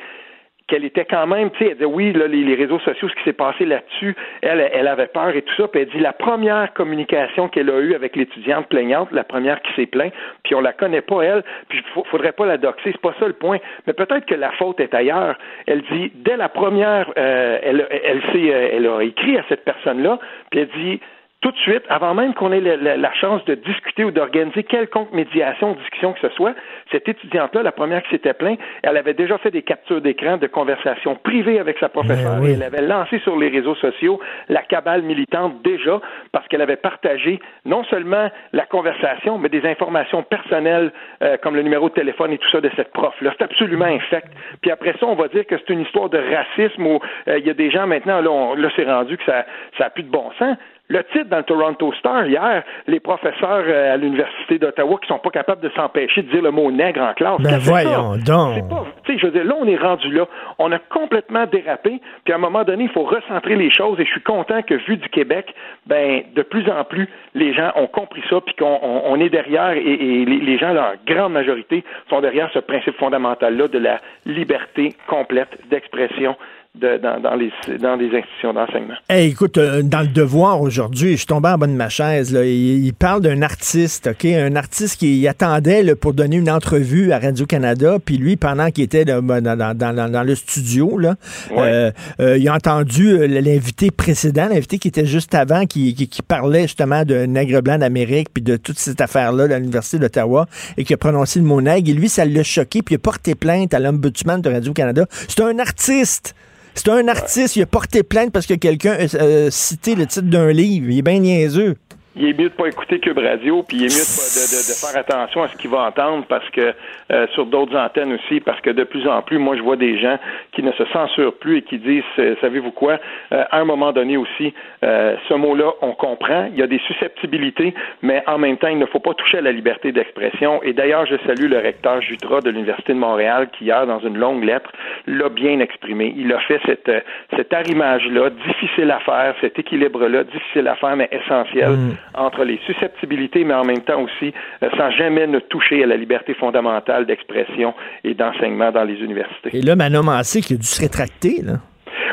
qu'elle 0.67 0.85
était 0.85 1.05
quand 1.05 1.27
même, 1.27 1.49
tu 1.51 1.59
sais, 1.59 1.65
elle 1.71 1.73
disait 1.73 1.85
oui, 1.85 2.13
là, 2.13 2.27
les, 2.27 2.55
réseaux 2.55 2.79
sociaux, 2.79 3.09
ce 3.09 3.15
qui 3.15 3.23
s'est 3.23 3.33
passé 3.33 3.65
là-dessus, 3.65 4.15
elle, 4.41 4.69
elle 4.73 4.87
avait 4.87 5.07
peur 5.07 5.29
et 5.35 5.41
tout 5.41 5.53
ça, 5.55 5.67
puis 5.67 5.81
elle 5.81 5.89
dit 5.89 5.99
la 5.99 6.13
première 6.13 6.73
communication 6.73 7.49
qu'elle 7.49 7.69
a 7.69 7.79
eue 7.79 7.93
avec 7.93 8.15
l'étudiante 8.15 8.67
plaignante, 8.67 9.11
la 9.11 9.23
première 9.23 9.61
qui 9.61 9.73
s'est 9.73 9.85
plainte, 9.85 10.13
puis 10.43 10.55
on 10.55 10.61
la 10.61 10.73
connaît 10.73 11.01
pas 11.01 11.21
elle, 11.23 11.43
puis 11.69 11.83
faudrait 12.09 12.31
pas 12.31 12.45
la 12.45 12.57
doxer, 12.57 12.91
c'est 12.91 13.01
pas 13.01 13.13
ça 13.19 13.27
le 13.27 13.33
point, 13.33 13.57
mais 13.85 13.93
peut-être 13.93 14.25
que 14.25 14.35
la 14.35 14.51
faute 14.51 14.79
est 14.79 14.93
ailleurs. 14.93 15.37
Elle 15.67 15.81
dit 15.91 16.11
dès 16.15 16.37
la 16.37 16.49
première, 16.49 17.11
euh, 17.17 17.59
elle, 17.61 17.87
elle, 18.03 18.21
euh, 18.35 18.69
elle 18.73 18.87
a 18.87 19.01
écrit 19.01 19.37
à 19.37 19.43
cette 19.49 19.65
personne-là, 19.65 20.19
puis 20.49 20.61
elle 20.61 20.69
dit 20.83 20.99
tout 21.41 21.51
de 21.51 21.57
suite, 21.57 21.83
avant 21.89 22.13
même 22.13 22.35
qu'on 22.35 22.51
ait 22.51 22.61
la, 22.61 22.77
la- 22.77 22.97
la 22.97 23.13
chance 23.13 23.43
de 23.45 23.55
discuter 23.55 24.03
ou 24.03 24.11
d'organiser 24.11 24.63
quelconque 24.63 25.11
médiation, 25.11 25.73
discussion 25.73 26.13
que 26.13 26.19
ce 26.19 26.29
soit, 26.35 26.53
cette 26.91 27.07
étudiante-là, 27.07 27.63
la 27.63 27.71
première 27.71 28.03
qui 28.03 28.09
s'était 28.11 28.33
plainte, 28.33 28.59
elle 28.83 28.97
avait 28.97 29.13
déjà 29.13 29.37
fait 29.37 29.51
des 29.51 29.61
captures 29.61 30.01
d'écran 30.01 30.37
de 30.37 30.47
conversations 30.47 31.15
privées 31.15 31.59
avec 31.59 31.77
sa 31.79 31.89
professeure 31.89 32.35
Eh 32.37 32.41
oui. 32.43 32.49
et 32.51 32.53
elle 32.53 32.63
avait 32.63 32.81
lancé 32.81 33.19
sur 33.19 33.37
les 33.37 33.49
réseaux 33.49 33.75
sociaux 33.75 34.19
la 34.49 34.61
cabale 34.61 35.01
militante 35.01 35.61
déjà 35.63 35.99
parce 36.31 36.47
qu'elle 36.47 36.61
avait 36.61 36.75
partagé 36.75 37.39
non 37.65 37.83
seulement 37.85 38.29
la 38.53 38.65
conversation, 38.65 39.37
mais 39.37 39.49
des 39.49 39.65
informations 39.65 40.23
personnelles 40.23 40.91
euh, 41.23 41.37
comme 41.41 41.55
le 41.55 41.61
numéro 41.61 41.89
de 41.89 41.93
téléphone 41.93 42.31
et 42.33 42.37
tout 42.37 42.49
ça 42.51 42.61
de 42.61 42.69
cette 42.75 42.91
prof-là. 42.91 43.31
C'est 43.37 43.43
absolument 43.43 43.85
infect. 43.85 44.27
Puis 44.61 44.71
après 44.71 44.93
ça, 44.99 45.05
on 45.07 45.15
va 45.15 45.27
dire 45.27 45.45
que 45.45 45.55
c'est 45.57 45.69
une 45.73 45.81
histoire 45.81 46.09
de 46.09 46.17
racisme 46.19 46.85
où 46.85 46.99
euh, 47.27 47.37
il 47.39 47.45
y 47.45 47.49
a 47.49 47.53
des 47.53 47.71
gens 47.71 47.87
maintenant, 47.87 48.21
là, 48.21 48.29
on- 48.31 48.55
là 48.55 48.69
c'est 48.75 48.85
rendu 48.85 49.17
que 49.17 49.23
ça 49.25 49.45
ça 49.77 49.85
a 49.85 49.89
plus 49.89 50.03
de 50.03 50.09
bon 50.11 50.29
sens. 50.37 50.57
le 50.89 51.03
titre 51.05 51.29
dans 51.29 51.37
le 51.37 51.43
Toronto 51.43 51.93
Star 51.93 52.27
hier, 52.27 52.63
les 52.87 52.99
professeurs 52.99 53.63
euh, 53.65 53.93
à 53.93 53.97
l'Université 53.97 54.59
d'Ottawa 54.59 54.97
qui 55.01 55.07
sont 55.07 55.19
pas 55.19 55.29
capables 55.29 55.61
de 55.61 55.69
s'empêcher 55.69 56.21
de 56.21 56.29
dire 56.31 56.41
le 56.41 56.51
mot 56.51 56.69
nègre 56.83 57.01
en 57.01 57.13
classe. 57.13 57.41
Ben 57.41 57.57
voyons 57.59 58.13
ça? 58.15 58.31
donc. 58.31 58.53
C'est 58.55 58.69
pas- 58.69 58.85
tu 59.03 59.13
sais, 59.13 59.19
je 59.19 59.25
veux 59.27 59.31
dire, 59.31 59.43
là, 59.45 59.55
on 59.59 59.67
est 59.67 59.77
rendu 59.77 60.11
là. 60.11 60.25
On 60.59 60.71
a 60.71 60.79
complètement 60.79 61.45
dérapé. 61.45 61.99
Puis 62.23 62.33
à 62.33 62.35
un 62.37 62.39
moment 62.39 62.63
donné, 62.63 62.83
il 62.85 62.89
faut 62.89 63.03
recentrer 63.03 63.55
les 63.55 63.71
choses. 63.71 63.99
Et 63.99 64.05
je 64.05 64.11
suis 64.11 64.21
content 64.21 64.61
que, 64.61 64.75
vu 64.87 64.97
du 64.97 65.09
Québec, 65.09 65.53
ben, 65.87 66.21
de 66.35 66.41
plus 66.41 66.69
en 66.69 66.83
plus, 66.83 67.07
les 67.33 67.53
gens 67.53 67.71
ont 67.75 67.87
compris 67.87 68.21
ça, 68.29 68.39
puis 68.41 68.55
qu'on 68.55 68.79
on- 68.81 69.01
on 69.11 69.19
est 69.19 69.29
derrière, 69.29 69.71
et, 69.71 69.79
et 69.81 70.25
les, 70.25 70.39
les 70.39 70.57
gens, 70.57 70.73
leur 70.73 70.93
grande 71.07 71.33
majorité, 71.33 71.83
sont 72.09 72.21
derrière 72.21 72.49
ce 72.53 72.59
principe 72.59 72.97
fondamental-là 72.97 73.67
de 73.67 73.79
la 73.79 73.97
liberté 74.25 74.93
complète 75.07 75.57
d'expression 75.69 76.35
de- 76.79 76.97
dans, 76.97 77.19
dans 77.19 77.35
les, 77.35 77.51
dans 77.79 77.95
les 77.95 78.07
institutions 78.07 78.53
d'enseignement. 78.53 78.93
Hey, 79.09 79.29
écoute, 79.29 79.57
euh, 79.57 79.81
dans 79.83 80.01
le 80.01 80.07
devoir 80.07 80.61
aujourd'hui, 80.61 81.11
je 81.11 81.17
suis 81.17 81.25
tombé 81.25 81.49
en 81.49 81.57
bas 81.57 81.67
de 81.67 81.73
ma 81.73 81.89
chaise. 81.89 82.33
Là, 82.33 82.45
il, 82.45 82.85
il 82.85 82.93
parle 82.93 83.21
d'un 83.21 83.41
artiste, 83.41 84.07
OK? 84.07 84.25
Un 84.25 84.55
artiste 84.55 84.97
qui 84.99 85.19
il 85.19 85.27
attendait 85.27 85.83
là, 85.83 85.95
pour 85.95 86.13
donner 86.13 86.37
une 86.37 86.49
entrevue 86.49 87.11
à 87.11 87.19
Radio-Canada, 87.19 87.97
puis 88.03 88.17
lui, 88.17 88.37
pendant 88.37 88.71
qu'il 88.71 88.83
était 88.85 89.03
là, 89.03 89.21
ben, 89.21 89.41
dans, 89.41 89.77
dans 89.77 90.23
le 90.23 90.35
studio, 90.35 90.97
là, 90.97 91.15
euh, 91.57 91.91
euh, 92.19 92.37
il 92.37 92.47
a 92.47 92.55
entendu 92.55 93.27
l'invité 93.27 93.91
précédent, 93.91 94.47
l'invité 94.49 94.79
qui 94.79 94.87
était 94.87 95.05
juste 95.05 95.35
avant, 95.35 95.65
qui, 95.65 95.93
qui, 95.93 96.07
qui 96.07 96.21
parlait 96.21 96.63
justement 96.63 97.03
de 97.03 97.25
nègre 97.25 97.61
blanc 97.61 97.77
d'Amérique, 97.77 98.29
puis 98.33 98.41
de 98.41 98.55
toute 98.55 98.79
cette 98.79 99.01
affaire-là 99.01 99.43
à 99.53 99.59
l'Université 99.59 99.99
d'Ottawa, 99.99 100.47
et 100.77 100.83
qui 100.83 100.93
a 100.93 100.97
prononcé 100.97 101.39
le 101.39 101.45
mot 101.45 101.61
nègre. 101.61 101.89
Et 101.89 101.93
lui, 101.93 102.07
ça 102.09 102.23
l'a 102.25 102.43
choqué, 102.43 102.81
puis 102.81 102.93
il 102.93 102.95
a 102.95 102.99
porté 102.99 103.35
plainte 103.35 103.73
à 103.73 103.79
l'ombudsman 103.79 104.41
de 104.41 104.49
Radio-Canada. 104.49 105.05
C'est 105.27 105.41
un 105.41 105.59
artiste! 105.59 106.33
C'est 106.73 106.89
un 106.89 107.07
artiste, 107.07 107.55
il 107.55 107.63
a 107.63 107.65
porté 107.65 108.03
plainte 108.03 108.31
parce 108.31 108.45
que 108.45 108.53
quelqu'un 108.53 108.93
a 108.93 109.15
euh, 109.21 109.49
cité 109.51 109.95
le 109.95 110.05
titre 110.05 110.27
d'un 110.27 110.51
livre. 110.51 110.87
Il 110.89 110.97
est 110.97 111.01
bien 111.01 111.19
niaiseux. 111.19 111.75
Il 112.15 112.27
est 112.27 112.37
mieux 112.37 112.49
de 112.49 112.53
pas 112.53 112.67
écouter 112.67 112.99
Cube 112.99 113.17
Radio, 113.17 113.63
puis 113.63 113.77
il 113.77 113.83
est 113.83 113.95
mieux 113.95 114.03
de, 114.03 114.43
de, 114.51 114.57
de- 114.67 114.75
faire 114.81 114.99
attention 114.99 115.43
à 115.43 115.47
ce 115.47 115.55
qu'il 115.57 115.69
va 115.69 115.83
entendre, 115.83 116.25
parce 116.27 116.47
que 116.49 116.73
euh, 117.11 117.27
sur 117.33 117.45
d'autres 117.45 117.77
antennes 117.77 118.13
aussi, 118.13 118.39
parce 118.39 118.59
que 118.61 118.69
de 118.69 118.83
plus 118.83 119.07
en 119.07 119.21
plus, 119.21 119.37
moi, 119.37 119.55
je 119.55 119.61
vois 119.61 119.75
des 119.77 119.97
gens 119.99 120.17
qui 120.51 120.61
ne 120.63 120.71
se 120.73 120.83
censurent 120.85 121.33
plus 121.35 121.57
et 121.57 121.61
qui 121.61 121.77
disent, 121.77 122.03
euh, 122.19 122.35
savez-vous 122.41 122.71
quoi, 122.71 122.99
euh, 123.31 123.43
à 123.49 123.59
un 123.59 123.65
moment 123.65 123.91
donné 123.91 124.17
aussi, 124.17 124.53
euh, 124.83 125.15
ce 125.29 125.33
mot-là, 125.33 125.71
on 125.81 125.93
comprend, 125.93 126.47
il 126.51 126.59
y 126.59 126.63
a 126.63 126.67
des 126.67 126.79
susceptibilités, 126.87 127.73
mais 128.01 128.23
en 128.27 128.37
même 128.37 128.57
temps, 128.57 128.67
il 128.67 128.79
ne 128.79 128.85
faut 128.85 128.99
pas 128.99 129.13
toucher 129.13 129.37
à 129.37 129.41
la 129.41 129.51
liberté 129.51 129.91
d'expression. 129.91 130.61
Et 130.63 130.73
d'ailleurs, 130.73 131.05
je 131.05 131.15
salue 131.25 131.49
le 131.49 131.59
recteur 131.59 132.01
Jutra 132.01 132.41
de 132.41 132.49
l'Université 132.49 132.93
de 132.93 132.97
Montréal, 132.99 133.49
qui 133.57 133.65
hier, 133.65 133.85
dans 133.87 133.99
une 133.99 134.17
longue 134.17 134.43
lettre, 134.43 134.69
l'a 135.07 135.29
bien 135.29 135.59
exprimé. 135.59 136.13
Il 136.17 136.31
a 136.33 136.39
fait 136.39 136.59
cette, 136.65 136.89
euh, 136.89 136.99
cet 137.35 137.53
arrimage-là, 137.53 138.29
difficile 138.47 138.91
à 138.91 138.99
faire, 138.99 139.35
cet 139.41 139.57
équilibre-là, 139.59 140.23
difficile 140.25 140.67
à 140.67 140.75
faire, 140.75 140.95
mais 140.95 141.09
essentiel, 141.11 141.71
entre 142.13 142.43
les 142.43 142.59
susceptibilités, 142.65 143.43
mais 143.43 143.53
en 143.53 143.63
même 143.63 143.81
temps 143.81 144.01
aussi, 144.01 144.33
euh, 144.63 144.69
sans 144.77 144.91
jamais 144.91 145.27
ne 145.27 145.39
toucher 145.39 145.83
à 145.83 145.87
la 145.87 145.97
liberté 145.97 146.33
fondamentale 146.33 147.05
d'expression 147.05 147.73
et 148.03 148.13
d'enseignement 148.13 148.71
dans 148.71 148.83
les 148.83 148.95
universités. 148.95 149.49
Et 149.53 149.61
là, 149.61 149.75
Manon 149.75 150.03
Massé 150.03 150.41
qui 150.41 150.53
a 150.53 150.57
dû 150.57 150.65
se 150.65 150.81
rétracter. 150.81 151.41
Là. 151.43 151.53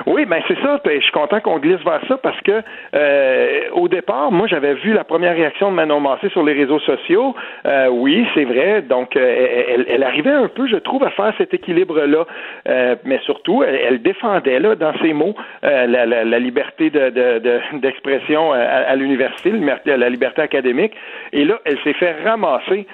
Oui, 0.07 0.25
ben 0.27 0.41
c'est 0.49 0.59
ça. 0.61 0.81
Je 0.85 1.01
suis 1.01 1.13
content 1.13 1.41
qu'on 1.41 1.59
glisse 1.59 1.83
vers 1.85 2.01
ça 2.09 2.17
parce 2.19 2.41
que 2.43 2.63
euh, 2.95 3.61
au 3.73 3.89
départ, 3.89 4.31
moi 4.33 4.47
j'avais 4.47 4.75
vu 4.75 4.93
la 4.93 5.05
première 5.05 5.35
réaction 5.35 5.71
de 5.71 5.77
Manon 5.77 6.01
Massé 6.01 6.29
sur 6.31 6.43
les 6.43 6.53
réseaux 6.53 6.79
sociaux. 6.81 7.35
Euh, 7.67 7.89
oui, 7.89 8.27
c'est 8.35 8.45
vrai. 8.45 8.83
Donc 8.83 9.17
euh, 9.17 9.65
elle, 9.69 9.87
elle 9.89 10.03
arrivait 10.03 10.31
un 10.33 10.49
peu, 10.49 10.67
je 10.67 10.77
trouve, 10.77 11.05
à 11.05 11.11
faire 11.11 11.33
cet 11.39 11.53
équilibre-là, 11.55 12.25
Euh, 12.69 12.97
mais 13.05 13.19
surtout, 13.25 13.63
elle, 13.63 14.01
défendait 14.03 14.59
là 14.61 14.75
dans 14.75 14.93
ses 15.01 15.13
mots 15.13 15.35
euh, 15.65 15.87
la, 15.87 16.07
la, 16.07 16.25
la 16.25 16.39
liberté 16.39 16.91
de, 16.91 17.11
de, 17.11 17.39
de- 17.39 17.61
d'expression 17.81 18.53
à, 18.53 18.59
à 18.59 18.95
l'université, 18.97 19.51
la 19.85 20.09
liberté 20.09 20.43
académique. 20.43 20.93
Et 21.33 21.45
là, 21.45 21.59
elle 21.65 21.79
s'est 21.85 21.95
fait 21.95 22.15
ramasser. 22.25 22.87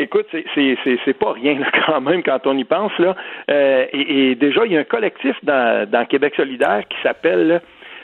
Écoute, 0.00 0.26
c'est, 0.30 0.44
c'est, 0.54 0.76
c'est, 0.82 0.98
c'est 1.04 1.14
pas 1.14 1.32
rien 1.32 1.58
là, 1.58 1.66
quand 1.86 2.00
même 2.00 2.22
quand 2.22 2.46
on 2.46 2.56
y 2.56 2.64
pense 2.64 2.96
là. 2.98 3.14
Euh, 3.50 3.86
et, 3.92 4.30
et 4.30 4.34
déjà, 4.34 4.64
il 4.64 4.72
y 4.72 4.76
a 4.76 4.80
un 4.80 4.84
collectif 4.84 5.36
dans, 5.42 5.88
dans 5.88 6.06
Québec 6.06 6.34
solidaire 6.36 6.82
qui 6.88 6.96
s'appelle. 7.02 7.46
là, 7.46 7.60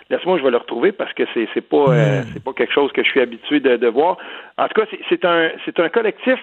Laisse-moi, 0.08 0.38
je 0.38 0.44
vais 0.44 0.50
le 0.50 0.58
retrouver 0.58 0.92
parce 0.92 1.12
que 1.14 1.24
c'est, 1.34 1.48
c'est 1.52 1.68
pas 1.68 1.88
euh, 1.88 2.22
c'est 2.32 2.44
pas 2.44 2.52
quelque 2.52 2.72
chose 2.72 2.92
que 2.92 3.02
je 3.02 3.10
suis 3.10 3.20
habitué 3.20 3.58
de, 3.58 3.76
de 3.76 3.88
voir. 3.88 4.18
En 4.56 4.68
tout 4.68 4.80
cas, 4.80 4.86
c'est, 4.90 5.00
c'est 5.08 5.24
un 5.24 5.50
c'est 5.64 5.80
un 5.80 5.88
collectif 5.88 6.38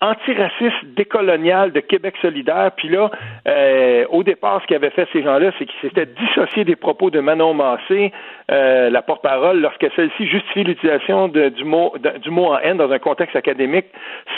antiraciste 0.00 0.84
décolonial 0.96 1.72
de 1.72 1.80
Québec 1.80 2.14
solidaire. 2.20 2.72
Puis 2.76 2.88
là, 2.88 3.10
euh, 3.46 4.04
au 4.10 4.22
départ, 4.22 4.60
ce 4.62 4.66
qu'avaient 4.66 4.90
fait 4.90 5.08
ces 5.12 5.22
gens-là, 5.22 5.52
c'est 5.58 5.66
qu'ils 5.66 5.80
s'étaient 5.80 6.06
dissociés 6.06 6.64
des 6.64 6.76
propos 6.76 7.10
de 7.10 7.20
Manon 7.20 7.54
Massé, 7.54 8.12
euh, 8.50 8.90
la 8.90 9.02
porte-parole, 9.02 9.60
lorsque 9.60 9.86
celle-ci 9.96 10.26
justifie 10.26 10.64
l'utilisation 10.64 11.28
du, 11.28 11.64
mot, 11.64 11.94
du 12.22 12.30
mot 12.30 12.52
en 12.52 12.58
haine 12.58 12.76
dans 12.76 12.90
un 12.90 12.98
contexte 12.98 13.36
académique, 13.36 13.86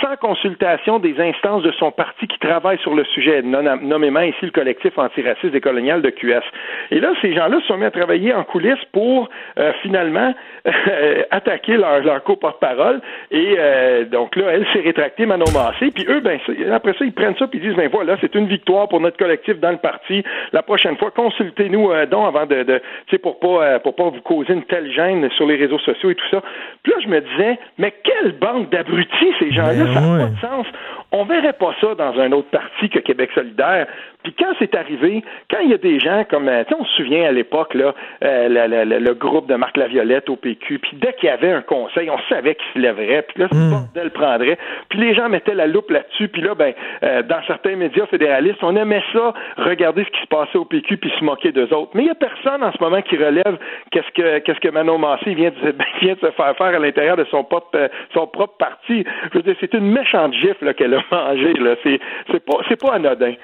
sans 0.00 0.16
consultation 0.16 0.98
des 0.98 1.18
instances 1.20 1.62
de 1.62 1.72
son 1.72 1.90
parti 1.90 2.26
qui 2.28 2.38
travaillent 2.38 2.78
sur 2.78 2.94
le 2.94 3.04
sujet, 3.04 3.42
nommément 3.42 4.20
ici 4.20 4.38
le 4.42 4.50
collectif 4.50 4.96
antiraciste 4.98 5.52
décolonial 5.52 6.02
de 6.02 6.10
QS. 6.10 6.44
Et 6.90 7.00
là, 7.00 7.12
ces 7.20 7.34
gens-là 7.34 7.60
se 7.60 7.66
sont 7.66 7.76
mis 7.76 7.84
à 7.84 7.90
travailler 7.90 8.32
en 8.32 8.44
coulisses 8.44 8.84
pour 8.92 9.28
euh, 9.58 9.72
finalement 9.82 10.34
euh, 10.66 11.22
attaquer 11.30 11.76
leur, 11.76 12.00
leur 12.00 12.22
co-porte-parole. 12.22 13.00
Et 13.30 13.56
euh, 13.58 14.04
donc 14.04 14.36
là, 14.36 14.52
elle 14.52 14.66
s'est 14.72 14.80
rétractée, 14.80 15.26
Manon 15.26 15.46
Massé. 15.52 15.90
Puis 15.90 16.06
eux, 16.08 16.20
ben, 16.20 16.38
après 16.72 16.92
ça, 16.94 17.04
ils 17.04 17.12
prennent 17.12 17.36
ça 17.36 17.46
puis 17.48 17.58
ils 17.58 17.68
disent, 17.68 17.76
ben 17.76 17.88
voilà, 17.90 18.16
c'est 18.20 18.34
une 18.34 18.46
victoire 18.46 18.88
pour 18.88 19.00
notre 19.00 19.16
collectif 19.16 19.58
dans 19.58 19.70
le 19.70 19.78
parti. 19.78 20.22
La 20.52 20.62
prochaine 20.62 20.96
fois, 20.96 21.10
consultez-nous 21.10 21.90
euh, 21.90 22.06
donc 22.06 22.28
avant 22.28 22.46
de, 22.46 22.62
de 22.62 22.78
tu 23.06 23.16
sais, 23.16 23.18
pour 23.18 23.40
pas 23.40 23.78
pour 23.80 23.95
pas 23.96 24.10
vous 24.10 24.20
causer 24.20 24.52
une 24.52 24.64
telle 24.64 24.92
gêne 24.92 25.28
sur 25.36 25.46
les 25.46 25.56
réseaux 25.56 25.78
sociaux 25.78 26.10
et 26.10 26.14
tout 26.14 26.28
ça. 26.30 26.42
Puis 26.82 26.92
là, 26.92 26.98
je 27.02 27.08
me 27.08 27.20
disais, 27.20 27.58
mais 27.78 27.94
quelle 28.04 28.32
bande 28.38 28.68
d'abrutis 28.70 29.32
ces 29.38 29.50
gens-là, 29.52 29.84
Ben 29.84 29.94
ça 29.94 30.00
n'a 30.00 30.12
ouais. 30.12 30.18
pas 30.20 30.30
de 30.30 30.40
sens. 30.40 30.66
On 31.12 31.24
verrait 31.24 31.52
pas 31.52 31.74
ça 31.80 31.94
dans 31.94 32.18
un 32.18 32.32
autre 32.32 32.48
parti 32.50 32.88
que 32.88 32.98
Québec 32.98 33.30
solidaire. 33.34 33.86
Puis 34.26 34.34
quand 34.36 34.52
c'est 34.58 34.74
arrivé, 34.74 35.22
quand 35.48 35.60
il 35.60 35.70
y 35.70 35.74
a 35.74 35.78
des 35.78 36.00
gens 36.00 36.24
comme, 36.28 36.48
euh, 36.48 36.64
tu 36.64 36.70
sais, 36.70 36.80
on 36.80 36.84
se 36.84 36.96
souvient 36.96 37.28
à 37.28 37.30
l'époque, 37.30 37.74
là, 37.74 37.94
euh, 38.24 38.48
le 38.48 39.14
groupe 39.14 39.48
de 39.48 39.54
Marc 39.54 39.76
Laviolette 39.76 40.28
au 40.28 40.34
PQ, 40.34 40.80
puis 40.80 40.96
dès 40.96 41.12
qu'il 41.12 41.28
y 41.28 41.32
avait 41.32 41.52
un 41.52 41.62
conseil, 41.62 42.10
on 42.10 42.18
savait 42.28 42.56
qu'il 42.56 42.66
se 42.74 42.78
lèverait, 42.80 43.22
puis 43.22 43.42
là, 43.42 43.48
ce 43.52 43.70
bordel 43.70 44.10
prendrait. 44.10 44.58
Puis 44.88 44.98
les 44.98 45.14
gens 45.14 45.28
mettaient 45.28 45.54
la 45.54 45.68
loupe 45.68 45.90
là-dessus, 45.90 46.26
puis 46.26 46.42
là, 46.42 46.56
ben, 46.56 46.72
euh, 47.04 47.22
dans 47.22 47.40
certains 47.46 47.76
médias 47.76 48.06
fédéralistes, 48.06 48.58
on 48.62 48.74
aimait 48.74 49.02
ça, 49.12 49.32
regarder 49.58 50.04
ce 50.04 50.10
qui 50.10 50.22
se 50.22 50.26
passait 50.26 50.58
au 50.58 50.64
PQ, 50.64 50.96
puis 50.96 51.12
se 51.16 51.24
moquer 51.24 51.52
d'eux 51.52 51.72
autres. 51.72 51.92
Mais 51.94 52.02
il 52.02 52.06
y 52.08 52.10
a 52.10 52.16
personne 52.16 52.64
en 52.64 52.72
ce 52.72 52.82
moment 52.82 53.02
qui 53.02 53.16
relève 53.16 53.58
qu'est-ce 53.92 54.10
que 54.10 54.40
qu'est-ce 54.40 54.60
que 54.60 54.70
Manon 54.70 54.98
Massé 54.98 55.34
vient 55.34 55.50
de, 55.50 55.74
vient 56.00 56.14
de 56.14 56.20
se 56.20 56.30
faire 56.32 56.56
faire 56.56 56.74
à 56.74 56.78
l'intérieur 56.80 57.16
de 57.16 57.26
son 57.30 57.44
propre, 57.44 57.90
son 58.12 58.26
propre 58.26 58.56
parti. 58.58 59.04
Je 59.32 59.38
veux 59.38 59.42
dire, 59.42 59.54
c'est 59.60 59.74
une 59.74 59.90
méchante 59.90 60.34
gifle 60.34 60.64
là, 60.64 60.74
qu'elle 60.74 60.94
a 60.94 60.95
mangée, 61.10 61.52
là. 61.54 61.74
C'est 61.82 61.98
c'est 62.32 62.44
pas, 62.44 62.56
c'est 62.68 62.76
pas 62.80 62.94
anodin. 62.94 63.34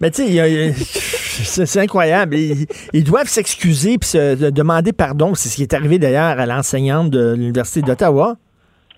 Mais 0.00 0.10
tu 0.10 0.26
sais, 0.26 0.72
c'est 1.66 1.80
incroyable. 1.80 2.36
Ils, 2.36 2.66
ils 2.92 3.04
doivent 3.04 3.28
s'excuser 3.28 3.98
puis 3.98 4.08
se 4.08 4.34
de- 4.36 4.50
demander 4.50 4.92
pardon. 4.92 5.34
C'est 5.34 5.48
ce 5.48 5.56
qui 5.56 5.62
est 5.62 5.74
arrivé 5.74 5.98
d'ailleurs 5.98 6.38
à 6.38 6.46
l'enseignante 6.46 7.10
de 7.10 7.34
l'Université 7.34 7.82
d'Ottawa. 7.82 8.36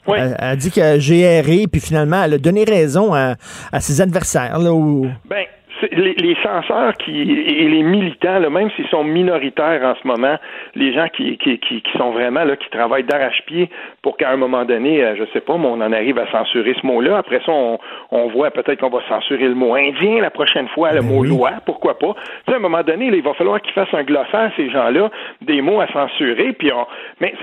Oui. 0.06 0.16
Elle, 0.18 0.36
elle 0.38 0.48
a 0.48 0.56
dit 0.56 0.70
que 0.70 0.98
j'ai 0.98 1.20
erré, 1.20 1.66
puis 1.70 1.80
finalement, 1.80 2.22
elle 2.24 2.34
a 2.34 2.38
donné 2.38 2.64
raison 2.64 3.12
à, 3.14 3.34
à 3.70 3.80
ses 3.80 4.00
adversaires. 4.00 4.58
Là, 4.58 4.72
où- 4.72 5.06
Ben, 5.28 5.44
les, 5.92 6.14
les 6.14 6.36
censeurs 6.42 6.94
qui, 6.94 7.20
et 7.20 7.68
les 7.68 7.82
militants, 7.82 8.38
là, 8.38 8.50
même 8.50 8.70
s'ils 8.72 8.88
sont 8.88 9.04
minoritaires 9.04 9.82
en 9.84 9.94
ce 10.00 10.06
moment, 10.06 10.36
les 10.74 10.92
gens 10.92 11.08
qui, 11.08 11.36
qui, 11.38 11.58
qui, 11.58 11.82
qui 11.82 11.98
sont 11.98 12.10
vraiment 12.10 12.44
là, 12.44 12.56
qui 12.56 12.68
travaillent 12.70 13.04
d'arrache-pied 13.04 13.70
pour 14.02 14.16
qu'à 14.16 14.30
un 14.30 14.36
moment 14.36 14.64
donné, 14.64 15.02
euh, 15.02 15.16
je 15.16 15.24
sais 15.32 15.40
pas, 15.40 15.56
mais 15.56 15.66
on 15.66 15.80
en 15.80 15.92
arrive 15.92 16.18
à 16.18 16.30
censurer 16.30 16.74
ce 16.80 16.86
mot-là. 16.86 17.18
Après 17.18 17.40
ça, 17.44 17.52
on, 17.52 17.78
on 18.10 18.28
voit 18.28 18.50
peut-être 18.50 18.80
qu'on 18.80 18.90
va 18.90 19.00
censurer 19.08 19.48
le 19.48 19.54
mot 19.54 19.74
indien 19.74 20.20
la 20.20 20.30
prochaine 20.30 20.68
fois, 20.68 20.92
le 20.92 21.02
mot 21.02 21.22
loi, 21.24 21.52
pourquoi 21.64 21.98
pas. 21.98 22.14
Tu 22.14 22.20
sais, 22.46 22.54
à 22.54 22.56
un 22.56 22.60
moment 22.60 22.82
donné, 22.82 23.10
là, 23.10 23.16
il 23.16 23.22
va 23.22 23.34
falloir 23.34 23.60
qu'ils 23.60 23.72
fassent 23.72 23.94
un 23.94 24.04
glossaire, 24.04 24.50
ces 24.56 24.70
gens-là, 24.70 25.10
des 25.42 25.60
mots 25.62 25.80
à 25.80 25.86
censurer, 25.88 26.52
puis 26.52 26.72
on... 26.72 26.86
mais 27.20 27.34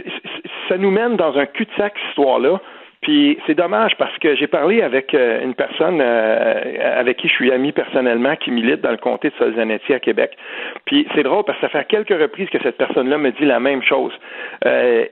ça 0.70 0.78
nous 0.78 0.92
mène 0.92 1.16
dans 1.16 1.38
un 1.38 1.46
cul-de-sac, 1.46 1.94
cette 1.96 2.10
histoire-là. 2.10 2.60
Puis 3.02 3.38
c'est 3.45 3.54
dommage 3.56 3.95
parce 3.98 4.18
que 4.18 4.36
j'ai 4.36 4.48
parlé 4.48 4.82
avec 4.82 5.14
euh, 5.14 5.43
une 5.43 5.54
personne 5.54 6.00
euh, 6.02 7.00
avec 7.00 7.18
qui 7.18 7.28
je 7.28 7.34
suis 7.34 7.52
ami 7.52 7.72
personnellement 7.72 8.36
qui 8.36 8.52
milite 8.52 8.82
dans 8.82 8.91
le 8.91 8.98
comté 8.98 9.30
de 9.30 9.36
Solzanetti 9.36 9.93
à 9.93 10.00
Québec. 10.00 10.36
Puis 10.86 11.08
c'est 11.16 11.24
drôle 11.24 11.43
parce 11.45 11.60
que 11.60 11.68
ça 11.68 11.70
fait 11.70 11.86
quelques 11.88 12.20
reprises 12.20 12.50
que 12.50 12.62
cette 12.64 12.78
personne-là 12.78 13.18
me 13.18 13.32
dit 13.32 13.45
la 13.45 13.60
même 13.60 13.84
chose. 13.84 14.12
Euh, 14.66 15.06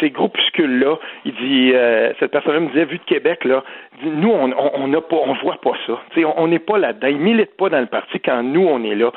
ces- 0.00 0.10
groupuscules-là, 0.10 0.98
il 1.24 1.34
dit, 1.34 1.72
euh, 1.74 2.12
cette 2.20 2.30
personne-là 2.30 2.60
me 2.60 2.68
disait, 2.68 2.84
vu 2.84 2.98
de 2.98 3.04
Québec, 3.04 3.44
là, 3.44 3.64
nous, 4.04 4.30
on 4.30 4.52
on, 4.52 4.70
on 4.74 4.88
n'a 4.88 5.00
pas, 5.00 5.16
on 5.16 5.34
voit 5.34 5.60
pas 5.60 5.72
ça. 5.86 6.00
Tu 6.10 6.20
sais, 6.20 6.24
on 6.24 6.46
on 6.46 6.48
n'est 6.48 6.60
pas 6.60 6.78
là-dedans. 6.78 7.08
Ils 7.08 7.18
militent 7.18 7.56
pas 7.56 7.68
dans 7.68 7.80
le 7.80 7.86
parti 7.86 8.20
quand 8.20 8.42
nous, 8.42 8.64
on 8.66 8.84
est 8.84 8.94
là. 8.94 9.10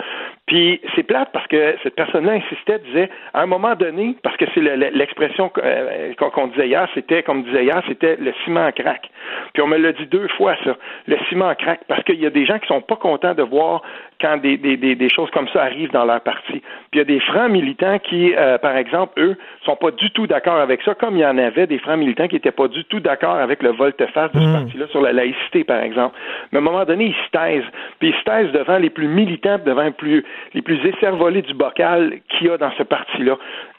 Puis 0.49 0.81
c'est 0.95 1.03
plate 1.03 1.29
parce 1.31 1.45
que 1.45 1.75
cette 1.83 1.93
personne-là 1.93 2.31
insistait, 2.31 2.79
disait, 2.79 3.07
à 3.35 3.43
un 3.43 3.45
moment 3.45 3.75
donné, 3.75 4.15
parce 4.23 4.35
que 4.35 4.45
c'est 4.55 4.61
l'expression 4.61 5.51
euh, 5.63 6.11
qu'on 6.15 6.47
disait 6.47 6.67
hier, 6.67 6.89
c'était, 6.95 7.21
comme 7.21 7.43
disait 7.43 7.65
hier, 7.65 7.83
c'était 7.87 8.15
le 8.15 8.33
ciment 8.43 8.71
craque. 8.71 9.11
Puis 9.53 9.61
on 9.61 9.67
me 9.67 9.77
l'a 9.77 9.91
dit 9.91 10.07
deux 10.07 10.27
fois, 10.29 10.55
ça, 10.63 10.75
le 11.05 11.17
ciment 11.29 11.53
craque, 11.53 11.81
parce 11.87 12.03
qu'il 12.03 12.19
y 12.19 12.25
a 12.25 12.31
des 12.31 12.47
gens 12.47 12.57
qui 12.57 12.65
sont 12.65 12.81
pas 12.81 12.95
contents 12.95 13.35
de 13.35 13.43
voir 13.43 13.83
quand 14.19 14.37
des, 14.37 14.57
des, 14.57 14.77
des, 14.77 15.09
choses 15.09 15.29
comme 15.31 15.47
ça 15.49 15.63
arrivent 15.63 15.91
dans 15.91 16.05
leur 16.05 16.21
parti. 16.21 16.61
Puis 16.91 16.93
il 16.93 16.97
y 16.97 17.01
a 17.01 17.05
des 17.05 17.19
francs 17.19 17.49
militants 17.49 17.99
qui, 17.99 18.33
euh, 18.35 18.57
par 18.57 18.75
exemple, 18.75 19.19
eux, 19.21 19.37
sont 19.65 19.75
pas 19.75 19.91
du 19.91 20.11
tout 20.11 20.27
d'accord 20.27 20.57
avec 20.57 20.81
ça, 20.83 20.93
comme 20.95 21.15
il 21.15 21.21
y 21.21 21.25
en 21.25 21.37
avait 21.37 21.67
des 21.67 21.79
francs 21.79 21.97
militants 21.97 22.27
qui 22.27 22.35
étaient 22.35 22.51
pas 22.51 22.67
du 22.67 22.83
tout 22.85 22.99
d'accord 22.99 23.35
avec 23.35 23.63
le 23.63 23.71
volte-face 23.71 24.31
de 24.33 24.39
ce 24.39 24.45
hmm. 24.45 24.53
parti-là 24.53 24.87
sur 24.87 25.01
la 25.01 25.13
laïcité, 25.13 25.63
par 25.63 25.81
exemple. 25.81 26.17
Mais 26.51 26.57
à 26.57 26.61
un 26.61 26.63
moment 26.63 26.85
donné, 26.85 27.05
ils 27.05 27.15
se 27.15 27.31
taisent. 27.31 27.71
Puis 27.99 28.09
ils 28.09 28.15
se 28.15 28.23
taisent 28.23 28.51
devant 28.51 28.77
les 28.77 28.89
plus 28.89 29.07
militants, 29.07 29.59
devant 29.65 29.83
les 29.83 29.91
plus, 29.91 30.25
les 30.53 30.61
plus 30.61 30.79
écervolés 30.85 31.41
du 31.41 31.53
bocal 31.53 32.19
qu'il 32.29 32.47
y 32.47 32.49
a 32.49 32.57
dans 32.57 32.71
ce 32.77 32.83
parti-là. 32.83 33.37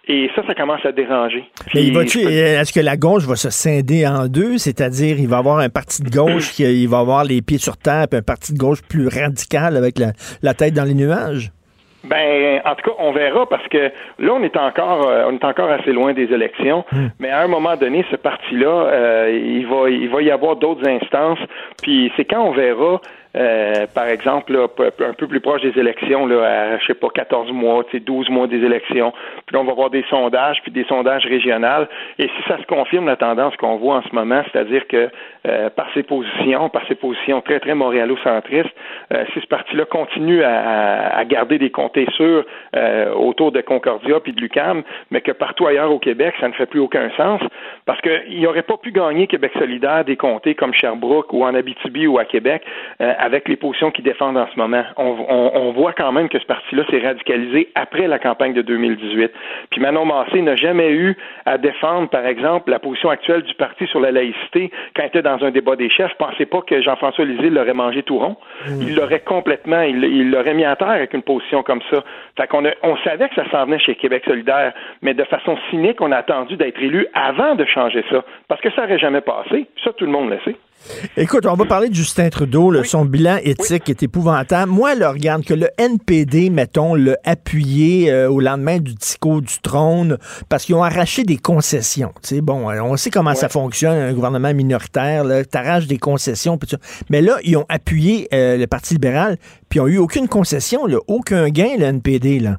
Et 0.09 0.31
ça, 0.35 0.43
ça 0.47 0.55
commence 0.55 0.85
à 0.85 0.93
déranger. 0.93 1.44
Puis, 1.66 1.89
est-ce 1.89 2.72
que 2.72 2.81
la 2.81 2.97
gauche 2.97 3.24
va 3.24 3.36
se 3.36 3.51
scinder 3.51 4.06
en 4.06 4.27
deux? 4.27 4.59
C'est-à-dire, 4.59 5.16
il 5.18 5.28
va 5.28 5.36
y 5.36 5.39
avoir 5.39 5.59
un 5.59 5.68
parti 5.68 6.02
de 6.02 6.10
gauche 6.10 6.52
qui 6.52 6.86
va 6.86 6.98
avoir 6.98 7.24
les 7.24 7.43
pieds 7.43 7.59
sur 7.59 7.77
terre, 7.77 8.06
puis 8.09 8.18
un 8.18 8.22
parti 8.22 8.52
de 8.52 8.59
gauche 8.59 8.81
plus 8.89 9.09
radical 9.09 9.77
avec 9.77 9.98
la, 9.98 10.55
tête 10.55 10.74
dans 10.74 10.85
les 10.85 10.94
nuages? 10.94 11.52
Ben, 12.02 12.62
en 12.64 12.74
tout 12.77 12.90
cas, 12.90 12.97
on 12.98 13.12
verra 13.12 13.47
parce 13.47 13.66
que 13.68 13.93
là, 14.18 14.32
on 14.32 14.43
est 14.43 14.56
encore, 14.56 15.06
euh, 15.06 15.27
on 15.28 15.35
est 15.35 15.44
encore 15.44 15.70
assez 15.70 15.93
loin 15.93 16.14
des 16.14 16.32
élections. 16.32 16.82
Hmm. 16.90 17.09
Mais 17.18 17.28
à 17.28 17.43
un 17.43 17.47
moment 17.47 17.77
donné, 17.77 18.06
ce 18.10 18.16
parti-là, 18.16 18.86
euh, 18.86 19.39
il 19.39 19.66
va, 19.66 19.90
il 19.90 20.09
va 20.09 20.22
y 20.22 20.31
avoir 20.31 20.56
d'autres 20.56 20.89
instances. 20.89 21.39
Puis 21.82 22.10
c'est 22.16 22.24
quand 22.24 22.43
on 22.43 22.52
verra 22.52 23.02
euh, 23.36 23.86
par 23.94 24.07
exemple, 24.07 24.57
un 24.57 25.12
peu 25.12 25.27
plus 25.28 25.40
proche 25.40 25.62
des 25.62 25.78
élections, 25.78 26.27
là, 26.27 26.43
à, 26.43 26.78
je 26.78 26.86
sais 26.86 26.94
pas, 26.94 27.09
14 27.15 27.52
mois, 27.52 27.85
12 27.93 28.28
mois 28.28 28.47
des 28.47 28.57
élections. 28.57 29.12
Puis 29.47 29.55
là, 29.55 29.61
on 29.61 29.65
va 29.65 29.73
voir 29.73 29.90
des 29.90 30.05
sondages, 30.11 30.61
puis 30.62 30.73
des 30.73 30.85
sondages 30.85 31.24
régionaux. 31.27 31.86
Et 32.19 32.27
si 32.27 32.48
ça 32.48 32.59
se 32.59 32.66
confirme, 32.66 33.07
la 33.07 33.16
tendance 33.16 33.57
qu'on 33.57 33.77
voit 33.77 33.97
en 33.97 34.02
ce 34.02 34.15
moment, 34.15 34.43
c'est-à-dire 34.51 34.86
que 34.89 35.11
euh, 35.47 35.70
par 35.70 35.86
ses 35.94 36.02
positions, 36.02 36.69
par 36.69 36.86
ses 36.89 36.94
positions 36.97 37.40
très, 37.40 37.61
très 37.61 37.74
montréalo-centristes, 37.74 38.74
euh, 39.12 39.24
si 39.32 39.40
ce 39.40 39.47
parti-là 39.47 39.85
continue 39.85 40.43
à, 40.43 41.16
à, 41.16 41.24
garder 41.24 41.59
des 41.59 41.70
comtés 41.70 42.07
sûrs 42.16 42.44
autour 43.15 43.52
de 43.52 43.61
Concordia 43.61 44.20
puis 44.20 44.32
de 44.32 44.40
l'UCAM, 44.40 44.82
mais 45.11 45.20
que 45.20 45.32
partout 45.32 45.66
ailleurs 45.66 45.93
au 45.93 45.98
Québec, 45.98 46.35
ça 46.40 46.48
ne 46.48 46.52
fait 46.52 46.66
plus 46.66 46.81
aucun 46.81 47.11
sens, 47.16 47.40
parce 47.86 48.01
qu'il 48.01 48.40
n'aurait 48.40 48.62
pas 48.62 48.77
pu 48.77 48.90
gagner 48.90 49.27
Québec 49.27 49.52
solidaire 49.59 50.05
des 50.05 50.16
comtés 50.16 50.55
comme 50.55 50.74
Sherbrooke 50.74 51.32
ou 51.32 51.44
en 51.44 51.55
Abitibi 51.55 52.07
ou 52.07 52.19
à 52.19 52.24
Québec 52.24 52.62
avec 53.20 53.48
les 53.48 53.56
positions 53.56 53.90
qu'ils 53.90 54.05
défendent 54.05 54.38
en 54.38 54.48
ce 54.52 54.59
moment. 54.59 54.82
On, 54.97 55.72
voit 55.72 55.92
quand 55.92 56.10
même 56.10 56.28
que 56.28 56.38
ce 56.38 56.47
parti-là 56.47 56.84
s'est 56.90 57.01
radicalisé 57.01 57.68
après 57.74 58.09
la 58.09 58.18
campagne 58.18 58.55
de 58.55 58.62
2018. 58.62 59.30
Puis 59.70 59.80
Manon 59.80 60.06
Massé 60.06 60.40
n'a 60.40 60.56
jamais 60.56 60.90
eu 60.90 61.16
à 61.44 61.59
défendre, 61.59 62.09
par 62.09 62.26
exemple, 62.26 62.70
la 62.70 62.78
position 62.78 63.10
actuelle 63.10 63.42
du 63.42 63.55
parti 63.55 63.86
sur 63.86 64.01
la 64.01 64.10
laïcité 64.10 64.70
quand 64.97 65.02
il 65.02 65.06
était 65.06 65.22
dans 65.22 65.44
un 65.44 65.51
débat 65.51 65.76
des 65.76 65.90
chefs. 65.90 66.14
Pensez 66.14 66.47
pas 66.47 66.62
que 66.62 66.80
Jean-François 66.80 67.26
Lisée 67.26 67.51
l'aurait 67.51 67.74
mangé 67.74 68.02
tout 68.02 68.18
rond. 68.18 68.36
Mmh. 68.66 68.82
Il 68.82 68.94
l'aurait 68.97 69.20
complètement, 69.20 69.82
il 69.82 70.30
l'aurait 70.30 70.55
mis 70.55 70.64
à 70.64 70.74
terre 70.76 70.88
avec 70.88 71.12
une 71.12 71.22
position 71.22 71.62
comme 71.62 71.82
ça. 71.90 72.02
Fait 72.38 72.47
qu'on 72.47 72.64
on 72.82 72.97
savait 73.05 73.28
que 73.28 73.34
ça 73.34 73.48
s'en 73.51 73.66
venait 73.66 73.78
chez 73.78 73.97
Québec 73.97 74.22
solidaire, 74.26 74.72
mais 75.02 75.12
de 75.12 75.24
façon 75.24 75.59
cynique, 75.68 76.01
on 76.01 76.10
a 76.10 76.16
attendu 76.16 76.56
d'être 76.56 76.80
élu 76.80 77.06
avant 77.12 77.55
de 77.55 77.66
changer 77.66 78.02
ça. 78.10 78.24
Parce 78.48 78.62
que 78.62 78.70
ça 78.70 78.82
n'aurait 78.82 78.98
jamais 78.98 79.20
passé. 79.20 79.66
Ça, 79.84 79.92
tout 79.92 80.06
le 80.06 80.12
monde 80.12 80.30
le 80.30 80.38
sait. 80.44 80.56
Écoute, 81.16 81.47
on 81.47 81.55
va 81.55 81.65
parler 81.65 81.89
de 81.89 81.94
Justin 81.94 82.28
Trudeau. 82.31 82.82
Son 82.85 83.05
bilan 83.05 83.36
éthique 83.43 83.89
est 83.89 84.02
épouvantable. 84.02 84.70
Moi, 84.70 84.94
là, 84.94 85.12
regarde 85.12 85.44
que 85.44 85.55
le 85.55 85.69
NPD, 85.78 86.51
mettons, 86.51 86.94
l'a 86.94 87.16
appuyé 87.24 88.11
euh, 88.11 88.31
au 88.31 88.40
lendemain 88.40 88.78
du 88.78 88.94
discours 88.94 89.40
du 89.40 89.61
trône 89.62 90.19
parce 90.48 90.65
qu'ils 90.65 90.74
ont 90.74 90.82
arraché 90.82 91.23
des 91.23 91.36
concessions. 91.36 92.12
bon, 92.43 92.70
euh, 92.70 92.81
on 92.82 92.97
sait 92.97 93.11
comment 93.11 93.35
ça 93.35 93.48
fonctionne, 93.48 93.97
un 93.97 94.12
gouvernement 94.12 94.52
minoritaire. 94.55 95.24
T'arraches 95.51 95.86
des 95.86 95.98
concessions. 95.98 96.59
Mais 97.11 97.20
là, 97.20 97.36
ils 97.44 97.57
ont 97.57 97.66
appuyé 97.69 98.28
euh, 98.32 98.57
le 98.57 98.66
Parti 98.66 98.94
libéral, 98.94 99.36
puis 99.69 99.78
ils 99.78 99.82
n'ont 99.82 99.89
eu 99.89 99.98
aucune 99.98 100.28
concession, 100.28 100.86
là, 100.86 100.98
aucun 101.09 101.48
gain, 101.48 101.77
le 101.78 101.85
NPD. 101.85 102.40
Là. 102.40 102.59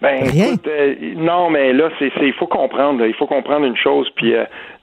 Ben, 0.00 0.24
Écoute, 0.24 0.68
non, 1.16 1.50
mais 1.50 1.72
là, 1.72 1.90
c'est, 1.98 2.10
il 2.22 2.32
faut 2.34 2.46
comprendre, 2.46 3.04
il 3.04 3.14
faut 3.14 3.26
comprendre 3.26 3.66
une 3.66 3.76
chose. 3.76 4.08
Puis 4.16 4.34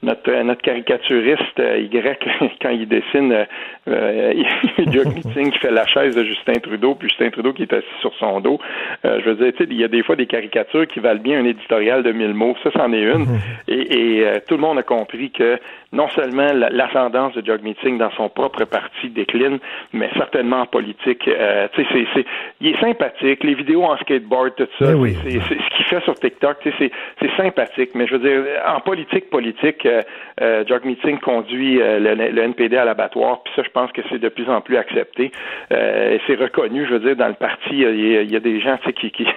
notre, 0.02 0.32
notre 0.44 0.62
caricaturiste 0.62 1.60
euh, 1.60 1.80
Y, 1.80 2.20
quand 2.62 2.70
il 2.70 2.88
dessine 2.88 3.34
euh, 3.34 3.46
euh 3.88 4.34
Meeting 4.78 5.52
qui 5.52 5.60
fait 5.60 5.72
la 5.72 5.86
chaise 5.88 6.16
de 6.16 6.24
Justin 6.24 6.54
Trudeau, 6.54 6.96
puis 6.96 7.10
Justin 7.10 7.30
Trudeau 7.32 7.54
qui 7.54 7.64
est 7.64 7.74
assis 7.74 7.86
sur 8.00 8.14
son 8.16 8.40
dos. 8.40 8.60
Euh, 9.06 9.20
je 9.24 9.30
veux 9.30 9.36
dire, 9.36 9.54
tu 9.58 9.64
sais, 9.64 9.70
il 9.70 9.80
y 9.80 9.84
a 9.84 9.88
des 9.88 10.04
fois 10.04 10.16
des 10.16 10.26
caricatures 10.26 10.88
qui 10.88 11.00
valent 11.00 11.20
bien 11.20 11.40
un 11.40 11.46
éditorial 11.46 12.04
de 12.04 12.12
mille 12.12 12.34
mots. 12.34 12.56
Ça, 12.64 12.70
c'en 12.72 12.94
est 12.94 13.02
une. 13.02 13.26
Mhm. 13.26 13.40
Et, 13.68 14.20
et 14.20 14.42
tout 14.48 14.56
le 14.56 14.62
monde 14.62 14.78
a 14.78 14.84
compris 14.84 15.32
que 15.32 15.60
non 15.92 16.08
seulement 16.10 16.48
l'ascendance 16.54 17.34
de 17.34 17.46
Jog 17.46 17.62
Meeting 17.64 17.98
dans 17.98 18.12
son 18.12 18.30
propre 18.30 18.66
parti 18.66 19.10
décline, 19.10 19.60
mais 19.92 20.10
certainement 20.16 20.62
en 20.62 20.66
politique. 20.66 21.24
tu 21.24 21.32
sais, 21.32 21.88
c'est, 21.92 22.08
c'est, 22.14 22.26
il 22.62 22.76
est 22.76 22.80
sympathique. 22.80 23.44
Les 23.44 23.56
vidéos 23.56 23.84
en 23.84 23.98
skateboard, 23.98 24.56
tout 24.56 24.68
ça, 24.78 24.94
ben 24.94 25.14
c'est, 25.24 25.40
c'est, 25.48 25.56
ce 25.56 25.76
qu'il 25.76 25.86
fait 25.86 26.04
sur 26.04 26.14
TikTok, 26.16 26.58
tu 26.62 26.70
sais, 26.70 26.76
c'est, 26.80 26.92
c'est 27.20 27.42
sympathique. 27.42 27.92
Mais 27.96 28.08
je 28.08 28.16
veux 28.16 28.20
dire, 28.20 28.44
en 28.68 28.80
politique, 28.82 29.30
politique, 29.30 29.86
euh, 29.90 30.02
euh, 30.42 30.80
Meeting 30.86 31.20
conduit 31.20 31.82
euh, 31.82 32.00
le, 32.00 32.42
NPD 32.42 32.78
à 32.78 32.86
l'abattoir, 32.86 33.44
puis 33.44 33.54
ça, 33.56 33.64
je 33.64 33.70
pense 33.70 33.92
que 33.92 34.02
c'est 34.10 34.20
de 34.20 34.30
plus 34.30 34.50
en 34.50 34.62
plus 34.62 34.78
accepté. 34.78 35.32
et 35.72 36.20
c'est 36.28 36.36
reconnu, 36.36 36.86
je 36.86 36.94
veux 36.94 37.00
dire, 37.00 37.16
dans 37.16 37.28
le 37.28 37.34
parti, 37.34 37.72
il 37.72 38.32
y, 38.32 38.36
a 38.36 38.40
des 38.40 38.60
gens 38.62 38.78
qui, 38.96 39.28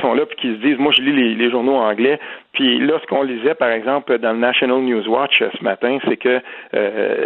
sont 0.00 0.14
là 0.14 0.26
puis 0.26 0.36
qui 0.36 0.48
se 0.48 0.60
disent, 0.66 0.78
moi, 0.78 0.92
je 0.92 1.02
lis 1.02 1.34
les, 1.34 1.50
journaux 1.50 1.76
anglais, 1.76 2.18
puis 2.52 2.78
là, 2.84 2.94
ce 3.00 3.06
qu'on 3.06 3.22
lisait, 3.22 3.54
par 3.54 3.70
exemple, 3.70 4.18
dans 4.18 4.32
le 4.32 4.38
National 4.38 4.80
News 4.80 5.08
Watch 5.08 5.38
ce 5.38 5.64
matin, 5.64 5.98
c'est 6.06 6.16
que 6.16 6.40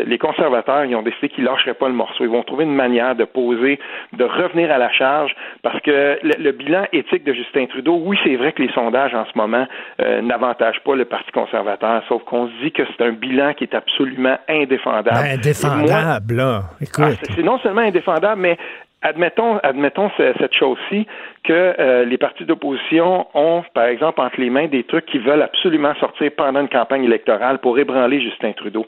les 0.07 0.19
conservateurs, 0.19 0.85
ils 0.85 0.95
ont 0.95 1.03
décidé 1.03 1.29
qu'ils 1.29 1.45
lâcheraient 1.45 1.75
pas 1.75 1.89
le 1.89 1.95
morceau. 1.95 2.25
Ils 2.25 2.31
vont 2.31 2.43
trouver 2.43 2.65
une 2.65 2.75
manière 2.75 3.15
de 3.15 3.25
poser, 3.25 3.79
de 4.13 4.25
revenir 4.25 4.71
à 4.71 4.79
la 4.79 4.91
charge, 4.91 5.35
parce 5.63 5.81
que 5.81 6.19
le, 6.23 6.53
bilan 6.53 6.85
éthique 6.93 7.25
de 7.25 7.33
Justin 7.33 7.67
Trudeau, 7.67 8.01
oui, 8.05 8.19
c'est 8.25 8.37
vrai 8.37 8.53
que 8.53 8.63
les 8.63 8.73
sondages 8.73 9.15
en 9.15 9.25
ce 9.25 9.37
moment 9.37 9.67
n'avantagent 9.99 10.81
pas 10.85 10.95
le 10.95 11.05
Parti 11.05 11.31
conservateur, 11.33 12.03
sauf 12.09 12.23
qu'on 12.25 12.49
se 12.49 12.53
dit 12.63 12.73
que 12.73 12.83
c'est 12.87 13.05
un 13.05 13.13
bilan 13.13 13.55
qui 13.55 13.65
est 13.65 13.75
absolument 13.75 14.37
indéfendable. 14.49 15.17
Ben, 15.17 15.39
indéfendable, 15.39 16.35
là. 16.35 16.63
Écoute. 16.81 17.05
Ah, 17.05 17.33
c'est 17.35 17.43
non 17.43 17.59
seulement 17.59 17.83
indéfendable, 17.83 18.41
mais 18.41 18.57
admettons, 19.03 19.59
admettons 19.63 20.11
cette 20.17 20.57
chose-ci 20.57 21.07
que 21.45 21.75
euh, 21.79 22.05
les 22.05 22.17
partis 22.17 22.45
d'opposition 22.45 23.27
ont, 23.35 23.63
par 23.75 23.85
exemple, 23.85 24.21
entre 24.21 24.41
les 24.41 24.51
mains 24.51 24.67
des 24.67 24.83
trucs 24.83 25.07
qui 25.07 25.19
veulent 25.19 25.43
absolument 25.43 25.95
sortir 26.01 26.31
pendant 26.37 26.61
une 26.61 26.69
campagne 26.69 27.05
électorale 27.05 27.59
pour 27.59 27.79
ébranler 27.79 28.21
Justin 28.21 28.53
Trudeau. 28.53 28.87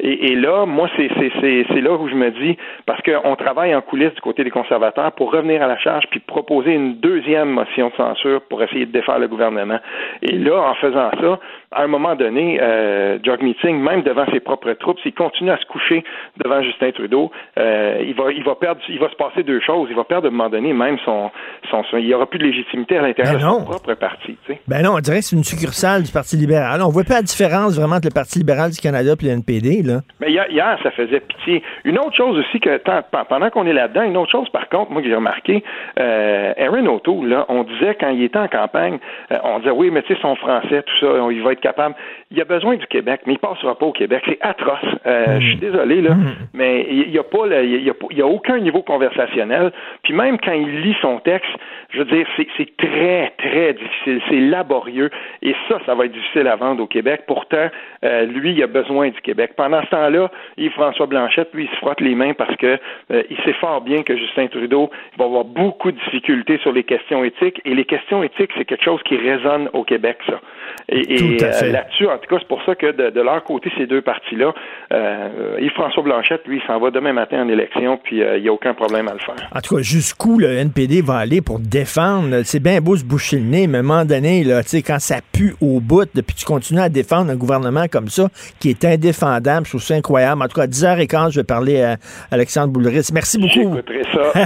Et, 0.00 0.34
là, 0.34 0.64
moi, 0.64 0.88
c'est 0.96 1.80
là 1.80 1.92
où 1.92 2.08
je 2.08 2.14
me 2.14 2.30
dis, 2.30 2.56
parce 2.86 3.02
qu'on 3.02 3.36
travaille 3.36 3.74
en 3.74 3.82
coulisses 3.82 4.14
du 4.14 4.20
côté 4.22 4.44
des 4.44 4.50
conservateurs 4.50 5.12
pour 5.12 5.30
revenir 5.30 5.62
à 5.62 5.66
la 5.66 5.76
charge 5.76 6.04
puis 6.10 6.20
proposer 6.20 6.72
une 6.72 6.96
deuxième 6.96 7.50
motion 7.50 7.88
de 7.88 7.94
censure 7.94 8.40
pour 8.48 8.62
essayer 8.62 8.86
de 8.86 8.92
défaire 8.92 9.18
le 9.18 9.28
gouvernement. 9.28 9.78
Et 10.22 10.32
là, 10.32 10.58
en 10.58 10.74
faisant 10.74 11.10
ça, 11.20 11.38
à 11.72 11.82
un 11.82 11.86
moment 11.86 12.16
donné, 12.16 12.58
euh, 12.60 13.18
Jog 13.22 13.42
Meeting, 13.42 13.78
même 13.78 14.02
devant 14.02 14.24
ses 14.32 14.40
propres 14.40 14.72
troupes, 14.72 14.98
s'il 15.00 15.14
continue 15.14 15.50
à 15.50 15.58
se 15.58 15.66
coucher 15.66 16.02
devant 16.42 16.62
Justin 16.62 16.92
Trudeau, 16.92 17.30
euh, 17.58 18.02
il 18.02 18.14
va, 18.14 18.32
il 18.32 18.42
va 18.42 18.54
perdre, 18.54 18.80
il 18.88 18.98
va 18.98 19.10
se 19.10 19.16
passer 19.16 19.42
deux 19.42 19.60
choses. 19.60 19.88
Il 19.90 19.96
va 19.96 20.04
perdre 20.04 20.26
à 20.26 20.30
un 20.30 20.32
moment 20.32 20.48
donné 20.48 20.72
même 20.72 20.98
son, 21.04 21.30
son 21.70 21.84
il 21.98 22.06
n'y 22.06 22.14
aura 22.14 22.26
plus 22.26 22.38
de 22.38 22.44
légitimité 22.44 22.98
à 22.98 23.02
l'intérieur 23.02 23.34
ben 23.34 23.38
de 23.38 23.60
son 23.60 23.64
propre 23.64 23.94
parti. 23.94 24.36
Ben 24.68 24.82
non, 24.82 24.94
on 24.96 25.00
dirait 25.00 25.18
que 25.18 25.24
c'est 25.24 25.36
une 25.36 25.44
succurale 25.44 26.02
du 26.02 26.12
Parti 26.12 26.36
libéral. 26.36 26.82
On 26.82 26.88
voit 26.88 27.04
pas 27.04 27.14
la 27.14 27.22
différence 27.22 27.76
vraiment 27.76 27.96
entre 27.96 28.08
le 28.08 28.14
Parti 28.14 28.38
libéral 28.38 28.70
du 28.70 28.78
Canada 28.78 29.12
et 29.20 29.24
le 29.24 29.30
NPD. 29.30 29.82
Là. 29.82 30.00
Mais 30.20 30.32
hier, 30.32 30.78
ça 30.82 30.90
faisait 30.90 31.20
pitié. 31.20 31.62
Une 31.84 31.98
autre 31.98 32.16
chose 32.16 32.38
aussi 32.38 32.60
que 32.60 32.80
pendant 33.28 33.50
qu'on 33.50 33.66
est 33.66 33.72
là-dedans, 33.72 34.02
une 34.02 34.16
autre 34.16 34.30
chose 34.30 34.48
par 34.50 34.68
contre, 34.68 34.90
moi 34.90 35.02
que 35.02 35.08
j'ai 35.08 35.14
remarqué, 35.14 35.62
euh, 35.98 36.52
Aaron 36.56 36.86
O'Toole, 36.86 37.28
là, 37.28 37.46
on 37.48 37.64
disait 37.64 37.96
quand 37.98 38.10
il 38.10 38.22
était 38.22 38.38
en 38.38 38.48
campagne, 38.48 38.98
euh, 39.32 39.38
on 39.44 39.58
disait 39.58 39.70
oui, 39.70 39.90
mais 39.90 40.02
tu 40.02 40.14
sais, 40.14 40.20
son 40.20 40.36
français, 40.36 40.82
tout 40.82 41.06
ça, 41.06 41.30
il 41.30 41.42
va 41.42 41.52
être 41.52 41.60
capable. 41.60 41.94
Il 42.32 42.40
a 42.40 42.44
besoin 42.44 42.76
du 42.76 42.86
Québec, 42.86 43.22
mais 43.26 43.32
il 43.32 43.38
passera 43.38 43.76
pas 43.76 43.86
au 43.86 43.92
Québec. 43.92 44.22
C'est 44.26 44.38
atroce. 44.40 44.78
Euh, 45.06 45.40
je 45.40 45.46
suis 45.46 45.56
hmm. 45.56 45.60
désolé 45.60 46.00
là, 46.00 46.14
hmm. 46.14 46.34
mais 46.54 46.86
il 46.88 47.10
n'y 47.10 47.18
a 47.18 47.24
pas, 47.24 47.46
il 47.62 47.82
y 48.16 48.22
a 48.22 48.26
aucun 48.26 48.60
niveau 48.60 48.82
conversationnel. 48.82 49.72
Puis 50.04 50.14
même 50.14 50.38
quand 50.38 50.52
il 50.52 50.82
lit 50.82 50.96
son 51.02 51.18
texte, 51.18 51.50
je 51.92 51.98
veux 51.98 52.04
dire, 52.04 52.26
c'est 52.36 52.76
très, 52.76 53.32
très 53.36 53.74
difficile. 53.74 54.20
C'est 54.28 54.40
laborieux. 54.40 55.10
Et 55.42 55.54
ça, 55.68 55.78
ça 55.86 55.94
va 55.94 56.04
être 56.04 56.12
difficile 56.12 56.46
à 56.46 56.56
vendre 56.56 56.82
au 56.82 56.86
Québec. 56.86 57.22
Pourtant, 57.26 57.68
euh, 58.04 58.26
lui, 58.26 58.52
il 58.52 58.62
a 58.62 58.68
besoin 58.68 59.08
du 59.08 59.20
Québec. 59.20 59.52
Pendant 59.56 59.82
ce 59.82 59.88
temps-là, 59.88 60.30
Yves-François 60.56 61.06
Blanchette, 61.06 61.52
lui, 61.52 61.64
il 61.64 61.70
se 61.70 61.76
frotte 61.76 62.00
les 62.00 62.14
mains 62.14 62.34
parce 62.34 62.54
que 62.56 62.78
euh, 63.10 63.22
il 63.28 63.36
sait 63.38 63.54
fort 63.54 63.80
bien 63.80 64.02
que 64.02 64.16
Justin 64.16 64.46
Trudeau 64.46 64.90
va 65.18 65.24
avoir 65.24 65.44
beaucoup 65.44 65.90
de 65.90 65.98
difficultés 65.98 66.58
sur 66.58 66.72
les 66.72 66.84
questions 66.84 67.24
éthiques. 67.24 67.60
Et 67.64 67.74
les 67.74 67.84
questions 67.84 68.22
éthiques, 68.22 68.52
c'est 68.56 68.64
quelque 68.64 68.84
chose 68.84 69.02
qui 69.02 69.16
résonne 69.16 69.68
au 69.72 69.82
Québec, 69.82 70.18
ça. 70.26 70.40
Et, 70.88 71.42
euh, 71.42 71.72
là-dessus, 71.72 72.06
en 72.06 72.18
tout 72.20 72.28
cas, 72.28 72.40
c'est 72.40 72.48
pour 72.48 72.62
ça 72.64 72.74
que 72.74 72.92
de, 72.92 73.10
de 73.10 73.20
leur 73.20 73.42
côté, 73.44 73.70
ces 73.76 73.86
deux 73.86 74.02
partis-là, 74.02 74.52
euh, 74.92 75.56
Yves-François 75.60 76.02
Blanchette, 76.02 76.46
lui, 76.46 76.60
il 76.62 76.66
s'en 76.66 76.78
va 76.78 76.90
demain 76.90 77.12
matin 77.12 77.42
en 77.42 77.48
élection, 77.48 77.98
puis 78.02 78.22
euh, 78.22 78.36
il 78.38 78.42
n'y 78.42 78.48
a 78.48 78.52
aucun 78.52 78.74
problème 78.74 79.08
à 79.08 79.12
le 79.12 79.18
faire. 79.18 79.36
En 79.54 79.60
tout 79.60 79.76
cas, 79.76 79.82
jusqu'où 79.82 80.38
le 80.38 80.52
NPD 80.52 81.02
va 81.02 81.16
aller 81.16 81.40
pour 81.40 81.58
défendre, 81.58 82.42
c'est 82.44 82.60
bien 82.60 82.80
beau 82.80 82.96
se 82.96 83.04
boucher 83.04 83.38
le 83.38 83.44
nez, 83.44 83.66
mais 83.66 83.78
à 83.78 83.80
un 83.80 83.84
moment 83.84 84.04
donné, 84.04 84.44
là, 84.44 84.62
tu 84.62 84.70
sais, 84.70 84.82
quand 84.82 84.98
ça 84.98 85.16
pue 85.32 85.54
au 85.60 85.80
bout, 85.80 86.08
puis 86.12 86.36
tu 86.36 86.44
continues 86.44 86.80
à 86.80 86.88
défendre 86.88 87.30
un 87.30 87.36
gouvernement 87.36 87.86
comme 87.90 88.08
ça, 88.08 88.28
qui 88.60 88.70
est 88.70 88.84
indéfendable, 88.84 89.66
je 89.66 89.72
trouve 89.72 89.82
ça 89.82 89.94
incroyable. 89.94 90.42
En 90.42 90.48
tout 90.48 90.54
cas, 90.54 90.62
à 90.62 90.66
10h15, 90.66 91.32
je 91.32 91.40
vais 91.40 91.44
parler 91.44 91.82
à 91.82 91.96
Alexandre 92.30 92.72
Boulris. 92.72 93.10
Merci 93.12 93.38
beaucoup. 93.38 93.52
J'écouterai 93.54 94.02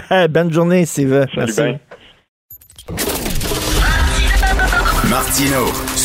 ça. 0.08 0.28
Bonne 0.28 0.52
journée, 0.52 0.84
Steve. 0.86 1.26
Salut 1.34 1.52
Merci. 1.56 1.62
Martino, 5.10 5.93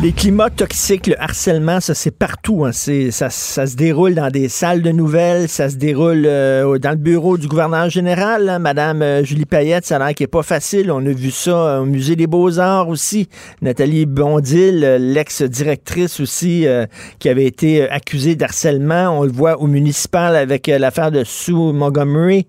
Les 0.00 0.12
climats 0.12 0.48
toxiques, 0.48 1.08
le 1.08 1.20
harcèlement, 1.20 1.80
ça 1.80 1.92
c'est 1.92 2.12
partout. 2.12 2.64
hein. 2.64 2.70
C'est- 2.70 3.10
ça, 3.10 3.30
ça 3.30 3.66
se 3.66 3.74
déroule 3.74 4.14
dans 4.14 4.30
des 4.30 4.48
salles 4.48 4.80
de 4.80 4.92
nouvelles, 4.92 5.48
ça 5.48 5.68
se 5.68 5.74
déroule 5.74 6.22
euh, 6.24 6.78
dans 6.78 6.90
le 6.90 6.96
bureau 6.96 7.36
du 7.36 7.48
gouverneur 7.48 7.90
général, 7.90 8.48
hein, 8.48 8.60
Madame 8.60 9.02
euh, 9.02 9.24
Julie 9.24 9.44
Payette. 9.44 9.86
Ça 9.86 9.96
a 9.96 9.98
l'air 9.98 10.14
qui 10.14 10.22
est 10.22 10.28
pas 10.28 10.44
facile. 10.44 10.92
On 10.92 11.04
a 11.04 11.10
vu 11.10 11.32
ça 11.32 11.50
euh, 11.50 11.80
au 11.80 11.84
musée 11.84 12.14
des 12.14 12.28
Beaux-Arts 12.28 12.88
aussi. 12.88 13.28
Nathalie 13.60 14.06
Bondil, 14.06 14.84
euh, 14.84 14.98
l'ex-directrice 14.98 16.20
aussi, 16.20 16.68
euh, 16.68 16.86
qui 17.18 17.28
avait 17.28 17.46
été 17.46 17.90
accusée 17.90 18.36
d'harcèlement. 18.36 19.18
On 19.18 19.24
le 19.24 19.32
voit 19.32 19.60
au 19.60 19.66
municipal 19.66 20.36
avec 20.36 20.68
l'affaire 20.68 21.10
de 21.10 21.24
Sue 21.24 21.50
Montgomery. 21.54 22.46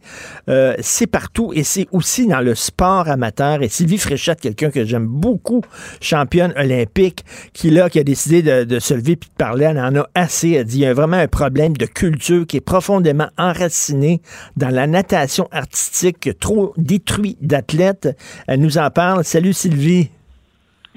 C'est 0.82 1.08
partout 1.08 1.52
et 1.56 1.64
c'est 1.64 1.88
aussi 1.92 2.28
dans 2.28 2.42
le 2.42 2.54
sport 2.54 3.08
amateur. 3.10 3.64
Et 3.64 3.70
Sylvie 3.70 3.98
Fréchette, 3.98 4.40
quelqu'un 4.40 4.70
que 4.70 4.86
j'aime 4.86 5.08
beaucoup, 5.08 5.62
championne 6.00 6.54
olympique, 6.56 7.24
qui 7.54 7.70
là, 7.70 7.90
qui 7.90 8.00
a 8.00 8.04
décidé 8.04 8.42
de, 8.42 8.64
de 8.64 8.80
se 8.80 8.94
lever 8.94 9.16
puis 9.16 9.30
de 9.30 9.36
parler, 9.36 9.66
elle 9.66 9.80
en 9.80 9.96
a 9.96 10.08
assez. 10.16 10.52
Elle 10.52 10.66
dit 10.66 10.78
il 10.78 10.82
y 10.82 10.86
a 10.86 10.94
vraiment 10.94 11.18
un 11.18 11.28
problème 11.28 11.76
de 11.78 11.86
culture 11.86 12.46
qui 12.48 12.58
est 12.58 12.62
profondément 12.62 13.30
enraciné 13.38 14.22
dans 14.58 14.70
la 14.70 14.88
natation 14.88 15.48
artistique, 15.52 16.30
trop 16.40 16.74
détruit 16.78 17.38
d'athlètes. 17.42 18.10
Elle 18.48 18.62
nous 18.62 18.78
en 18.78 18.90
parle. 18.90 19.24
Salut 19.24 19.54
Sylvie. 19.54 20.10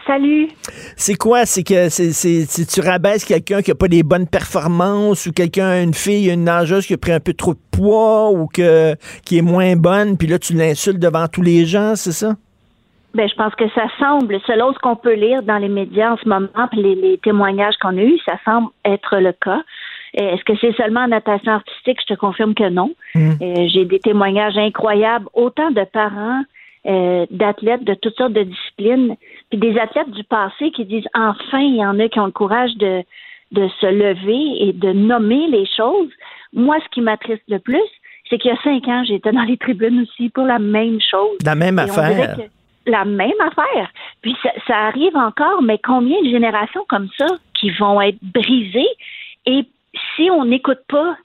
Salut. 0.05 0.49
C'est 0.97 1.15
quoi? 1.15 1.47
C'est 1.47 1.63
que 1.63 1.89
c'est, 1.89 2.13
c'est- 2.13 2.45
c'est- 2.51 2.67
tu 2.67 2.81
rabaisses 2.81 3.25
quelqu'un 3.25 3.63
qui 3.63 3.71
a 3.71 3.77
pas 3.77 3.87
des 3.87 4.03
bonnes 4.03 4.27
performances 4.27 5.27
ou 5.27 5.33
quelqu'un, 5.33 5.81
une 5.81 5.95
fille, 5.95 6.29
une 6.29 6.43
nageuse 6.43 6.87
qui 6.87 6.95
a 6.95 6.99
pris 6.99 7.13
un 7.13 7.21
peu 7.21 7.35
trop 7.35 7.55
de 7.55 7.61
poids 7.71 8.31
ou 8.33 8.49
que, 8.49 8.97
qui 9.25 9.39
est 9.39 9.43
moins 9.43 9.77
bonne, 9.77 10.17
puis 10.17 10.27
là, 10.27 10.41
tu 10.41 10.55
l'insultes 10.55 10.99
devant 10.99 11.29
tous 11.29 11.43
les 11.43 11.67
gens, 11.67 11.95
c'est 11.95 12.11
ça? 12.13 12.35
Ben, 13.15 13.29
je 13.29 13.35
pense 13.35 13.55
que 13.55 13.69
ça 13.71 13.87
semble, 13.99 14.41
selon 14.47 14.73
ce 14.73 14.79
qu'on 14.79 14.97
peut 14.97 15.15
lire 15.15 15.43
dans 15.43 15.59
les 15.59 15.69
médias 15.69 16.13
en 16.13 16.17
ce 16.17 16.27
moment, 16.27 16.49
puis 16.71 16.83
les, 16.83 16.95
les 16.95 17.19
témoignages 17.19 17.77
qu'on 17.81 17.97
a 17.99 18.03
eus, 18.03 18.19
ça 18.25 18.39
semble 18.45 18.69
être 18.85 19.19
le 19.19 19.33
cas. 19.33 19.63
Euh, 20.19 20.31
Est-ce 20.31 20.45
que 20.45 20.55
c'est 20.61 20.75
seulement 20.77 21.01
en 21.01 21.09
natation 21.09 21.53
artistique? 21.53 21.99
Je 22.07 22.15
te 22.15 22.19
confirme 22.19 22.55
que 22.55 22.69
non. 22.69 22.91
Euh, 23.17 23.67
J'ai 23.69 23.85
des 23.85 23.99
témoignages 23.99 24.57
incroyables, 24.57 25.27
autant 25.35 25.71
de 25.71 25.85
parents, 25.85 26.43
euh, 26.87 27.27
d'athlètes 27.31 27.85
de 27.85 27.95
toutes 27.95 28.17
sortes 28.17 28.33
de 28.33 28.43
disciplines, 28.43 29.17
puis 29.51 29.59
des 29.59 29.79
athlètes 29.79 30.11
du 30.11 30.25
passé 30.25 30.71
qui 30.71 30.85
disent 30.85 31.09
enfin, 31.15 31.61
il 31.61 31.77
y 31.77 31.85
en 31.85 31.99
a 32.01 32.09
qui 32.09 32.19
ont 32.19 32.27
le 32.27 32.33
courage 32.33 32.75
de, 32.77 33.03
de 33.53 33.69
se 33.81 33.87
lever 33.87 34.69
et 34.69 34.73
de 34.73 34.93
nommer 34.93 35.49
les 35.49 35.67
choses. 35.77 36.11
Moi, 36.53 36.77
ce 36.83 36.89
qui 36.91 37.01
m'attriste 37.03 37.45
le 37.49 37.59
plus, 37.59 37.79
c'est 38.29 38.39
qu'il 38.39 38.51
y 38.51 38.55
a 38.55 38.63
cinq 38.63 38.89
ans, 38.89 39.05
j'étais 39.07 39.33
dans 39.33 39.43
les 39.43 39.59
tribunes 39.59 40.03
aussi 40.03 40.31
pour 40.31 40.45
la 40.45 40.59
même 40.59 40.99
chose. 41.01 41.37
La 41.45 41.55
même 41.55 41.79
Et 41.79 41.83
affaire. 41.83 42.37
La 42.87 43.05
même 43.05 43.41
affaire. 43.41 43.91
Puis 44.23 44.37
ça, 44.67 44.77
arrive 44.77 45.17
encore, 45.17 45.63
mais 45.63 45.79
combien 45.79 46.21
de 46.23 46.29
générations 46.29 46.85
comme 46.89 47.09
ça 47.17 47.27
qui 47.55 47.71
vont 47.71 48.01
être 48.01 48.19
brisées? 48.23 48.89
Et 49.47 49.65
si 50.17 50.31
on 50.31 50.45
n'écoute 50.45 50.81
pas, 50.89 51.17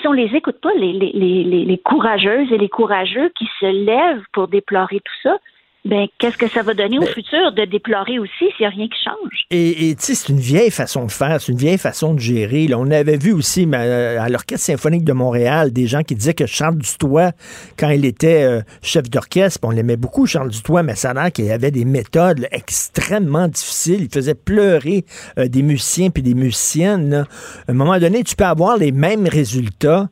si 0.00 0.06
on 0.06 0.12
les 0.12 0.34
écoute 0.34 0.60
pas, 0.60 0.72
les, 0.74 0.92
les, 0.92 1.12
les- 1.12 1.64
les 1.64 1.78
courageuses 1.78 2.52
et 2.52 2.58
les 2.58 2.68
courageux 2.68 3.30
qui 3.36 3.48
se 3.60 3.66
lèvent 3.66 4.24
pour 4.32 4.48
déplorer 4.48 5.00
tout 5.00 5.14
ça, 5.22 5.36
ben 5.84 6.06
qu'est-ce 6.18 6.36
que 6.36 6.48
ça 6.48 6.62
va 6.62 6.74
donner 6.74 6.98
au 6.98 7.06
futur 7.06 7.52
de 7.52 7.64
déplorer 7.64 8.18
aussi 8.18 8.30
s'il 8.38 8.60
n'y 8.60 8.66
a 8.66 8.70
rien 8.70 8.88
qui 8.88 8.98
change? 9.02 9.44
Et 9.50 9.94
tu 9.98 10.04
sais, 10.04 10.14
c'est 10.14 10.32
une 10.32 10.40
vieille 10.40 10.70
façon 10.70 11.06
de 11.06 11.10
faire, 11.10 11.40
c'est 11.40 11.52
une 11.52 11.58
vieille 11.58 11.78
façon 11.78 12.14
de 12.14 12.20
gérer. 12.20 12.66
là. 12.66 12.78
On 12.78 12.90
avait 12.90 13.16
vu 13.16 13.32
aussi 13.32 13.66
à 13.72 14.28
l'Orchestre 14.28 14.66
symphonique 14.66 15.04
de 15.04 15.12
Montréal 15.12 15.72
des 15.72 15.86
gens 15.86 16.02
qui 16.02 16.14
disaient 16.14 16.34
que 16.34 16.46
Charles 16.46 16.78
Dutoit, 16.78 17.32
quand 17.78 17.90
il 17.90 18.04
était 18.04 18.42
euh, 18.42 18.60
chef 18.82 19.08
d'orchestre, 19.08 19.60
on 19.62 19.70
l'aimait 19.70 19.96
beaucoup, 19.96 20.26
Charles 20.26 20.50
Dutoit, 20.50 20.82
mais 20.82 20.94
ça 20.94 21.10
a 21.10 21.14
l'air 21.14 21.32
qu'il 21.32 21.50
avait 21.50 21.70
des 21.70 21.84
méthodes 21.84 22.40
là, 22.40 22.48
extrêmement 22.50 23.48
difficiles. 23.48 24.02
Il 24.02 24.10
faisait 24.10 24.34
pleurer 24.34 25.04
euh, 25.38 25.48
des 25.48 25.62
musiciens 25.62 26.10
puis 26.10 26.22
des 26.22 26.34
musiciennes. 26.34 27.10
là. 27.10 27.24
À 27.66 27.72
un 27.72 27.74
moment 27.74 27.98
donné, 27.98 28.24
tu 28.24 28.36
peux 28.36 28.44
avoir 28.44 28.76
les 28.76 28.92
mêmes 28.92 29.26
résultats 29.26 30.08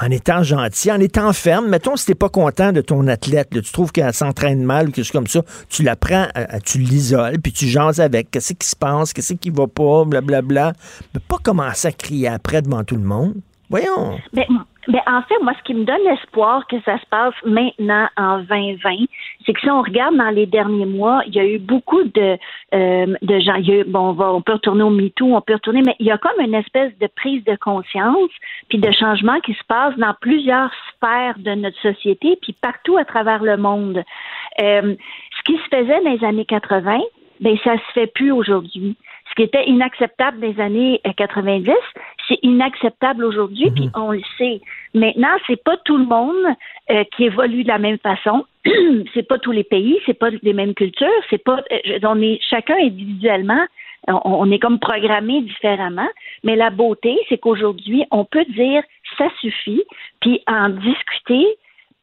en 0.00 0.10
étant 0.10 0.42
gentil, 0.42 0.90
en 0.92 1.00
étant 1.00 1.32
ferme. 1.32 1.68
Mettons, 1.68 1.96
si 1.96 2.06
t'es 2.06 2.14
pas 2.14 2.28
content 2.28 2.72
de 2.72 2.80
ton 2.80 3.06
athlète, 3.06 3.48
tu 3.50 3.62
trouves 3.62 3.92
qu'elle 3.92 4.12
s'entraîne 4.12 4.62
mal 4.62 4.88
ou 4.88 4.90
quelque 4.90 5.04
chose 5.04 5.12
comme 5.12 5.26
ça, 5.26 5.42
tu 5.68 5.82
la 5.82 5.96
prends, 5.96 6.26
tu 6.64 6.78
l'isoles, 6.78 7.40
puis 7.40 7.52
tu 7.52 7.66
jases 7.66 8.00
avec. 8.00 8.30
Qu'est-ce 8.30 8.52
qui 8.54 8.68
se 8.68 8.76
passe? 8.76 9.12
Qu'est-ce 9.12 9.34
qui 9.34 9.50
va 9.50 9.66
pas? 9.66 10.04
Blablabla. 10.04 10.72
Mais 11.14 11.20
pas 11.26 11.38
commencer 11.42 11.88
à 11.88 11.92
crier 11.92 12.28
après 12.28 12.62
devant 12.62 12.84
tout 12.84 12.96
le 12.96 13.02
monde. 13.02 13.34
Voyons. 13.70 14.18
Ben, 14.32 14.44
ben, 14.88 15.02
en 15.06 15.20
fait, 15.22 15.34
moi, 15.42 15.52
ce 15.58 15.62
qui 15.64 15.74
me 15.74 15.84
donne 15.84 16.02
l'espoir 16.04 16.66
que 16.66 16.80
ça 16.80 16.98
se 16.98 17.04
passe 17.10 17.34
maintenant 17.44 18.08
en 18.16 18.38
2020, 18.38 19.04
c'est 19.44 19.52
que 19.52 19.60
si 19.60 19.70
on 19.70 19.82
regarde 19.82 20.16
dans 20.16 20.30
les 20.30 20.46
derniers 20.46 20.86
mois, 20.86 21.22
il 21.26 21.34
y 21.34 21.40
a 21.40 21.44
eu 21.44 21.58
beaucoup 21.58 22.02
de, 22.04 22.38
euh, 22.74 23.16
de 23.20 23.38
gens. 23.40 23.56
Il 23.56 23.68
y 23.68 23.72
a 23.72 23.80
eu- 23.80 23.84
bon, 23.84 24.10
on, 24.10 24.12
va, 24.12 24.32
on 24.32 24.40
peut 24.40 24.54
retourner 24.54 24.82
au 24.82 24.90
MeToo, 24.90 25.36
on 25.36 25.42
peut 25.42 25.54
retourner, 25.54 25.82
mais 25.84 25.94
il 25.98 26.06
y 26.06 26.10
a 26.10 26.16
comme 26.16 26.40
une 26.40 26.54
espèce 26.54 26.96
de 26.98 27.06
prise 27.06 27.44
de 27.44 27.56
conscience 27.56 28.30
puis 28.70 28.78
de 28.78 28.90
changement 28.90 29.38
qui 29.40 29.52
se 29.52 29.64
passe 29.68 29.94
dans 29.98 30.14
plusieurs 30.22 30.70
sphères 30.94 31.38
de 31.38 31.50
notre 31.50 31.78
société 31.80 32.38
puis 32.40 32.54
partout 32.54 32.96
à 32.96 33.04
travers 33.04 33.42
le 33.42 33.58
monde. 33.58 34.02
Euh, 34.62 34.94
ce 35.36 35.42
qui 35.44 35.58
se 35.58 35.76
faisait 35.76 36.00
dans 36.02 36.10
les 36.10 36.24
années 36.24 36.46
80, 36.46 36.98
ben 37.40 37.56
ça 37.62 37.74
se 37.74 37.92
fait 37.92 38.06
plus 38.06 38.32
aujourd'hui. 38.32 38.96
Ce 39.28 39.34
qui 39.34 39.42
était 39.42 39.66
inacceptable 39.66 40.40
dans 40.40 40.46
les 40.48 40.60
années 40.60 41.00
euh, 41.06 41.12
90, 41.16 41.72
c'est 42.28 42.38
inacceptable 42.42 43.24
aujourd'hui, 43.24 43.70
puis 43.70 43.90
on 43.94 44.12
le 44.12 44.22
sait. 44.36 44.60
Maintenant, 44.94 45.36
c'est 45.46 45.62
pas 45.62 45.76
tout 45.84 45.96
le 45.96 46.04
monde 46.04 46.54
euh, 46.90 47.04
qui 47.16 47.24
évolue 47.24 47.62
de 47.62 47.68
la 47.68 47.78
même 47.78 47.98
façon. 47.98 48.44
c'est 49.14 49.26
pas 49.26 49.38
tous 49.38 49.52
les 49.52 49.64
pays, 49.64 49.98
c'est 50.06 50.18
pas 50.18 50.30
les 50.30 50.52
mêmes 50.52 50.74
cultures, 50.74 51.08
c'est 51.30 51.42
pas. 51.42 51.62
euh, 51.72 51.98
on 52.02 52.20
est 52.20 52.38
chacun 52.42 52.76
individuellement, 52.80 53.64
on, 54.08 54.20
on 54.24 54.50
est 54.50 54.58
comme 54.58 54.78
programmé 54.78 55.42
différemment. 55.42 56.08
Mais 56.44 56.56
la 56.56 56.70
beauté, 56.70 57.18
c'est 57.28 57.38
qu'aujourd'hui, 57.38 58.04
on 58.10 58.24
peut 58.24 58.44
dire 58.46 58.82
ça 59.16 59.28
suffit, 59.40 59.82
puis 60.20 60.42
en 60.46 60.68
discuter 60.70 61.46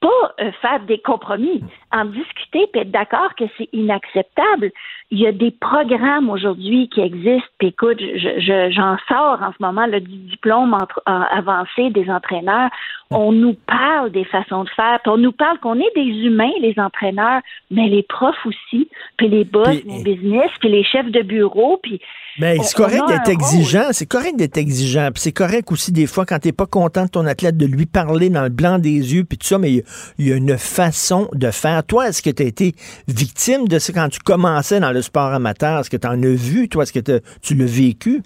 pas 0.06 0.24
euh, 0.40 0.52
faire 0.62 0.80
des 0.82 1.00
compromis, 1.00 1.64
en 1.92 2.06
discuter 2.06 2.68
puis 2.72 2.82
être 2.82 2.92
d'accord 2.92 3.34
que 3.36 3.46
c'est 3.58 3.70
inacceptable. 3.74 4.72
Il 5.12 5.20
y 5.20 5.28
a 5.28 5.32
des 5.32 5.52
programmes 5.52 6.30
aujourd'hui 6.30 6.90
qui 6.90 7.02
existent. 7.02 7.54
Puis 7.60 7.70
écoute, 7.70 8.00
je- 8.00 8.40
je- 8.48 8.72
j'en 8.72 8.98
sors 9.08 9.42
en 9.42 9.52
ce 9.52 9.60
moment 9.60 9.86
là, 9.88 10.00
du 10.00 10.18
diplôme 10.34 10.74
euh, 10.76 11.12
avancé 11.42 11.90
des 11.90 12.08
entraîneurs. 12.10 12.70
On 13.12 13.32
nous 13.32 13.56
parle 13.68 14.12
des 14.12 14.26
façons 14.26 14.64
de 14.64 14.70
faire. 14.76 15.00
puis 15.04 15.12
on 15.12 15.18
nous 15.18 15.32
parle 15.32 15.60
qu'on 15.60 15.76
est 15.76 15.92
des 15.96 16.02
humains, 16.26 16.52
les 16.60 16.74
entraîneurs, 16.78 17.42
mais 17.70 17.88
les 17.88 18.02
profs 18.04 18.44
aussi, 18.46 18.90
puis 19.18 19.28
les 19.30 19.44
boss, 19.46 19.68
Puis- 19.68 19.84
les 19.86 20.16
business, 20.16 20.50
puis 20.60 20.70
les 20.70 20.84
chefs 20.84 21.12
de 21.12 21.22
bureau, 21.22 21.80
puis 21.84 22.02
Mais 22.40 22.58
on- 22.60 22.64
c'est 22.64 22.76
correct 22.76 23.04
d'être 23.08 23.30
exigeant, 23.30 23.90
c'est 23.92 24.08
correct 24.08 24.36
d'être 24.38 24.58
exigeant. 24.58 25.10
Puis 25.14 25.22
c'est 25.22 25.32
correct 25.32 25.72
aussi 25.72 25.92
des 25.92 26.08
fois 26.08 26.26
quand 26.26 26.40
t'es 26.40 26.52
pas 26.52 26.66
content 26.66 27.06
de 27.06 27.10
ton 27.10 27.26
athlète 27.28 27.56
de 27.58 27.66
lui 27.68 27.86
parler 27.86 28.30
dans 28.30 28.44
le 28.44 28.50
blanc 28.50 28.80
des 28.80 29.14
yeux 29.16 29.24
puis 29.24 29.38
tout 29.38 29.48
ça, 29.48 29.58
mais 29.60 29.70
il 29.72 29.76
y 29.76 29.80
a- 29.80 29.84
il 30.18 30.28
y, 30.28 30.34
a 30.34 30.36
une 30.36 30.58
façon 30.58 31.30
de 31.34 31.52
faire. 31.52 31.84
Toi, 31.86 32.10
est-ce 32.10 32.22
que 32.24 32.32
tu 32.32 32.42
as 32.44 32.48
été 32.48 32.74
victime 33.08 33.68
de 33.68 33.78
ça 33.80 33.94
quand 33.94 34.10
tu 34.10 34.20
commençais 34.20 34.80
dans 34.80 34.92
le 34.92 35.02
sport 35.04 35.32
amateur? 35.32 35.80
Est-ce 35.80 35.90
que 35.90 35.98
tu 35.98 36.08
en 36.08 36.22
as 36.24 36.36
vu, 36.36 36.68
toi? 36.70 36.84
Est-ce 36.84 36.92
que 36.94 37.22
tu 37.42 37.54
l'as 37.56 37.66
vécu? 37.66 38.24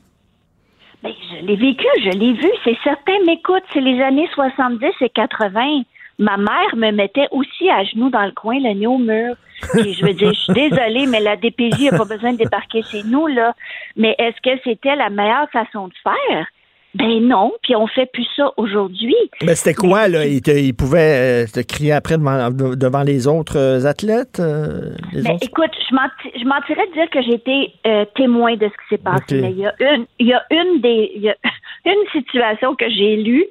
Ben, 1.03 1.13
je 1.31 1.45
l'ai 1.45 1.55
vécu, 1.55 1.85
je 2.03 2.09
l'ai 2.09 2.33
vu, 2.33 2.49
c'est 2.63 2.77
certain. 2.83 3.13
Mais 3.25 3.33
écoute, 3.33 3.63
c'est 3.73 3.81
les 3.81 4.01
années 4.01 4.29
70 4.33 4.85
et 5.01 5.09
80. 5.09 5.83
Ma 6.19 6.35
mère 6.35 6.75
me 6.75 6.91
mettait 6.91 7.27
aussi 7.31 7.69
à 7.69 7.83
genoux 7.85 8.09
dans 8.09 8.25
le 8.25 8.33
coin, 8.33 8.59
le 8.59 8.73
nez 8.73 8.87
au 8.87 8.97
mur. 8.97 9.35
Je 9.73 10.05
veux 10.05 10.13
dire, 10.13 10.33
je 10.33 10.39
suis 10.39 10.53
désolée, 10.53 11.05
mais 11.07 11.21
la 11.21 11.37
DPJ 11.37 11.91
n'a 11.91 11.97
pas 11.97 12.05
besoin 12.05 12.33
de 12.33 12.37
débarquer 12.37 12.81
chez 12.83 13.03
nous, 13.03 13.27
là. 13.27 13.53
Mais 13.95 14.15
est-ce 14.17 14.41
que 14.41 14.59
c'était 14.63 14.95
la 14.95 15.09
meilleure 15.09 15.49
façon 15.51 15.87
de 15.87 15.93
faire? 16.03 16.47
Ben 16.95 17.19
non, 17.21 17.51
puis 17.61 17.75
on 17.75 17.85
fait 17.85 18.07
plus 18.11 18.27
ça 18.35 18.51
aujourd'hui. 18.57 19.15
Mais 19.43 19.53
c'était 19.53 19.75
quoi, 19.75 20.07
là? 20.07 20.25
Il, 20.25 20.41
te- 20.41 20.49
il 20.49 20.73
pouvait 20.73 21.43
euh, 21.43 21.45
te 21.45 21.59
crier 21.59 21.91
après 21.91 22.17
devant, 22.17 22.49
devant 22.49 23.03
les 23.03 23.27
autres 23.27 23.57
euh, 23.59 23.85
athlètes? 23.85 24.39
euh, 24.39 24.95
les 25.13 25.21
Ben, 25.21 25.33
autres- 25.35 25.45
écoute, 25.45 25.71
je 25.87 25.95
menti- 25.95 26.39
je 26.39 26.45
mentirais 26.45 26.87
de 26.87 26.93
dire 26.93 27.09
que 27.11 27.21
j'ai 27.21 27.35
été 27.35 27.73
euh, 27.85 28.05
témoin 28.15 28.55
de 28.55 28.65
ce 28.65 28.71
qui 28.71 28.89
s'est 28.89 29.03
passé. 29.03 29.39
Mais 29.39 29.51
il 29.51 29.59
y 29.59 29.67
a 29.67 29.73
une, 29.93 30.05
il 30.17 30.27
y 30.27 30.33
a 30.33 30.43
une 30.49 30.81
des, 30.81 31.11
il 31.15 31.21
y 31.21 31.29
a 31.29 31.35
une 31.85 32.09
situation 32.11 32.73
que 32.75 32.89
j'ai 32.89 33.17
lue, 33.17 33.45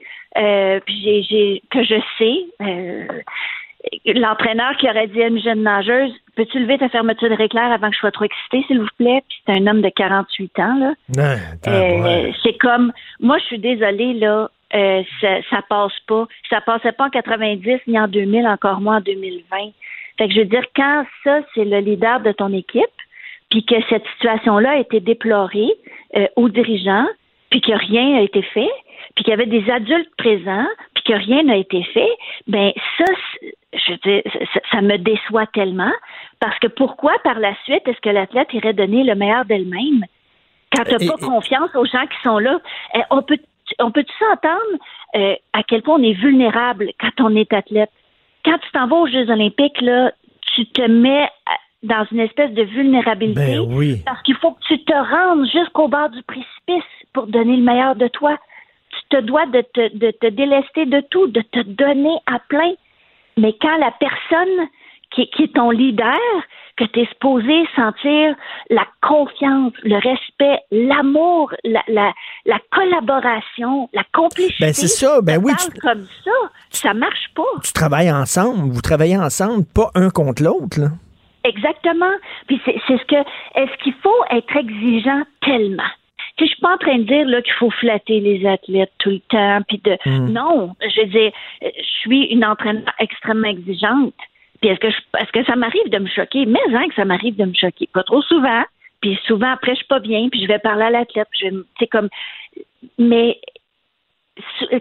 puis 0.84 1.24
j'ai, 1.30 1.62
que 1.70 1.84
je 1.84 1.94
sais. 2.18 4.14
l'entraîneur 4.14 4.76
qui 4.78 4.88
aurait 4.88 5.06
dit 5.08 5.22
à 5.22 5.28
une 5.28 5.40
jeune 5.40 5.62
nageuse 5.62 6.12
Peux-tu 6.38 6.60
lever 6.60 6.78
ta 6.78 6.88
fermeture 6.88 7.28
de 7.28 7.34
réclair 7.34 7.64
avant 7.64 7.88
que 7.88 7.94
je 7.94 7.98
sois 7.98 8.12
trop 8.12 8.24
excitée, 8.24 8.62
s'il 8.68 8.78
vous 8.78 8.86
plaît? 8.96 9.24
Puis 9.28 9.42
c'est 9.44 9.58
un 9.58 9.66
homme 9.66 9.82
de 9.82 9.88
48 9.88 10.58
ans, 10.60 10.78
là. 10.78 10.92
Euh, 11.66 12.30
c'est 12.44 12.56
comme 12.58 12.92
moi, 13.18 13.38
je 13.38 13.44
suis 13.46 13.58
désolée, 13.58 14.14
là. 14.14 14.48
euh, 14.72 15.02
ça, 15.20 15.42
ça 15.50 15.62
passe 15.68 15.98
pas. 16.06 16.28
Ça 16.48 16.60
passait 16.60 16.92
pas 16.92 17.06
en 17.06 17.10
90 17.10 17.80
ni 17.88 17.98
en 17.98 18.06
2000, 18.06 18.46
encore 18.46 18.80
moins 18.80 18.98
en 18.98 19.00
2020. 19.00 19.56
Fait 20.16 20.28
que 20.28 20.34
je 20.34 20.38
veux 20.38 20.44
dire, 20.44 20.62
quand 20.76 21.04
ça, 21.24 21.40
c'est 21.56 21.64
le 21.64 21.80
leader 21.80 22.20
de 22.20 22.30
ton 22.30 22.52
équipe, 22.52 22.84
puis 23.50 23.64
que 23.64 23.74
cette 23.88 24.06
situation-là 24.12 24.70
a 24.70 24.76
été 24.76 25.00
déplorée 25.00 25.72
euh, 26.16 26.28
aux 26.36 26.48
dirigeants, 26.48 27.08
puis 27.50 27.60
que 27.60 27.72
rien 27.72 28.12
n'a 28.12 28.22
été 28.22 28.42
fait, 28.42 28.70
puis 29.16 29.24
qu'il 29.24 29.30
y 29.30 29.34
avait 29.34 29.46
des 29.46 29.68
adultes 29.68 30.14
présents, 30.16 30.68
puis 30.94 31.02
que 31.02 31.14
rien 31.14 31.42
n'a 31.42 31.56
été 31.56 31.82
fait, 31.82 32.12
ben 32.46 32.70
ça, 32.96 33.06
je 33.72 33.92
veux 33.92 33.98
dire, 33.98 34.22
ça, 34.54 34.60
ça 34.72 34.80
me 34.80 34.96
déçoit 34.96 35.46
tellement, 35.46 35.92
parce 36.40 36.58
que 36.58 36.68
pourquoi 36.68 37.12
par 37.24 37.38
la 37.38 37.54
suite 37.64 37.86
est-ce 37.86 38.00
que 38.00 38.08
l'athlète 38.08 38.52
irait 38.52 38.72
donner 38.72 39.04
le 39.04 39.14
meilleur 39.14 39.44
d'elle-même? 39.44 40.04
Quand 40.74 40.84
tu 40.84 40.92
n'as 40.92 41.12
pas 41.12 41.26
confiance 41.26 41.74
aux 41.74 41.84
gens 41.86 42.06
qui 42.06 42.20
sont 42.22 42.38
là? 42.38 42.58
Eh, 42.94 43.00
on 43.10 43.22
peut 43.22 43.38
on 43.78 43.90
peut 43.90 44.04
s'entendre 44.18 44.78
euh, 45.16 45.34
à 45.52 45.62
quel 45.62 45.82
point 45.82 45.96
on 45.96 46.02
est 46.02 46.14
vulnérable 46.14 46.90
quand 46.98 47.20
on 47.24 47.36
est 47.36 47.52
athlète? 47.52 47.90
Quand 48.44 48.56
tu 48.58 48.70
t'en 48.72 48.86
vas 48.86 48.96
aux 48.96 49.06
Jeux 49.06 49.28
olympiques, 49.30 49.80
là, 49.82 50.12
tu 50.54 50.64
te 50.66 50.82
mets 50.82 51.24
à- 51.24 51.58
dans 51.82 52.06
une 52.10 52.20
espèce 52.20 52.50
de 52.52 52.62
vulnérabilité 52.62 53.56
Ben 53.56 53.60
oui. 53.60 54.02
parce 54.04 54.20
qu'il 54.22 54.36
faut 54.36 54.52
que 54.52 54.64
tu 54.66 54.82
te 54.84 54.92
rendes 54.92 55.46
jusqu'au 55.50 55.88
bord 55.88 56.08
du 56.08 56.22
précipice 56.22 56.88
pour 57.12 57.26
donner 57.26 57.56
le 57.56 57.62
meilleur 57.62 57.94
de 57.94 58.08
toi. 58.08 58.36
Tu 58.90 59.16
te 59.16 59.20
dois 59.22 59.44
de 59.46 59.60
te, 59.60 59.96
de 59.96 60.10
te 60.10 60.26
délester 60.28 60.86
de 60.86 61.00
tout, 61.10 61.26
de 61.28 61.42
te 61.42 61.60
donner 61.60 62.16
à 62.26 62.38
plein. 62.48 62.72
Mais 63.38 63.54
quand 63.60 63.76
la 63.78 63.92
personne 63.92 64.68
qui, 65.10 65.28
qui 65.30 65.44
est 65.44 65.54
ton 65.54 65.70
leader, 65.70 66.18
que 66.76 66.84
tu 66.84 67.00
es 67.00 67.06
supposé 67.06 67.64
sentir 67.74 68.36
la 68.70 68.84
confiance, 69.02 69.72
le 69.82 69.96
respect, 69.96 70.60
l'amour, 70.70 71.52
la, 71.64 71.82
la, 71.88 72.12
la 72.46 72.58
collaboration, 72.70 73.88
la 73.92 74.04
complicité. 74.12 74.66
Ben, 74.66 74.72
c'est 74.74 74.86
ça. 74.86 75.20
Ben 75.22 75.40
oui, 75.42 75.52
parle 75.56 75.72
tu- 75.72 75.80
comme 75.80 76.06
ça, 76.24 76.30
ça 76.70 76.94
marche 76.94 77.30
pas. 77.34 77.42
Tu 77.64 77.72
travailles 77.72 78.12
ensemble, 78.12 78.70
vous 78.70 78.82
travaillez 78.82 79.16
ensemble, 79.16 79.64
pas 79.74 79.90
un 79.94 80.10
contre 80.10 80.42
l'autre. 80.42 80.78
Exactement. 81.44 82.12
Puis 82.46 82.60
c'est 82.64 82.78
ce 82.86 83.04
que 83.06 83.16
est-ce 83.54 83.82
qu'il 83.82 83.94
faut 84.02 84.24
être 84.30 84.56
exigeant 84.56 85.22
tellement? 85.40 85.82
Je 86.40 86.46
suis 86.46 86.60
pas 86.60 86.74
en 86.74 86.78
train 86.78 86.98
de 86.98 87.02
dire 87.04 87.26
là 87.26 87.42
qu'il 87.42 87.52
faut 87.54 87.70
flatter 87.70 88.20
les 88.20 88.46
athlètes 88.46 88.92
tout 88.98 89.10
le 89.10 89.20
temps, 89.28 89.60
puis 89.66 89.78
de 89.84 89.96
Mm. 90.06 90.32
non, 90.32 90.74
je 90.80 91.00
veux 91.00 91.06
dire, 91.08 91.32
je 91.62 91.82
suis 92.00 92.24
une 92.26 92.44
entraîneur 92.44 92.84
extrêmement 92.98 93.48
exigeante. 93.48 94.14
Puis 94.60 94.70
est-ce 94.70 94.80
que 94.80 94.90
je- 94.90 95.20
est-ce 95.20 95.32
que 95.32 95.44
ça 95.44 95.56
m'arrive 95.56 95.88
de 95.90 95.98
me 95.98 96.08
choquer? 96.08 96.46
Mais 96.46 96.60
hein, 96.74 96.88
que 96.88 96.94
ça 96.94 97.04
m'arrive 97.04 97.36
de 97.36 97.44
me 97.44 97.54
choquer, 97.54 97.88
pas 97.92 98.02
trop 98.02 98.22
souvent. 98.22 98.62
Puis 99.00 99.18
souvent 99.26 99.50
après 99.52 99.72
je 99.72 99.78
suis 99.78 99.86
pas 99.86 100.00
bien, 100.00 100.28
puis 100.28 100.42
je 100.42 100.48
vais 100.48 100.58
parler 100.58 100.84
à 100.84 100.90
l'athlète, 100.90 101.28
je 101.40 101.46
sais 101.78 101.86
comme 101.86 102.08
mais 102.98 103.38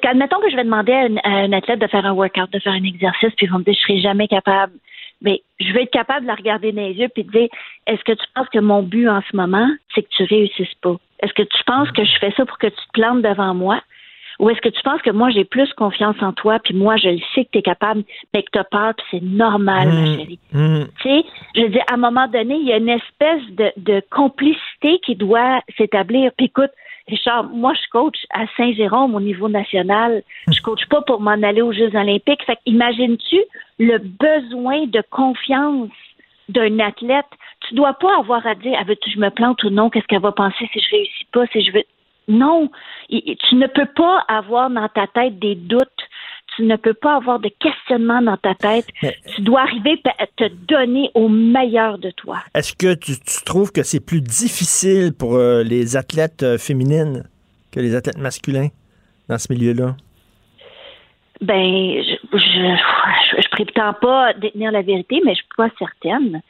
admettons 0.04 0.40
que 0.40 0.50
je 0.52 0.56
vais 0.56 0.64
demander 0.64 0.94
à, 0.94 1.00
un- 1.02 1.18
à 1.24 1.30
un 1.44 1.52
athlète 1.54 1.80
de 1.80 1.88
faire 1.88 2.06
un 2.06 2.14
workout, 2.14 2.52
de 2.52 2.60
faire 2.60 2.74
un 2.74 2.84
exercice, 2.84 3.34
puis 3.36 3.46
ils 3.48 3.52
vont 3.52 3.60
me 3.60 3.64
dire 3.64 3.74
je 3.74 3.80
serai 3.82 4.00
jamais 4.00 4.28
capable. 4.28 4.74
Mais 5.22 5.42
je 5.60 5.74
vais 5.74 5.84
être 5.84 5.92
capable 5.92 6.22
de 6.22 6.28
la 6.28 6.36
regarder 6.36 6.72
dans 6.72 6.82
les 6.82 6.94
yeux 6.94 7.10
puis 7.10 7.24
de 7.24 7.32
dire 7.32 7.50
est-ce 7.88 8.04
que 8.04 8.12
tu 8.12 8.26
penses 8.36 8.50
que 8.50 8.60
mon 8.60 8.84
but 8.84 9.08
en 9.10 9.22
ce 9.30 9.36
moment, 9.36 9.68
c'est 9.96 10.04
que 10.04 10.10
tu 10.10 10.24
réussisses 10.24 10.76
pas? 10.82 10.96
Est-ce 11.22 11.34
que 11.34 11.44
tu 11.44 11.64
penses 11.66 11.92
que 11.92 12.04
je 12.06 12.18
fais 12.20 12.32
ça 12.38 12.46
pour 12.46 12.58
que 12.60 12.68
tu 12.68 12.76
te 12.76 12.92
plantes 12.94 13.22
devant 13.24 13.54
moi? 13.56 13.82
Ou 14.40 14.52
est-ce 14.52 14.62
que 14.62 14.70
tu 14.70 14.82
penses 14.84 15.02
que 15.02 15.10
moi 15.10 15.32
j'ai 15.32 15.46
plus 15.46 15.72
confiance 15.74 16.16
en 16.22 16.32
toi, 16.32 16.60
puis 16.64 16.76
moi 16.76 16.96
je 16.98 17.10
le 17.10 17.20
sais 17.34 17.46
que 17.46 17.50
tu 17.54 17.58
es 17.58 17.62
capable, 17.64 18.04
mais 18.34 18.44
que 18.44 18.52
tu 18.54 18.60
as 18.60 18.64
peur, 18.66 18.94
puis 18.96 19.06
c'est 19.10 19.24
normal, 19.24 19.88
ma 19.88 20.02
Mm. 20.02 20.16
chérie. 20.16 20.40
Mm. 20.54 20.84
Tu 21.02 21.10
sais, 21.10 21.26
je 21.56 21.62
veux 21.62 21.70
dire, 21.70 21.84
à 21.90 21.96
un 21.96 21.98
moment 21.98 22.28
donné, 22.28 22.56
il 22.56 22.68
y 22.68 22.72
a 22.74 22.78
une 22.78 22.90
espèce 22.90 23.42
de, 23.50 23.72
de 23.78 24.04
complicité 24.12 25.00
qui 25.04 25.16
doit 25.16 25.62
s'établir. 25.76 26.32
Puis 26.38 26.46
écoute, 26.48 26.70
Richard, 27.08 27.46
moi, 27.46 27.74
je 27.74 27.90
coach 27.90 28.18
à 28.32 28.46
Saint-Jérôme 28.58 29.16
au 29.16 29.22
niveau 29.22 29.48
national. 29.48 30.24
Je 30.52 30.62
coach 30.62 30.86
pas 30.90 31.02
pour 31.02 31.22
m'en 31.22 31.42
aller 31.42 31.62
aux 31.62 31.72
Jeux 31.72 31.96
olympiques. 31.96 32.44
Fait 32.46 32.60
imagines-tu 32.66 33.38
le 33.80 33.98
besoin 34.00 34.86
de 34.88 35.02
confiance 35.10 35.90
d'un 36.50 36.80
athlète? 36.80 37.26
Tu 37.68 37.76
dois 37.76 37.94
pas 37.94 38.18
avoir 38.18 38.46
à 38.46 38.56
dire, 38.56 38.78
ah, 38.80 38.84
veux-tu 38.84 39.10
que 39.10 39.16
je 39.16 39.20
me 39.20 39.30
plante 39.30 39.64
ou 39.64 39.70
non? 39.70 39.90
Qu'est-ce 39.90 40.06
qu'elle 40.08 40.22
va 40.22 40.34
penser 40.34 40.70
si 40.74 40.80
je 40.82 40.90
réussis 40.90 41.28
pas? 41.32 41.48
Si 41.48 41.62
je 41.64 41.72
veux... 41.72 41.84
Non, 42.28 42.70
tu 43.10 43.56
ne 43.56 43.68
peux 43.68 43.86
pas 43.86 44.26
avoir 44.28 44.70
dans 44.70 44.90
ta 44.90 45.08
tête 45.08 45.40
des 45.40 45.56
doutes. 45.56 45.88
Tu 46.58 46.64
ne 46.64 46.76
peux 46.76 46.96
pas 46.96 47.18
avoir 47.18 47.40
de 47.40 47.50
questionnement 47.60 48.20
dans 48.22 48.36
ta 48.36 48.56
tête. 48.56 48.88
Tu 49.36 49.42
dois 49.42 49.62
arriver 49.62 50.02
à 50.18 50.26
te 50.26 50.50
donner 50.68 51.12
au 51.14 51.30
meilleur 51.30 52.00
de 52.00 52.10
toi. 52.12 52.40
Est-ce 52.56 52.74
que 52.74 52.96
tu, 52.96 53.14
tu 53.14 53.44
trouves 53.46 53.72
que 53.72 53.84
c'est 53.84 54.04
plus 54.04 54.22
difficile 54.22 55.14
pour 55.14 55.36
euh, 55.36 55.62
les 55.62 55.96
athlètes 55.96 56.42
euh, 56.42 56.58
féminines 56.58 57.24
que 57.72 57.80
les 57.80 57.96
athlètes 57.96 58.18
masculins 58.18 58.70
dans 59.30 59.38
ce 59.38 59.54
milieu-là? 59.54 59.96
Ben, 61.42 62.02
je, 62.02 62.16
je, 62.34 62.40
je, 62.40 63.42
je 63.42 63.50
prétends 63.52 63.94
pas 63.94 64.34
détenir 64.34 64.72
la 64.72 64.82
vérité, 64.82 65.22
mais 65.24 65.34
je 65.34 65.38
suis 65.38 65.50
pas 65.56 65.70
certaine. 65.78 66.42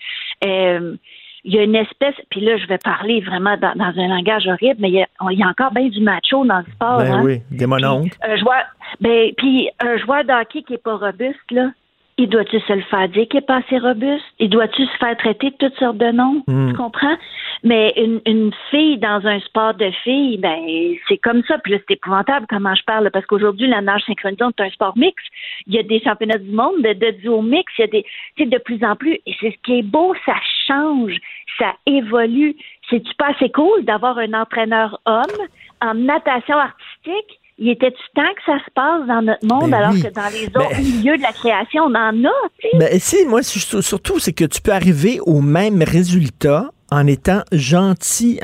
Euh, 0.46 0.96
il 1.44 1.54
y 1.54 1.60
a 1.60 1.64
une 1.64 1.76
espèce, 1.76 2.16
puis 2.30 2.42
là, 2.42 2.58
je 2.58 2.66
vais 2.68 2.78
parler 2.78 3.22
vraiment 3.22 3.56
dans, 3.58 3.74
dans 3.76 3.94
un 3.98 4.08
langage 4.08 4.48
horrible, 4.48 4.80
mais 4.80 4.90
il 4.90 4.96
y, 4.96 5.02
a, 5.02 5.08
il 5.32 5.40
y 5.40 5.44
a 5.44 5.48
encore 5.48 5.72
bien 5.72 5.88
du 5.88 6.02
macho 6.02 6.46
dans 6.46 6.60
le 6.60 6.72
sport. 6.74 6.98
ben 6.98 7.14
hein. 7.14 7.22
oui, 7.24 7.42
des 7.52 7.66
mononcles. 7.66 8.16
Un 8.22 8.36
joueur, 8.38 8.64
ben, 9.00 9.32
puis 9.38 9.70
un 9.80 9.98
joueur 9.98 10.24
de 10.26 10.34
hockey 10.34 10.64
qui 10.64 10.74
est 10.74 10.84
pas 10.84 10.98
robuste, 10.98 11.52
là, 11.52 11.70
il 12.18 12.30
doit-tu 12.30 12.60
se 12.60 12.74
le 12.74 12.82
faire 12.82 13.08
dire 13.10 13.28
qu'il 13.28 13.40
est 13.40 13.46
pas 13.46 13.58
assez 13.58 13.78
robuste? 13.78 14.26
Il 14.40 14.50
doit-tu 14.50 14.86
se 14.86 14.98
faire 14.98 15.16
traiter 15.18 15.52
de 15.52 15.56
toutes 15.56 15.78
sortes 15.78 15.98
de 15.98 16.12
noms? 16.12 16.44
Mm. 16.48 16.70
Tu 16.70 16.76
comprends? 16.76 17.16
Mais 17.64 17.94
une, 17.96 18.22
une 18.26 18.52
fille 18.72 18.98
dans 18.98 19.26
un 19.26 19.40
sport 19.42 19.76
de 19.76 19.92
filles, 20.04 20.38
ben, 20.38 20.60
c'est 21.08 21.18
comme 21.18 21.44
ça. 21.44 21.60
Puis 21.60 21.74
là, 21.74 21.80
c'est 21.88 21.94
épouvantable 21.94 22.48
comment 22.50 22.74
je 22.74 22.84
parle, 22.84 23.10
parce 23.12 23.26
qu'aujourd'hui, 23.26 23.68
la 23.68 23.82
nage 23.82 24.02
synchronisée, 24.06 24.44
c'est 24.58 24.64
un 24.64 24.70
sport 24.72 24.98
mix. 24.98 25.24
Il 25.68 25.76
y 25.76 25.80
a 25.80 25.84
des 25.84 26.00
championnats 26.02 26.40
du 26.40 26.52
monde 26.52 26.82
de, 26.82 26.94
de 26.94 27.12
duo 27.22 27.42
mix. 27.42 27.72
Il 27.78 27.82
y 27.82 27.84
a 27.84 27.88
des, 27.88 28.04
tu 28.36 28.44
sais, 28.44 28.50
de 28.50 28.58
plus 28.58 28.84
en 28.84 28.96
plus. 28.96 29.20
Et 29.26 29.36
c'est 29.40 29.52
ce 29.52 29.58
qui 29.64 29.80
est 29.80 29.84
beau, 29.84 30.16
ça 30.26 30.36
change, 30.68 31.18
ça 31.60 31.74
évolue. 31.86 32.56
C'est-tu 32.90 33.14
pas 33.16 33.28
assez 33.36 33.52
cool 33.52 33.84
d'avoir 33.84 34.18
un 34.18 34.34
entraîneur 34.34 35.00
homme 35.06 35.48
en 35.82 35.94
natation 35.94 36.58
artistique? 36.58 37.40
Il 37.60 37.70
était-tu 37.70 37.98
temps 38.16 38.22
que 38.36 38.42
ça 38.46 38.58
se 38.64 38.72
passe 38.76 39.08
dans 39.08 39.22
notre 39.24 39.46
monde, 39.46 39.72
Ben 39.72 39.78
alors 39.80 39.94
oui. 39.94 40.04
que 40.04 40.10
dans 40.14 40.30
les 40.32 40.46
autres 40.46 40.80
milieux 40.80 41.18
de 41.18 41.24
la 41.24 41.34
création, 41.34 41.84
on 41.86 41.96
en 41.96 42.24
a, 42.26 42.32
tu 42.60 42.70
sais? 42.70 42.78
Ben, 42.78 43.00
si, 43.00 43.26
moi, 43.26 43.42
surtout, 43.42 44.20
c'est 44.20 44.34
que 44.34 44.46
tu 44.46 44.62
peux 44.62 44.72
arriver 44.74 45.20
au 45.26 45.42
même 45.42 45.82
résultat 45.82 46.70
en 46.92 47.06
étant 47.08 47.42
gentil 47.52 48.40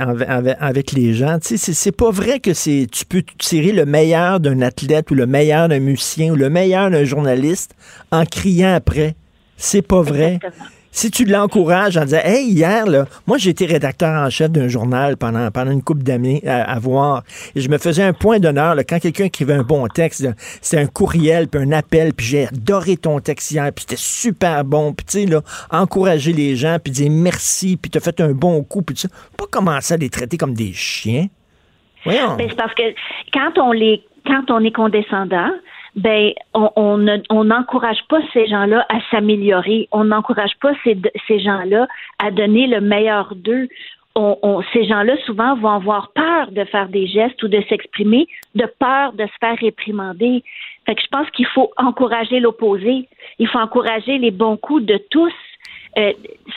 avec 0.59 0.91
les 0.93 1.13
gens. 1.13 1.37
Tu 1.39 1.57
sais, 1.57 1.73
c'est- 1.73 1.91
pas 1.95 2.09
vrai 2.11 2.39
que 2.39 2.53
c'est 2.53 2.87
tu 2.91 3.05
peux 3.05 3.21
tirer 3.37 3.71
le 3.71 3.85
meilleur 3.85 4.39
d'un 4.39 4.61
athlète 4.61 5.11
ou 5.11 5.15
le 5.15 5.27
meilleur 5.27 5.69
d'un 5.69 5.79
musicien 5.79 6.33
ou 6.33 6.35
le 6.35 6.49
meilleur 6.49 6.89
d'un 6.89 7.03
journaliste 7.05 7.73
en 8.11 8.25
criant 8.25 8.73
après. 8.73 9.15
C'est 9.57 9.87
pas 9.87 10.01
vrai. 10.01 10.39
Si 10.95 11.09
tu 11.09 11.25
l'encourages 11.25 11.97
en 11.97 12.05
disant 12.05 12.21
Hey, 12.23 12.45
hier, 12.45 12.85
là, 12.85 13.05
moi 13.25 13.39
j'ai 13.39 13.49
été 13.49 13.65
rédacteur 13.65 14.13
en 14.13 14.29
chef 14.29 14.51
d'un 14.51 14.67
journal 14.67 15.17
pendant, 15.17 15.49
pendant 15.49 15.71
une 15.71 15.81
couple 15.81 16.03
d'années 16.03 16.47
à, 16.47 16.77
voir. 16.77 17.23
Et 17.55 17.61
je 17.61 17.69
me 17.69 17.79
faisais 17.79 18.03
un 18.03 18.13
point 18.13 18.39
d'honneur 18.39 18.75
quand 18.87 18.99
quelqu'un 18.99 19.25
écrivait 19.25 19.55
un 19.55 19.63
bon 19.63 19.87
texte. 19.87 20.23
C'était 20.61 20.83
un 20.83 20.85
courriel, 20.85 21.47
puis 21.47 21.59
un 21.59 21.71
appel, 21.71 22.13
puis 22.13 22.27
j'ai 22.27 22.47
adoré 22.47 22.95
ton 22.95 23.19
texte 23.19 23.51
hier, 23.51 23.71
puis 23.73 23.85
c'était 23.87 23.99
super 23.99 24.63
bon. 24.63 24.93
Puis 24.93 25.05
tu 25.07 25.19
sais, 25.21 25.25
là, 25.25 25.41
encourager 25.71 26.31
les 26.31 26.55
gens, 26.55 26.77
puis 26.81 26.93
dire 26.93 27.09
merci, 27.11 27.75
puis 27.75 27.89
t'as 27.89 27.99
fait 27.99 28.21
un 28.21 28.33
bon 28.33 28.63
coup, 28.63 28.83
puis 28.83 28.95
ça. 28.95 29.09
Pas 29.35 29.45
commencer 29.49 29.95
à 29.95 29.97
les 29.97 30.11
traiter 30.11 30.37
comme 30.37 30.53
des 30.53 30.73
chiens. 30.73 31.25
Voyons. 32.05 32.37
C'est 32.37 32.55
parce 32.55 32.73
que 32.75 32.83
quand 33.33 33.57
on 33.57 33.71
les 33.71 34.03
quand 34.27 34.51
on 34.51 34.63
est 34.63 34.71
condescendant, 34.71 35.49
ben 35.95 36.31
on 36.53 36.69
on 36.75 36.97
ne- 36.97 37.21
on 37.29 37.43
n'encourage 37.45 38.03
pas 38.09 38.19
ces 38.33 38.47
gens-là 38.47 38.85
à 38.89 38.99
s'améliorer. 39.11 39.87
On 39.91 40.05
n'encourage 40.05 40.53
pas 40.61 40.73
ces, 40.83 40.97
ces 41.27 41.39
gens-là 41.39 41.87
à 42.19 42.31
donner 42.31 42.67
le 42.67 42.81
meilleur 42.81 43.35
d'eux. 43.35 43.67
On, 44.15 44.37
on- 44.43 44.61
ces 44.73 44.85
gens-là 44.85 45.15
souvent 45.25 45.55
vont 45.55 45.69
avoir 45.69 46.11
peur 46.13 46.51
de 46.51 46.63
faire 46.65 46.87
des 46.89 47.07
gestes 47.07 47.41
ou 47.43 47.47
de 47.47 47.61
s'exprimer, 47.69 48.27
de 48.55 48.65
peur 48.79 49.13
de 49.13 49.25
se 49.25 49.37
faire 49.39 49.57
réprimander. 49.57 50.43
Fait 50.85 50.95
que 50.95 51.01
je 51.01 51.07
pense 51.07 51.29
qu'il 51.31 51.47
faut 51.47 51.71
encourager 51.77 52.39
l'opposé. 52.39 53.07
Il 53.39 53.47
faut 53.47 53.59
encourager 53.59 54.17
les 54.17 54.31
bons 54.31 54.57
coups 54.57 54.83
de 54.85 54.99
tous. 55.09 55.33
Euh, 55.97 56.11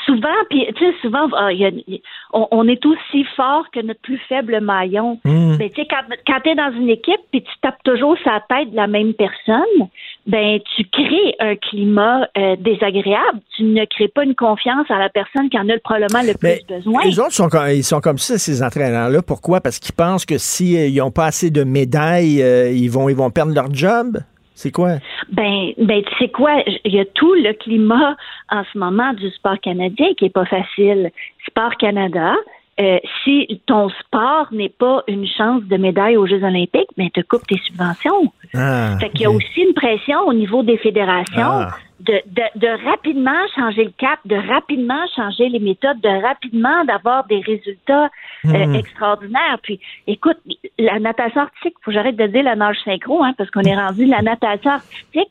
souvent, 0.07 0.29
puis 0.49 0.67
tu 0.77 0.85
sais, 0.85 0.95
souvent, 1.03 1.29
ah, 1.37 1.53
il 1.53 1.59
y 1.59 1.67
a- 1.67 1.99
on, 2.33 2.49
on 2.51 2.69
est 2.69 2.85
aussi 2.87 3.25
fort 3.37 3.65
que 3.71 3.81
notre 3.81 4.01
plus 4.01 4.19
faible 4.29 4.61
maillon. 4.61 5.21
Mm. 5.25 5.57
Mais 5.59 5.71
tu 5.71 5.83
sais, 5.83 5.89
quand, 5.91 6.03
quand 6.27 6.41
tu 6.43 6.51
es 6.51 6.55
dans 6.55 6.73
une 6.73 6.89
équipe 6.89 7.21
puis 7.31 7.43
tu 7.43 7.53
tapes 7.61 7.83
toujours 7.85 8.17
sa 8.25 8.43
tête 8.49 8.71
de 8.71 8.77
la 8.77 8.87
même 8.87 9.13
personne, 9.15 9.89
ben 10.27 10.59
tu 10.75 10.85
crées 10.91 11.35
un 11.39 11.55
climat 11.57 12.29
euh, 12.39 12.57
désagréable. 12.57 13.41
Tu 13.57 13.65
ne 13.65 13.85
crées 13.85 14.09
pas 14.09 14.25
une 14.25 14.35
confiance 14.35 14.91
à 14.91 14.99
la 14.99 15.09
personne 15.09 15.51
qui 15.51 15.59
en 15.59 15.69
a 15.69 15.79
probablement 15.85 16.23
le 16.23 16.35
plus 16.39 16.65
besoin. 16.67 17.05
Les 17.05 17.21
autres 17.21 17.33
sont 17.33 17.49
comme, 17.49 17.69
ils 17.69 17.85
sont 17.85 18.01
comme 18.01 18.19
ça, 18.19 18.39
ces 18.39 18.63
entraîneurs-là. 18.63 19.23
Pourquoi? 19.23 19.61
Parce 19.61 19.79
qu'ils 19.79 19.95
pensent 19.95 20.25
que 20.25 20.39
s'ils 20.39 20.97
n'ont 20.97 21.11
pas 21.11 21.27
assez 21.27 21.51
de 21.51 21.63
médailles, 21.63 22.43
euh, 22.43 22.71
ils, 22.71 22.89
vont, 22.91 23.09
ils 23.09 23.17
vont 23.17 23.31
perdre 23.31 23.53
leur 23.55 23.73
job? 23.73 24.19
C'est 24.57 24.73
quoi? 24.73 24.95
Ben, 25.31 25.73
ben, 25.77 26.03
tu 26.03 26.15
sais 26.19 26.31
quoi? 26.31 26.63
Il 26.85 26.95
y 26.95 26.99
a 26.99 27.05
tout 27.05 27.35
le 27.35 27.53
climat 27.53 28.17
en 28.51 28.65
ce 28.73 28.79
moment 28.79 29.13
du 29.13 29.29
sport 29.33 29.61
canadien 29.61 30.15
qui 30.15 30.25
est 30.25 30.31
pas 30.31 30.47
facile. 30.47 31.11
Sport 31.47 31.77
Canada, 31.77 32.35
euh, 32.79 32.99
si 33.25 33.61
ton 33.67 33.89
sport 33.89 34.49
n'est 34.53 34.69
pas 34.69 35.03
une 35.09 35.27
chance 35.27 35.63
de 35.65 35.77
médaille 35.77 36.17
aux 36.17 36.27
Jeux 36.27 36.43
Olympiques, 36.45 36.91
ben, 36.97 37.09
te 37.11 37.21
coupe 37.23 37.47
tes 37.47 37.59
subventions. 37.67 38.33
Ah, 38.55 38.97
Fait 39.01 39.09
qu'il 39.11 39.23
y 39.23 39.25
a 39.25 39.31
aussi 39.31 39.61
une 39.63 39.75
pression 39.75 40.21
au 40.27 40.33
niveau 40.35 40.63
des 40.63 40.77
fédérations 40.77 41.43
Ah. 41.67 41.71
de, 42.01 42.21
de, 42.27 42.43
de 42.57 42.85
rapidement 42.89 43.41
changer 43.57 43.85
le 43.85 43.93
cap, 43.97 44.19
de 44.27 44.37
rapidement 44.37 45.01
changer 45.17 45.49
les 45.49 45.59
méthodes, 45.59 46.01
de 46.03 46.23
rapidement 46.23 46.85
d'avoir 46.85 47.27
des 47.27 47.41
résultats 47.41 48.11
euh, 48.45 48.67
Hmm. 48.67 48.75
extraordinaires. 48.75 49.59
Puis, 49.63 49.81
écoute, 50.07 50.37
la 50.79 50.99
natation 50.99 51.41
artistique, 51.43 51.75
faut 51.83 51.91
que 51.91 51.95
j'arrête 51.95 52.17
de 52.17 52.27
dire 52.27 52.43
la 52.45 52.57
nage 52.57 52.77
synchro, 52.85 53.25
hein, 53.25 53.33
parce 53.39 53.51
qu'on 53.51 53.63
est 53.63 53.75
rendu 53.75 54.05
la 54.05 54.21
natation 54.23 54.71
artistique. 54.73 55.31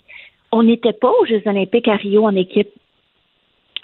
On 0.51 0.63
n'était 0.63 0.93
pas 0.93 1.11
aux 1.21 1.25
Jeux 1.25 1.43
Olympiques 1.45 1.87
à 1.87 1.95
Rio 1.95 2.25
en 2.25 2.35
équipe. 2.35 2.69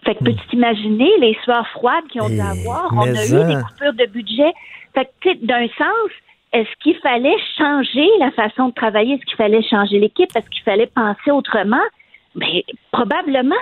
Fait 0.06 0.15
que 0.15 0.23
peux-tu 0.23 0.48
t'imaginer 0.49 1.10
les 1.19 1.38
sueurs 1.44 1.68
froides 1.69 2.07
qu'ils 2.10 2.22
ont 2.22 2.30
dû 2.30 2.40
avoir? 2.40 2.90
On 2.94 3.02
a 3.02 3.26
eu 3.26 3.38
en. 3.44 3.48
des 3.48 3.64
coupures 3.64 3.94
de 3.94 4.06
budget. 4.11 4.52
Fait 4.95 5.10
que, 5.22 5.45
d'un 5.45 5.68
sens, 5.78 6.10
est-ce 6.53 6.69
qu'il 6.82 6.95
fallait 6.98 7.38
changer 7.57 8.07
la 8.19 8.32
façon 8.32 8.69
de 8.69 8.73
travailler? 8.73 9.14
Est-ce 9.15 9.26
qu'il 9.26 9.38
fallait 9.38 9.61
changer 9.64 9.99
l'équipe? 9.99 10.30
Est-ce 10.36 10.49
qu'il 10.49 10.64
fallait 10.64 10.88
penser 10.88 11.32
autrement? 11.32 11.84
Mais 12.36 12.64
probablement. 12.91 13.56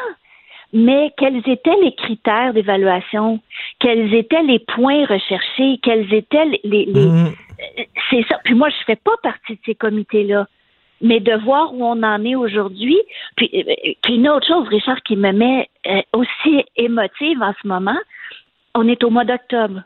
Mais 0.72 1.12
quels 1.18 1.38
étaient 1.50 1.76
les 1.84 1.94
critères 1.96 2.54
d'évaluation? 2.54 3.40
Quels 3.80 4.14
étaient 4.14 4.44
les 4.44 4.60
points 4.60 5.06
recherchés? 5.08 5.80
Quels 5.82 6.14
étaient 6.14 6.46
les... 6.46 6.62
les- 6.64 6.86
les- 6.86 7.06
Mm. 7.06 7.26
Euh, 7.80 7.84
C'est 8.10 8.24
ça. 8.30 8.38
Puis 8.46 8.54
moi, 8.54 8.70
je 8.70 8.76
fais 8.86 8.96
pas 8.96 9.12
partie 9.22 9.54
de 9.54 9.60
ces 9.66 9.76
comités-là. 9.76 10.48
Mais 11.02 11.20
de 11.20 11.34
voir 11.44 11.74
où 11.74 11.84
on 11.84 12.04
en 12.04 12.26
est 12.26 12.36
aujourd'hui, 12.36 12.98
puis, 13.36 13.50
euh, 13.54 13.94
puis 14.02 14.16
une 14.16 14.30
autre 14.30 14.48
chose, 14.48 14.68
Richard, 14.68 15.02
qui 15.04 15.16
me 15.16 15.32
met 15.32 15.70
euh, 15.88 16.02
aussi 16.14 16.66
émotive 16.76 17.42
en 17.42 17.54
ce 17.62 17.68
moment, 17.68 17.98
on 18.76 18.88
est 18.88 19.04
au 19.04 19.10
mois 19.10 19.26
d'octobre. 19.26 19.82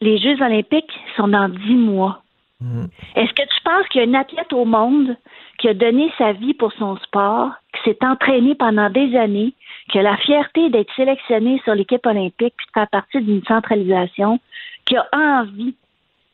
Les 0.00 0.18
Jeux 0.18 0.42
olympiques 0.42 0.92
sont 1.16 1.28
dans 1.28 1.48
dix 1.48 1.74
mois. 1.74 2.22
Est-ce 3.16 3.32
que 3.32 3.42
tu 3.42 3.60
penses 3.64 3.88
qu'il 3.88 4.00
y 4.00 4.04
a 4.04 4.06
une 4.06 4.16
athlète 4.16 4.52
au 4.52 4.66
monde 4.66 5.16
qui 5.58 5.68
a 5.68 5.74
donné 5.74 6.12
sa 6.18 6.32
vie 6.32 6.52
pour 6.52 6.72
son 6.74 6.96
sport, 6.98 7.52
qui 7.72 7.90
s'est 7.90 8.04
entraîné 8.04 8.54
pendant 8.54 8.90
des 8.90 9.16
années, 9.16 9.54
qui 9.90 9.98
a 9.98 10.02
la 10.02 10.16
fierté 10.18 10.68
d'être 10.68 10.94
sélectionné 10.94 11.60
sur 11.64 11.74
l'équipe 11.74 12.04
olympique 12.04 12.54
puis 12.56 12.66
de 12.66 12.72
faire 12.74 12.88
partie 12.88 13.20
d'une 13.20 13.42
centralisation, 13.44 14.40
qui 14.84 14.96
a 14.96 15.06
envie 15.12 15.74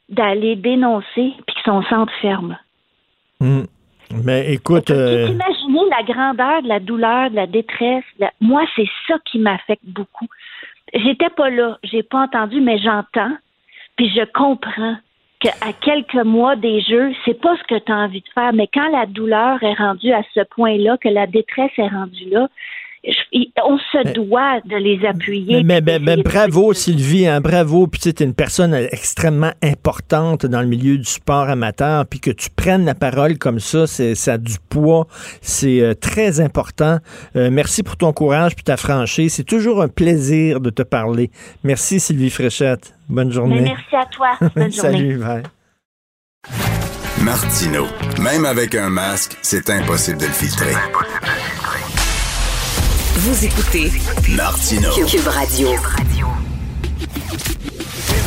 d'aller 0.09 0.57
dénoncer 0.57 1.33
puis 1.47 1.57
que 1.57 1.63
son 1.65 1.83
centre 1.85 2.13
ferme? 2.21 2.57
Mm. 3.41 3.65
Mais 4.25 4.53
écoute, 4.53 4.91
euh, 4.91 5.29
Imaginez 5.29 5.91
la 5.91 6.03
grandeur 6.03 6.63
de 6.63 6.69
la 6.69 6.81
douleur, 6.81 7.31
de 7.31 7.37
la 7.37 7.47
détresse. 7.47 8.05
la- 8.19 8.33
Moi, 8.41 8.63
c'est 8.75 8.89
ça 9.07 9.15
qui 9.25 9.39
m'affecte 9.39 9.85
beaucoup. 9.85 10.27
J'étais 10.95 11.31
pas 11.31 11.51
là, 11.51 11.79
j'ai 11.83 12.03
pas 12.03 12.21
entendu, 12.21 12.61
mais 12.61 12.79
j'entends, 12.79 13.33
puis 13.97 14.09
je 14.15 14.25
comprends 14.33 14.97
qu'à 15.41 15.73
quelques 15.81 16.15
mois 16.25 16.57
des 16.57 16.81
jeux, 16.81 17.13
c'est 17.25 17.39
pas 17.41 17.57
ce 17.57 17.63
que 17.65 17.79
tu 17.79 17.93
as 17.93 17.97
envie 17.97 18.21
de 18.23 18.29
faire, 18.35 18.53
mais 18.53 18.69
quand 18.73 18.89
la 18.91 19.05
douleur 19.07 19.63
est 19.63 19.75
rendue 19.75 20.13
à 20.13 20.23
ce 20.35 20.41
point-là, 20.45 20.97
que 20.99 21.09
la 21.09 21.27
détresse 21.27 21.73
est 21.77 21.89
rendue 21.89 22.31
là, 22.31 22.49
on 23.65 23.79
se 23.79 24.13
doit 24.13 24.61
de 24.65 24.77
les 24.77 25.05
appuyer. 25.07 25.63
mais, 25.63 25.81
mais- 25.81 25.99
mais 25.99 26.17
d'essayer 26.17 26.17
de- 26.23 26.23
bravo, 26.29 26.73
Sylvie, 26.73 27.27
hein, 27.27 27.41
bravo. 27.41 27.87
Puis 27.87 28.01
tu 28.01 28.09
es 28.09 28.25
une 28.25 28.35
personne 28.35 28.75
extrêmement 28.75 29.53
importante 29.63 30.47
dans 30.47 30.61
le 30.61 30.67
milieu 30.67 30.97
du 30.99 31.05
sport 31.05 31.49
amateur. 31.49 32.07
Puis 32.07 32.21
que 32.21 32.31
tu 32.31 32.49
prennes 32.55 32.85
la 32.85 32.95
parole 32.95 33.39
comme 33.39 33.61
ça, 33.61 33.87
c'est, 33.87 34.15
ça 34.15 34.35
a 34.35 34.39
du 34.39 34.57
poids. 34.69 35.07
C'est 35.41 35.81
euh, 35.81 35.95
très 35.95 36.41
important. 36.41 36.99
Euh, 37.37 37.51
merci 37.51 37.83
pour 37.83 37.97
ton 37.97 38.13
courage 38.13 38.55
puis 38.55 38.65
ta 38.65 38.77
franchise. 38.77 39.35
C'est 39.35 39.45
toujours 39.45 39.83
un 39.83 39.89
plaisir 39.89 40.61
de 40.61 40.71
te 40.71 40.83
parler. 40.83 41.31
Merci, 41.65 42.01
Sylvie 42.01 42.31
Fréchette. 42.31 42.95
Bonne 43.09 43.31
journée. 43.33 43.61
Mais 43.61 43.75
merci 43.75 43.97
à 43.97 44.07
toi. 44.07 44.29
Bonne 44.57 44.73
journée. 44.73 44.73
Salut, 44.73 45.19
bye. 45.19 45.43
Martino. 47.23 47.87
Même 48.21 48.45
avec 48.45 48.75
un 48.75 48.89
masque, 48.91 49.37
c'est 49.43 49.71
impossible 49.71 50.19
de 50.19 50.27
le 50.27 50.33
filtrer. 50.33 50.75
Vous 53.27 53.45
écoutez 53.45 53.91
Martino. 54.37 54.89
Cube 55.09 55.27
Radio. 55.27 55.69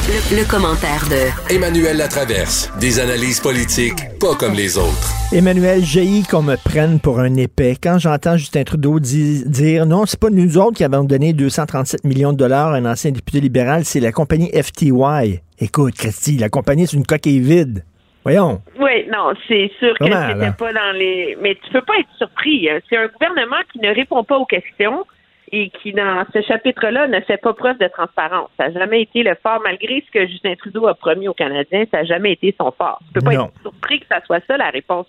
Le, 0.08 0.38
le 0.38 0.46
commentaire 0.46 1.08
de 1.10 1.54
Emmanuel 1.54 1.96
Latraverse. 1.98 2.70
Des 2.82 3.00
analyses 3.00 3.40
politiques 3.40 4.18
pas 4.20 4.36
comme 4.36 4.54
les 4.54 4.78
autres. 4.78 5.14
Emmanuel, 5.32 5.86
j'ai 5.86 6.24
qu'on 6.30 6.42
me 6.42 6.58
prenne 6.58 7.00
pour 7.00 7.20
un 7.20 7.34
épais. 7.36 7.78
Quand 7.82 7.98
j'entends 8.00 8.36
Justin 8.36 8.64
Trudeau 8.64 9.00
di- 9.00 9.44
dire 9.46 9.86
non, 9.86 10.06
c'est 10.06 10.20
pas 10.20 10.30
nous 10.30 10.58
autres 10.58 10.76
qui 10.78 10.84
avons 10.84 11.04
donné 11.06 11.32
237 11.34 12.04
millions 12.04 12.34
de 12.34 12.38
dollars 12.38 12.74
à 12.74 12.76
un 12.78 12.86
ancien 12.86 13.12
député 13.12 13.40
libéral, 13.40 13.86
c'est 13.86 14.00
la 14.02 14.12
compagnie 14.12 14.52
FTY. 14.52 15.40
Écoute, 15.60 15.96
Christy, 15.96 16.38
la 16.38 16.50
compagnie, 16.50 16.88
c'est 16.88 16.98
une 16.98 17.06
coquille 17.06 17.40
vide. 17.40 17.86
Voyons. 18.24 18.62
Oui, 18.78 19.08
non, 19.08 19.34
c'est 19.48 19.72
sûr 19.80 19.98
que 19.98 20.06
c'était 20.06 20.36
là? 20.36 20.52
pas 20.58 20.74
dans 20.74 20.92
les. 20.96 21.38
Mais 21.42 21.56
tu 21.56 21.72
peux 21.72 21.82
pas 21.82 21.98
être 22.00 22.10
surpris. 22.18 22.70
hein. 22.70 22.80
C'est 22.90 22.98
un 22.98 23.08
gouvernement 23.08 23.62
qui 23.72 23.80
ne 23.80 23.94
répond 23.94 24.24
pas 24.24 24.38
aux 24.38 24.46
questions 24.46 25.06
et 25.52 25.70
qui, 25.82 25.94
dans 25.94 26.24
ce 26.34 26.42
chapitre-là, 26.42 27.08
ne 27.08 27.20
fait 27.22 27.38
pas 27.38 27.54
preuve 27.54 27.78
de 27.80 27.88
transparence. 27.88 28.50
Ça 28.58 28.68
n'a 28.70 28.80
jamais 28.82 29.02
été 29.02 29.24
le 29.24 29.36
fort, 29.42 29.62
malgré 29.64 30.04
ce 30.06 30.12
que 30.12 30.28
Justin 30.28 30.54
Trudeau 30.56 30.86
a 30.88 30.94
promis 30.94 31.28
aux 31.28 31.34
Canadiens, 31.34 31.86
ça 31.90 31.98
n'a 32.00 32.04
jamais 32.04 32.34
été 32.34 32.54
son 32.60 32.72
fort. 32.72 33.00
Tu 33.08 33.14
peux 33.14 33.22
pas 33.22 33.34
Non. 33.36 33.46
être 33.46 33.62
surpris 33.62 34.00
que 34.02 34.06
ça 34.08 34.22
soit 34.26 34.46
ça 34.46 34.58
la 34.58 34.70
réponse. 34.70 35.08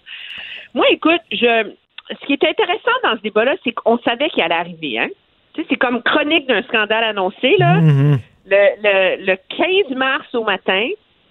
Moi, 0.74 0.86
écoute, 0.90 1.20
je. 1.32 1.72
Ce 2.20 2.26
qui 2.26 2.32
est 2.32 2.44
intéressant 2.44 2.90
dans 3.04 3.16
ce 3.16 3.22
débat-là, 3.22 3.54
c'est 3.62 3.72
qu'on 3.72 3.98
savait 3.98 4.30
qu'il 4.30 4.42
allait 4.42 4.54
arriver. 4.54 4.98
Hein? 4.98 5.08
Tu 5.54 5.60
sais, 5.62 5.66
c'est 5.70 5.76
comme 5.76 6.02
chronique 6.02 6.46
d'un 6.48 6.62
scandale 6.62 7.04
annoncé, 7.04 7.54
là. 7.58 7.74
Mhm. 7.74 8.18
Le, 8.46 9.16
le, 9.18 9.26
le 9.26 9.36
15 9.86 9.96
mars 9.96 10.26
au 10.34 10.42
matin, 10.42 10.88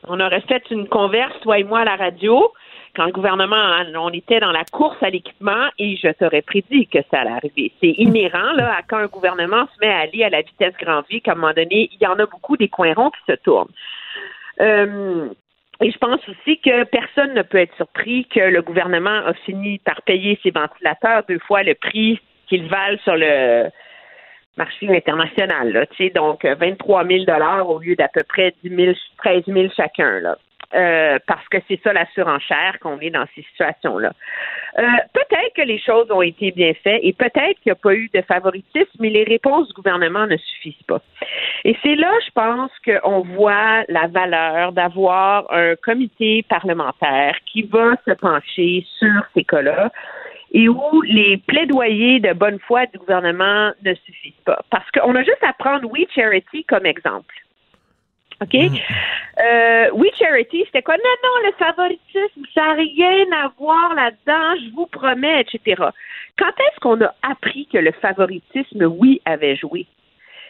on 0.08 0.20
aurait 0.20 0.42
fait 0.42 0.64
une 0.72 0.88
converse, 0.88 1.40
toi 1.42 1.60
et 1.60 1.64
moi, 1.64 1.80
à 1.80 1.86
la 1.86 1.96
radio, 1.96 2.52
quand 2.96 3.06
le 3.06 3.12
gouvernement, 3.12 3.84
on 3.96 4.10
était 4.10 4.40
dans 4.40 4.52
la 4.52 4.64
course 4.66 4.98
à 5.02 5.10
l'équipement 5.10 5.68
et 5.78 5.96
je 5.98 6.10
t'aurais 6.10 6.42
prédit 6.42 6.88
que 6.88 7.00
ça 7.12 7.22
allait 7.22 7.32
arriver. 7.32 7.72
C'est 7.80 7.92
inhérent, 7.98 8.54
là, 8.54 8.76
à 8.78 8.82
quand 8.82 8.98
un 8.98 9.08
gouvernement 9.08 9.68
se 9.68 9.86
met 9.86 9.92
à 9.92 10.00
aller 10.00 10.24
à 10.24 10.30
la 10.30 10.42
vitesse 10.42 10.74
grand 10.82 11.02
V, 11.10 11.22
qu'à 11.22 11.34
un 11.34 11.36
moment 11.36 11.54
donné, 11.54 11.90
il 11.94 12.02
y 12.02 12.08
en 12.08 12.18
a 12.20 12.26
beaucoup 12.26 12.58
des 12.58 12.68
coins 12.68 12.94
ronds 12.94 13.12
qui 13.12 13.32
se 13.32 13.38
tournent. 13.38 13.72
Euh, 14.62 15.30
et 15.82 15.92
je 15.92 15.98
pense 15.98 16.20
aussi 16.28 16.60
que 16.60 16.84
personne 16.86 17.34
ne 17.34 17.42
peut 17.42 17.60
être 17.60 17.76
surpris 17.76 18.26
que 18.26 18.42
le 18.42 18.62
gouvernement 18.62 19.22
a 19.26 19.34
fini 19.34 19.80
par 19.80 20.02
payer 20.02 20.38
ses 20.44 20.52
ventilateurs 20.52 21.24
deux 21.30 21.40
fois 21.40 21.64
le 21.64 21.76
prix 21.76 22.20
qu'ils 22.48 22.68
valent 22.68 22.98
sur 23.04 23.16
le 23.16 23.70
marché 24.58 24.90
international. 24.90 25.72
Là, 25.72 25.86
donc 26.16 26.46
euh, 26.46 26.56
23 26.56 27.06
000 27.06 27.24
au 27.66 27.80
lieu 27.80 27.96
d'à 27.96 28.08
peu 28.10 28.24
près 28.24 28.54
10 28.64 28.76
000, 28.76 28.94
13 29.18 29.44
000 29.48 29.68
chacun. 29.76 30.20
Là. 30.20 30.38
Euh, 30.76 31.18
parce 31.26 31.48
que 31.48 31.58
c'est 31.68 31.82
ça 31.84 31.94
la 31.94 32.06
surenchère 32.14 32.78
qu'on 32.80 33.00
est 33.00 33.10
dans 33.10 33.26
ces 33.34 33.42
situations-là. 33.42 34.12
Euh, 34.78 34.84
peut-être 35.14 35.56
que 35.56 35.64
les 35.64 35.80
choses 35.80 36.12
ont 36.12 36.22
été 36.22 36.52
bien 36.52 36.74
faites 36.84 37.00
et 37.02 37.12
peut-être 37.12 37.60
qu'il 37.62 37.68
n'y 37.68 37.72
a 37.72 37.76
pas 37.76 37.96
eu 37.96 38.08
de 38.14 38.22
favoritisme, 38.22 38.98
mais 39.00 39.10
les 39.10 39.24
réponses 39.24 39.68
du 39.70 39.74
gouvernement 39.74 40.28
ne 40.28 40.38
suffisent 40.38 40.86
pas. 40.88 41.02
Et 41.66 41.76
c'est 41.82 41.96
là, 41.96 42.12
je 42.24 42.32
pense, 42.36 42.72
qu'on 42.86 43.22
voit 43.22 43.84
la 43.88 44.06
valeur 44.08 44.72
d'avoir 44.72 45.52
un 45.52 45.76
comité 45.76 46.46
parlementaire 46.48 47.36
qui 47.48 47.64
va 47.64 47.96
se 48.08 48.12
pencher 48.12 48.86
sur 49.00 49.24
ces 49.34 49.46
cas-là 49.46 49.92
et 50.52 50.68
où 50.68 51.02
les 51.04 51.38
plaidoyers 51.38 52.20
de 52.20 52.34
bonne 52.34 52.60
foi 52.60 52.86
du 52.88 52.98
gouvernement 52.98 53.72
ne 53.84 53.94
suffisent 53.94 54.34
pas. 54.46 54.60
Parce 54.70 54.90
qu'on 54.92 55.16
a 55.16 55.24
juste 55.24 55.44
à 55.44 55.54
prendre 55.54 55.90
We 55.92 56.06
Charity 56.14 56.64
comme 56.64 56.86
exemple. 56.86 57.36
OK? 58.42 58.56
Euh, 58.56 59.90
We 59.94 60.12
Charity, 60.18 60.64
c'était 60.66 60.82
quoi? 60.82 60.96
Non, 60.96 61.04
non, 61.24 61.48
le 61.48 61.66
favoritisme, 61.66 62.42
ça 62.54 62.68
n'a 62.68 62.74
rien 62.74 63.26
à 63.34 63.52
voir 63.58 63.94
là-dedans, 63.96 64.56
je 64.64 64.74
vous 64.74 64.88
promets, 64.88 65.42
etc. 65.42 65.84
Quand 66.38 66.48
est-ce 66.48 66.80
qu'on 66.80 67.02
a 67.02 67.14
appris 67.22 67.68
que 67.72 67.78
le 67.78 67.92
favoritisme, 67.92 68.86
oui, 68.86 69.22
avait 69.26 69.56
joué? 69.56 69.88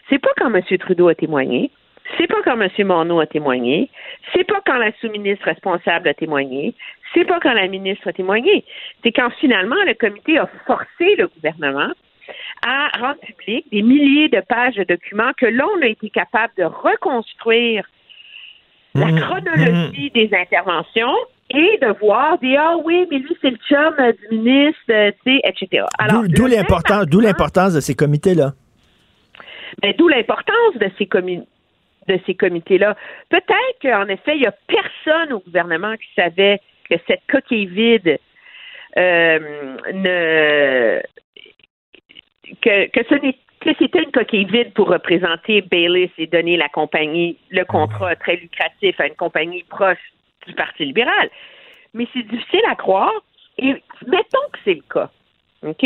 C'est 0.09 0.19
pas 0.19 0.30
quand 0.38 0.53
M. 0.53 0.61
Trudeau 0.77 1.07
a 1.07 1.15
témoigné. 1.15 1.71
C'est 2.18 2.27
pas 2.27 2.41
quand 2.44 2.60
M. 2.60 2.69
Morneau 2.88 3.19
a 3.19 3.26
témoigné. 3.27 3.90
C'est 4.34 4.44
pas 4.45 4.61
quand 4.65 4.77
la 4.77 4.91
sous-ministre 4.99 5.45
responsable 5.45 6.07
a 6.10 6.14
témoigné. 6.14 6.73
C'est 7.14 7.26
pas 7.26 7.40
quand 7.40 7.53
la 7.53 7.68
ministre 7.68 8.07
a 8.07 8.14
témoigné. 8.14 8.64
C'est 9.03 9.11
quand 9.11 9.30
finalement 9.40 9.76
le 9.86 9.94
comité 9.94 10.38
a 10.38 10.48
forcé 10.65 11.15
le 11.18 11.27
gouvernement 11.27 11.91
à 12.65 12.90
rendre 12.99 13.19
public 13.22 13.65
des 13.72 13.81
milliers 13.81 14.30
de 14.30 14.40
pages 14.41 14.76
de 14.76 14.84
documents 14.84 15.31
que 15.38 15.48
l'on 15.48 15.81
a 15.81 15.88
été 15.88 16.10
capable 16.10 16.53
de 16.57 16.64
reconstruire 16.64 17.84
la 18.95 19.07
Mhm. 19.07 19.19
chronologie 19.22 20.11
des 20.11 20.30
interventions 20.34 21.15
et 21.52 21.80
de 21.81 21.98
voir 21.99 22.38
des 22.40 22.56
ah 22.56 22.76
oui 22.84 23.07
mais 23.10 23.18
lui 23.19 23.36
c'est 23.41 23.49
le 23.52 23.57
chum 23.68 23.94
euh, 23.99 24.11
du 24.14 24.38
ministre 24.38 24.80
euh, 24.91 25.11
tu 25.26 25.31
sais 25.34 25.41
etc 25.44 25.86
alors 25.98 26.23
D'où- 26.27 26.45
l'importance, 26.48 27.06
d'où 27.07 27.19
l'importance 27.19 27.73
de 27.73 27.80
ces 27.80 27.95
comités-là. 27.95 28.52
ben, 29.81 29.94
d'où 29.98 30.07
l'importance 30.07 30.76
de 30.76 30.90
ces 30.98 31.06
comi- 31.06 31.44
de 32.10 32.19
ces 32.26 32.36
comités-là. 32.36 32.95
Peut-être 33.30 33.80
qu'en 33.81 34.07
effet, 34.07 34.36
il 34.36 34.41
n'y 34.41 34.48
a 34.48 34.56
personne 34.68 35.34
au 35.34 35.40
gouvernement 35.40 35.95
qui 35.95 36.10
savait 36.15 36.60
que 36.90 36.95
cette 37.07 37.22
coquille 37.30 37.68
vide 37.68 38.19
euh, 38.98 39.77
ne 39.94 41.02
que, 42.61 42.88
que 42.88 43.06
ce 43.07 43.15
n'est 43.15 43.36
c'était 43.77 44.02
une 44.02 44.11
coquille 44.11 44.45
vide 44.45 44.73
pour 44.73 44.88
représenter 44.88 45.61
Bayliss 45.61 46.11
et 46.18 46.27
donner 46.27 46.57
la 46.57 46.69
compagnie 46.69 47.38
le 47.49 47.65
contrat 47.65 48.15
très 48.15 48.38
lucratif 48.38 48.99
à 48.99 49.07
une 49.07 49.15
compagnie 49.15 49.64
proche 49.64 49.99
du 50.48 50.53
Parti 50.53 50.86
libéral. 50.86 51.30
Mais 51.94 52.07
c'est 52.14 52.23
difficile 52.23 52.64
à 52.69 52.76
croire. 52.76 53.11
Et 53.57 53.76
mettons 54.07 54.48
que 54.53 54.60
c'est 54.64 54.76
le 54.76 54.84
cas. 54.91 55.11
OK? 55.65 55.86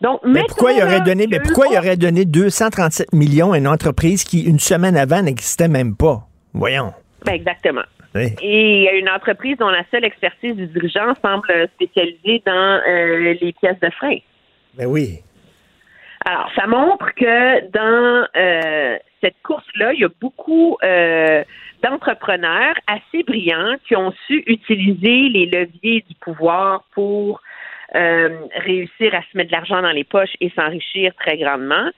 Donc, 0.00 0.20
Mais 0.24 0.42
pourquoi 0.46 0.72
il 0.72 0.82
aurait 0.82 1.00
donné, 1.00 1.26
mais 1.26 1.40
pourquoi 1.40 1.66
il 1.70 1.76
aurait 1.76 1.96
donné 1.96 2.24
237 2.24 3.12
millions 3.12 3.52
à 3.52 3.58
une 3.58 3.66
entreprise 3.66 4.22
qui, 4.24 4.44
une 4.44 4.60
semaine 4.60 4.96
avant, 4.96 5.22
n'existait 5.22 5.68
même 5.68 5.96
pas? 5.96 6.22
Voyons. 6.54 6.92
Ben, 7.24 7.32
exactement. 7.32 7.82
Oui. 8.14 8.34
Et 8.40 8.98
une 8.98 9.10
entreprise 9.10 9.56
dont 9.58 9.68
la 9.68 9.84
seule 9.90 10.04
expertise 10.04 10.54
du 10.54 10.66
dirigeant 10.66 11.14
semble 11.22 11.68
spécialisée 11.74 12.42
dans 12.46 12.80
euh, 12.86 13.34
les 13.40 13.52
pièces 13.60 13.78
de 13.80 13.90
frein. 13.90 14.18
Ben 14.74 14.86
oui. 14.86 15.20
Alors, 16.24 16.50
ça 16.54 16.66
montre 16.66 17.14
que 17.14 17.70
dans 17.70 18.26
euh, 18.36 18.98
cette 19.22 19.36
course-là, 19.42 19.92
il 19.94 20.00
y 20.00 20.04
a 20.04 20.10
beaucoup 20.20 20.76
euh, 20.82 21.42
d'entrepreneurs 21.82 22.74
assez 22.86 23.22
brillants 23.22 23.76
qui 23.86 23.96
ont 23.96 24.12
su 24.26 24.42
utiliser 24.46 25.28
les 25.28 25.46
leviers 25.46 26.04
du 26.08 26.14
pouvoir 26.20 26.84
pour 26.94 27.40
réussir 27.94 29.14
à 29.14 29.22
se 29.22 29.36
mettre 29.36 29.50
de 29.50 29.56
l'argent 29.56 29.82
dans 29.82 29.90
les 29.90 30.04
poches 30.04 30.34
et 30.40 30.50
s'enrichir 30.50 31.12
très 31.14 31.38
grandement. 31.38 31.90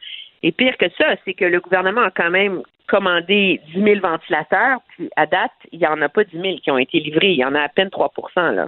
Et 0.43 0.53
pire 0.53 0.77
que 0.79 0.87
ça, 0.97 1.17
c'est 1.25 1.35
que 1.35 1.45
le 1.45 1.61
gouvernement 1.61 2.03
a 2.03 2.11
quand 2.11 2.31
même 2.31 2.63
commandé 2.89 3.61
10 3.75 3.83
000 3.83 4.01
ventilateurs, 4.01 4.79
puis 4.89 5.09
à 5.17 5.27
date, 5.27 5.53
il 5.71 5.79
n'y 5.79 5.87
en 5.87 6.01
a 6.03 6.09
pas 6.09 6.25
10 6.25 6.41
000 6.41 6.57
qui 6.63 6.71
ont 6.71 6.79
été 6.79 6.99
livrés. 6.99 7.33
Il 7.33 7.39
y 7.39 7.45
en 7.45 7.55
a 7.55 7.61
à 7.61 7.69
peine 7.69 7.91
3 7.91 8.13
là. 8.53 8.67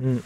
Hmm. 0.00 0.18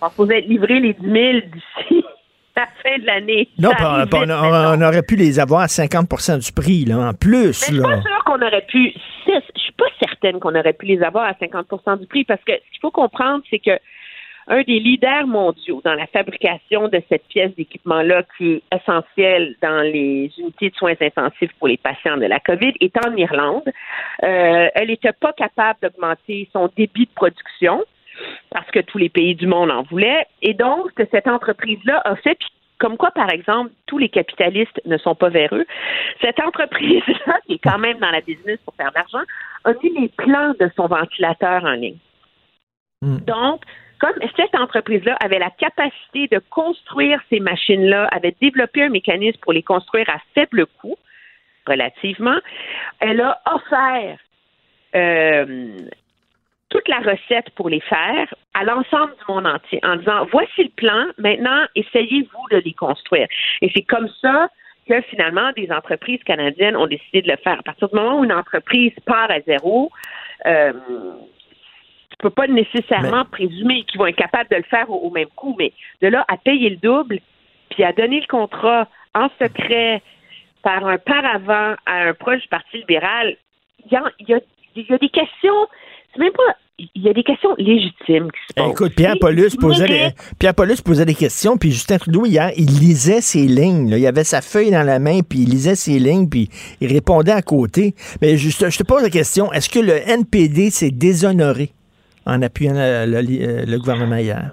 On 0.00 0.08
supposé 0.08 0.38
être 0.38 0.48
livrés 0.48 0.80
les 0.80 0.94
10 0.94 1.00
000 1.02 1.14
d'ici 1.52 2.04
la 2.56 2.66
fin 2.82 2.98
de 2.98 3.06
l'année. 3.06 3.48
Non, 3.58 3.70
on, 3.80 4.82
aurait 4.82 5.02
pu 5.02 5.16
les 5.16 5.38
avoir 5.40 5.62
à 5.62 5.66
50% 5.66 6.44
du 6.44 6.52
prix, 6.52 6.84
là, 6.84 6.98
en 6.98 7.14
plus. 7.14 7.46
Mais 7.46 7.52
je 7.52 7.64
suis 7.64 7.76
là. 7.76 7.88
pas 7.88 8.02
sûre 8.02 8.24
qu'on 8.24 8.42
aurait 8.42 8.66
pu. 8.66 8.92
Je 9.26 9.60
suis 9.60 9.72
pas 9.72 9.86
certaine 9.98 10.40
qu'on 10.40 10.54
aurait 10.54 10.72
pu 10.72 10.86
les 10.86 11.02
avoir 11.02 11.24
à 11.24 11.32
50% 11.32 12.00
du 12.00 12.06
prix 12.06 12.24
parce 12.24 12.42
que 12.44 12.52
ce 12.52 12.70
qu'il 12.70 12.80
faut 12.80 12.90
comprendre, 12.90 13.42
c'est 13.50 13.58
que 13.58 13.78
un 14.50 14.62
des 14.62 14.80
leaders 14.80 15.28
mondiaux 15.28 15.80
dans 15.84 15.94
la 15.94 16.06
fabrication 16.08 16.88
de 16.88 17.00
cette 17.08 17.24
pièce 17.28 17.54
d'équipement-là, 17.54 18.24
qui 18.36 18.54
est 18.54 18.62
essentielle 18.76 19.54
dans 19.62 19.80
les 19.80 20.30
unités 20.38 20.70
de 20.70 20.74
soins 20.74 20.94
intensifs 21.00 21.52
pour 21.58 21.68
les 21.68 21.76
patients 21.76 22.16
de 22.16 22.26
la 22.26 22.40
COVID, 22.40 22.72
est 22.80 22.96
en 23.06 23.16
Irlande. 23.16 23.62
Euh, 24.24 24.68
elle 24.74 24.88
n'était 24.88 25.12
pas 25.12 25.32
capable 25.32 25.78
d'augmenter 25.80 26.48
son 26.52 26.68
débit 26.76 27.06
de 27.06 27.12
production 27.14 27.82
parce 28.50 28.68
que 28.72 28.80
tous 28.80 28.98
les 28.98 29.08
pays 29.08 29.36
du 29.36 29.46
monde 29.46 29.70
en 29.70 29.82
voulaient. 29.84 30.26
Et 30.42 30.52
donc, 30.52 30.90
ce 30.90 31.04
que 31.04 31.08
cette 31.12 31.28
entreprise-là 31.28 32.02
a 32.04 32.16
fait, 32.16 32.38
comme 32.78 32.96
quoi, 32.96 33.12
par 33.12 33.30
exemple, 33.30 33.70
tous 33.86 33.98
les 33.98 34.08
capitalistes 34.08 34.80
ne 34.84 34.98
sont 34.98 35.14
pas 35.14 35.28
véreux, 35.28 35.64
cette 36.20 36.40
entreprise-là, 36.40 37.38
qui 37.46 37.54
est 37.54 37.60
quand 37.62 37.78
même 37.78 37.98
dans 37.98 38.10
la 38.10 38.20
business 38.20 38.58
pour 38.64 38.74
faire 38.74 38.90
de 38.90 38.96
l'argent, 38.96 39.24
a 39.64 39.72
mis 39.80 40.00
les 40.00 40.08
plans 40.08 40.54
de 40.58 40.68
son 40.74 40.88
ventilateur 40.88 41.64
en 41.64 41.72
ligne. 41.72 41.98
Donc, 43.02 43.62
comme 44.00 44.14
cette 44.36 44.54
entreprise-là 44.54 45.16
avait 45.20 45.38
la 45.38 45.50
capacité 45.50 46.26
de 46.28 46.40
construire 46.50 47.20
ces 47.28 47.38
machines-là, 47.38 48.08
avait 48.10 48.34
développé 48.40 48.82
un 48.82 48.88
mécanisme 48.88 49.38
pour 49.40 49.52
les 49.52 49.62
construire 49.62 50.08
à 50.08 50.18
faible 50.34 50.66
coût, 50.80 50.96
relativement, 51.66 52.38
elle 53.00 53.20
a 53.20 53.40
offert 53.54 54.18
euh, 54.94 55.78
toute 56.70 56.88
la 56.88 56.98
recette 56.98 57.50
pour 57.56 57.68
les 57.68 57.80
faire 57.80 58.34
à 58.54 58.64
l'ensemble 58.64 59.12
du 59.12 59.32
monde 59.32 59.46
entier 59.46 59.80
en 59.82 59.96
disant 59.96 60.26
voici 60.32 60.64
le 60.64 60.70
plan, 60.70 61.06
maintenant 61.18 61.66
essayez-vous 61.74 62.48
de 62.50 62.62
les 62.64 62.72
construire. 62.72 63.26
Et 63.60 63.70
c'est 63.74 63.82
comme 63.82 64.08
ça 64.20 64.48
que 64.88 65.00
finalement 65.02 65.52
des 65.56 65.70
entreprises 65.70 66.22
canadiennes 66.24 66.76
ont 66.76 66.86
décidé 66.86 67.22
de 67.22 67.28
le 67.28 67.36
faire. 67.36 67.58
À 67.58 67.62
partir 67.62 67.88
du 67.88 67.96
moment 67.96 68.20
où 68.20 68.24
une 68.24 68.32
entreprise 68.32 68.92
part 69.04 69.30
à 69.30 69.40
zéro, 69.40 69.90
euh, 70.46 70.72
tu 72.20 72.22
peux 72.24 72.30
pas 72.30 72.46
nécessairement 72.46 73.24
présumer 73.24 73.84
qu'ils 73.84 73.98
vont 73.98 74.06
être 74.06 74.16
capables 74.16 74.48
de 74.50 74.56
le 74.56 74.62
faire 74.64 74.90
au, 74.90 74.96
au 74.96 75.10
même 75.10 75.28
coup, 75.36 75.54
mais 75.58 75.72
de 76.02 76.08
là 76.08 76.24
à 76.28 76.36
payer 76.36 76.68
le 76.70 76.76
double, 76.76 77.18
puis 77.70 77.82
à 77.82 77.92
donner 77.92 78.20
le 78.20 78.26
contrat 78.26 78.88
en 79.14 79.28
secret 79.40 80.02
par 80.62 80.86
un 80.86 80.98
paravent 80.98 81.76
à 81.86 82.08
un 82.08 82.12
proche 82.14 82.42
du 82.42 82.48
Parti 82.48 82.76
libéral, 82.78 83.36
il 83.86 83.92
y 83.92 83.96
a, 83.96 84.02
il 84.18 84.28
y 84.28 84.34
a- 84.34 84.40
il 84.76 84.84
y 84.88 84.92
a 84.92 84.98
des 84.98 85.08
questions, 85.08 85.66
c'est 86.12 86.20
même 86.20 86.32
pas, 86.32 86.54
il 86.78 87.02
y 87.02 87.08
a 87.08 87.12
des 87.12 87.24
questions 87.24 87.54
légitimes 87.58 88.30
qui 88.30 88.38
se 88.46 88.52
Eh, 88.56 88.60
posent. 88.60 88.70
Écoute, 88.72 88.94
Pierre 88.94 89.16
Paulus 89.20 89.56
posait, 89.58 89.86
des, 89.88 90.08
Pierre 90.38 90.54
Paulus 90.54 90.80
posait 90.84 91.04
des 91.06 91.14
questions, 91.14 91.56
puis 91.56 91.70
Justin 91.72 91.98
Trudeau, 91.98 92.24
hier, 92.24 92.50
il 92.56 92.66
lisait 92.66 93.20
ses 93.20 93.46
lignes. 93.48 93.90
là. 93.90 93.98
Il 93.98 94.06
avait 94.06 94.22
sa 94.24 94.40
feuille 94.42 94.70
dans 94.70 94.84
la 94.84 94.98
main, 95.00 95.20
puis 95.28 95.40
il 95.40 95.48
lisait 95.50 95.74
ses 95.74 95.98
lignes, 95.98 96.28
puis 96.28 96.48
il 96.80 96.92
répondait 96.92 97.32
à 97.32 97.42
côté. 97.42 97.94
Mais 98.22 98.36
juste, 98.36 98.68
je 98.70 98.78
te 98.78 98.84
pose 98.84 99.02
la 99.02 99.10
question, 99.10 99.52
est-ce 99.52 99.68
que 99.68 99.80
le 99.80 99.94
NPD 100.08 100.70
s'est 100.70 100.90
déshonoré? 100.92 101.70
En 102.26 102.42
appuyant 102.42 102.74
le, 102.74 103.06
le- 103.06 103.64
le 103.70 103.78
gouvernement 103.78 104.16
hier? 104.16 104.52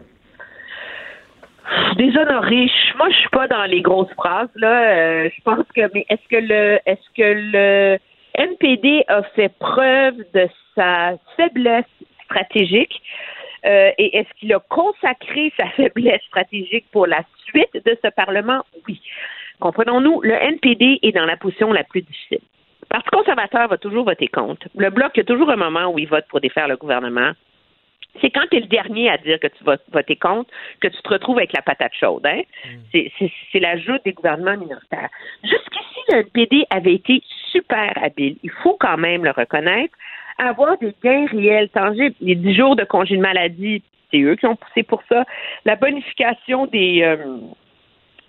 déshonoré. 1.98 2.70
Moi, 2.98 3.10
je 3.10 3.16
suis 3.16 3.30
pas 3.30 3.48
dans 3.48 3.66
les 3.66 3.82
grosses 3.82 4.12
phrases 4.14 4.50
là. 4.56 4.98
Euh, 5.26 5.30
je 5.36 5.42
pense 5.44 5.66
que, 5.76 5.82
mais 5.94 6.06
est-ce 6.10 6.28
que 6.30 6.38
le, 6.38 6.80
est-ce 6.86 7.10
que 7.16 7.24
le 7.52 7.98
NPD 8.36 9.04
a 9.08 9.24
fait 9.36 9.52
preuve 9.60 10.16
de 10.34 10.48
sa 10.76 11.14
faiblesse 11.36 11.86
stratégique 12.26 13.02
euh, 13.66 13.92
et 13.98 14.18
est-ce 14.18 14.30
qu'il 14.40 14.54
a 14.54 14.60
consacré 14.70 15.52
sa 15.58 15.68
faiblesse 15.76 16.22
stratégique 16.28 16.86
pour 16.92 17.08
la 17.08 17.22
suite 17.48 17.74
de 17.74 17.98
ce 18.04 18.10
Parlement? 18.12 18.64
Oui. 18.88 19.02
Comprenons-nous, 19.60 20.22
le 20.22 20.34
NPD 20.34 21.00
est 21.02 21.12
dans 21.14 21.26
la 21.26 21.36
position 21.36 21.74
la 21.74 21.84
plus 21.84 22.02
difficile. 22.04 22.40
Le 22.84 22.88
Parti 22.90 23.10
conservateur 23.10 23.68
va 23.68 23.78
toujours 23.78 24.06
voter 24.06 24.28
contre. 24.28 24.68
Le 24.78 24.90
Bloc, 24.92 25.12
il 25.16 25.18
y 25.18 25.22
a 25.22 25.26
toujours 25.26 25.50
un 25.50 25.56
moment 25.56 25.88
où 25.92 25.98
il 26.00 26.08
vote 26.08 26.26
pour 26.30 26.40
défaire 26.40 26.68
le 26.68 26.78
gouvernement 26.78 27.32
c'est 28.22 28.30
quand 28.30 28.46
tu 28.52 28.58
es 28.58 28.60
le 28.62 28.68
dernier 28.68 29.10
à 29.10 29.18
dire 29.18 29.40
que 29.40 29.48
tu 29.48 29.64
vas 29.64 29.78
voter 29.92 30.16
contre 30.16 30.50
que 30.82 30.88
tu 30.88 31.02
te 31.02 31.10
retrouves 31.10 31.38
avec 31.38 31.54
la 31.54 31.62
patate 31.62 31.94
chaude. 32.00 32.26
Hein? 32.26 32.42
C'est- 32.92 33.12
C'est 33.18 33.32
c'est 33.52 33.60
la 33.60 33.78
joute 33.78 34.02
des 34.06 34.14
gouvernements 34.14 34.58
minoritaires. 34.58 35.10
Jusqu'ici, 35.44 36.00
le 36.12 36.18
NPD 36.20 36.66
avait 36.70 36.94
été 36.96 37.22
super 37.52 37.92
habile. 38.02 38.38
Il 38.44 38.52
faut 38.64 38.78
quand 38.80 38.98
même 38.98 39.24
le 39.24 39.32
reconnaître. 39.32 39.94
Avoir 40.38 40.78
des 40.78 40.94
gains 41.04 41.26
réels, 41.32 41.70
tangibles. 41.70 42.16
Les 42.22 42.36
10 42.36 42.54
jours 42.56 42.76
de 42.76 42.84
congé 42.84 43.16
de 43.18 43.22
maladie, 43.22 43.82
c'est 44.12 44.22
eux 44.22 44.36
qui 44.36 44.46
ont 44.46 44.56
poussé 44.56 44.84
pour 44.84 45.02
ça. 45.10 45.26
La 45.66 45.76
bonification 45.76 46.66
des... 46.68 47.02
euh, 47.04 47.38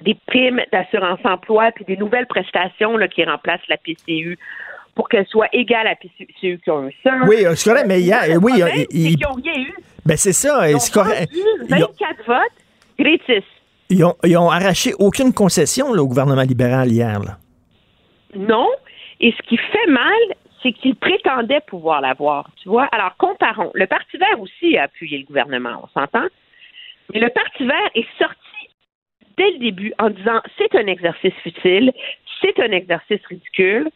des 0.01 0.15
primes 0.29 0.63
d'assurance 0.71 1.19
emploi 1.25 1.73
puis 1.73 1.85
des 1.85 1.97
nouvelles 1.97 2.27
prestations 2.29 2.97
là, 2.97 3.09
qui 3.09 3.25
remplacent 3.25 3.67
la 3.69 3.77
PCU 3.77 4.39
pour 4.99 5.09
qu'elle 5.09 5.27
soit 5.29 5.47
égale 5.53 5.87
à 5.87 5.95
PCU 5.95 6.59
qui 6.59 6.71
ont 6.73 6.89
un 6.89 6.91
seul. 7.05 7.23
Oui, 7.29 7.47
euh, 7.47 7.55
c'est 7.55 7.71
correct, 7.71 7.87
mais 7.87 7.99
oui, 7.99 8.53
il- 8.57 8.65
c'est 8.75 8.87
il- 8.91 9.17
qu'ils 9.17 9.27
n'ont 9.29 9.35
rien 9.35 9.63
eu. 9.63 9.75
Ben 10.05 10.17
c'est 10.17 10.33
ça, 10.33 10.69
Ils 10.69 10.75
ont 10.75 10.79
correct. 10.93 11.31
vendu 11.33 11.47
Ils 11.71 11.85
ont, 11.85 11.87
24 12.01 12.27
votes, 12.27 12.59
gratis. 12.99 13.45
ils 13.91 14.05
ont- 14.05 14.17
ils 14.25 14.37
ont 14.37 14.51
arraché 14.51 14.95
aucune 14.99 15.33
concession 15.33 15.95
là, 15.95 16.03
au 16.03 16.09
gouvernement 16.09 16.43
libéral 16.43 16.89
hier. 16.91 17.21
là. 17.21 17.39
Non. 18.35 18.69
Et 19.21 19.31
ce 19.31 19.43
qui 19.49 19.57
fait 19.57 19.87
mal, 19.87 20.19
c'est 20.65 20.73
qu'ils 20.73 20.97
prétendaient 20.97 21.61
pouvoir 21.69 22.01
l'avoir. 22.01 22.51
Tu 22.61 22.69
vois? 22.69 22.87
Alors, 22.87 23.17
comparons. 23.19 23.71
Le 23.75 23.87
Parti 23.87 24.17
vert 24.17 24.41
aussi 24.41 24.77
a 24.77 24.83
appuyé 24.85 25.19
le 25.19 25.25
gouvernement, 25.27 25.81
on 25.85 25.87
s'entend? 26.01 26.27
Mais 27.15 27.21
le 27.21 27.29
Parti 27.31 27.65
vert 27.65 27.91
est 27.95 28.07
sorti 28.19 28.37
dès 29.37 29.53
le 29.53 29.59
début 29.59 29.93
en 30.01 30.11
disant 30.11 30.41
c'est 30.59 30.75
un 30.75 30.89
exercice 30.89 31.35
futile, 31.45 31.93
c'est 32.43 32.59
un 32.59 32.73
exercice 32.73 33.25
ridicule. 33.29 33.89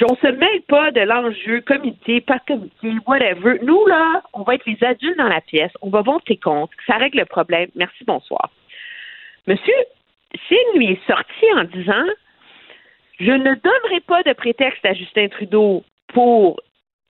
On 0.00 0.16
se 0.16 0.26
mêle 0.26 0.62
pas 0.68 0.90
de 0.90 1.00
l'enjeu 1.00 1.60
comité, 1.60 2.20
pas 2.20 2.38
comité, 2.46 2.92
whatever. 3.06 3.58
Nous, 3.62 3.86
là, 3.86 4.22
on 4.32 4.42
va 4.42 4.54
être 4.54 4.66
les 4.66 4.82
adultes 4.82 5.18
dans 5.18 5.28
la 5.28 5.42
pièce, 5.42 5.72
on 5.82 5.90
va 5.90 6.00
voter 6.00 6.38
contre, 6.38 6.72
ça 6.86 6.96
règle 6.96 7.18
le 7.18 7.26
problème. 7.26 7.68
Merci, 7.74 8.04
bonsoir. 8.04 8.50
Monsieur 9.46 9.74
Singh 10.48 10.76
lui 10.76 10.92
est 10.92 11.06
sorti 11.06 11.44
en 11.56 11.64
disant 11.64 12.06
je 13.20 13.32
ne 13.32 13.54
donnerai 13.54 14.00
pas 14.06 14.22
de 14.22 14.32
prétexte 14.32 14.84
à 14.84 14.94
Justin 14.94 15.28
Trudeau 15.28 15.84
pour 16.08 16.60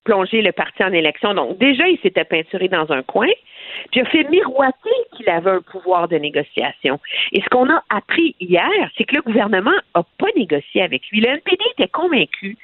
plonger 0.04 0.42
le 0.42 0.52
parti 0.52 0.82
en 0.82 0.92
élection. 0.92 1.34
Donc, 1.34 1.58
déjà, 1.58 1.88
il 1.88 1.98
s'était 2.00 2.24
peinturé 2.24 2.68
dans 2.68 2.90
un 2.90 3.02
coin, 3.02 3.28
puis 3.90 4.00
a 4.00 4.04
fait 4.06 4.24
miroiter 4.24 4.90
qu'il 5.16 5.28
avait 5.28 5.50
un 5.50 5.60
pouvoir 5.60 6.08
de 6.08 6.16
négociation. 6.16 7.00
Et 7.32 7.40
ce 7.40 7.48
qu'on 7.48 7.68
a 7.70 7.82
appris 7.90 8.34
hier, 8.40 8.90
c'est 8.96 9.04
que 9.04 9.16
le 9.16 9.22
gouvernement 9.22 9.72
n'a 9.94 10.02
pas 10.18 10.26
négocié 10.36 10.82
avec 10.82 11.02
lui. 11.10 11.20
Le 11.20 11.28
NPD 11.28 11.64
était 11.78 11.88
convaincu 11.88 12.56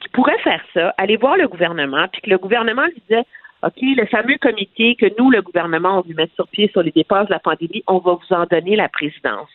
qu'il 0.00 0.10
pourrait 0.12 0.38
faire 0.38 0.62
ça, 0.74 0.94
aller 0.98 1.16
voir 1.16 1.36
le 1.36 1.48
gouvernement, 1.48 2.06
puis 2.12 2.22
que 2.22 2.30
le 2.30 2.38
gouvernement 2.38 2.84
lui 2.86 3.02
disait 3.08 3.24
OK, 3.62 3.76
le 3.80 4.06
fameux 4.06 4.36
comité 4.38 4.96
que 4.96 5.06
nous, 5.18 5.30
le 5.30 5.42
gouvernement, 5.42 5.98
on 5.98 6.08
veut 6.08 6.14
mettre 6.14 6.34
sur 6.34 6.46
pied 6.48 6.68
sur 6.72 6.82
les 6.82 6.90
dépenses 6.90 7.26
de 7.28 7.32
la 7.32 7.38
pandémie, 7.38 7.82
on 7.86 7.98
va 7.98 8.12
vous 8.12 8.36
en 8.36 8.44
donner 8.44 8.76
la 8.76 8.88
présidence. 8.88 9.48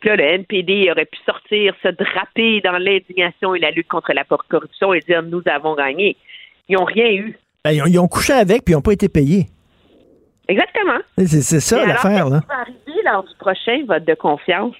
Puis 0.00 0.10
là, 0.10 0.16
le 0.16 0.24
NPD 0.24 0.90
aurait 0.90 1.06
pu 1.06 1.18
sortir, 1.26 1.74
se 1.82 1.88
draper 1.88 2.60
dans 2.60 2.78
l'indignation 2.78 3.54
et 3.54 3.58
la 3.58 3.70
lutte 3.70 3.88
contre 3.88 4.12
la 4.12 4.24
corruption 4.24 4.94
et 4.94 5.00
dire 5.00 5.22
nous 5.22 5.42
avons 5.46 5.74
gagné. 5.74 6.16
Ils 6.68 6.76
n'ont 6.76 6.84
rien 6.84 7.10
eu. 7.10 7.38
Ben, 7.64 7.72
ils, 7.72 7.82
ont, 7.82 7.86
ils 7.86 7.98
ont 7.98 8.08
couché 8.08 8.32
avec, 8.32 8.64
puis 8.64 8.72
ils 8.72 8.76
n'ont 8.76 8.82
pas 8.82 8.92
été 8.92 9.08
payés. 9.08 9.46
Exactement. 10.48 10.98
C'est 11.18 11.60
ça 11.60 11.86
l'affaire, 11.86 12.28
là. 12.28 12.40
va 12.48 12.54
arriver 12.60 13.00
lors 13.04 13.22
du 13.24 13.34
prochain 13.38 13.82
vote 13.86 14.04
de 14.04 14.14
confiance? 14.14 14.74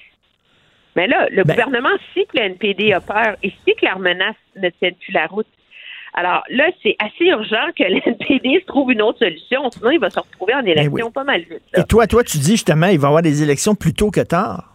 Mais 0.97 1.07
là, 1.07 1.27
le 1.31 1.45
Ben- 1.45 1.55
gouvernement 1.55 1.97
sait 2.15 2.25
que 2.27 2.37
le 2.37 2.43
NPD 2.45 2.93
a 2.93 3.01
peur 3.01 3.37
et 3.43 3.51
sait 3.65 3.73
que 3.75 3.85
leurs 3.87 3.99
menaces 3.99 4.35
ne 4.57 4.69
tiennent 4.71 4.95
plus 4.97 5.13
la 5.13 5.27
route. 5.27 5.47
Alors 6.15 6.43
là, 6.51 6.65
c'est 6.83 6.97
assez 6.99 7.25
urgent 7.27 7.69
que 7.79 7.85
le 7.89 8.01
NPD 8.07 8.61
se 8.61 8.67
trouve 8.67 8.93
une 8.93 9.01
autre 9.01 9.21
solution, 9.21 9.71
sinon 9.71 9.91
il 9.91 9.99
va 10.01 10.11
se 10.11 10.21
retrouver 10.21 10.55
en 10.55 10.61
élection 10.65 10.93
Ben 10.93 11.03
oui. 11.05 11.11
pas 11.13 11.25
mal 11.25 11.41
vite. 11.41 11.63
là. 11.73 11.81
Et 11.81 11.85
toi, 11.85 12.07
toi, 12.07 12.23
tu 12.25 12.37
dis 12.39 12.51
justement, 12.53 12.89
il 12.89 12.99
va 12.99 13.07
y 13.07 13.09
avoir 13.09 13.23
des 13.23 13.43
élections 13.43 13.75
plus 13.75 13.95
tôt 13.95 14.11
que 14.11 14.21
tard? 14.21 14.69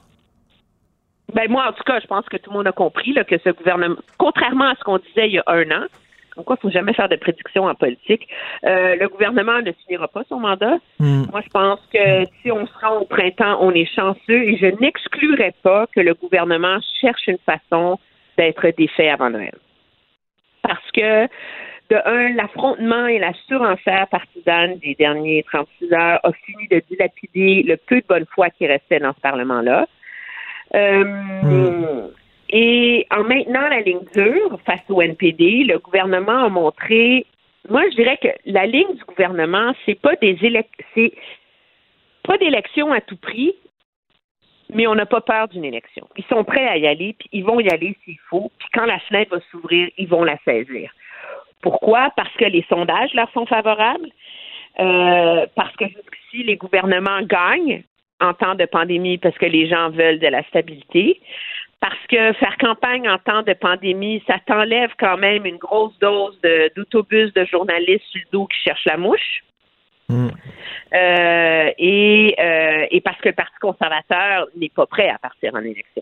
Ben 1.36 1.52
moi, 1.52 1.68
en 1.70 1.74
tout 1.74 1.84
cas, 1.86 2.00
je 2.00 2.08
pense 2.08 2.26
que 2.30 2.38
tout 2.38 2.50
le 2.50 2.58
monde 2.58 2.68
a 2.68 2.72
compris 2.72 3.14
là, 3.14 3.24
que 3.24 3.38
ce 3.44 3.50
gouvernement, 3.50 3.98
contrairement 4.18 4.70
à 4.70 4.76
ce 4.76 4.84
qu'on 4.84 4.98
disait 4.98 5.28
il 5.28 5.34
y 5.34 5.40
a 5.40 5.44
un 5.48 5.70
an, 5.72 5.86
comme 6.38 6.46
quoi 6.46 6.58
il 6.60 6.62
faut 6.62 6.72
jamais 6.72 6.94
faire 6.94 7.10
de 7.10 7.16
prédictions 7.16 7.66
en 7.66 7.74
politique, 7.74 8.28
euh, 8.64 8.96
le 8.96 9.10
gouvernement 9.10 9.60
ne 9.62 9.72
finira 9.72 10.08
pas 10.08 10.22
son 10.30 10.40
mandat. 10.40 10.78
Moi, 11.00 11.42
je 11.44 11.50
pense 11.50 11.80
que 11.92 12.26
si 12.42 12.52
on 12.52 12.68
se 12.68 12.74
rend 12.80 13.00
au 13.00 13.06
printemps, 13.06 13.58
on 13.60 13.72
est 13.72 13.92
chanceux 13.94 14.44
et 14.44 14.58
je 14.58 14.68
n'exclurais 14.80 15.56
pas 15.64 15.88
que 15.88 16.00
le 16.00 16.14
gouvernement 16.14 16.78
cherche 17.02 17.28
une 17.28 17.40
façon 17.40 17.98
d'être 18.38 18.68
défait 18.78 19.10
avant 19.10 19.32
Noël. 19.32 19.56
Parce 20.62 20.92
que, 20.92 21.26
de 21.90 21.96
un, 22.06 22.36
l'affrontement 22.36 23.08
et 23.08 23.18
la 23.18 23.34
surenchère 23.48 24.08
partisane 24.10 24.78
des 24.78 24.94
derniers 24.94 25.44
36 25.44 25.94
heures 25.94 26.20
a 26.24 26.32
fini 26.34 26.68
de 26.68 26.84
dilapider 26.88 27.64
le 27.64 27.78
peu 27.78 27.96
de 27.96 28.06
bonne 28.08 28.26
foi 28.36 28.50
qui 28.52 28.68
restait 28.68 29.00
dans 29.00 29.14
ce 29.14 29.22
Parlement-là. 29.22 29.88
Euh, 30.76 32.10
Et 32.50 33.06
en 33.12 33.24
maintenant 33.24 33.68
la 33.68 33.82
ligne 33.82 34.06
dure 34.16 34.60
face 34.66 34.84
au 34.90 35.02
NPD, 35.02 35.66
le 35.66 35.80
gouvernement 35.80 36.46
a 36.46 36.50
montré. 36.50 37.26
Moi, 37.70 37.84
je 37.90 37.96
dirais 37.96 38.18
que 38.22 38.30
la 38.46 38.66
ligne 38.66 38.96
du 38.96 39.04
gouvernement, 39.04 39.74
c'est 39.86 40.00
pas 40.00 40.16
des 40.16 40.36
élec- 40.36 40.68
c'est 40.96 41.12
pas 42.24 42.38
d'élection 42.38 42.92
à 42.94 43.02
tout 43.02 43.18
prix, 43.18 43.54
mais 44.74 44.88
on 44.88 44.96
n'a 44.96 45.06
pas 45.06 45.22
peur 45.22 45.48
d'une 45.50 45.66
élection. 45.66 46.08
Ils 46.18 46.26
sont 46.26 46.44
prêts 46.44 46.68
à 46.68 46.78
y 46.78 46.88
aller, 46.88 47.16
puis 47.20 47.30
ils 47.34 47.44
vont 47.44 47.60
y 47.60 47.70
aller 47.70 47.96
s'il 48.04 48.20
faut. 48.30 48.52
Puis 48.60 48.70
quand 48.74 48.86
la 48.86 49.00
fenêtre 49.00 49.36
va 49.36 49.42
s'ouvrir, 49.52 49.90
ils 49.98 50.08
vont 50.08 50.24
la 50.24 50.38
saisir. 50.46 50.92
Pourquoi? 51.62 52.12
Parce 52.16 52.34
que 52.36 52.46
les 52.46 52.66
sondages 52.70 53.14
leur 53.14 53.30
sont 53.32 53.46
favorables. 53.46 54.10
Euh, 54.80 55.48
parce 55.56 55.76
que 55.76 55.86
jusqu'ici, 55.86 56.44
les 56.44 56.56
gouvernements 56.56 57.22
gagnent 57.24 57.84
en 58.20 58.34
temps 58.34 58.56
de 58.56 58.66
pandémie 58.66 59.18
parce 59.18 59.38
que 59.38 59.46
les 59.46 59.68
gens 59.68 59.90
veulent 59.90 60.20
de 60.20 60.28
la 60.28 60.44
stabilité. 60.44 61.20
Parce 61.80 62.08
que 62.10 62.34
faire 62.34 62.58
campagne 62.60 63.08
en 63.08 63.20
temps 63.20 63.44
de 63.44 63.54
pandémie, 63.54 64.24
ça 64.26 64.38
t'enlève 64.46 64.90
quand 65.00 65.18
même 65.18 65.46
une 65.46 65.58
grosse 65.58 65.98
dose 66.00 66.40
d'autobus 66.76 67.32
de, 67.34 67.46
journalistes 67.46 68.06
sur 68.10 68.22
le 68.26 68.32
dos 68.32 68.48
qui 68.48 68.58
cherchent 68.64 68.86
la 68.86 68.98
mouche. 68.98 69.44
Euh, 70.10 71.72
et, 71.78 72.36
euh, 72.40 72.86
et 72.90 73.02
parce 73.02 73.20
que 73.20 73.30
le 73.30 73.36
Parti 73.36 73.56
conservateur 73.60 74.48
n'est 74.56 74.70
pas 74.70 74.86
prêt 74.86 75.10
à 75.10 75.18
partir 75.18 75.54
en 75.54 75.60
élection. 75.60 76.02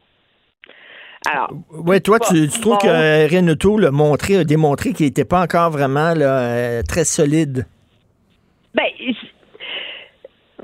Alors, 1.28 1.50
Ouais, 1.72 2.00
toi, 2.00 2.20
tu, 2.20 2.48
tu 2.48 2.60
trouves 2.62 2.74
Bon. 2.74 2.78
que 2.78 2.88
euh, 2.88 3.28
Renato 3.28 3.80
l'a 3.80 3.90
montré, 3.92 4.38
a 4.38 4.44
démontré 4.44 4.94
qu'il 4.94 5.08
n'était 5.08 5.26
pas 5.26 5.42
encore 5.42 5.72
vraiment 5.72 6.14
là, 6.14 6.40
euh, 6.40 6.82
très 6.88 7.04
solide? 7.04 7.66
Ben, 8.76 8.86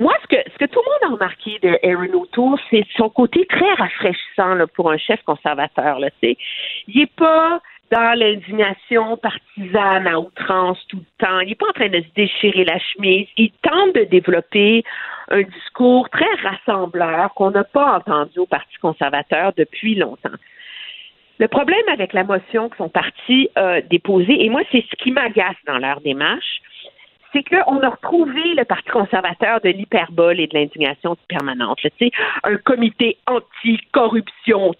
moi, 0.02 0.16
ce 0.24 0.36
que, 0.36 0.52
ce 0.52 0.58
que 0.58 0.66
tout 0.66 0.82
le 0.84 0.92
monde 0.92 1.12
a 1.12 1.14
remarqué 1.14 1.60
de 1.62 1.78
Aaron 1.88 2.22
O'Toole, 2.22 2.60
c'est 2.72 2.84
son 2.98 3.10
côté 3.10 3.46
très 3.46 3.72
rafraîchissant 3.76 4.58
pour 4.74 4.92
un 4.92 4.98
chef 4.98 5.22
conservateur. 5.22 6.00
Il 6.24 6.36
n'est 6.88 7.06
pas 7.06 7.62
dans 7.92 8.18
l'indignation 8.18 9.18
partisane 9.18 10.08
à 10.08 10.20
outrance 10.20 10.80
tout 10.88 10.98
le 10.98 11.26
temps. 11.26 11.40
Il 11.42 11.50
n'est 11.50 11.56
pas 11.56 11.68
en 11.70 11.74
train 11.74 11.90
de 11.90 12.02
se 12.02 12.14
déchirer 12.16 12.66
la 12.66 12.80
chemise. 12.80 13.28
Il 13.38 13.52
tente 13.62 13.94
de 13.94 14.06
développer 14.06 14.84
un 15.30 15.44
discours 15.44 16.10
très 16.10 16.34
rassembleur 16.42 17.36
qu'on 17.36 17.52
n'a 17.52 17.64
pas 17.64 17.98
entendu 17.98 18.40
au 18.40 18.48
Parti 18.48 18.76
conservateur 18.82 19.54
depuis 19.56 19.94
longtemps. 19.94 20.30
Le 21.38 21.48
problème 21.48 21.88
avec 21.94 22.14
la 22.14 22.24
motion 22.24 22.70
que 22.70 22.78
son 22.78 22.90
parti 22.90 23.50
a 23.56 23.82
déposée, 23.82 24.46
et 24.46 24.50
moi, 24.50 24.62
c'est 24.72 24.84
ce 24.90 24.96
qui 24.96 25.12
m'agace 25.12 25.56
dans 25.68 25.78
leur 25.78 26.02
démarche, 26.02 26.62
c'est 27.34 27.44
qu'on 27.44 27.80
a 27.80 27.90
retrouvé 27.90 28.54
le 28.56 28.66
Parti 28.66 28.90
conservateur 28.90 29.62
de 29.62 29.70
l'hyperbole 29.70 30.40
et 30.40 30.48
de 30.48 30.58
l'indignation 30.58 31.16
permanente. 31.28 31.80
sais, 32.00 32.12
un 32.44 32.58
comité 32.58 33.18
anti-corruption, 33.28 34.74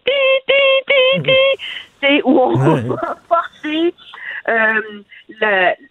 sais, 2.02 2.22
où 2.24 2.40
on 2.40 2.54
va 2.54 3.16
forcer 3.28 3.94
euh, 4.50 4.82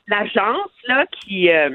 l'agence 0.09 0.71
là 0.89 1.07
qui 1.21 1.51
euh, 1.51 1.71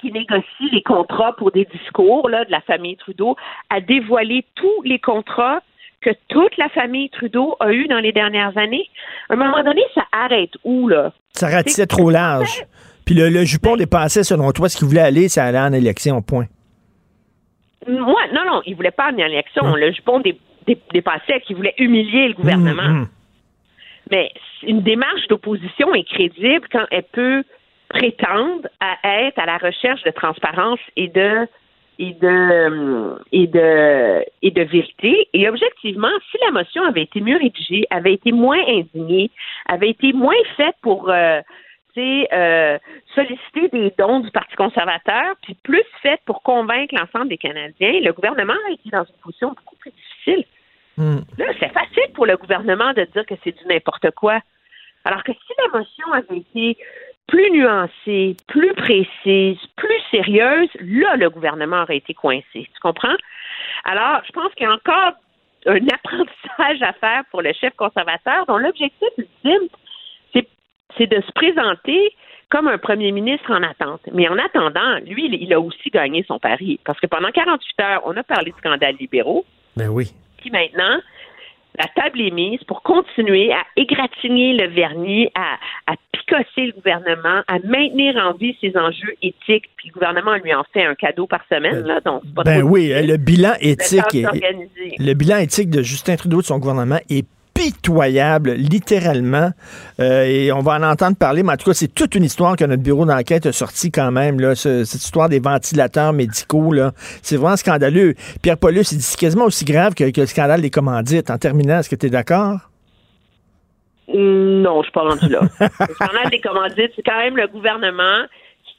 qui 0.00 0.12
négocie 0.12 0.70
les 0.70 0.82
contrats 0.82 1.34
pour 1.34 1.50
des 1.50 1.64
discours 1.64 2.28
là, 2.28 2.44
de 2.44 2.50
la 2.50 2.60
famille 2.60 2.96
Trudeau 2.96 3.36
à 3.70 3.80
dévoiler 3.80 4.44
tous 4.54 4.82
les 4.84 4.98
contrats 4.98 5.60
que 6.00 6.10
toute 6.28 6.56
la 6.56 6.68
famille 6.68 7.10
Trudeau 7.10 7.56
a 7.58 7.72
eu 7.72 7.88
dans 7.88 7.98
les 7.98 8.12
dernières 8.12 8.56
années. 8.56 8.88
À 9.28 9.32
un 9.32 9.36
moment 9.36 9.64
donné, 9.64 9.82
ça 9.94 10.02
arrête 10.12 10.52
où, 10.62 10.88
là? 10.88 11.12
Ça 11.32 11.48
ratissait 11.48 11.86
trop 11.86 12.10
large. 12.10 12.64
Puis 13.08 13.16
le, 13.16 13.30
le 13.30 13.42
jupon 13.46 13.76
dépassait, 13.76 14.22
selon 14.22 14.52
toi, 14.52 14.68
ce 14.68 14.76
qu'il 14.76 14.86
voulait 14.86 15.00
aller, 15.00 15.30
c'est 15.30 15.40
aller 15.40 15.58
en 15.58 15.72
élection, 15.72 16.20
point. 16.20 16.44
Moi, 17.88 18.20
non, 18.34 18.42
non, 18.46 18.60
il 18.66 18.76
voulait 18.76 18.90
pas 18.90 19.04
aller 19.06 19.22
en 19.24 19.28
élection. 19.28 19.74
Le 19.74 19.90
jupon 19.92 20.20
dé- 20.20 20.38
dé- 20.66 20.76
dépassait 20.92 21.40
qu'il 21.46 21.56
voulait 21.56 21.72
humilier 21.78 22.28
le 22.28 22.34
gouvernement. 22.34 22.82
Hum, 22.82 22.96
hum. 22.98 23.08
Mais 24.10 24.30
une 24.62 24.82
démarche 24.82 25.26
d'opposition 25.30 25.94
est 25.94 26.04
crédible 26.06 26.66
quand 26.70 26.84
elle 26.90 27.04
peut 27.10 27.44
prétendre 27.88 28.68
à 28.78 29.22
être 29.22 29.38
à 29.38 29.46
la 29.46 29.56
recherche 29.56 30.02
de 30.02 30.10
transparence 30.10 30.80
et 30.96 31.08
de 31.08 31.46
et 31.98 32.12
de 32.12 33.16
et 33.32 33.46
de 33.46 34.22
et 34.42 34.50
de 34.50 34.62
vérité. 34.64 35.28
Et 35.32 35.48
objectivement, 35.48 36.12
si 36.30 36.36
la 36.44 36.50
motion 36.50 36.82
avait 36.84 37.04
été 37.04 37.22
mieux 37.22 37.38
rédigée, 37.38 37.86
avait 37.88 38.12
été 38.12 38.32
moins 38.32 38.60
indignée, 38.68 39.30
avait 39.66 39.88
été 39.88 40.12
moins 40.12 40.34
faite 40.58 40.76
pour 40.82 41.08
euh, 41.08 41.40
euh, 42.32 42.78
solliciter 43.14 43.68
des 43.68 43.92
dons 43.98 44.20
du 44.20 44.30
Parti 44.30 44.54
conservateur, 44.56 45.34
puis 45.42 45.54
plus 45.54 45.84
faite 46.02 46.20
pour 46.24 46.42
convaincre 46.42 46.94
l'ensemble 46.94 47.28
des 47.28 47.38
Canadiens, 47.38 48.00
le 48.00 48.12
gouvernement 48.12 48.54
a 48.68 48.72
été 48.72 48.90
dans 48.90 49.04
une 49.04 49.20
position 49.22 49.48
beaucoup 49.48 49.76
plus 49.76 49.90
difficile. 49.90 50.44
Là, 50.98 51.46
c'est 51.60 51.72
facile 51.72 52.12
pour 52.14 52.26
le 52.26 52.36
gouvernement 52.36 52.92
de 52.92 53.04
dire 53.04 53.24
que 53.24 53.34
c'est 53.44 53.56
du 53.56 53.64
n'importe 53.66 54.10
quoi. 54.12 54.40
Alors 55.04 55.22
que 55.22 55.32
si 55.32 55.52
la 55.58 55.78
motion 55.78 56.12
avait 56.12 56.38
été 56.38 56.76
plus 57.28 57.50
nuancée, 57.50 58.36
plus 58.48 58.74
précise, 58.74 59.58
plus 59.76 60.00
sérieuse, 60.10 60.70
là, 60.80 61.14
le 61.16 61.30
gouvernement 61.30 61.82
aurait 61.82 61.98
été 61.98 62.14
coincé. 62.14 62.42
Tu 62.52 62.80
comprends? 62.82 63.14
Alors, 63.84 64.22
je 64.26 64.32
pense 64.32 64.52
qu'il 64.54 64.66
y 64.66 64.70
a 64.70 64.72
encore 64.72 65.12
un 65.66 65.86
apprentissage 65.92 66.82
à 66.82 66.92
faire 66.94 67.22
pour 67.30 67.42
le 67.42 67.52
chef 67.52 67.74
conservateur 67.76 68.46
dont 68.46 68.58
l'objectif 68.58 69.08
ultime, 69.18 69.68
c'est, 70.96 71.06
de 71.06 71.20
se 71.20 71.32
présenter 71.32 72.12
comme 72.50 72.66
un 72.68 72.78
premier 72.78 73.12
ministre 73.12 73.50
en 73.52 73.62
attente. 73.62 74.00
Mais 74.12 74.26
en 74.28 74.38
attendant, 74.38 74.96
lui, 75.06 75.28
il- 75.40 75.52
a 75.52 75.60
aussi 75.60 75.90
gagné 75.90 76.24
son 76.26 76.38
pari. 76.38 76.80
Parce 76.84 76.98
que 76.98 77.06
pendant 77.06 77.30
48 77.30 77.80
heures, 77.84 78.02
on 78.06 78.16
a 78.16 78.22
parlé 78.22 78.52
de 78.52 78.56
scandales 78.56 78.96
libéraux. 78.98 79.44
Ben 79.76 79.88
oui. 79.88 80.10
Puis 80.38 80.50
maintenant, 80.50 80.98
la 81.78 81.84
table 81.94 82.20
est 82.22 82.30
mise 82.30 82.62
pour 82.64 82.82
continuer 82.82 83.52
à 83.52 83.62
égratigner 83.76 84.54
le 84.56 84.68
vernis, 84.68 85.28
à, 85.34 85.58
à 85.92 85.94
picosser 86.12 86.66
le 86.66 86.72
gouvernement, 86.72 87.42
à 87.46 87.58
maintenir 87.64 88.16
en 88.16 88.32
vie 88.32 88.56
ses 88.60 88.76
enjeux 88.76 89.14
éthiques. 89.22 89.68
Puis 89.76 89.88
le 89.88 89.92
gouvernement 89.92 90.34
lui 90.36 90.54
en 90.54 90.64
fait 90.72 90.84
un 90.84 90.94
cadeau 90.94 91.26
par 91.26 91.40
semaine, 91.50 91.84
là, 91.86 92.00
donc 92.00 92.22
pas 92.34 92.42
Ben 92.44 92.62
oui, 92.62 92.88
le 93.06 93.16
bilan 93.18 93.52
éthique 93.60 94.14
est, 94.14 94.26
le 94.98 95.14
bilan 95.14 95.36
éthique 95.38 95.70
de 95.70 95.82
Justin 95.82 96.16
Trudeau 96.16 96.38
de 96.40 96.46
son 96.46 96.58
gouvernement 96.58 96.98
est 97.10 97.26
pitoyable, 97.58 98.52
littéralement. 98.52 99.50
Euh, 100.00 100.22
et 100.24 100.52
on 100.52 100.60
va 100.60 100.74
en 100.74 100.82
entendre 100.84 101.16
parler, 101.16 101.42
mais 101.42 101.52
en 101.52 101.56
tout 101.56 101.64
cas, 101.66 101.74
c'est 101.74 101.92
toute 101.92 102.14
une 102.14 102.24
histoire 102.24 102.56
que 102.56 102.64
notre 102.64 102.82
bureau 102.82 103.04
d'enquête 103.04 103.46
a 103.46 103.52
sorti 103.52 103.90
quand 103.90 104.12
même, 104.12 104.38
là, 104.40 104.54
ce- 104.54 104.84
cette 104.84 105.02
histoire 105.02 105.28
des 105.28 105.40
ventilateurs 105.40 106.12
médicaux. 106.12 106.72
là. 106.72 106.92
C'est 107.22 107.36
vraiment 107.36 107.56
scandaleux. 107.56 108.14
Pierre 108.42 108.58
Paulus, 108.58 108.84
c'est 108.84 109.18
quasiment 109.18 109.44
aussi 109.46 109.64
grave 109.64 109.94
que, 109.94 110.04
le 110.04 110.26
scandale 110.26 110.60
des 110.62 110.70
commandites. 110.70 111.30
En 111.30 111.38
terminant, 111.38 111.78
est-ce 111.80 111.88
que 111.90 111.96
tu 111.96 112.06
es 112.06 112.10
d'accord? 112.10 112.58
Non, 114.14 114.78
je 114.80 114.84
suis 114.84 114.92
pas 114.92 115.02
rendu 115.02 115.28
là. 115.28 115.40
le 115.60 115.94
scandale 115.94 116.30
des 116.30 116.40
commandites, 116.40 116.92
c'est 116.96 117.02
quand 117.02 117.18
même 117.18 117.36
le 117.36 117.46
gouvernement 117.48 118.24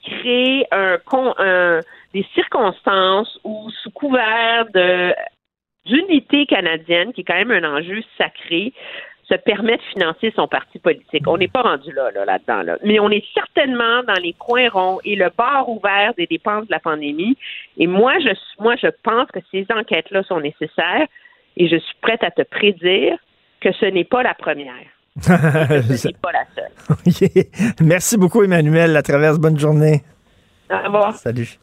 qui 0.03 0.09
crée 0.11 0.65
un- 0.71 1.79
des 2.13 2.25
circonstances 2.33 3.37
où, 3.43 3.69
sous 3.83 3.91
couvert 3.91 4.65
de 4.73 5.13
d'unité 5.89 6.45
canadienne, 6.45 7.13
qui 7.13 7.21
est 7.21 7.23
quand 7.23 7.35
même 7.35 7.51
un 7.51 7.77
enjeu 7.77 8.01
sacré, 8.17 8.73
se 9.29 9.35
permet 9.35 9.77
de 9.77 9.81
financer 9.93 10.33
son 10.35 10.47
parti 10.47 10.79
politique. 10.79 11.27
On 11.27 11.37
n'est 11.37 11.47
pas 11.47 11.61
rendu 11.61 11.91
là, 11.91 12.09
là, 12.11 12.25
là-dedans, 12.25 12.63
là. 12.63 12.77
Mais 12.83 12.99
on 12.99 13.09
est 13.09 13.23
certainement 13.33 14.03
dans 14.07 14.19
les 14.21 14.33
coins 14.33 14.69
ronds 14.69 14.99
et 15.05 15.15
le 15.15 15.29
bar 15.37 15.69
ouvert 15.69 16.13
des 16.17 16.25
dépenses 16.25 16.65
de 16.65 16.71
la 16.71 16.79
pandémie. 16.79 17.37
Et 17.77 17.85
moi, 17.85 18.13
je, 18.19 18.29
moi, 18.61 18.75
je 18.81 18.87
pense 19.03 19.27
que 19.31 19.39
ces 19.51 19.67
enquêtes-là 19.69 20.23
sont 20.23 20.39
nécessaires 20.39 21.07
et 21.57 21.67
je 21.67 21.75
suis 21.75 21.95
prête 22.01 22.23
à 22.23 22.31
te 22.31 22.41
prédire 22.41 23.17
que 23.61 23.71
ce 23.73 23.85
n'est 23.85 24.05
pas 24.05 24.23
la 24.23 24.33
première. 24.33 24.73
Ce 25.21 26.07
n'est 26.07 26.13
pas 26.13 26.31
la 26.31 26.45
seule. 26.55 27.43
Merci 27.81 28.17
beaucoup, 28.17 28.41
Emmanuel. 28.41 28.93
La 28.93 29.01
traverse, 29.01 29.37
bonne 29.37 29.59
journée. 29.59 30.01
Au 30.71 30.77
revoir. 30.77 31.15
Salut. 31.15 31.59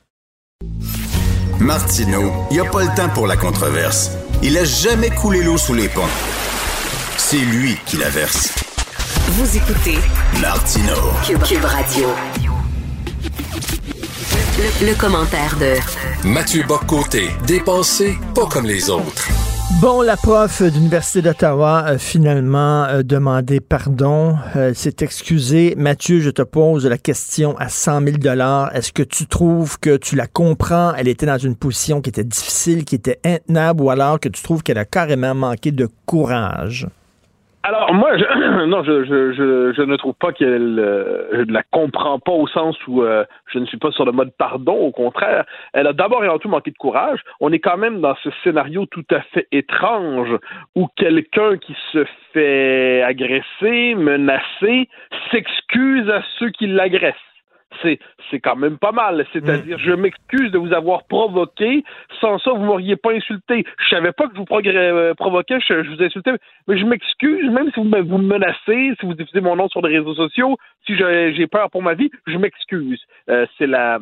Martino, 1.59 2.47
il 2.51 2.55
n'y 2.55 2.61
a 2.61 2.65
pas 2.71 2.83
le 2.83 2.95
temps 2.95 3.09
pour 3.09 3.27
la 3.27 3.37
controverse. 3.37 4.11
Il 4.43 4.57
a 4.59 4.65
jamais 4.65 5.11
coulé 5.11 5.43
l'eau 5.43 5.57
sous 5.57 5.75
les 5.75 5.89
ponts. 5.89 6.03
C'est 7.17 7.39
lui 7.39 7.77
qui 7.87 7.97
la 7.97 8.09
verse. 8.11 8.53
Vous 9.31 9.57
écoutez 9.57 9.99
Martino. 10.41 10.95
Cube, 11.27 11.43
Cube 11.43 11.65
Radio. 11.65 12.09
Le, 14.59 14.87
le 14.87 14.95
commentaire 14.95 15.57
de 15.57 15.77
Mathieu 16.29 16.63
Boccoté, 16.67 17.31
dépensé 17.47 18.19
pas 18.35 18.47
comme 18.47 18.67
les 18.67 18.91
autres. 18.91 19.29
Bon, 19.73 20.01
la 20.01 20.17
prof 20.17 20.63
d'Université 20.63 21.21
d'Ottawa 21.21 21.81
a 21.81 21.99
finalement 21.99 22.85
euh, 22.85 23.03
demandé 23.03 23.61
pardon, 23.61 24.37
euh, 24.55 24.73
s'est 24.73 24.97
excusée. 25.01 25.75
Mathieu, 25.77 26.21
je 26.21 26.31
te 26.31 26.41
pose 26.41 26.87
la 26.87 26.97
question 26.97 27.59
à 27.59 27.69
100 27.69 28.01
000 28.01 28.17
Est-ce 28.73 28.93
que 28.93 29.03
tu 29.03 29.27
trouves 29.27 29.79
que 29.79 29.97
tu 29.99 30.17
la 30.17 30.29
comprends? 30.29 30.95
Elle 30.95 31.09
était 31.09 31.27
dans 31.27 31.37
une 31.37 31.57
position 31.57 32.01
qui 32.01 32.09
était 32.09 32.25
difficile, 32.25 32.85
qui 32.85 32.95
était 32.95 33.21
intenable, 33.25 33.83
ou 33.83 33.91
alors 33.91 34.19
que 34.19 34.31
tu 34.31 34.43
trouves 34.43 34.63
qu'elle 34.63 34.79
a 34.79 34.87
carrément 34.87 35.35
manqué 35.35 35.73
de 35.73 35.89
courage? 36.07 36.87
Alors 37.69 37.93
moi, 37.93 38.17
je, 38.17 38.25
non, 38.67 38.85
je, 38.85 39.03
je, 39.03 39.33
je, 39.33 39.73
je, 39.73 39.83
ne 39.83 39.97
trouve 39.97 40.15
pas 40.15 40.31
qu'elle, 40.31 40.79
euh, 40.79 41.27
je 41.33 41.41
ne 41.41 41.53
la 41.53 41.65
comprends 41.65 42.21
pas 42.21 42.31
au 42.31 42.47
sens 42.47 42.77
où 42.87 43.03
euh, 43.03 43.25
je 43.53 43.59
ne 43.59 43.67
suis 43.67 43.77
pas 43.77 43.91
sur 43.91 44.05
le 44.05 44.13
mode 44.13 44.31
pardon. 44.39 44.75
Au 44.75 44.93
contraire, 44.93 45.45
elle 45.73 45.89
a 45.89 45.93
d'abord 45.93 46.23
et 46.23 46.29
avant 46.29 46.39
tout 46.39 46.49
manqué 46.49 46.71
de 46.71 46.77
courage. 46.77 47.19
On 47.41 47.51
est 47.51 47.59
quand 47.59 47.77
même 47.77 48.01
dans 48.01 48.15
ce 48.23 48.29
scénario 48.45 48.87
tout 48.87 49.05
à 49.11 49.21
fait 49.33 49.49
étrange 49.51 50.31
où 50.77 50.87
quelqu'un 50.97 51.57
qui 51.57 51.77
se 51.91 52.05
fait 52.33 53.03
agresser, 53.03 53.97
menacer, 53.97 54.89
s'excuse 55.33 56.09
à 56.09 56.23
ceux 56.39 56.51
qui 56.51 56.69
l'agressent 56.69 57.17
c'est 57.83 57.99
c'est 58.31 58.41
quand 58.41 58.57
même 58.57 58.79
pas 58.79 58.93
mal. 58.93 59.25
C'est-à-dire, 59.33 59.79
je 59.79 59.93
m'excuse 59.93 60.51
de 60.51 60.59
vous 60.59 60.73
avoir 60.73 61.05
provoqué. 61.05 61.85
Sans 62.21 62.39
ça, 62.39 62.53
vous 62.53 62.65
m'auriez 62.65 62.97
pas 62.97 63.13
insulté. 63.13 63.65
Je 63.79 63.89
savais 63.89 64.13
pas 64.13 64.27
que 64.27 64.35
je 64.35 64.41
vous 64.41 64.47
euh, 64.51 65.15
provoquais, 65.15 65.59
je, 65.67 65.75
vous 65.75 66.03
insultais, 66.03 66.33
mais 66.67 66.79
je 66.79 66.85
m'excuse, 66.85 67.51
même 67.51 67.71
si 67.73 67.81
vous 67.81 67.89
me, 67.89 68.01
vous 68.01 68.19
menacez, 68.19 68.95
si 68.99 69.07
vous 69.07 69.15
diffusez 69.15 69.41
mon 69.41 69.57
nom 69.57 69.69
sur 69.69 69.87
les 69.87 69.99
réseaux 69.99 70.15
sociaux, 70.15 70.57
si 70.87 70.97
j'ai 70.97 71.47
peur 71.47 71.71
pour 71.71 71.83
ma 71.83 71.95
vie, 71.95 72.11
je 72.27 72.37
m'excuse. 72.39 73.01
Euh, 73.29 73.47
c'est 73.59 73.67
la, 73.67 73.99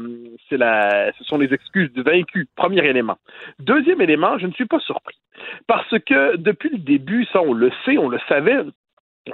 c'est 0.49 0.57
la, 0.57 1.13
ce 1.19 1.25
sont 1.25 1.39
les 1.39 1.53
excuses 1.53 1.93
du 1.93 2.03
vaincu. 2.03 2.47
Premier 2.57 2.85
élément. 2.85 3.19
Deuxième 3.59 4.01
élément, 4.01 4.39
je 4.39 4.47
ne 4.47 4.53
suis 4.53 4.67
pas 4.67 4.81
surpris 4.81 5.17
parce 5.67 5.99
que 6.07 6.37
depuis 6.37 6.71
le 6.71 6.79
début, 6.79 7.27
ça 7.33 7.41
on 7.43 7.53
le 7.53 7.71
sait, 7.85 7.99
on 7.99 8.09
le 8.09 8.19
savait, 8.29 8.59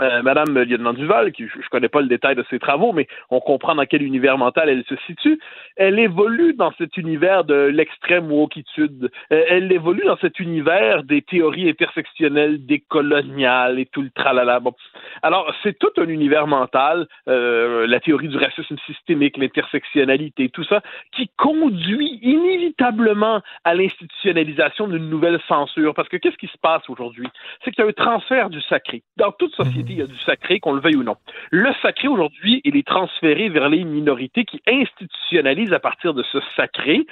euh, 0.00 0.22
Madame 0.22 0.56
Lieutenant 0.56 0.92
Duval, 0.92 1.32
je, 1.36 1.44
ne 1.44 1.68
connais 1.68 1.88
pas 1.88 2.00
le 2.00 2.06
détail 2.06 2.36
de 2.36 2.44
ses 2.48 2.60
travaux, 2.60 2.92
mais 2.92 3.08
on 3.28 3.40
comprend 3.40 3.74
dans 3.74 3.86
quel 3.86 4.02
univers 4.02 4.38
mental 4.38 4.68
elle 4.68 4.84
se 4.84 4.94
situe. 5.06 5.40
Elle 5.74 5.98
évolue 5.98 6.54
dans 6.54 6.72
cet 6.78 6.96
univers 6.96 7.42
de 7.44 7.54
l'extrême 7.54 8.30
wokitude. 8.30 9.10
Euh, 9.32 9.44
elle 9.48 9.72
évolue 9.72 10.04
dans 10.06 10.16
cet 10.18 10.38
univers 10.38 11.02
des 11.02 11.22
théories 11.22 11.68
intersectionnelles, 11.68 12.64
des 12.64 12.78
coloniales 12.78 13.80
et 13.80 13.86
tout 13.86 14.02
le 14.02 14.10
tralala. 14.10 14.60
Bon. 14.60 14.74
Alors, 15.22 15.52
c'est 15.64 15.76
tout 15.76 15.90
un 15.96 16.08
univers 16.08 16.46
mental, 16.46 17.08
euh, 17.28 17.86
la 17.88 17.98
théorie 17.98 18.28
du 18.28 18.36
racisme 18.36 18.76
systémique, 18.86 19.36
l'intersectionnalité, 19.38 20.50
tout 20.50 20.64
ça, 20.64 20.82
qui 21.10 21.28
conduit 21.36 22.20
inévitablement 22.22 23.40
à 23.64 23.74
l'institutionnalisation 23.74 24.86
d'une 24.86 25.10
nouvelle 25.10 25.40
censure. 25.48 25.94
Parce 25.94 26.08
que 26.08 26.16
qu'est-ce 26.16 26.38
qui 26.38 26.46
se 26.46 26.58
passe 26.62 26.88
aujourd'hui? 26.88 27.26
C'est 27.64 27.72
qu'il 27.72 27.82
y 27.82 27.86
a 27.86 27.90
un 27.90 27.92
transfert 27.92 28.50
du 28.50 28.60
sacré. 28.62 29.02
Dans 29.16 29.32
toute 29.32 29.52
société, 29.54 29.79
il 29.88 29.98
y 29.98 30.02
a 30.02 30.06
du 30.06 30.18
sacré, 30.18 30.60
qu'on 30.60 30.72
le 30.72 30.80
veuille 30.80 30.96
ou 30.96 31.02
non. 31.02 31.16
Le 31.50 31.72
sacré, 31.82 32.08
aujourd'hui, 32.08 32.60
il 32.64 32.76
est 32.76 32.86
transféré 32.86 33.48
vers 33.48 33.68
les 33.68 33.84
minorités 33.84 34.44
qui 34.44 34.60
institutionnalisent 34.66 35.72
à 35.72 35.80
partir 35.80 36.14
de 36.14 36.22
ce 36.22 36.38
sacré 36.56 37.06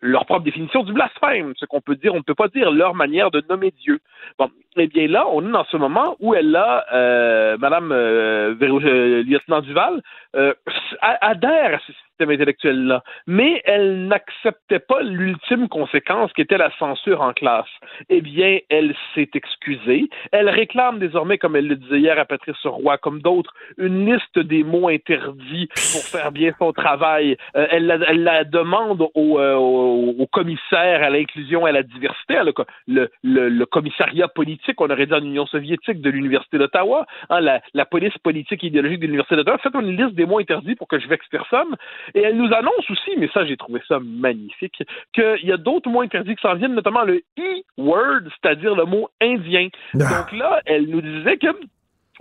leur 0.00 0.24
propre 0.26 0.44
définition 0.44 0.82
du 0.82 0.92
blasphème, 0.92 1.52
ce 1.56 1.66
qu'on 1.66 1.80
peut 1.80 1.96
dire, 1.96 2.14
on 2.14 2.18
ne 2.18 2.22
peut 2.22 2.34
pas 2.34 2.48
dire 2.48 2.70
leur 2.70 2.94
manière 2.94 3.30
de 3.30 3.42
nommer 3.48 3.72
Dieu. 3.82 4.00
Bon, 4.38 4.50
eh 4.76 4.86
bien 4.86 5.06
là, 5.06 5.26
on 5.30 5.46
est 5.46 5.52
dans 5.52 5.64
ce 5.64 5.76
moment 5.76 6.16
où 6.20 6.34
elle 6.34 6.54
a, 6.56 6.86
euh, 6.92 7.58
Madame 7.58 7.92
euh, 7.92 8.54
euh 8.60 9.22
lieutenant 9.22 9.60
Duval, 9.60 10.02
euh, 10.34 10.54
adhère 11.00 11.74
à 11.74 11.78
ce 11.86 11.92
système 12.20 12.30
intellectuel-là, 12.30 13.02
mais 13.26 13.62
elle 13.64 14.06
n'acceptait 14.06 14.78
pas 14.78 15.02
l'ultime 15.02 15.68
conséquence 15.68 16.32
qui 16.32 16.42
était 16.42 16.58
la 16.58 16.70
censure 16.78 17.22
en 17.22 17.32
classe. 17.32 17.68
Eh 18.08 18.20
bien, 18.20 18.58
elle 18.68 18.94
s'est 19.14 19.30
excusée. 19.34 20.08
Elle 20.32 20.48
réclame 20.48 20.98
désormais, 20.98 21.38
comme 21.38 21.56
elle 21.56 21.66
le 21.66 21.76
disait 21.76 22.00
hier 22.00 22.18
à 22.18 22.24
Patrice 22.24 22.64
Roy, 22.64 22.98
comme 22.98 23.20
d'autres, 23.20 23.52
une 23.78 24.12
liste 24.12 24.38
des 24.38 24.64
mots 24.64 24.88
interdits 24.88 25.68
pour 25.68 26.02
faire 26.02 26.32
bien 26.32 26.52
son 26.58 26.72
travail. 26.72 27.36
Euh, 27.56 27.66
elle, 27.70 27.86
la, 27.86 28.44
demande 28.44 29.06
au, 29.14 29.40
au, 29.40 30.26
commissaire 30.26 31.02
à 31.02 31.10
l'inclusion 31.10 31.66
et 31.66 31.70
à 31.70 31.72
la 31.72 31.82
diversité, 31.82 32.38
le, 32.86 33.64
commissariat 33.64 34.28
politique, 34.28 34.80
on 34.80 34.90
aurait 34.90 35.06
dit 35.06 35.14
en 35.14 35.22
Union 35.22 35.46
soviétique, 35.46 36.00
de 36.00 36.10
l'Université 36.10 36.58
d'Ottawa, 36.58 37.06
hein, 37.30 37.40
la, 37.40 37.60
la, 37.74 37.84
police 37.84 38.16
politique 38.18 38.62
et 38.64 38.66
idéologique 38.68 39.00
de 39.00 39.06
l'Université 39.06 39.36
d'Ottawa, 39.36 39.58
faites 39.58 39.74
une 39.74 39.96
liste 39.96 40.14
des 40.14 40.26
mots 40.26 40.38
interdits 40.38 40.74
pour 40.74 40.88
que 40.88 40.98
je 40.98 41.08
vexe 41.08 41.26
personne. 41.30 41.76
Et 42.14 42.20
elle 42.20 42.36
nous 42.36 42.52
annonce 42.52 42.90
aussi, 42.90 43.10
mais 43.18 43.28
ça, 43.32 43.44
j'ai 43.44 43.56
trouvé 43.56 43.80
ça 43.86 43.98
magnifique, 44.00 44.82
qu'il 45.12 45.44
y 45.44 45.52
a 45.52 45.56
d'autres 45.56 45.90
mots 45.90 46.02
interdits 46.02 46.34
qui 46.36 46.42
s'en 46.42 46.54
viennent, 46.54 46.74
notamment 46.74 47.04
le 47.04 47.22
E-word, 47.38 48.22
c'est-à-dire 48.40 48.74
le 48.74 48.84
mot 48.84 49.08
indien. 49.20 49.68
Ah. 49.94 49.98
Donc 49.98 50.32
là, 50.32 50.60
elle 50.66 50.86
nous 50.88 51.00
disait 51.00 51.36
que 51.36 51.48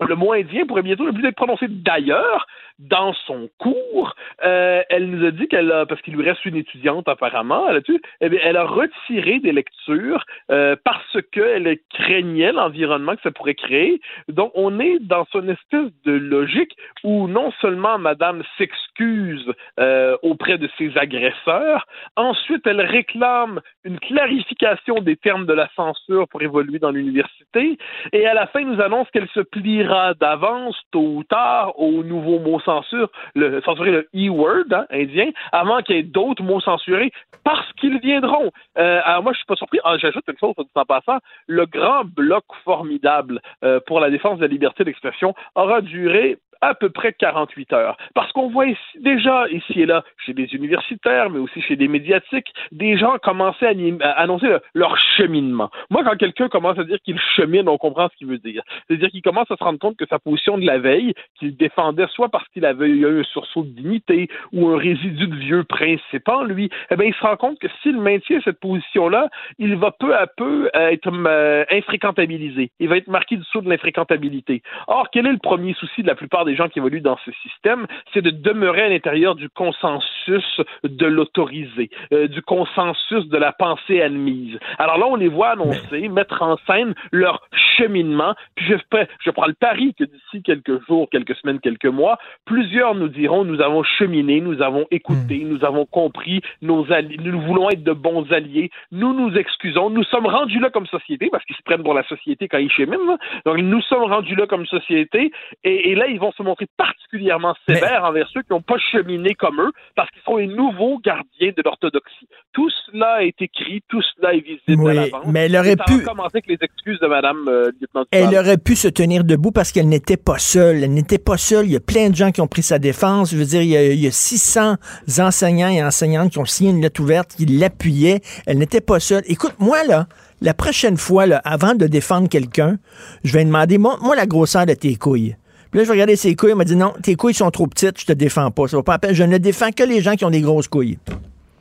le 0.07 0.15
mot 0.15 0.33
indien 0.33 0.65
pourrait 0.65 0.81
bientôt 0.81 1.05
ne 1.05 1.11
plus 1.11 1.27
être 1.27 1.35
prononcé 1.35 1.67
d'ailleurs, 1.69 2.47
dans 2.79 3.13
son 3.27 3.49
cours, 3.57 4.15
euh, 4.43 4.81
elle 4.89 5.09
nous 5.09 5.25
a 5.25 5.31
dit 5.31 5.47
qu'elle 5.49 5.69
a, 5.71 5.85
parce 5.85 6.01
qu'il 6.01 6.15
lui 6.15 6.23
reste 6.23 6.45
une 6.45 6.55
étudiante 6.55 7.09
apparemment, 7.09 7.69
elle 7.69 7.77
a, 7.77 7.81
eh 8.21 8.39
elle 8.41 8.55
a 8.55 8.63
retiré 8.63 9.39
des 9.39 9.51
lectures 9.51 10.23
euh, 10.49 10.77
parce 10.85 11.17
qu'elle 11.33 11.77
craignait 11.93 12.53
l'environnement 12.53 13.15
que 13.15 13.21
ça 13.21 13.31
pourrait 13.31 13.55
créer. 13.55 13.99
Donc, 14.29 14.51
on 14.55 14.79
est 14.79 14.99
dans 14.99 15.27
une 15.33 15.49
espèce 15.49 15.91
de 16.05 16.13
logique 16.13 16.75
où 17.03 17.27
non 17.27 17.51
seulement 17.59 17.99
Madame 17.99 18.43
s'excuse 18.57 19.51
euh, 19.79 20.15
auprès 20.21 20.57
de 20.57 20.69
ses 20.77 20.97
agresseurs, 20.97 21.85
ensuite 22.15 22.65
elle 22.65 22.81
réclame 22.81 23.59
une 23.83 23.99
clarification 23.99 24.99
des 25.01 25.17
termes 25.17 25.45
de 25.45 25.53
la 25.53 25.69
censure 25.75 26.29
pour 26.29 26.41
évoluer 26.41 26.79
dans 26.79 26.91
l'université, 26.91 27.77
et 28.13 28.25
à 28.25 28.33
la 28.33 28.47
fin 28.47 28.61
nous 28.61 28.81
annonce 28.81 29.09
qu'elle 29.11 29.29
se 29.29 29.41
pliera 29.41 29.88
d'avance, 30.19 30.77
tôt 30.91 30.99
ou 30.99 31.23
tard, 31.23 31.79
aux 31.79 32.03
nouveaux 32.03 32.39
mots 32.39 32.59
censure, 32.59 33.09
le, 33.35 33.61
censurer 33.61 33.91
le 33.91 34.09
E-word 34.15 34.71
hein, 34.71 34.85
indien 34.91 35.29
avant 35.51 35.81
qu'il 35.81 35.95
y 35.95 35.99
ait 35.99 36.03
d'autres 36.03 36.43
mots 36.43 36.61
censurés 36.61 37.11
parce 37.43 37.71
qu'ils 37.73 37.99
viendront. 37.99 38.51
Euh, 38.77 39.01
alors 39.03 39.23
moi, 39.23 39.33
je 39.33 39.37
suis 39.37 39.45
pas 39.45 39.55
surpris. 39.55 39.79
Ah, 39.83 39.97
J'ajoute 39.97 40.23
une 40.27 40.37
chose 40.37 40.53
en 40.57 40.85
passant. 40.85 41.17
Le 41.47 41.65
grand 41.65 42.05
bloc 42.05 42.43
formidable 42.63 43.41
euh, 43.63 43.79
pour 43.85 43.99
la 43.99 44.09
défense 44.09 44.37
de 44.37 44.43
la 44.43 44.47
liberté 44.47 44.83
d'expression 44.83 45.33
aura 45.55 45.81
duré 45.81 46.37
à 46.61 46.73
peu 46.73 46.89
près 46.89 47.13
48 47.13 47.73
heures. 47.73 47.97
Parce 48.13 48.31
qu'on 48.31 48.49
voit 48.49 48.65
déjà 48.99 49.47
ici 49.49 49.81
et 49.81 49.85
là, 49.85 50.03
chez 50.25 50.33
des 50.33 50.53
universitaires, 50.53 51.29
mais 51.29 51.39
aussi 51.39 51.61
chez 51.61 51.75
des 51.75 51.87
médiatiques, 51.87 52.53
des 52.71 52.97
gens 52.97 53.17
commencer 53.21 53.65
à, 53.65 54.09
annoncer 54.11 54.47
leur 54.73 54.97
cheminement. 55.17 55.69
Moi, 55.89 56.03
quand 56.03 56.17
quelqu'un 56.17 56.49
commence 56.49 56.77
à 56.77 56.83
dire 56.83 56.97
qu'il 57.03 57.19
chemine, 57.35 57.69
on 57.69 57.77
comprend 57.77 58.09
ce 58.09 58.15
qu'il 58.17 58.27
veut 58.27 58.37
dire. 58.37 58.63
C'est-à-dire 58.87 59.09
qu'il 59.09 59.21
commence 59.21 59.49
à 59.51 59.55
se 59.55 59.63
rendre 59.63 59.79
compte 59.79 59.97
que 59.97 60.05
sa 60.07 60.19
position 60.19 60.57
de 60.57 60.65
la 60.65 60.77
veille, 60.79 61.13
qu'il 61.39 61.55
défendait 61.55 62.07
soit 62.09 62.29
parce 62.29 62.47
qu'il 62.49 62.65
avait 62.65 62.87
eu 62.87 63.19
un 63.19 63.23
sursaut 63.23 63.63
de 63.63 63.69
dignité 63.69 64.29
ou 64.51 64.69
un 64.69 64.77
résidu 64.77 65.27
de 65.27 65.35
vieux 65.35 65.63
principe 65.63 66.27
en 66.27 66.43
lui, 66.43 66.69
eh 66.91 66.95
bien, 66.95 67.07
il 67.07 67.13
se 67.13 67.21
rend 67.21 67.37
compte 67.37 67.59
que 67.59 67.67
s'il 67.81 67.97
maintient 67.99 68.39
cette 68.43 68.59
position-là, 68.59 69.29
il 69.57 69.75
va 69.75 69.91
peu 69.91 70.15
à 70.15 70.27
peu 70.27 70.69
être 70.73 71.11
euh, 71.11 71.65
infréquentabilisé. 71.71 72.71
Il 72.79 72.89
va 72.89 72.97
être 72.97 73.07
marqué 73.07 73.37
du 73.37 73.43
saut 73.45 73.61
de 73.61 73.69
l'infréquentabilité. 73.69 74.61
Or, 74.87 75.09
quel 75.11 75.25
est 75.27 75.31
le 75.31 75.37
premier 75.37 75.73
souci 75.73 76.01
de 76.01 76.07
la 76.07 76.15
plupart 76.15 76.45
des 76.45 76.48
gens 76.55 76.69
qui 76.69 76.79
évoluent 76.79 77.01
dans 77.01 77.17
ce 77.25 77.31
système, 77.43 77.87
c'est 78.13 78.21
de 78.21 78.31
demeurer 78.31 78.83
à 78.83 78.89
l'intérieur 78.89 79.35
du 79.35 79.49
consensus 79.49 80.61
de 80.83 81.05
l'autorisé, 81.05 81.89
euh, 82.13 82.27
du 82.27 82.41
consensus 82.41 83.27
de 83.27 83.37
la 83.37 83.51
pensée 83.51 84.01
admise. 84.01 84.57
Alors 84.77 84.97
là, 84.97 85.07
on 85.07 85.15
les 85.15 85.27
voit 85.27 85.49
annoncer, 85.49 86.09
mettre 86.09 86.41
en 86.41 86.57
scène 86.67 86.93
leur 87.11 87.41
cheminement. 87.77 88.35
Puis 88.55 88.67
je, 88.67 88.75
je 89.23 89.31
prends 89.31 89.47
le 89.47 89.53
pari 89.53 89.93
que 89.93 90.03
d'ici 90.03 90.43
quelques 90.43 90.85
jours, 90.87 91.09
quelques 91.09 91.35
semaines, 91.35 91.59
quelques 91.59 91.85
mois, 91.85 92.17
plusieurs 92.45 92.95
nous 92.95 93.07
diront 93.07 93.43
nous 93.45 93.61
avons 93.61 93.83
cheminé, 93.83 94.41
nous 94.41 94.61
avons 94.61 94.85
écouté, 94.91 95.43
hmm. 95.43 95.49
nous 95.49 95.65
avons 95.65 95.85
compris, 95.85 96.41
nos 96.61 96.85
nous 97.19 97.41
voulons 97.41 97.69
être 97.69 97.83
de 97.83 97.93
bons 97.93 98.31
alliés, 98.31 98.69
nous 98.91 99.13
nous 99.13 99.35
excusons, 99.37 99.89
nous 99.89 100.03
sommes 100.03 100.25
rendus 100.25 100.59
là 100.59 100.69
comme 100.69 100.87
société, 100.87 101.29
parce 101.31 101.43
qu'ils 101.45 101.55
se 101.55 101.61
prennent 101.63 101.83
pour 101.83 101.93
la 101.93 102.03
société 102.03 102.47
quand 102.47 102.57
ils 102.57 102.71
cheminent. 102.71 103.17
Donc 103.45 103.57
nous 103.57 103.81
sommes 103.81 104.03
rendus 104.03 104.35
là 104.35 104.47
comme 104.47 104.65
société, 104.65 105.31
et, 105.63 105.91
et 105.91 105.95
là, 105.95 106.07
ils 106.07 106.19
vont 106.19 106.31
se 106.39 106.43
montrer 106.43 106.65
particulièrement 106.77 107.53
sévères 107.67 108.03
envers 108.03 108.27
ceux 108.33 108.41
qui 108.41 108.51
n'ont 108.51 108.61
pas 108.61 108.77
cheminé 108.91 109.35
comme 109.35 109.59
eux, 109.61 109.71
parce 109.95 110.09
qu'ils 110.11 110.21
sont 110.23 110.37
les 110.37 110.47
nouveaux 110.47 110.99
gardiens 110.99 111.51
de 111.55 111.61
l'orthodoxie. 111.63 112.27
tout 112.53 112.69
cela 112.87 113.23
est 113.23 113.39
écrit, 113.41 113.81
tout 113.87 114.01
cela 114.15 114.33
est 114.33 114.39
visible 114.39 114.81
Oui, 114.83 114.91
à 114.97 115.01
l'avance. 115.05 115.25
mais 115.27 115.45
elle 115.45 115.55
aurait 115.55 115.75
pu- 115.75 116.01
commencer 116.03 116.31
avec 116.37 116.47
les 116.47 116.57
excuses 116.61 116.99
de 116.99 117.07
Madame 117.07 117.47
euh, 117.47 117.71
Elle 118.11 118.35
aurait 118.37 118.57
pu 118.57 118.75
se 118.75 118.87
tenir 118.87 119.23
debout 119.23 119.51
parce 119.51 119.71
qu'elle 119.71 119.87
n'était 119.89 120.17
pas 120.17 120.37
seule. 120.39 120.83
Elle 120.83 120.93
n'était 120.93 121.19
pas 121.19 121.37
seule. 121.37 121.65
Il 121.65 121.71
y 121.71 121.75
a 121.75 121.79
plein 121.79 122.09
de 122.09 122.15
gens 122.15 122.31
qui 122.31 122.41
ont 122.41 122.47
pris 122.47 122.63
sa 122.63 122.79
défense. 122.79 123.31
Je 123.31 123.37
veux 123.37 123.45
dire, 123.45 123.61
il 123.61 123.69
y 123.69 123.77
a, 123.77 123.85
il 123.91 123.99
y 123.99 124.07
a 124.07 124.11
600 124.11 124.75
enseignants 125.19 125.69
et 125.69 125.83
enseignantes 125.83 126.31
qui 126.31 126.39
ont 126.39 126.45
signé 126.45 126.71
une 126.71 126.81
lettre 126.81 127.01
ouverte, 127.01 127.35
qui 127.35 127.45
l'appuyaient. 127.45 128.21
Elle 128.47 128.57
n'était 128.57 128.81
pas 128.81 128.99
seule. 128.99 129.23
Écoute, 129.27 129.53
moi, 129.59 129.83
là, 129.83 130.07
la 130.41 130.53
prochaine 130.53 130.97
fois, 130.97 131.25
là, 131.25 131.41
avant 131.43 131.75
de 131.75 131.85
défendre 131.87 132.29
quelqu'un, 132.29 132.77
je 133.23 133.33
vais 133.33 133.43
demander, 133.45 133.77
moi, 133.77 133.97
moi, 134.01 134.15
la 134.15 134.25
grosseur 134.25 134.65
de 134.65 134.73
tes 134.73 134.95
couilles. 134.95 135.35
Puis 135.71 135.79
là, 135.79 135.83
je 135.85 135.91
regarder 135.91 136.15
ses 136.15 136.35
couilles. 136.35 136.51
Elle 136.51 136.55
m'a 136.57 136.63
dit, 136.63 136.75
non, 136.75 136.93
tes 137.03 137.15
couilles 137.15 137.33
sont 137.33 137.51
trop 137.51 137.67
petites, 137.67 137.99
je 138.01 138.05
te 138.05 138.13
défends 138.13 138.49
pas. 138.51 138.67
Ça 138.67 138.77
va 138.77 138.83
pas 138.83 138.93
la 138.93 138.99
peine. 138.99 139.13
Je 139.13 139.23
ne 139.23 139.37
défends 139.37 139.71
que 139.71 139.83
les 139.83 140.01
gens 140.01 140.15
qui 140.15 140.25
ont 140.25 140.31
des 140.31 140.41
grosses 140.41 140.67
couilles. 140.67 140.97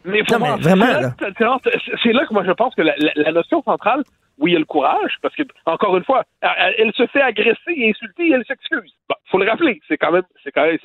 Mais 0.05 0.22
Non, 0.30 0.39
mais 0.39 0.39
vraiment, 0.39 0.56
vraiment, 0.56 0.86
c'est 1.62 2.12
là. 2.12 2.24
que 2.26 2.32
moi 2.32 2.43
je 2.47 2.52
pense 2.52 2.74
que 2.74 2.80
la, 2.82 2.94
la- 2.97 3.12
la 3.14 3.32
notion 3.32 3.62
centrale, 3.62 4.02
oui, 4.39 4.52
il 4.52 4.55
y 4.55 4.56
a 4.56 4.60
le 4.60 4.64
courage, 4.64 5.16
parce 5.20 5.35
que, 5.35 5.43
encore 5.66 5.97
une 5.97 6.05
fois, 6.05 6.22
elle, 6.40 6.74
elle 6.78 6.93
se 6.94 7.06
fait 7.09 7.20
agresser 7.20 7.72
et 7.76 7.90
insulter 7.90 8.28
et 8.28 8.32
elle 8.32 8.44
s'excuse. 8.47 8.93
Bon, 9.09 9.16
faut 9.30 9.39
le 9.39 9.51
rappeler, 9.51 9.80
c'est 9.89 9.98
quand 9.98 10.12
même, 10.12 10.22
c'est 10.44 10.52
quand 10.52 10.64
même, 10.64 10.78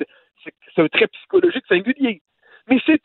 c'est 0.74 0.82
un 0.82 0.88
trait 0.88 1.06
psychologique 1.06 1.64
singulier. 1.68 2.20
Mais 2.68 2.78
c'est 2.84 3.00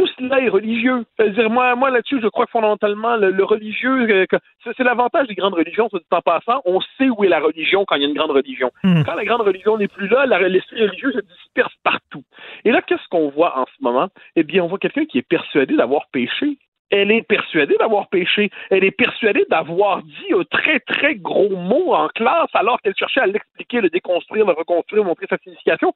tout 0.00 0.06
cela 0.18 0.40
est 0.40 0.48
religieux. 0.48 1.04
C'est-à-dire, 1.18 1.50
moi, 1.50 1.76
moi 1.76 1.90
là-dessus, 1.90 2.20
je 2.22 2.28
crois 2.28 2.46
que 2.46 2.52
fondamentalement, 2.52 3.16
le, 3.16 3.30
le 3.30 3.44
religieux, 3.44 4.08
euh, 4.10 4.38
c'est 4.64 4.82
l'avantage 4.82 5.28
des 5.28 5.34
grandes 5.34 5.52
religions, 5.52 5.90
c'est 5.92 6.00
en 6.16 6.22
passant, 6.22 6.62
on 6.64 6.80
sait 6.96 7.10
où 7.10 7.22
est 7.22 7.28
la 7.28 7.40
religion 7.40 7.84
quand 7.84 7.96
il 7.96 8.02
y 8.02 8.04
a 8.06 8.08
une 8.08 8.14
grande 8.14 8.30
religion. 8.30 8.70
Hmm. 8.82 9.02
Quand 9.02 9.14
la 9.14 9.26
grande 9.26 9.42
religion 9.42 9.76
n'est 9.76 9.88
plus 9.88 10.08
là, 10.08 10.24
l'esprit 10.48 10.86
religieux 10.86 11.12
se 11.12 11.20
disperse 11.20 11.74
partout. 11.84 12.24
Et 12.64 12.72
là, 12.72 12.80
qu'est-ce 12.80 13.06
qu'on 13.10 13.28
voit 13.28 13.58
en 13.58 13.66
ce 13.66 13.82
moment? 13.82 14.08
Eh 14.36 14.42
bien, 14.42 14.64
on 14.64 14.68
voit 14.68 14.78
quelqu'un 14.78 15.04
qui 15.04 15.18
est 15.18 15.28
persuadé 15.28 15.76
d'avoir 15.76 16.06
péché. 16.12 16.56
Elle 16.90 17.10
est 17.10 17.22
persuadée 17.22 17.76
d'avoir 17.78 18.08
péché. 18.08 18.50
Elle 18.70 18.84
est 18.84 18.90
persuadée 18.90 19.44
d'avoir 19.50 20.02
dit 20.02 20.32
un 20.32 20.44
très, 20.44 20.80
très 20.80 21.14
gros 21.14 21.50
mot 21.50 21.92
en 21.92 22.08
classe 22.08 22.48
alors 22.54 22.80
qu'elle 22.80 22.96
cherchait 22.96 23.20
à 23.20 23.26
l'expliquer, 23.26 23.82
le 23.82 23.90
déconstruire, 23.90 24.46
le 24.46 24.52
reconstruire, 24.52 25.04
montrer 25.04 25.26
sa 25.28 25.36
signification. 25.36 25.92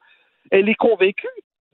Elle 0.51 0.69
est 0.69 0.75
convaincue 0.75 1.27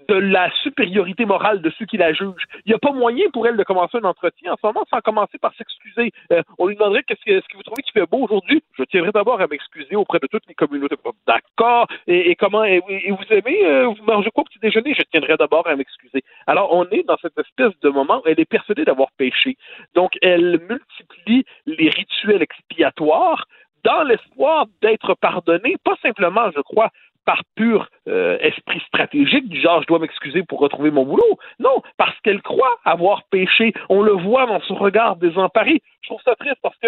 de 0.08 0.16
la 0.16 0.52
supériorité 0.64 1.26
morale 1.26 1.62
de 1.62 1.70
ceux 1.78 1.86
qui 1.86 1.98
la 1.98 2.14
jugent. 2.14 2.46
Il 2.66 2.70
n'y 2.70 2.74
a 2.74 2.80
pas 2.80 2.92
moyen 2.92 3.30
pour 3.32 3.48
elle 3.48 3.58
de 3.58 3.64
commencer 3.64 3.98
un 3.98 4.04
entretien 4.04 4.54
en 4.54 4.56
ce 4.56 4.66
moment 4.66 4.86
sans 4.90 5.02
commencer 5.02 5.38
par 5.38 5.54
s'excuser. 5.56 6.12
Euh, 6.32 6.42
on 6.58 6.68
lui 6.68 6.76
demanderait 6.76 7.04
qu'est-ce 7.04 7.24
que, 7.24 7.56
vous 7.56 7.64
trouvez 7.64 7.82
qui 7.84 7.92
fait 7.92 8.06
beau 8.06 8.24
aujourd'hui? 8.24 8.64
Je 8.78 8.84
tiendrai 8.84 9.12
d'abord 9.12 9.42
à 9.42 9.48
m'excuser 9.48 9.96
auprès 9.96 10.20
de 10.20 10.28
toutes 10.28 10.48
les 10.48 10.54
communautés. 10.54 10.96
D'accord. 11.28 11.88
Et, 12.08 12.36
comment 12.36 12.64
et, 12.64 12.82
et 12.88 13.12
vous 13.12 13.26
aimez 13.30 13.66
euh, 13.66 13.88
vous 13.88 14.04
mangez 14.06 14.30
quoi 14.32 14.42
au 14.44 14.46
petit 14.46 14.60
déjeuner? 14.60 14.94
Je 14.94 15.04
tiendrai 15.04 15.38
d'abord 15.38 15.68
à 15.68 15.76
m'excuser. 15.76 16.24
Alors 16.48 16.74
on 16.74 16.86
est 16.90 17.04
dans 17.04 17.18
cette 17.22 17.38
espèce 17.38 17.78
de 17.82 17.90
moment 17.90 18.20
où 18.20 18.28
elle 18.28 18.40
est 18.40 18.46
persuadée 18.46 18.86
d'avoir 18.86 19.12
péché. 19.18 19.58
Donc 19.96 20.12
elle 20.22 20.60
multiplie 20.70 21.46
les 21.66 21.90
rituels 21.90 22.42
expiatoires 22.42 23.46
dans 23.84 24.04
l'espoir 24.04 24.66
d'être 24.82 25.16
pardonnée, 25.16 25.76
pas 25.84 25.96
simplement, 26.02 26.52
je 26.56 26.62
crois, 26.62 26.90
par 27.26 27.42
pur 27.56 27.88
euh, 28.08 28.38
esprit 28.40 28.82
stratégique, 28.88 29.48
du 29.50 29.60
genre 29.62 29.82
je 29.82 29.88
dois 29.88 30.00
m'excuser 30.00 30.44
pour 30.44 30.60
retrouver 30.60 30.92
mon 30.92 31.06
boulot. 31.06 31.38
Non, 31.60 31.82
parce 31.98 32.20
qu'elle 32.22 32.42
croit 32.42 32.80
avoir 32.84 33.24
péché. 33.32 33.74
On 33.90 34.02
le 34.02 34.14
voit 34.14 34.46
dans 34.46 34.62
son 34.62 34.76
regard 34.76 35.16
désemparé. 35.16 35.82
Je 36.02 36.10
trouve 36.10 36.22
ça 36.24 36.36
triste 36.36 36.58
parce 36.62 36.78
que 36.78 36.88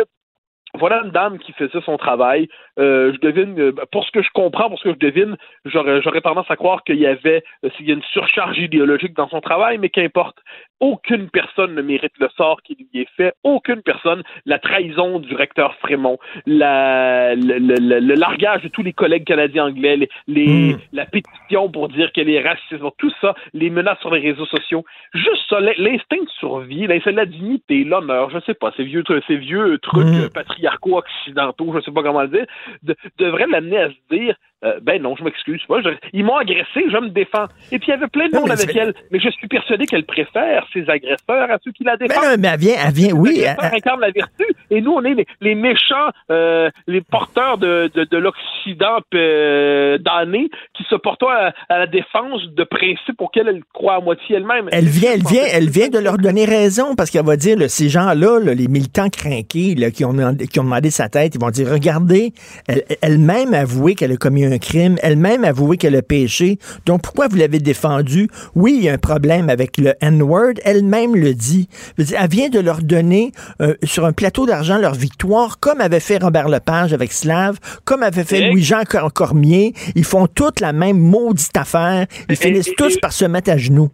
voilà 0.80 1.04
une 1.04 1.12
dame 1.12 1.38
qui 1.40 1.52
faisait 1.54 1.82
son 1.86 1.98
travail. 1.98 2.48
Euh, 2.80 3.14
je 3.14 3.20
devine, 3.20 3.60
euh, 3.60 3.72
pour 3.92 4.04
ce 4.06 4.12
que 4.12 4.22
je 4.24 4.30
comprends, 4.34 4.70
pour 4.70 4.80
ce 4.80 4.86
que 4.86 4.94
je 4.94 4.98
devine, 5.00 5.36
j'aurais, 5.66 6.02
tendance 6.22 6.50
à 6.50 6.56
croire 6.56 6.84
qu'il 6.84 6.96
y 6.98 7.06
avait, 7.06 7.44
euh, 7.64 7.70
s'il 7.78 7.88
y 7.88 7.92
a 7.92 7.94
une 7.94 8.02
surcharge 8.12 8.58
idéologique 8.58 9.14
dans 9.16 9.30
son 9.30 9.42
travail, 9.42 9.78
mais 9.78 9.90
qu'importe. 9.90 10.38
Aucune 10.80 11.30
personne 11.30 11.76
ne 11.76 11.82
mérite 11.82 12.12
le 12.20 12.28
sort 12.36 12.62
qui 12.62 12.76
lui 12.76 13.02
est 13.02 13.10
fait. 13.16 13.34
Aucune 13.44 13.82
personne. 13.84 14.22
La 14.46 14.60
trahison 14.60 15.20
du 15.20 15.34
recteur 15.36 15.76
Frémont, 15.76 16.18
la, 16.46 17.36
le, 17.36 17.58
le- 17.60 17.76
le- 17.80 18.00
le 18.00 18.14
largage 18.16 18.64
de 18.64 18.68
tous 18.68 18.84
les 18.84 18.92
collègues 18.94 19.24
canadiens 19.26 19.66
anglais, 19.68 19.96
les, 19.98 20.10
les- 20.28 20.76
la 20.92 21.06
pétition 21.06 21.70
pour 21.70 21.88
dire 21.90 22.12
qu'elle 22.12 22.30
est 22.30 22.42
raciste, 22.42 22.84
tout 22.98 23.12
ça, 23.22 23.34
les 23.54 23.70
menaces 23.70 24.00
sur 24.00 24.14
les 24.14 24.20
réseaux 24.22 24.46
sociaux. 24.46 24.84
Juste 25.14 25.44
ça, 25.50 25.60
l'in- 25.60 25.72
l'instinct 25.78 26.24
de 26.24 26.30
survie, 26.40 26.86
l'instinct 26.88 27.12
de 27.12 27.18
la 27.18 27.26
dignité, 27.26 27.84
l'honneur, 27.84 28.30
je 28.32 28.40
sais 28.46 28.54
pas, 28.54 28.74
ces 28.76 28.84
vieux, 28.84 29.04
ces 29.28 29.38
vieux 29.38 29.78
trucs 29.80 30.06
euh, 30.26 30.30
patriarcaux 30.64 30.98
occidentaux, 30.98 31.74
je 31.76 31.82
sais 31.82 31.92
pas 31.92 32.04
comment 32.04 32.22
le 32.22 32.28
dire, 32.30 32.46
de- 32.84 32.96
devraient 33.18 33.48
l'amener 33.48 33.78
à 33.78 33.90
se 33.90 33.96
dire, 34.16 34.36
euh, 34.64 34.80
ben 34.82 35.02
non, 35.02 35.16
je 35.18 35.24
m'excuse 35.24 35.62
je- 35.70 35.90
ils 36.14 36.24
m'ont 36.24 36.38
agressé, 36.38 36.84
je 36.92 36.98
me 36.98 37.10
défends. 37.10 37.46
Et 37.72 37.80
puis 37.80 37.88
il 37.88 37.92
y 37.92 37.94
avait 37.94 38.08
plein 38.08 38.28
de 38.30 38.36
monde 38.36 38.46
mais 38.48 38.52
avec 38.64 38.76
elle, 38.76 38.94
mais 39.12 39.20
je 39.20 39.30
suis 39.30 39.48
persuadé 39.48 39.86
qu'elle 39.86 40.06
préfère 40.06 40.66
ses 40.74 40.90
agresseurs 40.90 41.52
à 41.52 41.58
ceux 41.64 41.72
qui 41.72 41.84
la 41.84 41.98
Mais 42.00 42.08
défendent. 42.08 42.24
non, 42.24 42.36
mais 42.40 42.48
elle 42.54 42.60
vient, 42.60 42.76
elle 42.88 42.94
vient, 42.94 43.14
oui. 43.14 43.42
Elle- 43.46 43.74
incarnent 43.76 44.02
la 44.02 44.12
vertu, 44.12 44.46
et 44.70 44.82
nous, 44.82 44.92
on 44.92 45.04
est 45.04 45.14
les, 45.16 45.26
les 45.42 45.56
méchants, 45.56 46.10
euh, 46.32 46.70
les 46.88 47.02
porteurs 47.02 47.58
de, 47.58 47.90
de, 47.94 48.04
de 48.06 48.18
l'Occident 48.18 49.00
euh, 49.16 49.98
damné, 50.00 50.50
qui 50.76 50.84
se 50.90 50.96
portent 50.96 51.24
à, 51.24 51.54
à 51.70 51.80
la 51.80 51.88
défense 51.88 52.42
de 52.56 52.64
principes 52.64 53.20
auxquels 53.20 53.48
elle 53.48 53.62
croit 53.74 53.96
à 53.96 54.00
moitié 54.00 54.36
elle-même. 54.38 54.70
Elle 54.72 54.86
vient, 54.86 55.12
elle 55.14 55.22
vient, 55.24 55.44
elle 55.52 55.70
vient 55.70 55.90
de 55.90 56.00
leur 56.00 56.18
donner 56.18 56.46
raison 56.46 56.96
parce 56.96 57.10
qu'elle 57.10 57.26
va 57.26 57.36
dire, 57.38 57.58
là, 57.58 57.68
ces 57.68 57.90
gens-là, 57.90 58.40
là, 58.40 58.54
les 58.54 58.68
militants 58.68 59.10
crainqués 59.10 59.76
là, 59.76 59.92
qui, 59.92 60.06
ont, 60.06 60.14
demandé- 60.14 60.48
qui 60.48 60.60
ont 60.60 60.64
demandé 60.64 60.90
sa 60.92 61.10
tête, 61.10 61.36
ils 61.36 61.42
vont 61.42 61.50
dire, 61.50 61.68
regardez, 61.70 62.34
elle- 62.68 62.84
elle-même 63.02 63.54
avoué 63.54 63.96
qu'elle 63.96 64.12
a 64.12 64.18
commis 64.18 64.46
un 64.46 64.53
crime, 64.58 64.98
elle-même 65.02 65.44
avoué 65.44 65.78
qu'elle 65.78 65.96
a 65.96 66.02
péché. 66.02 66.58
Donc 66.86 67.02
pourquoi 67.02 67.28
vous 67.28 67.36
l'avez 67.38 67.60
défendue? 67.60 68.28
Oui, 68.56 68.76
il 68.78 68.84
y 68.86 68.90
a 68.90 68.94
un 68.94 68.98
problème 68.98 69.50
avec 69.50 69.78
le 69.78 69.94
N-word, 70.02 70.54
elle-même 70.64 71.16
le 71.16 71.34
dit. 71.34 71.68
Elle 71.98 72.30
vient 72.30 72.50
de 72.50 72.60
leur 72.60 72.82
donner 72.82 73.32
euh, 73.62 73.76
sur 73.84 74.06
un 74.06 74.14
plateau 74.14 74.46
d'argent 74.46 74.78
leur 74.78 74.94
victoire, 74.96 75.60
comme 75.60 75.82
avait 75.82 76.00
fait 76.00 76.18
Robert 76.18 76.50
Lepage 76.50 76.94
avec 76.94 77.12
Slav, 77.14 77.58
comme 77.86 78.04
avait 78.04 78.24
fait 78.24 78.50
Louis-Jean 78.50 78.84
Cor- 78.90 79.14
Cormier. 79.14 79.74
Ils 79.96 80.04
font 80.06 80.28
toutes 80.28 80.60
la 80.60 80.74
même 80.74 80.98
maudite 81.00 81.56
affaire. 81.56 82.06
Ils 82.30 82.34
Et- 82.34 82.36
finissent 82.36 82.68
et- 82.70 82.76
tous 82.78 82.96
et- 82.96 83.00
par 83.00 83.14
se 83.14 83.26
mettre 83.26 83.50
à 83.52 83.58
genoux. 83.58 83.90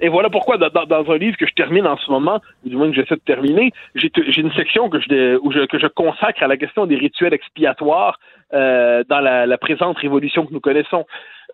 Et 0.00 0.08
voilà 0.08 0.30
pourquoi, 0.30 0.56
dans, 0.58 1.10
un 1.10 1.18
livre 1.18 1.36
que 1.36 1.46
je 1.46 1.54
termine 1.54 1.86
en 1.86 1.96
ce 1.96 2.10
moment, 2.10 2.40
ou 2.64 2.68
du 2.68 2.76
moins 2.76 2.88
que 2.88 2.96
j'essaie 2.96 3.16
de 3.16 3.20
terminer, 3.20 3.72
j'ai 3.94 4.10
une 4.38 4.52
section 4.52 4.88
que 4.88 4.98
je, 5.00 5.86
consacre 5.88 6.42
à 6.42 6.46
la 6.46 6.56
question 6.56 6.86
des 6.86 6.96
rituels 6.96 7.34
expiatoires 7.34 8.18
euh, 8.52 9.04
dans 9.08 9.20
la 9.20 9.58
présente 9.58 9.98
révolution 9.98 10.46
que 10.46 10.52
nous 10.52 10.60
connaissons. 10.60 11.04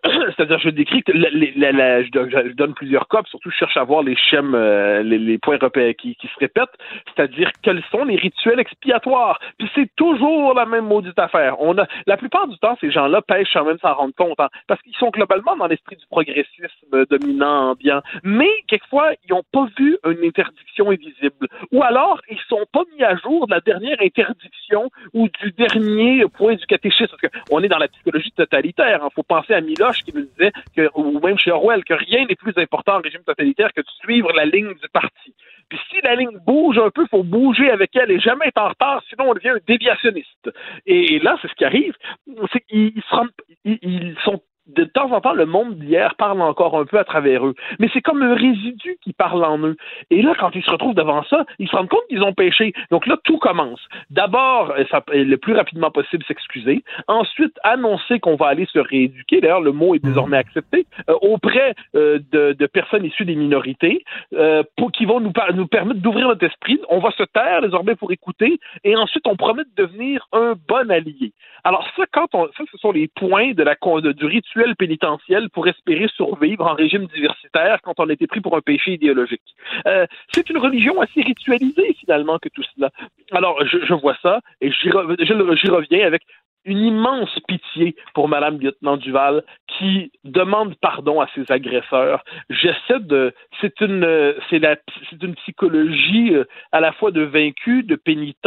C'est-à-dire, 0.35 0.59
je 0.59 0.69
décris 0.69 1.03
que 1.03 1.11
la- 1.11 1.29
la- 1.55 1.71
la- 1.71 2.03
je, 2.03 2.53
donne- 2.53 2.73
plusieurs 2.73 3.07
puis 3.07 3.19
surtout 3.29 3.51
je 3.51 3.55
cherche 3.57 3.77
à 3.77 3.83
voir 3.83 4.01
les 4.01 4.15
schèmes, 4.15 4.55
euh, 4.55 5.03
les, 5.03 5.17
les 5.19 5.37
points 5.37 5.57
repères 5.61 5.93
qui, 5.95 6.15
qui 6.15 6.27
se 6.27 6.39
répètent, 6.39 6.73
c'est-à-dire 7.13 7.51
quels 7.61 7.83
sont 7.91 8.03
les 8.05 8.15
rituels 8.15 8.59
expiatoires? 8.59 9.39
Puis 9.59 9.69
c'est 9.75 9.89
toujours 9.95 10.53
la 10.55 10.65
même 10.65 10.85
maudite 10.85 11.19
affaire. 11.19 11.59
On 11.59 11.77
a, 11.77 11.85
la 12.07 12.17
plupart 12.17 12.47
du 12.47 12.57
temps, 12.57 12.77
ces 12.81 12.89
gens-là 12.91 13.21
pêchent 13.21 13.51
sans 13.53 13.65
même 13.65 13.77
s'en 13.79 13.93
rendre 13.93 14.13
compte, 14.15 14.39
hein, 14.39 14.49
parce 14.67 14.81
qu'ils 14.81 14.95
sont 14.95 15.09
globalement 15.09 15.55
dans 15.55 15.67
l'esprit 15.67 15.97
du 15.97 16.05
progressisme 16.09 17.05
dominant 17.09 17.71
ambiant. 17.71 18.01
Mais 18.23 18.49
quelquefois, 18.67 19.11
ils 19.27 19.31
n'ont 19.33 19.43
pas 19.51 19.67
vu 19.77 19.97
une 20.05 20.23
interdiction 20.25 20.89
invisible, 20.89 21.47
ou 21.71 21.83
alors 21.83 22.21
ils 22.29 22.39
sont 22.47 22.65
pas 22.71 22.83
mis 22.95 23.03
à 23.03 23.15
jour 23.17 23.45
de 23.47 23.53
la 23.53 23.59
dernière 23.59 23.97
interdiction 24.01 24.89
ou 25.13 25.27
du 25.41 25.51
dernier 25.51 26.23
point 26.33 26.55
du 26.55 26.65
catéchisme, 26.65 27.13
parce 27.21 27.33
qu'on 27.49 27.61
est 27.61 27.67
dans 27.69 27.77
la 27.77 27.87
psychologie 27.89 28.31
totalitaire. 28.31 29.01
Il 29.03 29.13
faut 29.13 29.23
penser 29.23 29.53
à 29.53 29.61
Miloche 29.61 29.90
qui 29.99 30.13
nous 30.13 30.21
disait, 30.25 30.51
que, 30.75 30.89
ou 30.95 31.19
même 31.19 31.37
chez 31.37 31.51
Orwell, 31.51 31.83
que 31.83 31.93
rien 31.93 32.25
n'est 32.25 32.35
plus 32.35 32.53
important 32.57 32.97
en 32.97 33.01
régime 33.01 33.23
totalitaire 33.23 33.71
que 33.73 33.81
de 33.81 33.87
suivre 34.01 34.31
la 34.33 34.45
ligne 34.45 34.73
du 34.73 34.89
parti. 34.93 35.33
Puis 35.69 35.79
si 35.89 36.01
la 36.03 36.15
ligne 36.15 36.37
bouge 36.45 36.77
un 36.77 36.89
peu, 36.89 37.03
il 37.03 37.09
faut 37.09 37.23
bouger 37.23 37.69
avec 37.69 37.95
elle 37.95 38.11
et 38.11 38.19
jamais 38.19 38.47
être 38.47 38.61
en 38.61 38.69
retard, 38.69 39.01
sinon 39.09 39.29
on 39.29 39.33
devient 39.33 39.49
un 39.49 39.59
déviationniste. 39.65 40.51
Et, 40.85 41.19
là, 41.19 41.37
c'est 41.41 41.47
ce 41.49 41.53
qui 41.55 41.65
arrive, 41.65 41.95
ils 42.27 42.93
ils- 43.63 43.79
ils 43.83 44.17
sont 44.23 44.41
de 44.75 44.83
temps 44.83 45.11
en 45.11 45.21
temps, 45.21 45.33
le 45.33 45.45
monde 45.45 45.75
d'hier 45.75 46.15
parle 46.15 46.41
encore 46.41 46.77
un 46.77 46.85
peu 46.85 46.97
à 46.99 47.03
travers 47.03 47.45
eux. 47.45 47.55
Mais 47.79 47.89
c'est 47.93 48.01
comme 48.01 48.21
un 48.21 48.35
résidu 48.35 48.97
qui 49.01 49.13
parle 49.13 49.43
en 49.43 49.59
eux. 49.59 49.77
Et 50.09 50.21
là, 50.21 50.33
quand 50.39 50.55
ils 50.55 50.63
se 50.63 50.71
retrouvent 50.71 50.95
devant 50.95 51.23
ça, 51.23 51.45
ils 51.59 51.67
se 51.67 51.75
rendent 51.75 51.89
compte 51.89 52.07
qu'ils 52.09 52.23
ont 52.23 52.33
péché. 52.33 52.73
Donc 52.91 53.07
là, 53.07 53.17
tout 53.23 53.37
commence. 53.37 53.81
D'abord, 54.09 54.73
euh, 54.77 54.83
le 55.13 55.37
plus 55.37 55.53
rapidement 55.53 55.91
possible, 55.91 56.23
s'excuser. 56.27 56.83
Ensuite, 57.07 57.57
annoncer 57.63 58.19
qu'on 58.19 58.35
va 58.35 58.47
aller 58.47 58.67
se 58.71 58.79
rééduquer. 58.79 59.41
D'ailleurs, 59.41 59.61
le 59.61 59.71
mot 59.71 59.95
est 59.95 60.03
désormais 60.03 60.37
accepté 60.37 60.85
euh, 61.09 61.15
auprès 61.21 61.73
euh, 61.95 62.19
de, 62.31 62.53
de 62.53 62.65
personnes 62.67 63.05
issues 63.05 63.25
des 63.25 63.35
minorités 63.35 64.03
euh, 64.33 64.63
pour 64.77 64.91
qui 64.91 65.05
vont 65.05 65.19
nous, 65.19 65.33
nous 65.53 65.67
permettre 65.67 65.99
d'ouvrir 65.99 66.27
notre 66.27 66.45
esprit. 66.45 66.79
On 66.89 66.99
va 66.99 67.11
se 67.11 67.23
taire 67.23 67.61
désormais 67.61 67.95
pour 67.95 68.11
écouter. 68.11 68.59
Et 68.83 68.95
ensuite, 68.95 69.27
on 69.27 69.35
promet 69.35 69.63
de 69.63 69.83
devenir 69.83 70.27
un 70.33 70.53
bon 70.67 70.89
allié. 70.91 71.33
Alors 71.63 71.87
ça, 71.95 72.03
quand 72.11 72.27
on, 72.33 72.47
ça, 72.57 72.63
ce 72.71 72.77
sont 72.77 72.91
les 72.91 73.07
points 73.07 73.51
de 73.53 73.63
la, 73.63 73.75
de- 73.75 74.11
du 74.11 74.25
rituel 74.25 74.60
pénitentiel 74.77 75.49
pour 75.49 75.67
espérer 75.67 76.07
survivre 76.15 76.65
en 76.65 76.73
régime 76.73 77.07
diversitaire 77.07 77.79
quand 77.83 77.93
on 77.99 78.09
a 78.09 78.13
été 78.13 78.27
pris 78.27 78.41
pour 78.41 78.55
un 78.55 78.61
péché 78.61 78.93
idéologique. 78.93 79.41
Euh, 79.87 80.05
c'est 80.31 80.49
une 80.49 80.57
religion 80.57 80.99
assez 81.01 81.21
ritualisée 81.21 81.95
finalement 81.99 82.37
que 82.39 82.49
tout 82.49 82.63
cela. 82.75 82.89
Alors 83.31 83.63
je, 83.65 83.93
vois 83.93 84.17
ça 84.21 84.39
et 84.61 84.71
j'y 84.71 84.89
reviens 84.89 86.05
avec 86.05 86.23
une 86.65 86.79
immense 86.79 87.37
pitié 87.47 87.95
pour 88.13 88.27
Madame 88.27 88.59
Lieutenant 88.59 88.97
Duval 88.97 89.43
qui 89.67 90.11
demande 90.23 90.75
pardon 90.75 91.21
à 91.21 91.27
ses 91.33 91.51
agresseurs. 91.51 92.23
J'essaie 92.49 92.99
de, 92.99 93.33
c'est 93.59 93.79
une, 93.81 94.35
c'est 94.49 94.59
la, 94.59 94.75
c'est 95.09 95.21
une 95.23 95.35
psychologie 95.35 96.35
euh, 96.35 96.45
à 96.71 96.79
la 96.79 96.91
fois 96.91 97.11
de 97.11 97.21
vaincu, 97.21 97.83
de 97.83 97.95
pénitent. 97.95 98.37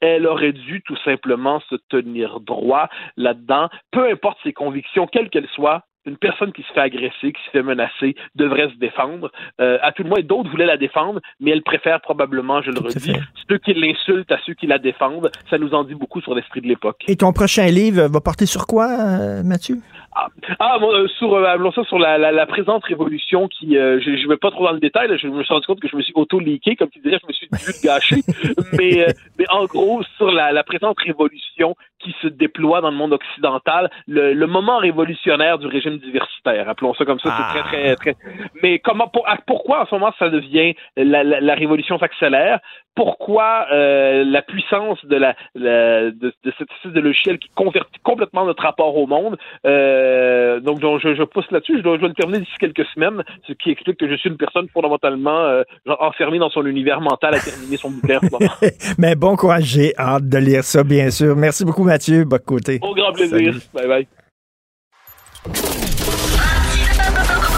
Elle 0.00 0.26
aurait 0.26 0.52
dû 0.52 0.82
tout 0.82 0.96
simplement 1.04 1.60
se 1.70 1.76
tenir 1.88 2.40
droit 2.40 2.88
là-dedans, 3.16 3.68
peu 3.90 4.10
importe 4.10 4.38
ses 4.42 4.52
convictions, 4.52 5.06
quelles 5.06 5.30
qu'elles 5.30 5.48
soient 5.48 5.84
une 6.06 6.16
personne 6.16 6.52
qui 6.52 6.62
se 6.62 6.72
fait 6.72 6.80
agresser, 6.80 7.32
qui 7.32 7.42
se 7.46 7.50
fait 7.50 7.62
menacer, 7.62 8.14
devrait 8.34 8.68
se 8.68 8.78
défendre. 8.78 9.30
Euh, 9.60 9.78
à 9.82 9.92
tout 9.92 10.02
le 10.02 10.08
moins, 10.08 10.20
d'autres 10.22 10.50
voulaient 10.50 10.66
la 10.66 10.76
défendre, 10.76 11.20
mais 11.40 11.50
elle 11.50 11.62
préfère 11.62 12.00
probablement, 12.00 12.62
je 12.62 12.70
le 12.70 12.80
redis, 12.80 13.12
ceux 13.48 13.58
qui 13.58 13.74
l'insultent 13.74 14.32
à 14.32 14.38
ceux 14.44 14.54
qui 14.54 14.66
la 14.66 14.78
défendent. 14.78 15.30
Ça 15.50 15.58
nous 15.58 15.74
en 15.74 15.84
dit 15.84 15.94
beaucoup 15.94 16.20
sur 16.20 16.34
l'esprit 16.34 16.60
de 16.60 16.66
l'époque. 16.66 17.04
Et 17.08 17.16
ton 17.16 17.32
prochain 17.32 17.66
livre 17.66 18.08
va 18.08 18.20
porter 18.20 18.46
sur 18.46 18.66
quoi, 18.66 18.88
euh, 18.88 19.42
Mathieu? 19.42 19.78
Ah, 20.16 20.28
ah 20.60 20.78
euh, 20.80 21.08
sur, 21.18 21.34
euh, 21.34 21.70
ça, 21.74 21.82
sur 21.84 21.98
la, 21.98 22.18
la, 22.18 22.30
la, 22.30 22.46
présente 22.46 22.84
révolution 22.84 23.48
qui, 23.48 23.76
euh, 23.76 24.00
je 24.00 24.10
ne 24.10 24.28
vais 24.28 24.36
pas 24.36 24.52
trop 24.52 24.64
dans 24.64 24.72
le 24.72 24.78
détail, 24.78 25.08
là, 25.08 25.16
je 25.16 25.26
me 25.26 25.42
suis 25.42 25.52
rendu 25.52 25.66
compte 25.66 25.80
que 25.80 25.88
je 25.88 25.96
me 25.96 26.02
suis 26.02 26.12
auto-leaké, 26.14 26.76
comme 26.76 26.88
tu 26.88 27.00
dirais, 27.00 27.18
je 27.20 27.26
me 27.26 27.32
suis 27.32 27.48
vu 27.50 27.72
gâcher, 27.82 28.22
mais, 28.78 29.06
mais 29.38 29.44
en 29.50 29.64
gros, 29.64 30.02
sur 30.16 30.30
la, 30.30 30.52
la, 30.52 30.62
présente 30.62 31.00
révolution 31.00 31.74
qui 31.98 32.14
se 32.22 32.28
déploie 32.28 32.80
dans 32.80 32.90
le 32.90 32.96
monde 32.96 33.12
occidental, 33.12 33.90
le, 34.06 34.34
le 34.34 34.46
moment 34.46 34.78
révolutionnaire 34.78 35.58
du 35.58 35.66
régime 35.66 35.98
diversitaire, 35.98 36.68
appelons 36.68 36.94
ça 36.94 37.04
comme 37.04 37.18
ça, 37.18 37.34
c'est 37.36 37.60
très, 37.60 37.96
très, 37.96 37.96
très... 37.96 38.16
Mais 38.62 38.78
comment, 38.78 39.08
pour, 39.08 39.26
pourquoi 39.48 39.82
en 39.82 39.86
ce 39.86 39.94
moment 39.96 40.12
ça 40.18 40.28
devient, 40.28 40.74
la, 40.96 41.24
la, 41.24 41.40
la 41.40 41.54
révolution 41.54 41.98
s'accélère? 41.98 42.60
Pourquoi 42.94 43.66
euh, 43.72 44.24
la 44.24 44.42
puissance 44.42 45.04
de 45.04 45.16
la, 45.16 45.34
de, 45.54 46.10
de 46.10 46.52
cette 46.58 46.70
espèce 46.70 46.92
de 46.92 47.00
logiciel 47.00 47.38
qui 47.38 47.48
convertit 47.54 47.98
complètement 48.02 48.46
notre 48.46 48.62
rapport 48.62 48.96
au 48.96 49.06
monde. 49.06 49.36
Euh, 49.66 50.60
donc, 50.60 50.80
donc 50.80 51.00
je, 51.02 51.14
je, 51.14 51.22
pousse 51.22 51.50
là-dessus. 51.50 51.78
Je 51.78 51.82
dois, 51.82 51.96
je 51.96 52.00
dois 52.00 52.08
le 52.08 52.14
terminer 52.14 52.40
d'ici 52.40 52.52
quelques 52.58 52.84
semaines, 52.94 53.22
ce 53.46 53.52
qui 53.52 53.70
explique 53.70 53.98
que 53.98 54.08
je 54.08 54.14
suis 54.14 54.30
une 54.30 54.36
personne 54.36 54.68
fondamentalement 54.68 55.38
euh, 55.38 55.62
enfermée 55.98 56.38
dans 56.38 56.50
son 56.50 56.64
univers 56.66 57.00
mental 57.00 57.34
à 57.34 57.40
terminer 57.40 57.76
son 57.76 57.90
bouquin 57.90 58.18
en 58.18 58.26
ce 58.26 58.32
moment. 58.32 58.52
Mais 58.98 59.16
bon 59.16 59.36
courage, 59.36 59.64
j'ai 59.64 59.92
hâte 59.98 60.28
de 60.28 60.38
lire 60.38 60.62
ça, 60.62 60.84
bien 60.84 61.10
sûr. 61.10 61.34
Merci 61.36 61.64
beaucoup, 61.64 61.84
Mathieu. 61.84 62.24
Bon 62.24 62.38
côté. 62.44 62.78
Au 62.82 62.94
grand 62.94 63.12
plaisir. 63.12 63.54
Bye 63.74 63.88
bye. 63.88 64.06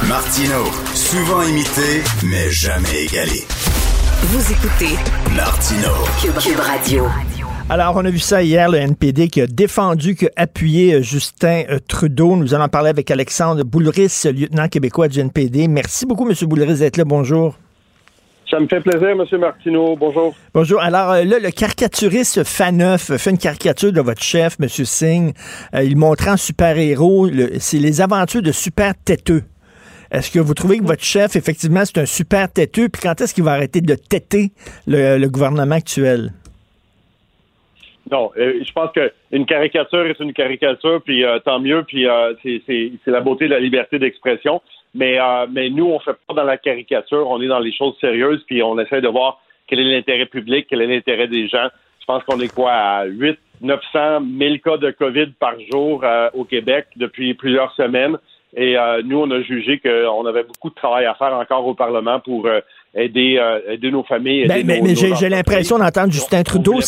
Martino, 0.09 0.65
souvent 0.95 1.43
imité, 1.43 2.03
mais 2.23 2.51
jamais 2.51 3.07
égalé. 3.07 3.43
Vous 4.23 4.51
écoutez 4.51 4.97
Martino 5.37 5.91
Cube, 6.21 6.59
Radio. 6.59 7.05
Alors, 7.69 7.95
on 7.97 8.05
a 8.05 8.11
vu 8.11 8.19
ça 8.19 8.43
hier, 8.43 8.71
le 8.71 8.79
NPD 8.79 9.29
qui 9.29 9.43
a 9.43 9.47
défendu, 9.47 10.17
qui 10.17 10.27
a 10.27 10.31
appuyé 10.37 10.95
euh, 10.95 11.03
Justin 11.03 11.65
euh, 11.69 11.79
Trudeau. 11.87 12.35
Nous 12.35 12.55
allons 12.55 12.69
parler 12.69 12.89
avec 12.89 13.11
Alexandre 13.11 13.63
Boulris, 13.63 14.25
lieutenant 14.25 14.69
québécois 14.69 15.09
du 15.09 15.21
NPD. 15.21 15.69
Merci 15.69 16.07
beaucoup, 16.07 16.29
M. 16.29 16.35
Boulris, 16.49 16.79
d'être 16.79 16.97
là. 16.97 17.05
Bonjour. 17.05 17.57
Ça 18.51 18.59
me 18.59 18.67
fait 18.67 18.81
plaisir, 18.81 19.11
M. 19.11 19.23
Martineau. 19.39 19.97
Bonjour. 19.97 20.35
Bonjour. 20.55 20.81
Alors 20.81 21.11
euh, 21.13 21.23
là, 21.23 21.39
le 21.39 21.51
caricaturiste 21.51 22.43
Faneuf 22.43 23.15
fait 23.17 23.31
une 23.31 23.39
caricature 23.39 23.93
de 23.93 24.01
votre 24.01 24.23
chef, 24.23 24.57
M. 24.61 24.69
Singh. 24.69 25.35
il 25.75 25.97
montrait 25.97 26.31
en 26.31 26.37
super-héros, 26.39 27.29
c'est 27.59 27.79
les 27.79 28.01
aventures 28.01 28.43
de 28.43 28.53
super 28.53 28.95
têteux. 29.05 29.43
Est-ce 30.11 30.31
que 30.31 30.39
vous 30.39 30.55
trouvez 30.55 30.79
que 30.79 30.85
votre 30.85 31.03
chef, 31.03 31.37
effectivement, 31.37 31.85
c'est 31.85 31.99
un 31.99 32.07
super 32.07 32.53
têteux? 32.53 32.89
Puis 32.89 33.03
quand 33.03 33.21
est-ce 33.21 33.35
qu'il 33.35 33.45
va 33.45 33.53
arrêter 33.53 33.81
de 33.81 33.95
têter 33.95 34.51
le, 34.87 35.27
gouvernement 35.29 35.75
actuel? 35.75 36.33
Non, 38.11 38.31
euh, 38.39 38.63
je 38.63 38.73
pense 38.73 38.91
qu'une 38.93 39.47
caricature 39.47 40.07
est 40.07 40.21
une 40.21 40.33
caricature, 40.33 41.03
puis 41.03 41.25
euh, 41.25 41.41
tant 41.41 41.59
mieux, 41.59 41.83
puis 41.83 42.07
euh, 42.07 42.35
c'est 42.43 42.93
la 43.07 43.21
beauté 43.21 43.47
de 43.47 43.51
la 43.51 43.59
liberté 43.59 43.99
d'expression. 43.99 44.63
Mais, 44.95 45.19
mais 45.53 45.69
nous, 45.69 45.85
on 45.85 45.99
fait 45.99 46.17
pas 46.27 46.33
dans 46.33 46.45
la 46.45 46.57
caricature, 46.57 47.29
on 47.29 47.43
est 47.43 47.49
dans 47.49 47.59
les 47.59 47.73
choses 47.73 47.95
sérieuses, 48.01 48.43
puis 48.47 48.63
on 48.63 48.79
essaie 48.79 49.03
de 49.03 49.09
voir 49.09 49.43
quel 49.67 49.81
est 49.81 49.95
l'intérêt 49.95 50.25
public, 50.25 50.69
quel 50.71 50.81
est 50.81 50.87
l'intérêt 50.87 51.29
des 51.29 51.49
gens. 51.49 51.69
Je 52.01 52.07
pense 52.07 52.25
qu'on 52.25 52.41
est 52.41 52.55
quoi 52.55 52.73
à 52.73 53.05
8, 53.05 53.39
900, 53.61 54.21
1000 54.21 54.63
cas 54.63 54.79
de 54.79 54.91
COVID 54.93 55.33
par 55.39 55.55
jour 55.71 56.03
au 56.33 56.45
Québec 56.45 56.87
depuis 56.97 57.35
plusieurs 57.35 57.75
semaines. 57.75 58.17
Et 58.55 58.79
euh, 58.79 59.03
nous, 59.05 59.19
on 59.19 59.31
a 59.31 59.43
jugé 59.43 59.81
qu'on 59.81 60.25
avait 60.25 60.45
beaucoup 60.45 60.71
de 60.71 60.75
travail 60.75 61.05
à 61.05 61.15
faire 61.15 61.33
encore 61.35 61.67
au 61.67 61.75
Parlement 61.75 62.21
pour 62.21 62.47
euh, 62.47 62.61
aider, 62.95 63.37
euh, 63.39 63.73
aider 63.73 63.91
nos 63.91 64.05
familles. 64.05 64.47
Ben, 64.47 64.65
mais, 64.65 64.81
mais 64.81 64.95
j'ai 64.95 65.29
l'impression 65.29 65.79
d'entendre 65.79 66.13
Justin 66.13 66.43
Trudeau. 66.43 66.79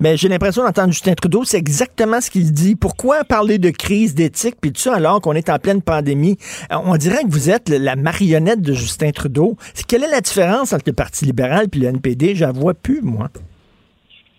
Mais 0.00 0.16
j'ai 0.16 0.28
l'impression 0.28 0.62
d'entendre 0.62 0.92
Justin 0.92 1.14
Trudeau, 1.14 1.44
c'est 1.44 1.58
exactement 1.58 2.20
ce 2.20 2.30
qu'il 2.30 2.52
dit. 2.52 2.76
Pourquoi 2.76 3.24
parler 3.24 3.58
de 3.58 3.70
crise 3.70 4.14
d'éthique 4.14 4.54
puis 4.60 4.72
tout 4.72 4.80
ça 4.80 4.94
alors 4.94 5.20
qu'on 5.20 5.34
est 5.34 5.50
en 5.50 5.58
pleine 5.58 5.82
pandémie? 5.82 6.38
On 6.70 6.96
dirait 6.96 7.22
que 7.24 7.30
vous 7.30 7.50
êtes 7.50 7.68
la 7.68 7.96
marionnette 7.96 8.62
de 8.62 8.72
Justin 8.72 9.10
Trudeau. 9.10 9.56
Quelle 9.88 10.04
est 10.04 10.10
la 10.10 10.20
différence 10.20 10.72
entre 10.72 10.84
le 10.86 10.92
Parti 10.94 11.26
libéral 11.26 11.66
et 11.74 11.78
le 11.78 11.86
NPD? 11.88 12.34
Je 12.34 12.44
la 12.44 12.52
vois 12.52 12.74
plus, 12.74 13.02
moi. 13.02 13.28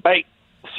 Ben, 0.03 0.21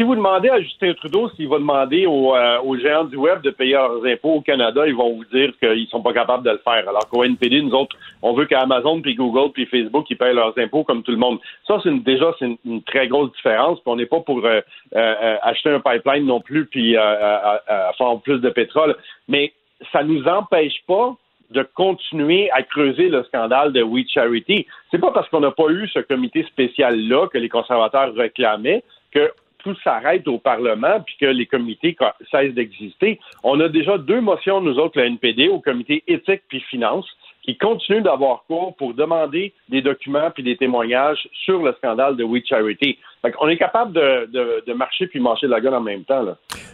si 0.01 0.05
vous 0.05 0.15
demandez 0.15 0.49
à 0.49 0.63
Justin 0.63 0.95
Trudeau 0.95 1.29
s'il 1.37 1.47
va 1.47 1.59
demander 1.59 2.07
euh, 2.07 2.61
aux, 2.63 2.77
géants 2.79 3.05
du 3.05 3.17
web 3.17 3.43
de 3.43 3.51
payer 3.51 3.75
leurs 3.75 4.03
impôts 4.07 4.37
au 4.37 4.41
Canada, 4.41 4.87
ils 4.87 4.95
vont 4.95 5.13
vous 5.15 5.27
dire 5.27 5.53
qu'ils 5.59 5.87
sont 5.89 6.01
pas 6.01 6.15
capables 6.15 6.43
de 6.43 6.53
le 6.53 6.61
faire. 6.65 6.89
Alors 6.89 7.07
qu'au 7.07 7.23
NPD, 7.23 7.61
nous 7.61 7.75
autres, 7.75 7.95
on 8.23 8.33
veut 8.33 8.47
qu'Amazon, 8.47 9.03
puis 9.03 9.15
Google, 9.15 9.53
puis 9.53 9.67
Facebook, 9.67 10.07
ils 10.09 10.17
payent 10.17 10.35
leurs 10.35 10.59
impôts 10.59 10.85
comme 10.85 11.03
tout 11.03 11.11
le 11.11 11.19
monde. 11.19 11.39
Ça, 11.67 11.81
c'est 11.83 11.95
déjà 12.03 12.33
c'est 12.39 12.47
une, 12.65 12.83
très 12.83 13.09
grosse 13.09 13.31
différence. 13.33 13.79
Puis 13.81 13.93
on 13.93 13.97
n'est 13.97 14.07
pas 14.07 14.21
pour 14.21 14.43
euh, 14.43 14.63
euh, 14.97 15.37
acheter 15.43 15.69
un 15.69 15.81
pipeline 15.81 16.25
non 16.25 16.41
plus, 16.41 16.65
puis 16.65 16.95
faire 16.95 18.21
plus 18.25 18.39
de 18.39 18.49
pétrole. 18.49 18.97
Mais 19.29 19.53
ça 19.93 20.03
nous 20.03 20.25
empêche 20.27 20.83
pas 20.89 21.15
de 21.51 21.63
continuer 21.75 22.51
à 22.53 22.63
creuser 22.63 23.11
le 23.11 23.23
scandale 23.25 23.75
de 23.75 23.83
We 23.83 24.07
Charity. 24.09 24.67
C'est 24.91 24.99
pas 24.99 25.11
parce 25.11 25.29
qu'on 25.29 25.41
n'a 25.41 25.51
pas 25.51 25.69
eu 25.69 25.87
ce 25.89 25.99
comité 25.99 26.43
spécial-là 26.45 27.27
que 27.27 27.37
les 27.37 27.51
conservateurs 27.51 28.15
réclamaient 28.15 28.83
que 29.13 29.31
tout 29.63 29.77
s'arrête 29.83 30.27
au 30.29 30.39
Parlement 30.39 31.01
puis 31.05 31.17
que 31.21 31.27
les 31.27 31.47
comités 31.47 31.97
cessent 32.31 32.55
d'exister. 32.55 33.19
On 33.45 33.61
a 33.61 33.69
déjà 33.69 33.99
deux 33.99 34.21
motions, 34.21 34.61
nous 34.61 34.79
autres, 34.79 34.99
la 34.99 35.07
NPD, 35.07 35.49
au 35.49 35.61
comité 35.61 36.03
éthique 36.07 36.43
puis 36.49 36.61
finance, 36.61 37.07
qui 37.43 37.57
continuent 37.57 38.03
d'avoir 38.03 38.45
cours 38.47 38.77
pour 38.77 38.95
demander 38.95 39.53
des 39.69 39.83
documents 39.83 40.31
puis 40.31 40.43
des 40.43 40.57
témoignages 40.57 41.29
sur 41.45 41.63
le 41.63 41.73
scandale 41.75 42.17
de 42.17 42.25
We 42.25 42.43
Charity. 42.45 42.99
on 43.41 43.49
est 43.49 43.57
capable 43.57 43.93
de, 43.93 44.73
marcher 44.73 45.07
puis 45.07 45.21
marcher 45.21 45.47
de 45.47 45.53
la 45.53 45.61
gueule 45.61 45.75
en 45.75 45.81
même 45.81 46.05
temps. 46.05 46.25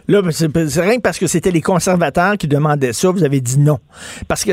Là 0.07 0.21
c'est 0.31 0.81
rien 0.81 0.97
que 0.97 1.01
parce 1.01 1.19
que 1.19 1.27
c'était 1.27 1.51
les 1.51 1.61
conservateurs 1.61 2.37
qui 2.37 2.47
demandaient 2.47 2.93
ça, 2.93 3.11
vous 3.11 3.23
avez 3.23 3.41
dit 3.41 3.59
non. 3.59 3.79
Parce 4.27 4.43
que 4.43 4.51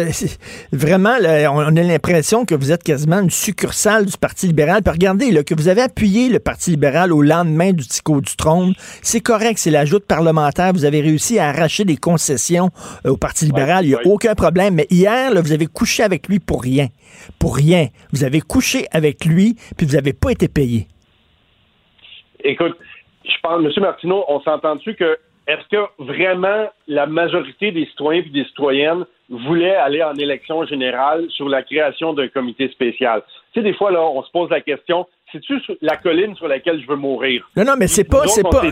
vraiment, 0.73 1.15
on 1.21 1.59
a 1.59 1.71
l'impression 1.71 2.45
que 2.45 2.55
vous 2.55 2.73
êtes 2.73 2.83
quasiment 2.83 3.21
une 3.21 3.31
succursale 3.31 4.07
du 4.07 4.17
Parti 4.17 4.47
libéral. 4.47 4.83
Puis 4.83 4.93
regardez, 4.93 5.31
là, 5.31 5.43
que 5.43 5.55
vous 5.55 5.69
avez 5.69 5.83
appuyé 5.83 6.29
le 6.29 6.39
Parti 6.39 6.71
libéral 6.71 7.13
au 7.13 7.23
lendemain 7.23 7.73
du 7.73 7.87
Tico 7.87 8.21
du 8.21 8.37
trône, 8.37 8.75
c'est 9.03 9.21
correct, 9.21 9.59
c'est 9.59 9.71
l'ajout 9.71 10.01
parlementaire. 10.01 10.73
Vous 10.73 10.85
avez 10.85 11.01
réussi 11.01 11.39
à 11.39 11.49
arracher 11.49 11.85
des 11.85 11.97
concessions 11.97 12.71
euh, 13.07 13.11
au 13.11 13.17
Parti 13.17 13.45
libéral, 13.45 13.85
il 13.85 13.89
n'y 13.89 13.95
a 13.95 14.01
aucun 14.05 14.35
problème. 14.35 14.75
Mais 14.75 14.87
hier, 14.91 15.33
là, 15.33 15.41
vous 15.41 15.53
avez 15.53 15.67
couché 15.67 16.03
avec 16.03 16.29
lui 16.29 16.39
pour 16.39 16.63
rien. 16.63 16.89
Pour 17.39 17.57
rien. 17.57 17.89
Vous 18.13 18.25
avez 18.25 18.41
couché 18.41 18.87
avec 18.91 19.25
lui, 19.25 19.57
puis 19.77 19.87
vous 19.87 19.95
n'avez 19.95 20.13
pas 20.13 20.31
été 20.31 20.49
payé. 20.49 20.89
Écoute, 22.43 22.77
je 23.25 23.41
pense, 23.43 23.65
M. 23.65 23.71
Martineau, 23.83 24.25
on 24.29 24.41
s'entend 24.41 24.77
dessus 24.77 24.95
que 24.95 25.19
est-ce 25.47 25.69
que 25.69 26.03
vraiment 26.03 26.69
la 26.89 27.07
majorité 27.07 27.71
des 27.71 27.87
citoyens 27.87 28.23
et 28.25 28.31
des 28.31 28.45
citoyennes 28.45 29.05
voulaient 29.29 29.77
aller 29.77 30.03
en 30.03 30.15
élection 30.15 30.65
générale 30.65 31.27
sur 31.31 31.49
la 31.49 31.63
création 31.63 32.13
d'un 32.15 32.29
comité 32.29 32.69
spécial? 32.69 33.23
Tu 33.53 33.61
sais, 33.61 33.65
des 33.65 33.75
fois, 33.75 33.91
là, 33.91 34.03
on 34.03 34.23
se 34.23 34.31
pose 34.31 34.51
la 34.51 34.61
question, 34.61 35.07
c'est-tu 35.33 35.61
la 35.81 35.97
colline 35.97 36.35
sur 36.37 36.49
laquelle 36.49 36.81
je 36.81 36.87
veux 36.87 36.97
mourir? 36.97 37.49
Non, 37.57 37.65
non, 37.65 37.75
mais 37.79 37.89
c'est 37.89 38.05
pas, 38.05 38.27
c'est 38.27 38.43
pas. 38.43 38.63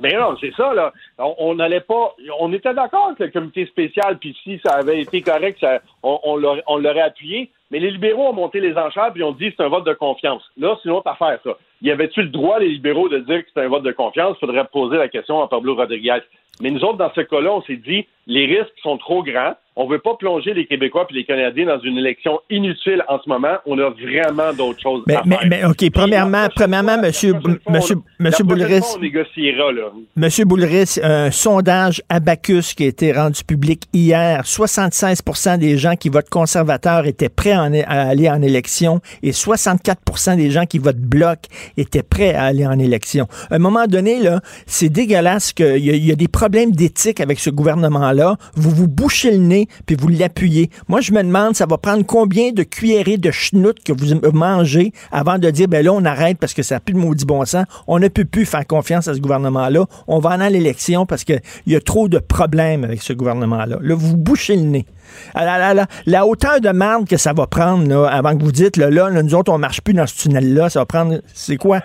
Mais 0.00 0.12
non, 0.12 0.36
c'est 0.40 0.54
ça, 0.54 0.72
là. 0.72 0.92
On 1.18 1.54
n'allait 1.56 1.80
pas. 1.80 2.14
On 2.38 2.52
était 2.52 2.72
d'accord 2.74 3.06
avec 3.08 3.18
le 3.18 3.28
comité 3.40 3.66
spécial, 3.66 4.18
puis 4.18 4.36
si 4.42 4.60
ça 4.64 4.74
avait 4.74 5.00
été 5.00 5.20
correct, 5.20 5.58
ça, 5.60 5.80
on, 6.02 6.20
on 6.22 6.78
l'aurait 6.78 7.00
appuyé. 7.00 7.50
Mais 7.74 7.80
les 7.80 7.90
libéraux 7.90 8.28
ont 8.28 8.32
monté 8.32 8.60
les 8.60 8.76
enchères, 8.76 9.12
puis 9.12 9.24
ont 9.24 9.32
dit 9.32 9.52
c'est 9.56 9.64
un 9.64 9.68
vote 9.68 9.84
de 9.84 9.94
confiance. 9.94 10.48
Là, 10.56 10.78
c'est 10.80 10.88
une 10.88 10.94
autre 10.94 11.10
affaire, 11.10 11.40
ça. 11.42 11.58
Y 11.82 11.90
avait-tu 11.90 12.22
le 12.22 12.28
droit, 12.28 12.60
les 12.60 12.68
libéraux, 12.68 13.08
de 13.08 13.18
dire 13.18 13.44
que 13.44 13.50
c'est 13.52 13.62
un 13.62 13.68
vote 13.68 13.82
de 13.82 13.90
confiance? 13.90 14.36
Il 14.36 14.46
faudrait 14.46 14.64
poser 14.66 14.96
la 14.96 15.08
question 15.08 15.42
à 15.42 15.48
Pablo 15.48 15.74
Rodriguez. 15.74 16.20
Mais 16.60 16.70
nous 16.70 16.84
autres, 16.84 16.98
dans 16.98 17.12
ce 17.12 17.22
cas-là, 17.22 17.52
on 17.52 17.62
s'est 17.62 17.78
dit 17.78 18.06
les 18.28 18.46
risques 18.46 18.78
sont 18.80 18.96
trop 18.96 19.24
grands. 19.24 19.54
On 19.76 19.88
veut 19.88 19.98
pas 19.98 20.14
plonger 20.14 20.54
les 20.54 20.66
Québécois 20.66 21.06
et 21.10 21.14
les 21.14 21.24
Canadiens 21.24 21.66
dans 21.66 21.80
une 21.80 21.98
élection 21.98 22.40
inutile 22.48 23.04
en 23.08 23.18
ce 23.22 23.28
moment. 23.28 23.56
On 23.66 23.76
a 23.78 23.90
vraiment 23.90 24.52
d'autres 24.56 24.80
choses 24.80 25.02
Mais, 25.06 25.16
à 25.16 25.22
mais, 25.26 25.36
faire. 25.36 25.48
mais, 25.48 25.64
OK, 25.64 25.90
premièrement, 25.92 26.46
premièrement, 26.54 26.96
monsieur, 27.00 27.34
monsieur, 27.68 27.96
monsieur 28.20 28.44
Boulris, 28.44 28.80
On 28.96 29.00
négociera, 29.00 29.72
là. 29.72 29.90
Monsieur 30.16 30.44
Boulris, 30.44 31.00
un 31.02 31.32
sondage 31.32 32.02
Abacus 32.08 32.74
qui 32.74 32.84
a 32.84 32.86
été 32.86 33.12
rendu 33.12 33.42
public 33.42 33.82
hier, 33.92 34.42
76% 34.42 35.58
des 35.58 35.76
gens 35.76 35.96
qui 35.96 36.08
votent 36.08 36.30
conservateur 36.30 37.06
étaient 37.06 37.28
prêts 37.28 37.52
à, 37.52 37.64
aller 37.64 38.30
en 38.30 38.42
élection 38.42 39.00
et 39.24 39.32
64% 39.32 40.36
des 40.36 40.50
gens 40.50 40.66
qui 40.66 40.78
votent 40.78 40.96
bloc 40.98 41.38
étaient 41.76 42.04
prêts 42.04 42.34
à 42.34 42.44
aller 42.44 42.66
en 42.66 42.78
élection. 42.78 43.26
À 43.50 43.56
un 43.56 43.58
moment 43.58 43.86
donné, 43.86 44.20
là, 44.20 44.40
c'est 44.66 44.88
dégueulasse 44.88 45.52
qu'il 45.52 45.78
y, 45.78 45.98
y 45.98 46.12
a 46.12 46.16
des 46.16 46.28
problèmes 46.28 46.70
d'éthique 46.70 47.20
avec 47.20 47.40
ce 47.40 47.50
gouvernement-là. 47.50 48.36
Vous 48.54 48.70
vous 48.70 48.86
bouchez 48.88 49.32
le 49.32 49.38
nez 49.38 49.63
puis 49.86 49.96
vous 49.98 50.08
l'appuyez. 50.08 50.70
Moi, 50.88 51.00
je 51.00 51.12
me 51.12 51.22
demande, 51.22 51.54
ça 51.54 51.66
va 51.66 51.78
prendre 51.78 52.04
combien 52.04 52.52
de 52.52 52.62
cuillerées 52.62 53.16
de 53.16 53.30
schnout 53.30 53.76
que 53.84 53.92
vous 53.92 54.14
mangez 54.32 54.92
avant 55.12 55.38
de 55.38 55.50
dire, 55.50 55.68
ben 55.68 55.84
là, 55.84 55.92
on 55.92 56.04
arrête 56.04 56.38
parce 56.38 56.54
que 56.54 56.62
ça 56.62 56.76
n'a 56.76 56.80
plus 56.80 56.94
de 56.94 56.98
maudit 56.98 57.24
bon 57.24 57.44
sens. 57.44 57.64
On 57.86 57.98
ne 57.98 58.08
peut 58.08 58.24
plus 58.24 58.46
faire 58.46 58.66
confiance 58.66 59.08
à 59.08 59.14
ce 59.14 59.20
gouvernement-là. 59.20 59.86
On 60.06 60.18
va 60.18 60.30
aller 60.30 60.44
à 60.44 60.50
l'élection 60.50 61.06
parce 61.06 61.24
qu'il 61.24 61.40
y 61.66 61.76
a 61.76 61.80
trop 61.80 62.08
de 62.08 62.18
problèmes 62.18 62.84
avec 62.84 63.02
ce 63.02 63.12
gouvernement-là. 63.12 63.78
Là, 63.80 63.94
vous 63.94 64.16
bouchez 64.16 64.56
le 64.56 64.62
nez. 64.62 64.86
La, 65.34 66.26
hauteur 66.26 66.60
de 66.60 66.70
marde 66.70 67.06
que 67.06 67.16
ça 67.16 67.32
va 67.32 67.46
prendre 67.46 67.86
là, 67.86 68.06
avant 68.06 68.36
que 68.36 68.42
vous 68.42 68.52
dites, 68.52 68.76
là, 68.76 68.90
là, 68.90 69.10
nous 69.10 69.34
autres, 69.34 69.52
on 69.52 69.58
marche 69.58 69.80
plus 69.80 69.94
dans 69.94 70.06
ce 70.06 70.14
tunnel-là, 70.22 70.70
ça 70.70 70.80
va 70.80 70.86
prendre, 70.86 71.20
c'est 71.32 71.56
quoi? 71.56 71.80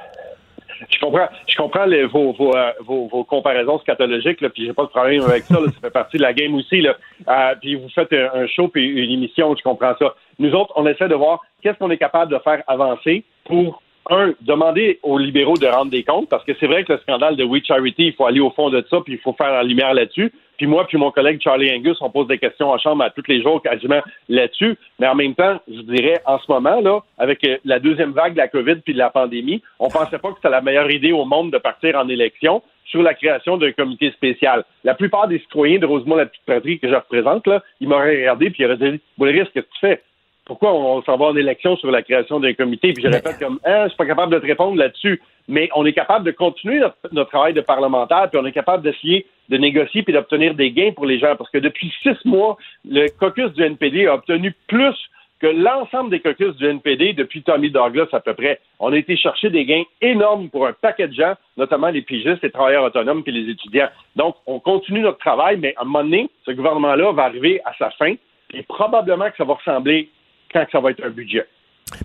Je 0.90 0.99
comprends, 0.99 1.28
je 1.48 1.56
comprends 1.56 1.86
les- 1.86 2.06
vos, 2.06 2.34
vos, 2.34 2.56
euh, 2.56 2.72
vos, 2.82 3.07
vos 3.07 3.24
comparaisons 3.24 3.78
scatologiques, 3.80 4.41
là, 4.41 4.49
puis 4.49 4.66
j'ai 4.66 4.74
pas 4.74 4.84
de 4.84 4.90
problème 4.90 5.22
avec 5.24 5.44
ça. 5.44 5.56
là, 5.60 5.68
ça 5.68 5.80
fait 5.82 5.90
partie 5.91 6.18
de 6.18 6.24
la 6.24 6.34
game 6.34 6.56
aussi. 6.56 6.82
Là. 6.82 6.95
Euh, 7.28 7.56
puis 7.61 7.76
vous 7.76 7.90
faites 7.90 8.11
un, 8.14 8.30
un 8.34 8.48
show 8.48 8.68
puis 8.68 8.86
une 8.88 9.11
émission, 9.11 9.56
je 9.56 9.61
comprends 9.64 9.94
ça. 9.99 10.16
Nous 10.40 10.52
autres, 10.53 10.74
on 10.76 10.86
essaie 10.88 11.07
de 11.07 11.16
voir 11.16 11.41
qu'est-ce 11.61 11.78
qu'on 11.78 11.91
est 11.91 11.98
capable 11.98 12.32
de 12.34 12.40
faire 12.40 12.64
avancer 12.68 13.24
pour 13.45 13.82
un, 14.10 14.34
demander 14.41 14.99
aux 15.03 15.18
libéraux 15.18 15.57
de 15.57 15.68
rendre 15.68 15.91
des 15.91 16.03
comptes, 16.03 16.30
parce 16.30 16.44
que 16.44 16.52
c'est 16.60 16.68
vrai 16.68 16.84
que 16.84 16.94
le 16.94 16.99
scandale 16.99 17.36
de 17.36 17.44
We 17.44 17.64
Charity, 17.64 18.07
il 18.07 18.14
faut 18.14 18.26
aller 18.26 18.40
au 18.40 18.49
fond 18.52 18.69
de 18.69 18.84
ça, 18.90 18.98
puis 19.02 19.14
il 19.14 19.19
faut 19.19 19.34
faire 19.34 19.52
la 19.52 19.64
lumière 19.64 19.94
là-dessus. 19.94 20.31
Puis 20.57 20.68
moi, 20.68 20.86
puis 20.86 20.98
mon 20.98 21.10
collègue 21.10 21.40
Charlie 21.41 21.72
Angus, 21.72 21.98
on 22.02 22.10
pose 22.10 22.27
des 22.27 22.38
questions 22.38 22.69
en 22.69 22.77
chambre 22.77 23.02
à 23.03 23.10
tous 23.10 23.23
les 23.30 23.41
jours 23.41 23.61
quasiment 23.61 24.02
là-dessus. 24.27 24.76
Mais 24.99 25.07
en 25.07 25.15
même 25.15 25.34
temps, 25.34 25.57
je 25.69 25.81
dirais, 25.81 26.22
en 26.26 26.38
ce 26.38 26.52
moment, 26.52 26.81
là, 26.81 26.99
avec 27.18 27.45
euh, 27.45 27.57
la 27.64 27.80
deuxième 27.80 28.11
vague 28.11 28.34
de 28.34 28.40
la 28.40 28.49
COVID 28.49 28.76
puis 28.84 28.94
de 28.94 28.98
la 28.98 29.10
pandémie, 29.10 29.61
on 29.80 29.88
pensait 29.88 30.19
pas 30.19 30.30
que 30.30 30.36
c'était 30.36 30.49
la 30.49 30.60
meilleure 30.60 30.91
idée 30.91 31.14
au 31.14 31.23
monde 31.23 31.52
de 31.52 31.57
partir 31.60 31.95
en 31.95 32.10
élection 32.10 32.61
sur 32.90 33.02
la 33.02 33.14
création 33.14 33.57
d'un 33.57 33.72
comité 33.72 34.11
spécial. 34.11 34.65
La 34.84 34.95
plupart 34.95 35.30
des 35.30 35.40
citoyens 35.40 35.80
de 35.80 35.86
Rosemont, 35.86 36.15
la 36.15 36.26
petite 36.26 36.45
patrie 36.45 36.80
que 36.80 36.90
je 36.90 36.95
représente, 36.95 37.48
là, 37.48 37.64
ils 37.80 37.88
m'auraient 37.88 38.18
regardé 38.18 38.49
puis 38.49 38.64
ils 38.64 38.65
auraient 38.65 38.77
dit, 38.77 38.99
Boulris, 39.18 39.38
qu'est-ce 39.38 39.52
que 39.52 39.60
tu 39.60 39.80
fais? 39.80 40.02
Pourquoi 40.50 40.74
on 40.74 41.04
s'en 41.04 41.16
va 41.16 41.28
en 41.28 41.36
élection 41.36 41.78
sur 41.78 41.92
la 41.92 42.02
création 42.02 42.40
d'un 42.40 42.56
comité? 42.56 42.92
Puis 42.92 43.04
je 43.04 43.08
répète 43.08 43.38
comme, 43.38 43.60
hein, 43.64 43.84
je 43.84 43.90
suis 43.90 43.98
pas 43.98 44.08
capable 44.08 44.34
de 44.34 44.40
te 44.40 44.48
répondre 44.48 44.78
là-dessus. 44.78 45.22
Mais 45.48 45.70
on 45.76 45.86
est 45.86 45.94
capable 45.94 46.26
de 46.26 46.32
continuer 46.32 46.80
notre, 46.80 46.98
notre 47.12 47.30
travail 47.30 47.54
de 47.54 47.62
parlementaire, 47.62 48.28
puis 48.32 48.42
on 48.42 48.46
est 48.48 48.52
capable 48.52 48.82
d'essayer 48.82 49.28
de 49.50 49.58
négocier 49.58 50.02
puis 50.02 50.12
d'obtenir 50.12 50.56
des 50.56 50.72
gains 50.72 50.92
pour 50.92 51.06
les 51.06 51.20
gens. 51.20 51.36
Parce 51.36 51.52
que 51.52 51.60
depuis 51.60 51.94
six 52.02 52.18
mois, 52.26 52.58
le 52.84 53.10
caucus 53.10 53.54
du 53.54 53.62
NPD 53.62 54.08
a 54.08 54.16
obtenu 54.16 54.56
plus 54.68 54.96
que 55.40 55.46
l'ensemble 55.46 56.10
des 56.10 56.20
caucus 56.20 56.56
du 56.56 56.66
NPD 56.66 57.14
depuis 57.14 57.44
Tommy 57.44 57.70
Douglas 57.70 58.08
à 58.12 58.20
peu 58.20 58.34
près. 58.34 58.60
On 58.80 58.92
a 58.92 58.98
été 58.98 59.16
chercher 59.18 59.52
des 59.52 59.66
gains 59.66 59.84
énormes 60.02 60.50
pour 60.50 60.66
un 60.66 60.74
paquet 60.74 61.08
de 61.08 61.14
gens, 61.14 61.36
notamment 61.58 61.90
les 61.90 62.02
pigistes, 62.02 62.42
les 62.42 62.50
travailleurs 62.50 62.86
autonomes 62.86 63.22
puis 63.22 63.32
les 63.32 63.52
étudiants. 63.52 63.90
Donc, 64.16 64.36
on 64.48 64.60
continue 64.60 65.02
notre 65.02 65.20
travail, 65.20 65.58
mais 65.58 65.76
à 65.78 65.84
un 65.84 65.86
moment 65.86 66.04
donné, 66.04 66.28
ce 66.48 66.52
gouvernement-là 66.52 67.12
va 67.12 67.26
arriver 67.26 67.62
à 67.66 67.74
sa 67.78 67.92
fin, 67.92 68.16
et 68.52 68.64
probablement 68.64 69.30
que 69.30 69.38
ça 69.38 69.44
va 69.44 69.54
ressembler 69.54 70.10
quand 70.54 70.66
ça 70.72 70.80
va 70.80 70.92
être 70.92 71.04
un 71.04 71.10
budget. 71.10 71.46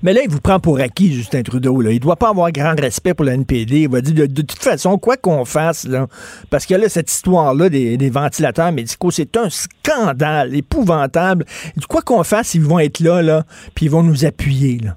Mais 0.02 0.12
là, 0.12 0.20
il 0.24 0.30
vous 0.30 0.40
prend 0.40 0.58
pour 0.60 0.80
acquis, 0.80 1.12
Justin 1.12 1.42
Trudeau. 1.42 1.80
Là. 1.80 1.90
Il 1.92 2.00
doit 2.00 2.16
pas 2.16 2.30
avoir 2.30 2.50
grand 2.52 2.74
respect 2.78 3.14
pour 3.14 3.26
le 3.26 3.32
NPD. 3.32 3.82
Il 3.82 3.88
va 3.90 4.00
dire, 4.00 4.14
de, 4.14 4.32
de 4.32 4.42
toute 4.42 4.62
façon, 4.62 4.98
quoi 4.98 5.16
qu'on 5.16 5.44
fasse, 5.44 5.86
là, 5.86 6.06
parce 6.50 6.66
que 6.66 6.74
là, 6.74 6.88
cette 6.88 7.10
histoire-là 7.10 7.68
des, 7.68 7.96
des 7.96 8.10
ventilateurs 8.10 8.72
médicaux, 8.72 9.10
c'est 9.10 9.36
un 9.36 9.50
scandale 9.50 10.54
épouvantable. 10.54 11.44
Quoi 11.88 12.02
qu'on 12.02 12.24
fasse, 12.24 12.54
ils 12.54 12.62
vont 12.62 12.78
être 12.78 13.00
là, 13.00 13.22
là, 13.22 13.42
puis 13.74 13.86
ils 13.86 13.90
vont 13.90 14.02
nous 14.02 14.24
appuyer. 14.24 14.78
Là. 14.78 14.96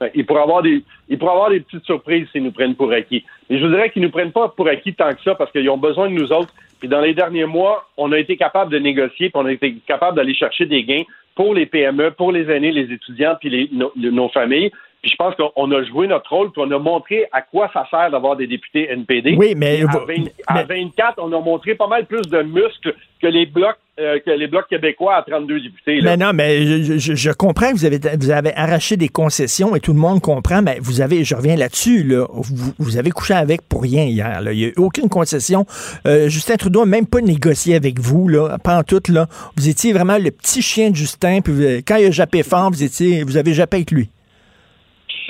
Ben, 0.00 0.10
Il 0.14 0.26
pourrait 0.26 0.42
avoir 0.42 0.62
des, 0.62 0.84
il 1.08 1.18
pourrait 1.18 1.32
avoir 1.32 1.50
des 1.50 1.60
petites 1.60 1.84
surprises 1.84 2.26
s'ils 2.30 2.44
nous 2.44 2.52
prennent 2.52 2.76
pour 2.76 2.92
acquis. 2.92 3.24
Mais 3.48 3.58
je 3.58 3.64
vous 3.64 3.70
dirais 3.70 3.90
qu'ils 3.90 4.02
nous 4.02 4.10
prennent 4.10 4.32
pas 4.32 4.48
pour 4.50 4.68
acquis 4.68 4.94
tant 4.94 5.12
que 5.14 5.22
ça 5.22 5.34
parce 5.34 5.50
qu'ils 5.50 5.68
ont 5.70 5.78
besoin 5.78 6.08
de 6.08 6.14
nous 6.14 6.30
autres. 6.32 6.52
Puis 6.78 6.88
dans 6.88 7.00
les 7.00 7.14
derniers 7.14 7.46
mois, 7.46 7.88
on 7.96 8.12
a 8.12 8.18
été 8.18 8.36
capable 8.36 8.72
de 8.72 8.78
négocier, 8.78 9.30
puis 9.30 9.40
on 9.42 9.46
a 9.46 9.52
été 9.52 9.76
capable 9.86 10.16
d'aller 10.16 10.34
chercher 10.34 10.66
des 10.66 10.84
gains 10.84 11.04
pour 11.34 11.54
les 11.54 11.66
PME, 11.66 12.12
pour 12.12 12.32
les 12.32 12.50
aînés, 12.50 12.72
les 12.72 12.92
étudiants, 12.92 13.36
puis 13.40 13.50
les, 13.50 13.68
nos, 13.72 13.92
nos 13.96 14.28
familles. 14.28 14.70
Puis 15.02 15.12
je 15.12 15.16
pense 15.16 15.34
qu'on 15.36 15.70
a 15.70 15.84
joué 15.84 16.08
notre 16.08 16.30
rôle, 16.34 16.50
puis 16.50 16.62
on 16.64 16.70
a 16.72 16.78
montré 16.78 17.26
à 17.30 17.42
quoi 17.42 17.70
ça 17.72 17.86
sert 17.90 18.10
d'avoir 18.10 18.36
des 18.36 18.48
députés 18.48 18.90
NPD. 18.90 19.36
Oui, 19.38 19.54
mais- 19.56 19.82
à, 19.84 19.98
20 19.98 20.24
à 20.48 20.64
24, 20.64 21.18
on 21.18 21.32
a 21.32 21.40
montré 21.40 21.74
pas 21.76 21.86
mal 21.86 22.06
plus 22.06 22.22
de 22.22 22.42
muscles 22.42 22.94
que 23.22 23.26
les 23.28 23.46
blocs 23.46 23.78
euh, 24.00 24.18
que 24.24 24.30
les 24.30 24.46
blocs 24.46 24.68
québécois 24.68 25.16
à 25.16 25.22
32 25.22 25.60
députés. 25.60 26.00
là. 26.00 26.10
Mais 26.10 26.16
non, 26.24 26.32
mais 26.32 26.64
je, 26.84 26.98
je- 26.98 27.14
je 27.14 27.30
comprends 27.30 27.70
que 27.72 27.76
vous 27.76 27.84
avez, 27.84 27.98
vous 28.18 28.30
avez 28.30 28.54
arraché 28.54 28.96
des 28.96 29.08
concessions 29.08 29.74
et 29.74 29.80
tout 29.80 29.92
le 29.92 29.98
monde 29.98 30.20
comprend, 30.20 30.62
mais 30.62 30.78
vous 30.80 31.00
avez, 31.00 31.24
je 31.24 31.34
reviens 31.34 31.56
là-dessus, 31.56 32.02
là, 32.04 32.26
vous, 32.32 32.72
vous 32.78 32.96
avez 32.96 33.10
couché 33.10 33.34
avec 33.34 33.62
pour 33.68 33.82
rien 33.82 34.04
hier. 34.04 34.40
là. 34.40 34.52
Il 34.52 34.58
n'y 34.58 34.64
a 34.64 34.68
eu 34.68 34.74
aucune 34.76 35.08
concession. 35.08 35.66
Euh, 36.06 36.28
Justin 36.28 36.56
Trudeau 36.56 36.80
n'a 36.84 36.90
même 36.90 37.06
pas 37.06 37.20
négocié 37.20 37.74
avec 37.74 37.98
vous, 37.98 38.28
là, 38.28 38.56
pas 38.62 38.78
en 38.78 38.82
tout. 38.82 39.02
Là. 39.08 39.26
Vous 39.56 39.68
étiez 39.68 39.92
vraiment 39.92 40.18
le 40.18 40.30
petit 40.30 40.62
chien 40.62 40.90
de 40.90 40.96
Justin, 40.96 41.40
puis 41.40 41.52
vous- 41.52 41.82
quand 41.86 41.96
il 41.96 42.06
a 42.06 42.10
jappé 42.10 42.42
fort, 42.42 42.70
vous, 42.70 42.82
étiez, 42.82 43.22
vous 43.24 43.36
avez 43.36 43.52
jappé 43.54 43.78
avec 43.78 43.90
lui. 43.90 44.08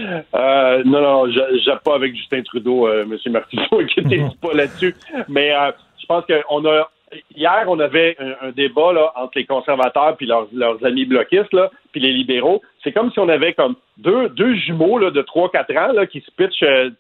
Euh, 0.01 0.83
non, 0.85 1.01
non, 1.01 1.27
je 1.31 1.41
jappe 1.65 1.83
pas 1.83 1.97
avec 1.97 2.15
Justin 2.15 2.43
Trudeau, 2.43 2.87
euh, 2.87 3.03
M. 3.03 3.33
Martineau, 3.33 3.65
inquiétez-vous 3.81 4.35
pas 4.41 4.55
là-dessus. 4.55 4.95
Mais 5.29 5.53
euh, 5.53 5.73
je 6.01 6.07
pense 6.07 6.25
qu'on 6.27 6.65
a. 6.67 6.89
Hier, 7.35 7.65
on 7.67 7.79
avait 7.79 8.17
un, 8.19 8.51
débat 8.51 9.13
entre 9.17 9.33
les 9.37 9.47
conservateurs 9.47 10.17
puis 10.17 10.27
leurs, 10.27 10.85
amis 10.85 11.05
bloquistes, 11.05 11.57
puis 11.93 12.01
les 12.01 12.13
libéraux. 12.13 12.63
C'est 12.83 12.93
comme 12.93 13.11
si 13.13 13.19
on 13.19 13.29
avait 13.29 13.55
comme 13.55 13.77
deux, 13.97 14.55
jumeaux 14.55 14.99
là, 14.99 15.11
de 15.11 15.23
3-4 15.23 15.79
ans 15.79 15.93
là, 15.93 16.07
qui 16.07 16.21
se 16.21 16.31
pitchent, 16.33 16.63
euh, 16.63 16.91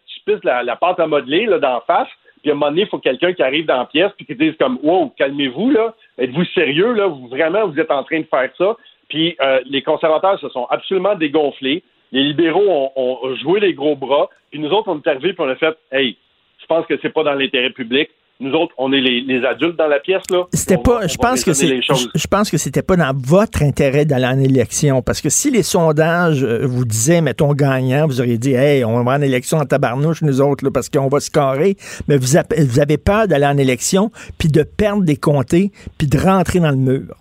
la, 0.45 0.63
la 0.63 0.77
pâte 0.77 1.01
à 1.01 1.07
modeler 1.07 1.47
là, 1.47 1.59
d'en 1.59 1.81
face. 1.87 2.09
Puis 2.43 2.51
à 2.51 2.55
un 2.55 2.57
moment 2.57 2.71
donné, 2.71 2.83
il 2.83 2.89
faut 2.89 2.99
quelqu'un 2.99 3.33
qui 3.33 3.43
arrive 3.43 3.67
dans 3.67 3.79
la 3.79 3.85
pièce 3.87 4.13
puis 4.17 4.27
qui 4.27 4.35
dise 4.35 4.55
comme 4.59 4.79
Wow, 4.83 5.13
calmez-vous, 5.17 5.71
là. 5.71 5.95
Êtes-vous 6.19 6.45
sérieux, 6.47 6.93
là? 6.93 7.09
Vraiment 7.31 7.67
vous 7.67 7.79
êtes 7.79 7.91
en 7.91 8.05
train 8.05 8.21
de 8.21 8.27
faire 8.27 8.51
ça? 8.57 8.77
Puis 9.09 9.37
euh, 9.41 9.61
les 9.67 9.83
conservateurs 9.83 10.39
se 10.39 10.49
sont 10.51 10.67
absolument 10.71 11.15
dégonflés. 11.15 11.83
Les 12.13 12.23
libéraux 12.23 12.69
ont, 12.69 12.93
ont 12.97 13.35
joué 13.37 13.61
les 13.61 13.75
gros 13.75 13.97
bras. 13.97 14.29
Puis 14.51 14.61
nous 14.61 14.71
autres, 14.71 14.89
on 14.89 14.99
est 14.99 15.07
arrivés 15.09 15.33
puis 15.33 15.45
on 15.45 15.49
a 15.49 15.57
fait 15.57 15.77
Hey, 15.91 16.17
je 16.61 16.67
pense 16.67 16.87
que 16.87 16.99
c'est 17.03 17.13
pas 17.13 17.25
dans 17.25 17.35
l'intérêt 17.35 17.71
public. 17.71 18.11
Nous 18.41 18.53
autres, 18.53 18.73
on 18.79 18.93
est 18.93 19.01
les, 19.01 19.21
les 19.23 19.45
adultes 19.45 19.77
dans 19.77 19.89
la 19.89 19.99
pièce, 19.99 20.23
là. 20.31 20.45
C'était 20.53 20.77
pas, 20.79 21.01
va- 21.01 21.07
je 21.09 21.17
pense 21.17 21.43
que 21.43 21.53
c'est, 21.53 21.83
je, 21.83 21.93
je 22.15 22.27
pense 22.29 22.51
que 22.53 22.57
c'était 22.57 22.83
pas 22.83 22.95
dans 22.95 23.13
votre 23.13 23.63
intérêt 23.63 24.05
d'aller 24.05 24.27
en 24.27 24.39
élection, 24.39 25.03
parce 25.03 25.21
que 25.21 25.29
si 25.29 25.51
les 25.51 25.65
sondages 25.65 26.45
euh, 26.45 26.65
vous 26.65 26.85
disaient, 26.85 27.21
mettons, 27.21 27.53
gagnant, 27.53 28.07
vous 28.07 28.21
auriez 28.21 28.39
dit, 28.39 28.53
hey, 28.55 28.85
on 28.85 29.03
va 29.03 29.15
en 29.15 29.23
élection 29.23 29.59
en 29.59 29.65
tabarnouche, 29.65 30.23
nous 30.23 30.41
autres, 30.41 30.65
là, 30.65 30.71
parce 30.73 30.89
qu'on 30.89 31.09
va 31.09 31.19
se 31.19 31.33
carrer, 31.33 31.77
mais 32.07 32.17
vous, 32.17 32.37
avez 32.37 32.97
peur 32.97 33.27
d'aller 33.27 33.47
en 33.47 33.59
élection, 33.59 34.13
puis 34.39 34.49
de 34.49 34.63
perdre 34.63 35.03
des 35.03 35.17
comtés, 35.17 35.73
puis 35.99 36.07
de 36.07 36.17
rentrer 36.19 36.61
dans 36.61 36.71
le 36.71 36.77
mur. 36.77 37.17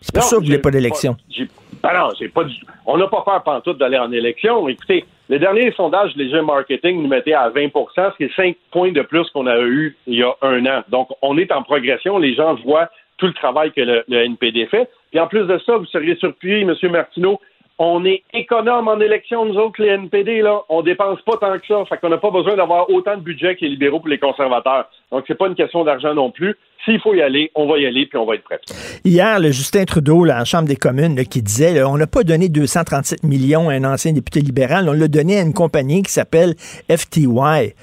C'est 0.00 0.14
pour 0.14 0.22
Non, 0.24 0.28
ça 0.30 0.36
que 0.36 0.40
vous 0.40 0.46
voulez 0.46 0.58
pas 0.58 0.70
d'élection. 0.70 1.14
j'ai- 1.28 1.48
Ben 1.82 1.90
non, 1.94 2.08
j'ai 2.18 2.28
pas 2.28 2.44
du- 2.44 2.54
on 2.86 2.96
n'a 2.96 3.06
pas 3.08 3.22
peur 3.22 3.42
pantoute 3.42 3.78
d'aller 3.78 3.98
en 3.98 4.10
élection. 4.12 4.66
Écoutez, 4.68 5.04
le 5.28 5.38
dernier 5.38 5.72
sondage 5.72 6.14
Léger 6.16 6.42
Marketing 6.42 7.02
nous 7.02 7.08
mettait 7.08 7.32
à 7.32 7.48
20% 7.50 8.12
ce 8.12 8.16
qui 8.16 8.24
est 8.24 8.36
5 8.36 8.56
points 8.70 8.92
de 8.92 9.02
plus 9.02 9.28
qu'on 9.30 9.46
a 9.46 9.58
eu 9.60 9.96
il 10.06 10.18
y 10.18 10.22
a 10.22 10.34
un 10.42 10.66
an. 10.66 10.82
Donc, 10.88 11.08
on 11.22 11.38
est 11.38 11.52
en 11.52 11.62
progression. 11.62 12.18
Les 12.18 12.34
gens 12.34 12.54
voient 12.56 12.90
tout 13.18 13.26
le 13.26 13.32
travail 13.34 13.72
que 13.72 13.80
le, 13.80 14.04
le 14.08 14.24
NPD 14.24 14.66
fait. 14.66 14.90
Puis 15.10 15.20
en 15.20 15.28
plus 15.28 15.46
de 15.46 15.58
ça, 15.64 15.76
vous 15.76 15.86
seriez 15.86 16.16
surpris, 16.16 16.62
M. 16.62 16.74
Martineau, 16.90 17.40
on 17.84 18.04
est 18.04 18.22
économe 18.32 18.86
en 18.86 19.00
élection, 19.00 19.44
nous 19.44 19.56
autres, 19.56 19.82
les 19.82 19.88
NPD, 19.88 20.40
là. 20.40 20.60
On 20.68 20.82
dépense 20.82 21.20
pas 21.22 21.36
tant 21.36 21.58
que 21.58 21.66
ça. 21.66 21.84
Fait 21.88 21.98
qu'on 21.98 22.10
n'a 22.10 22.18
pas 22.18 22.30
besoin 22.30 22.54
d'avoir 22.54 22.88
autant 22.88 23.16
de 23.16 23.22
budget 23.22 23.56
que 23.56 23.62
les 23.62 23.70
libéraux 23.70 23.98
pour 23.98 24.08
les 24.08 24.20
conservateurs. 24.20 24.88
Donc, 25.10 25.24
c'est 25.26 25.34
pas 25.34 25.48
une 25.48 25.56
question 25.56 25.82
d'argent 25.82 26.14
non 26.14 26.30
plus. 26.30 26.56
S'il 26.84 27.00
faut 27.00 27.12
y 27.12 27.20
aller, 27.20 27.50
on 27.56 27.66
va 27.66 27.78
y 27.78 27.86
aller, 27.86 28.06
puis 28.06 28.18
on 28.18 28.24
va 28.24 28.36
être 28.36 28.44
prêt. 28.44 28.60
Hier, 29.04 29.40
le 29.40 29.50
Justin 29.50 29.84
Trudeau, 29.84 30.24
là, 30.24 30.40
en 30.40 30.44
Chambre 30.44 30.68
des 30.68 30.76
communes, 30.76 31.16
qui 31.24 31.42
disait 31.42 31.82
on 31.82 31.96
n'a 31.96 32.06
pas 32.06 32.22
donné 32.22 32.48
237 32.48 33.24
millions 33.24 33.68
à 33.68 33.74
un 33.74 33.84
ancien 33.84 34.12
député 34.12 34.40
libéral, 34.40 34.88
on 34.88 34.92
l'a 34.92 35.08
donné 35.08 35.38
à 35.38 35.42
une 35.42 35.54
compagnie 35.54 36.02
qui 36.02 36.12
s'appelle 36.12 36.54
FTY. 36.88 37.74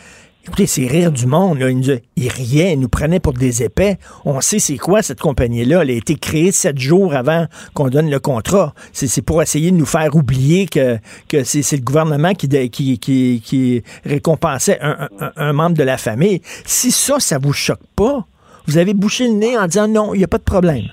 Écoutez, 0.45 0.67
c'est 0.67 0.87
rire 0.87 1.11
du 1.11 1.25
monde. 1.25 1.59
Là. 1.59 1.69
Il, 1.69 1.77
nous 1.77 1.91
a- 1.91 1.97
il 2.15 2.29
riait, 2.29 2.73
il 2.73 2.79
nous 2.79 2.87
prenait 2.87 3.19
pour 3.19 3.33
des 3.33 3.61
épais. 3.61 3.97
On 4.25 4.39
sait 4.39 4.59
c'est 4.59 4.77
quoi 4.77 5.01
cette 5.01 5.19
compagnie-là. 5.19 5.81
Elle 5.81 5.91
a 5.91 5.93
été 5.93 6.15
créée 6.15 6.51
sept 6.51 6.79
jours 6.79 7.13
avant 7.13 7.45
qu'on 7.73 7.89
donne 7.89 8.09
le 8.09 8.19
contrat. 8.19 8.73
C'est 8.93 9.23
pour 9.23 9.41
essayer 9.41 9.71
de 9.71 9.75
nous 9.75 9.85
faire 9.85 10.15
oublier 10.15 10.65
que, 10.65 10.97
c'est 11.43 11.75
le 11.75 11.83
gouvernement 11.83 12.31
qui, 12.33 13.83
récompensait 14.05 14.79
un, 14.81 15.53
membre 15.53 15.77
de 15.77 15.83
la 15.83 15.97
famille. 15.97 16.41
Si 16.65 16.91
ça, 16.91 17.19
ça 17.19 17.37
vous 17.37 17.53
choque 17.53 17.85
pas, 17.95 18.25
vous 18.65 18.77
avez 18.77 18.93
bouché 18.93 19.27
le 19.27 19.33
nez 19.33 19.57
en 19.57 19.65
disant 19.65 19.87
non, 19.87 20.13
il 20.13 20.19
n'y 20.19 20.23
a 20.23 20.27
pas 20.27 20.37
de 20.37 20.43
problème. 20.43 20.85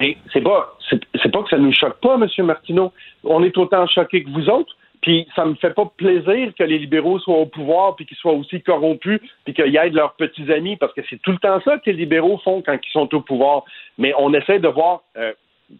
Mais 0.00 0.16
c'est 0.32 0.40
pas, 0.42 0.76
pas 0.90 1.42
que 1.42 1.50
ça 1.50 1.58
nous 1.58 1.72
choque 1.72 2.00
pas, 2.00 2.16
M. 2.16 2.46
Martineau. 2.46 2.92
On 3.22 3.44
est 3.44 3.56
autant 3.56 3.86
choqués 3.86 4.24
que 4.24 4.30
vous 4.30 4.48
autres. 4.48 4.74
Puis 5.04 5.28
ça 5.36 5.44
me 5.44 5.54
fait 5.56 5.74
pas 5.74 5.84
plaisir 5.98 6.54
que 6.58 6.64
les 6.64 6.78
libéraux 6.78 7.18
soient 7.18 7.36
au 7.36 7.44
pouvoir, 7.44 7.94
puis 7.94 8.06
qu'ils 8.06 8.16
soient 8.16 8.32
aussi 8.32 8.62
corrompus, 8.62 9.20
puis 9.44 9.52
qu'ils 9.52 9.76
aident 9.76 9.92
leurs 9.92 10.14
petits 10.14 10.50
amis, 10.50 10.76
parce 10.76 10.94
que 10.94 11.02
c'est 11.10 11.20
tout 11.20 11.32
le 11.32 11.36
temps 11.36 11.60
ça 11.62 11.76
que 11.76 11.90
les 11.90 11.96
libéraux 11.98 12.38
font 12.38 12.62
quand 12.62 12.78
ils 12.82 12.90
sont 12.90 13.14
au 13.14 13.20
pouvoir. 13.20 13.64
Mais 13.98 14.14
on 14.18 14.32
essaie 14.32 14.60
de 14.60 14.68
voir 14.68 15.02
euh, 15.18 15.34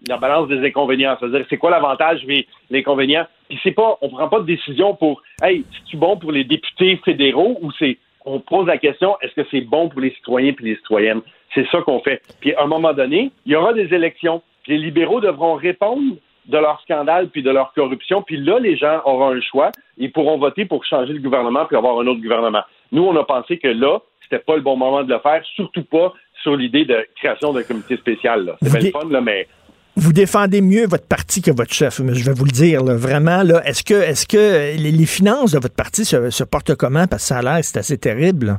la 0.09 0.18
balance 0.18 0.48
des 0.48 0.62
inconvénients, 0.66 1.16
c'est-à-dire 1.18 1.46
c'est 1.48 1.56
quoi 1.56 1.70
l'avantage 1.70 2.20
et 2.28 2.46
l'inconvénient? 2.68 3.24
Puis 3.48 3.59
c'est 3.62 3.72
pas, 3.72 3.96
on 4.02 4.10
prend 4.10 4.28
pas 4.28 4.40
de 4.40 4.44
décision 4.44 4.94
pour, 4.94 5.22
hey, 5.42 5.64
c'est-tu 5.72 5.96
bon 5.96 6.18
pour 6.18 6.30
les 6.30 6.44
députés 6.44 7.01
fédéraux 7.02 7.56
ou 7.62 7.72
c'est, 7.78 7.96
on 8.26 8.40
pose 8.40 8.66
la 8.66 8.76
question, 8.76 9.16
est-ce 9.22 9.32
que 9.32 9.48
c'est 9.51 9.62
bon 9.62 9.88
pour 9.88 10.02
les 10.02 10.10
citoyens 10.10 10.52
puis 10.52 10.66
les 10.66 10.76
citoyennes? 10.76 11.22
C'est 11.55 11.66
ça 11.68 11.80
qu'on 11.80 12.01
fait. 12.01 12.20
Puis 12.42 12.52
à 12.52 12.64
un 12.64 12.66
moment 12.66 12.92
donné, 12.92 13.30
il 13.46 13.52
y 13.52 13.56
aura 13.56 13.72
des 13.72 13.94
élections. 13.94 14.42
Les 14.66 14.76
libéraux 14.76 15.22
devront 15.22 15.55
répondre 15.55 16.16
de 16.47 16.59
leur 16.59 16.81
scandale 16.83 17.29
puis 17.29 17.43
de 17.43 17.51
leur 17.51 17.73
corruption. 17.75 18.23
Puis 18.23 18.37
là, 18.37 18.59
les 18.59 18.77
gens 18.77 19.01
auront 19.05 19.31
un 19.31 19.41
choix. 19.41 19.71
Ils 19.99 20.12
pourront 20.12 20.39
voter 20.39 20.65
pour 20.65 20.85
changer 20.85 21.12
le 21.12 21.21
gouvernement 21.21 21.65
puis 21.66 21.77
avoir 21.77 21.99
un 22.01 22.07
autre 22.07 22.21
gouvernement. 22.21 22.62
Nous, 22.93 23.03
on 23.03 23.16
a 23.16 23.25
pensé 23.25 23.59
que 23.59 23.69
là, 23.69 23.99
c'était 24.23 24.43
pas 24.43 24.57
le 24.57 24.62
bon 24.62 24.77
moment 24.77 25.03
de 25.03 25.12
le 25.12 25.21
faire, 25.21 25.43
surtout 25.55 25.85
pas 25.85 26.12
sur 26.43 26.57
l'idée 26.57 26.85
de 26.85 27.07
création 27.16 27.53
d'un 27.53 27.62
comité 27.62 27.97
spécial. 27.97 28.55
C'est 28.62 28.71
bien 28.73 28.81
le 28.81 28.91
fun, 28.91 29.09
là, 29.11 29.21
mais 29.21 29.47
Vous 29.97 30.12
défendez 30.12 30.61
mieux 30.61 30.87
votre 30.87 31.07
parti 31.07 31.41
que 31.41 31.51
votre 31.51 31.73
chef, 31.73 32.01
mais 32.01 32.15
je 32.15 32.25
vais 32.25 32.35
vous 32.35 32.45
le 32.45 32.51
dire, 32.51 32.83
là, 32.85 32.95
vraiment. 32.97 33.43
Là, 33.43 33.62
est-ce 33.66 33.83
que, 33.83 33.95
est-ce 33.95 34.27
que 34.27 34.77
les, 34.77 34.93
les 34.93 35.07
finances 35.07 35.53
de 35.53 35.59
votre 35.59 35.75
parti 35.75 36.05
se, 36.05 36.31
se 36.31 36.45
portent 36.45 36.75
comment? 36.75 37.07
Parce 37.07 37.23
que 37.23 37.29
ça 37.29 37.39
a 37.39 37.43
l'air, 37.43 37.59
c'est 37.62 37.79
assez 37.79 37.97
terrible. 37.99 38.47
là. 38.47 38.59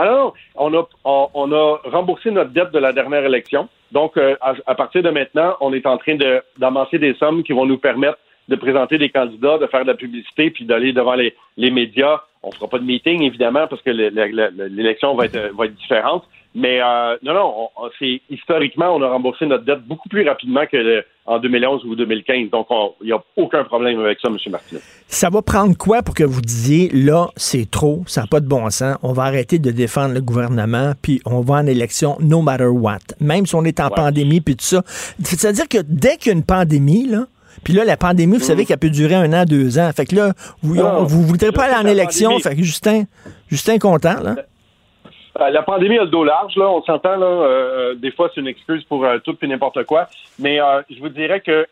Alors, 0.00 0.32
on 0.54 0.72
a, 0.72 0.88
on, 1.04 1.52
a 1.52 1.78
remboursé 1.84 2.30
notre 2.30 2.52
dette 2.52 2.70
de 2.72 2.78
la 2.78 2.94
dernière 2.94 3.22
élection. 3.22 3.68
Donc, 3.92 4.16
euh, 4.16 4.34
à, 4.40 4.74
partir 4.74 5.02
de 5.02 5.10
maintenant, 5.10 5.56
on 5.60 5.74
est 5.74 5.84
en 5.84 5.98
train 5.98 6.16
d'amasser 6.56 6.98
des 6.98 7.12
sommes 7.14 7.42
qui 7.42 7.52
vont 7.52 7.66
nous 7.66 7.76
permettre 7.76 8.16
de 8.48 8.56
présenter 8.56 8.96
des 8.96 9.10
candidats, 9.10 9.58
de 9.58 9.66
faire 9.66 9.82
de 9.82 9.88
la 9.88 9.94
publicité, 9.94 10.50
puis 10.50 10.64
d'aller 10.64 10.94
devant 10.94 11.16
les, 11.16 11.34
médias. 11.70 12.22
On 12.42 12.50
fera 12.50 12.66
pas 12.66 12.78
de 12.78 12.84
meeting, 12.84 13.22
évidemment, 13.24 13.66
parce 13.68 13.82
que 13.82 13.90
le- 13.90 14.08
le- 14.08 14.28
le- 14.28 14.66
l'élection 14.68 15.14
va 15.14 15.26
être, 15.26 15.54
va 15.54 15.66
être 15.66 15.74
différente. 15.74 16.24
Mais 16.54 16.80
euh, 16.82 17.16
non, 17.22 17.32
non, 17.34 17.54
on- 17.76 17.84
on- 17.84 17.90
c'est 17.98 18.20
historiquement, 18.28 18.94
on 18.96 19.02
a 19.02 19.08
remboursé 19.08 19.46
notre 19.46 19.64
dette 19.64 19.86
beaucoup 19.86 20.08
plus 20.08 20.26
rapidement 20.28 20.62
que 20.70 20.76
le- 20.76 21.04
en 21.26 21.38
2011 21.38 21.84
ou 21.84 21.94
2015. 21.94 22.50
Donc, 22.50 22.66
on- 22.70 22.92
il 23.02 23.06
n'y 23.06 23.12
a 23.12 23.22
aucun 23.36 23.62
problème 23.62 24.00
avec 24.00 24.18
ça, 24.20 24.28
M. 24.28 24.36
Martineau. 24.50 24.80
Ça 25.06 25.30
va 25.30 25.42
prendre 25.42 25.76
quoi 25.76 26.02
pour 26.02 26.14
que 26.14 26.24
vous 26.24 26.40
disiez, 26.40 26.88
là, 26.92 27.28
c'est 27.36 27.70
trop, 27.70 28.02
ça 28.06 28.22
n'a 28.22 28.26
pas 28.26 28.40
de 28.40 28.48
bon 28.48 28.68
sens, 28.70 28.96
on 29.04 29.12
va 29.12 29.22
arrêter 29.24 29.60
de 29.60 29.70
défendre 29.70 30.12
le 30.14 30.20
gouvernement, 30.20 30.92
puis 31.00 31.20
on 31.24 31.40
va 31.40 31.54
en 31.56 31.66
élection 31.66 32.16
no 32.20 32.42
matter 32.42 32.64
what, 32.64 32.98
même 33.20 33.46
si 33.46 33.54
on 33.54 33.64
est 33.64 33.78
en 33.78 33.90
pandémie, 33.90 34.40
puis 34.40 34.56
tout 34.56 34.64
ça. 34.64 34.82
C'est-à-dire 35.22 35.68
que 35.68 35.78
dès 35.86 36.16
qu'il 36.16 36.32
y 36.32 36.34
a 36.34 36.36
une 36.36 36.44
pandémie, 36.44 37.06
là, 37.06 37.26
puis 37.62 37.74
là, 37.74 37.84
la 37.84 37.96
pandémie, 37.96 38.38
vous 38.38 38.44
savez 38.44 38.64
qu'elle 38.64 38.78
peut 38.78 38.90
durer 38.90 39.14
un 39.14 39.32
an, 39.32 39.44
deux 39.44 39.78
ans. 39.78 39.90
Fait 39.94 40.06
que 40.06 40.16
là, 40.16 40.32
vous 40.62 40.74
ne 40.76 40.80
Non, 40.82 41.04
voudrez 41.04 41.52
pas 41.52 41.64
aller 41.64 41.74
en 41.86 41.90
élection. 41.90 42.30
pandémie- 42.30 42.42
Fait 42.42 42.56
que 42.56 42.62
Justin, 42.62 43.04
Justin 43.50 43.78
content, 43.78 44.20
là. 44.22 44.34
Euh, 45.38 45.50
la 45.50 45.62
pandémie 45.62 45.98
a 45.98 46.04
le 46.04 46.10
dos 46.10 46.24
large, 46.24 46.56
là, 46.56 46.68
on 46.70 46.82
s'entend, 46.82 47.16
là. 47.16 47.26
euh, 47.26 47.94
des 47.94 48.10
fois, 48.10 48.30
c'est 48.34 48.40
une 48.40 48.48
excuse 48.48 48.82
pour 48.84 49.04
euh, 49.04 49.18
tout 49.18 49.36
et 49.40 49.46
n'importe 49.46 49.84
quoi. 49.84 50.08
Mais 50.38 50.60
euh, 50.60 50.82
je 50.90 50.98
vous 50.98 51.08
dirais 51.08 51.40
que 51.40 51.66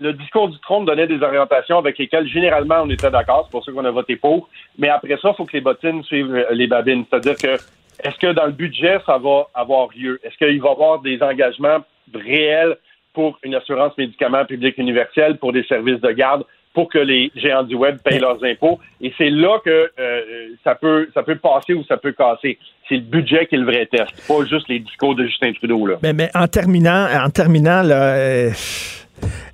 le 0.00 0.12
discours 0.12 0.48
du 0.48 0.58
Trump 0.60 0.86
donnait 0.86 1.08
des 1.08 1.20
orientations 1.22 1.78
avec 1.78 1.98
lesquelles, 1.98 2.28
généralement, 2.28 2.82
on 2.82 2.90
était 2.90 3.10
d'accord. 3.10 3.44
C'est 3.46 3.50
pour 3.50 3.64
ça 3.64 3.72
qu'on 3.72 3.84
a 3.84 3.90
voté 3.90 4.16
pour. 4.16 4.48
Mais 4.78 4.88
après 4.88 5.16
ça, 5.20 5.30
il 5.30 5.34
faut 5.34 5.44
que 5.44 5.52
les 5.54 5.60
bottines 5.60 6.02
suivent 6.04 6.34
euh, 6.34 6.46
les 6.52 6.68
babines. 6.68 7.04
C'est-à-dire 7.10 7.36
que, 7.36 7.60
est-ce 8.02 8.18
que 8.18 8.32
dans 8.32 8.46
le 8.46 8.52
budget, 8.52 8.98
ça 9.04 9.18
va 9.18 9.48
avoir 9.54 9.88
lieu? 9.94 10.20
Est-ce 10.22 10.36
qu'il 10.36 10.60
va 10.62 10.68
y 10.68 10.72
avoir 10.72 11.00
des 11.00 11.20
engagements 11.22 11.78
réels 12.14 12.76
pour 13.12 13.38
une 13.42 13.56
assurance 13.56 13.96
médicaments 13.98 14.44
publique 14.44 14.78
universelle, 14.78 15.36
pour 15.38 15.52
des 15.52 15.64
services 15.64 16.00
de 16.00 16.12
garde, 16.12 16.44
pour 16.72 16.88
que 16.88 16.98
les 16.98 17.32
géants 17.34 17.64
du 17.64 17.74
web 17.74 17.98
payent 18.02 18.20
leurs 18.20 18.42
impôts. 18.44 18.78
Et 19.00 19.12
c'est 19.18 19.30
là 19.30 19.58
que 19.64 19.90
euh, 19.98 20.20
ça 20.62 20.74
peut 20.74 21.08
ça 21.14 21.22
peut 21.22 21.36
passer 21.36 21.74
ou 21.74 21.84
ça 21.84 21.96
peut 21.96 22.12
casser. 22.12 22.58
C'est 22.88 22.96
le 22.96 23.02
budget 23.02 23.46
qui 23.46 23.56
est 23.56 23.58
le 23.58 23.64
vrai 23.64 23.86
test, 23.86 24.10
pas 24.26 24.44
juste 24.44 24.68
les 24.68 24.80
discours 24.80 25.14
de 25.14 25.24
Justin 25.24 25.52
Trudeau. 25.52 25.86
Là. 25.86 25.96
Mais, 26.02 26.12
mais 26.12 26.30
en 26.34 26.46
terminant, 26.48 27.06
en 27.06 27.30
terminant, 27.30 27.82
là, 27.82 28.14
euh, 28.14 28.50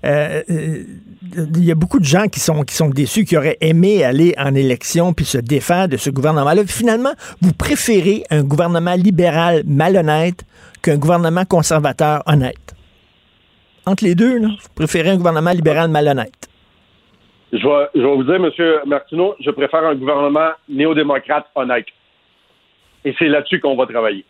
euh, 0.04 0.42
euh, 0.50 0.84
il 1.34 1.64
y 1.64 1.72
a 1.72 1.74
beaucoup 1.74 1.98
de 1.98 2.04
gens 2.04 2.28
qui 2.28 2.40
sont, 2.40 2.62
qui 2.62 2.74
sont 2.74 2.88
déçus, 2.88 3.24
qui 3.24 3.36
auraient 3.36 3.58
aimé 3.60 4.04
aller 4.04 4.34
en 4.38 4.54
élection 4.54 5.12
puis 5.12 5.24
se 5.24 5.38
défaire 5.38 5.88
de 5.88 5.96
ce 5.96 6.10
gouvernement-là. 6.10 6.62
Finalement, 6.66 7.12
vous 7.40 7.52
préférez 7.52 8.22
un 8.30 8.42
gouvernement 8.42 8.94
libéral 8.94 9.62
malhonnête 9.66 10.44
qu'un 10.82 10.96
gouvernement 10.96 11.44
conservateur 11.44 12.22
honnête. 12.26 12.74
Entre 13.86 14.04
les 14.04 14.14
deux, 14.14 14.38
là, 14.38 14.48
vous 14.48 14.68
préférez 14.74 15.10
un 15.10 15.16
gouvernement 15.16 15.50
libéral 15.52 15.90
malhonnête. 15.90 16.48
Je 17.56 17.66
vais, 17.66 17.86
je 17.94 18.00
vais 18.00 18.14
vous 18.14 18.24
dire, 18.24 18.34
M. 18.34 18.88
Martineau, 18.88 19.34
je 19.40 19.50
préfère 19.50 19.84
un 19.84 19.94
gouvernement 19.94 20.50
néo-démocrate 20.68 21.46
honnête. 21.54 21.86
Et 23.04 23.14
c'est 23.18 23.28
là-dessus 23.28 23.60
qu'on 23.60 23.76
va 23.76 23.86
travailler. 23.86 24.24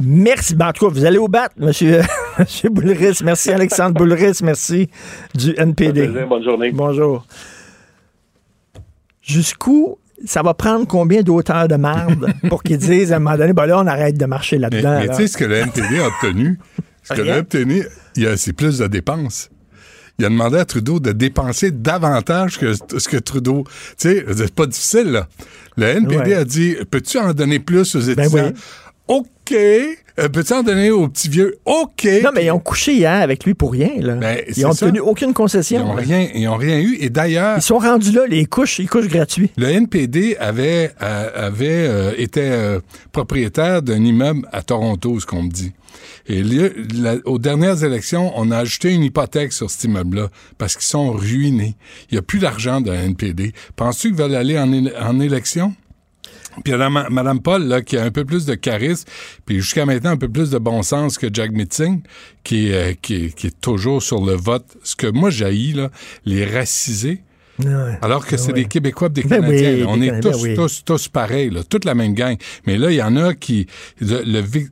Merci. 0.00 0.54
Ben, 0.54 0.68
en 0.68 0.72
tout 0.72 0.86
cas, 0.86 0.92
vous 0.92 1.04
allez 1.04 1.18
au 1.18 1.28
bat, 1.28 1.48
monsieur, 1.56 2.00
monsieur 2.38 2.70
Boulris. 2.70 3.20
Merci, 3.24 3.50
Alexandre 3.50 3.94
Boulris. 3.94 4.40
Merci 4.42 4.88
du 5.34 5.54
NPD. 5.56 6.04
Plaisir. 6.08 6.26
Bonne 6.28 6.44
journée. 6.44 6.70
Bonjour. 6.72 7.26
Jusqu'où 9.22 9.98
ça 10.24 10.42
va 10.42 10.54
prendre 10.54 10.86
combien 10.86 11.22
d'auteurs 11.22 11.68
de 11.68 11.76
marde 11.76 12.32
pour 12.48 12.62
qu'ils 12.62 12.78
disent 12.78 13.12
à 13.12 13.16
un 13.16 13.18
moment 13.18 13.36
donné, 13.36 13.52
ben 13.52 13.66
là, 13.66 13.80
on 13.80 13.86
arrête 13.86 14.16
de 14.16 14.24
marcher 14.24 14.58
là-dedans. 14.58 14.98
mais 15.00 15.08
tu 15.08 15.14
sais 15.14 15.26
ce 15.26 15.36
que 15.36 15.44
le 15.44 15.56
NPD 15.56 15.98
a 15.98 16.06
obtenu? 16.06 16.58
Ce 17.02 17.14
que 17.14 17.22
le. 17.22 17.28
NPD, 17.28 17.86
c'est 18.36 18.52
plus 18.54 18.78
de 18.78 18.86
dépenses. 18.86 19.50
Il 20.18 20.24
a 20.24 20.28
demandé 20.30 20.56
à 20.58 20.64
Trudeau 20.64 20.98
de 21.00 21.12
dépenser 21.12 21.70
davantage 21.70 22.58
que 22.58 22.72
ce 22.74 23.08
que 23.08 23.16
Trudeau. 23.18 23.64
Tu 23.98 24.08
sais, 24.08 24.24
c'est 24.36 24.54
pas 24.54 24.66
difficile, 24.66 25.08
là. 25.12 25.28
Le 25.76 25.86
NPD 25.86 26.16
Ouais. 26.30 26.34
a 26.34 26.44
dit 26.44 26.76
Peux-tu 26.90 27.18
en 27.18 27.32
donner 27.34 27.58
plus 27.58 27.94
aux 27.94 28.00
étudiants? 28.00 28.30
Ben 28.32 28.52
oui. 28.54 28.60
OK. 29.08 29.52
Euh, 30.18 30.28
Peux-tu 30.30 30.52
en 30.54 30.62
donner 30.62 30.90
aux 30.90 31.08
petits 31.08 31.28
vieux? 31.28 31.56
OK. 31.66 32.08
Non, 32.24 32.30
mais 32.34 32.46
ils 32.46 32.50
ont 32.50 32.58
couché 32.58 32.94
hier 32.94 33.12
avec 33.12 33.44
lui 33.44 33.52
pour 33.52 33.72
rien. 33.72 33.90
Là. 34.00 34.14
Ben, 34.14 34.38
ils 34.48 34.54
c'est 34.54 34.64
ont 34.64 34.72
ça. 34.72 34.86
obtenu 34.86 35.00
aucune 35.00 35.34
concession. 35.34 35.80
Ils 35.80 35.84
n'ont 35.86 35.94
rien, 35.94 36.28
ils 36.34 36.48
ont 36.48 36.56
rien 36.56 36.78
eu. 36.80 36.96
Et 37.00 37.10
d'ailleurs. 37.10 37.58
Ils 37.58 37.62
sont 37.62 37.76
rendus 37.78 38.10
là, 38.12 38.22
les 38.26 38.46
couches, 38.46 38.78
ils 38.78 38.88
couchent 38.88 39.08
gratuits. 39.08 39.50
Le 39.58 39.66
NPD 39.68 40.36
avait, 40.40 40.92
euh, 41.02 41.46
avait 41.48 41.86
euh, 41.86 42.12
été 42.16 42.40
euh, 42.42 42.80
propriétaire 43.12 43.82
d'un 43.82 44.02
immeuble 44.02 44.48
à 44.52 44.62
Toronto, 44.62 45.20
ce 45.20 45.26
qu'on 45.26 45.42
me 45.42 45.50
dit. 45.50 45.72
Et 46.26 46.42
la- 46.42 47.16
aux 47.24 47.38
dernières 47.38 47.82
élections, 47.84 48.32
on 48.36 48.50
a 48.50 48.58
ajouté 48.58 48.92
une 48.92 49.02
hypothèque 49.04 49.52
sur 49.52 49.70
cet 49.70 49.84
immeuble-là 49.84 50.28
parce 50.58 50.74
qu'ils 50.74 50.84
sont 50.86 51.12
ruinés. 51.12 51.76
Il 52.10 52.14
n'y 52.14 52.18
a 52.18 52.22
plus 52.22 52.38
d'argent 52.38 52.80
dans 52.80 52.92
le 52.92 52.98
NPD. 52.98 53.52
Penses-tu 53.76 54.08
qu'ils 54.08 54.16
veulent 54.18 54.34
aller 54.34 54.58
en, 54.58 54.70
éle- 54.72 54.94
en 55.00 55.20
élection? 55.20 55.74
Puis 56.64 56.72
il 56.72 56.78
y 56.78 56.82
a 56.82 56.88
Mme 56.88 57.40
Paul, 57.42 57.84
qui 57.84 57.98
a 57.98 58.04
un 58.04 58.10
peu 58.10 58.24
plus 58.24 58.46
de 58.46 58.54
charisme, 58.54 59.06
puis 59.44 59.56
jusqu'à 59.56 59.84
maintenant 59.84 60.10
un 60.10 60.16
peu 60.16 60.28
plus 60.28 60.48
de 60.48 60.56
bon 60.58 60.82
sens 60.82 61.18
que 61.18 61.26
Jack 61.30 61.50
Mitzing, 61.52 62.00
qui, 62.44 62.68
est, 62.68 62.98
euh, 63.10 63.48
toujours 63.60 64.02
sur 64.02 64.24
le 64.24 64.32
vote. 64.32 64.64
Ce 64.82 64.96
que 64.96 65.06
moi 65.06 65.28
j'haïs, 65.28 65.74
là, 65.74 65.90
les 66.24 66.46
racisés, 66.46 67.20
alors 68.02 68.26
que 68.26 68.36
c'est 68.36 68.52
des 68.52 68.64
Québécois 68.66 69.08
des 69.08 69.22
Ben 69.24 69.40
Canadiens. 69.40 69.74
oui, 69.74 69.84
on 69.86 69.96
des 69.96 70.06
est 70.08 70.20
tous, 70.20 70.42
oui. 70.42 70.54
tous, 70.54 70.82
tous 70.84 71.08
pareils, 71.08 71.50
là, 71.50 71.62
toute 71.68 71.84
la 71.84 71.94
même 71.94 72.14
gang. 72.14 72.36
Mais 72.66 72.76
là, 72.78 72.90
il 72.90 72.96
y 72.96 73.02
en 73.02 73.16
a 73.16 73.34
qui... 73.34 73.66
Le, 74.00 74.22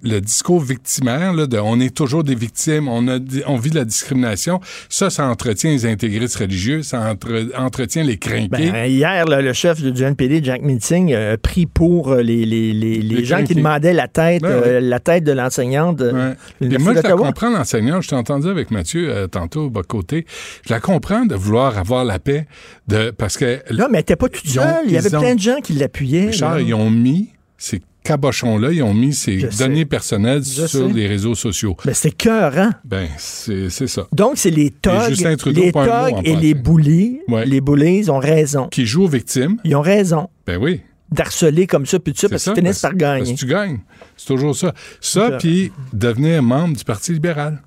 le 0.02 0.20
discours 0.20 0.60
victimaire, 0.60 1.32
là, 1.32 1.46
de 1.46 1.58
on 1.58 1.80
est 1.80 1.94
toujours 1.94 2.24
des 2.24 2.34
victimes, 2.34 2.88
on, 2.88 3.08
a, 3.08 3.18
on 3.46 3.56
vit 3.56 3.70
de 3.70 3.76
la 3.76 3.84
discrimination, 3.84 4.60
ça, 4.88 5.10
ça 5.10 5.26
entretient 5.26 5.70
les 5.70 5.86
intégristes 5.86 6.36
religieux, 6.36 6.82
ça 6.82 7.00
entre- 7.10 7.48
entretient 7.56 8.04
les 8.04 8.18
crinqués. 8.18 8.48
Ben, 8.70 8.86
hier, 8.90 9.24
là, 9.26 9.40
le 9.40 9.52
chef 9.52 9.82
du 9.82 10.02
NPD, 10.02 10.42
Jack 10.42 10.62
Meeting, 10.62 11.14
a 11.14 11.36
pris 11.36 11.66
pour 11.66 12.12
euh, 12.12 12.22
les, 12.22 12.44
les, 12.44 12.72
les, 12.72 13.00
les 13.00 13.16
Les 13.16 13.24
gens 13.24 13.42
qui 13.44 13.54
demandaient 13.54 13.92
la 13.94 14.08
tête, 14.08 14.42
Ben 14.42 14.48
euh, 14.50 14.80
la 14.80 15.00
tête 15.00 15.24
de 15.24 15.32
l'enseignante 15.32 16.00
Ouais. 16.00 16.34
Et 16.60 16.78
moi, 16.78 16.92
je 16.94 17.00
la 17.00 17.12
comprends, 17.12 17.50
l'enseignant. 17.50 18.00
Je 18.00 18.08
t'ai 18.08 18.16
entendu 18.16 18.48
avec 18.48 18.70
Mathieu 18.70 19.08
euh, 19.10 19.26
tantôt, 19.26 19.70
bas 19.70 19.82
côté. 19.86 20.26
Je 20.66 20.72
la 20.72 20.80
comprends 20.80 21.24
de 21.24 21.34
vouloir 21.34 21.78
avoir 21.78 22.04
la 22.04 22.18
paix, 22.18 22.46
de 22.88 23.10
parce 23.10 23.36
que. 23.36 23.60
Là, 23.70 23.88
mais 23.90 23.98
n'était 23.98 24.16
pas 24.16 24.26
ont- 24.26 24.48
seule. 24.48 24.84
Il 24.86 24.92
y 24.92 24.96
avait 24.98 25.14
ont- 25.14 25.20
plein 25.20 25.34
de 25.34 25.40
gens 25.40 25.60
qui 25.62 25.72
l'appuyaient. 25.74 26.26
Richard, 26.26 26.56
là. 26.56 26.60
ils 26.60 26.74
ont 26.74 26.90
mis 26.90 27.30
ces 27.56 27.80
cabochons-là, 28.02 28.70
ils 28.72 28.82
ont 28.82 28.92
mis 28.92 29.14
ces 29.14 29.38
Je 29.40 29.48
sais. 29.50 29.64
données 29.66 29.86
personnelles 29.86 30.42
Je 30.44 30.66
sur 30.66 30.86
sais. 30.88 30.92
les 30.92 31.06
réseaux 31.06 31.34
sociaux. 31.34 31.74
Ben, 31.86 31.94
c'est 31.94 32.10
cœur, 32.10 32.58
hein? 32.58 32.72
Ben, 32.84 33.08
c'est 33.16 33.70
c'est 33.70 33.86
ça. 33.86 34.06
Donc, 34.12 34.32
c'est 34.36 34.50
les 34.50 34.70
togs, 34.70 35.10
les 35.46 35.72
togs 35.72 36.20
et 36.24 36.36
les 36.36 36.52
bullies. 36.54 37.20
Ouais. 37.28 37.46
Les 37.46 37.60
bullies 37.62 38.10
ont 38.10 38.18
raison. 38.18 38.68
Qui 38.68 38.84
jouent 38.84 39.04
aux 39.04 39.08
victimes. 39.08 39.56
Ils 39.64 39.74
ont 39.74 39.80
raison 39.80 40.28
Ben 40.46 40.58
oui. 40.60 40.82
d'harceler 41.10 41.66
comme 41.66 41.86
ça, 41.86 41.98
puis 41.98 42.12
tout 42.12 42.20
ça, 42.20 42.28
parce 42.28 42.44
qu'ils 42.44 42.54
finissent 42.56 42.80
par 42.80 42.94
gagner. 42.94 43.20
Parce 43.20 43.32
que 43.32 43.38
tu 43.38 43.46
gagnes. 43.46 43.78
C'est 44.16 44.26
toujours 44.26 44.54
Ça, 44.54 44.74
ça. 45.00 45.30
puis 45.38 45.72
devenir 45.94 46.42
membre 46.42 46.76
du 46.76 46.84
Parti 46.84 47.12
libéral. 47.14 47.62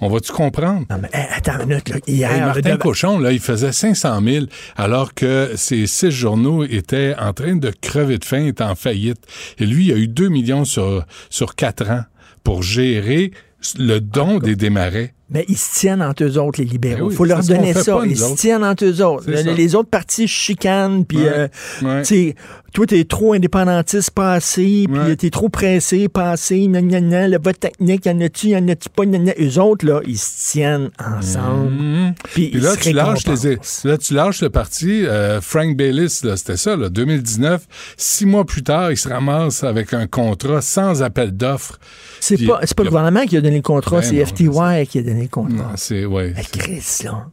On 0.00 0.08
va-tu 0.08 0.30
comprendre? 0.32 0.86
Non, 0.90 0.98
mais 1.02 1.08
hey, 1.12 1.26
attends 1.34 1.60
une 1.60 1.68
minute, 1.70 1.88
là. 1.88 1.96
Hier, 2.06 2.30
Hey, 2.30 2.38
là, 2.40 2.46
Martin 2.46 2.60
devant- 2.62 2.76
Cochon, 2.78 3.18
là, 3.18 3.32
il 3.32 3.40
faisait 3.40 3.72
500 3.72 4.20
000 4.22 4.46
alors 4.76 5.12
que 5.14 5.52
ces 5.56 5.86
six 5.88 6.10
journaux 6.12 6.64
étaient 6.64 7.16
en 7.18 7.32
train 7.32 7.56
de 7.56 7.70
crever 7.80 8.18
de 8.18 8.24
faim, 8.24 8.44
étaient 8.46 8.62
en 8.62 8.76
faillite. 8.76 9.18
Et 9.58 9.66
lui, 9.66 9.86
il 9.86 9.92
a 9.92 9.96
eu 9.96 10.06
2 10.06 10.28
millions 10.28 10.64
sur, 10.64 11.04
sur 11.30 11.56
4 11.56 11.90
ans 11.90 12.04
pour 12.44 12.62
gérer 12.62 13.32
le 13.78 13.98
don 13.98 14.38
des 14.38 14.54
démarrais. 14.54 15.14
Mais 15.30 15.44
ils 15.48 15.58
se 15.58 15.78
tiennent 15.80 16.00
entre 16.02 16.24
eux 16.24 16.38
autres, 16.38 16.58
les 16.60 16.66
libéraux. 16.66 17.00
Ben 17.00 17.06
oui, 17.08 17.14
faut 17.14 17.24
leur 17.26 17.42
donner 17.42 17.74
ça. 17.74 17.96
pas, 17.96 18.06
ils 18.06 18.16
se 18.16 18.34
tiennent 18.34 18.64
entre 18.64 18.84
eux 18.86 19.02
autres. 19.02 19.24
Le- 19.30 19.52
les 19.52 19.74
autres 19.74 19.90
partis 19.90 20.26
chicanent, 20.26 21.04
puis 21.04 21.18
Ouais. 21.18 21.28
euh, 21.28 21.48
Ouais. 21.82 22.02
tu 22.02 22.08
sais, 22.28 22.34
toi, 22.72 22.86
t'es 22.86 23.04
trop 23.04 23.32
indépendantiste, 23.34 24.10
pas 24.12 24.32
assez, 24.34 24.86
puis 24.90 24.98
Ouais. 24.98 25.16
t'es 25.16 25.28
trop 25.30 25.48
pressé, 25.50 26.08
pas 26.08 26.30
assez, 26.32 26.66
gna, 26.66 26.80
gna, 26.80 27.00
gna, 27.00 27.28
le 27.28 27.38
vote 27.42 27.60
technique, 27.60 28.06
y 28.06 28.10
en 28.10 28.20
a-tu, 28.20 28.46
y 28.48 28.56
en 28.56 28.66
a-tu 28.68 28.88
pas, 28.88 29.04
gna. 29.04 29.32
Eux 29.38 29.58
autres, 29.60 29.84
là, 29.86 30.00
ils 30.06 30.18
se 30.18 30.52
tiennent 30.52 30.90
ensemble. 30.98 31.70
Mhm. 31.72 32.14
Puis 32.32 32.50
là, 32.52 32.74
tu 32.76 32.92
lâches, 32.92 33.26
les, 33.44 33.58
là, 33.84 33.98
tu 33.98 34.14
lâches 34.14 34.40
le 34.42 34.50
parti. 34.50 35.04
euh, 35.06 35.40
Frank 35.42 35.76
Bayliss, 35.76 36.24
c'était 36.36 36.56
ça, 36.56 36.76
là, 36.76 36.88
2019. 36.88 37.66
Six 37.96 38.24
mois 38.26 38.44
plus 38.44 38.62
tard, 38.62 38.90
il 38.92 38.96
se 38.96 39.08
ramasse 39.08 39.62
avec 39.64 39.92
un 39.92 40.06
contrat 40.06 40.60
sans 40.62 41.02
appel 41.02 41.32
d'offres. 41.32 41.78
C'est 42.20 42.36
pas, 42.46 42.60
pas 42.60 42.82
le 42.82 42.88
gouvernement 42.88 43.24
qui 43.26 43.36
a 43.36 43.40
donné 43.40 43.56
le 43.56 43.62
contrat, 43.62 44.00
Ben 44.00 44.02
c'est 44.02 44.24
FTY 44.24 44.86
qui 44.88 44.98
a 44.98 45.02
donné 45.02 45.17
Non, 45.48 45.72
c'est, 45.76 46.04
ouais. 46.04 46.34
Chris, 46.52 47.00
là. 47.04 47.26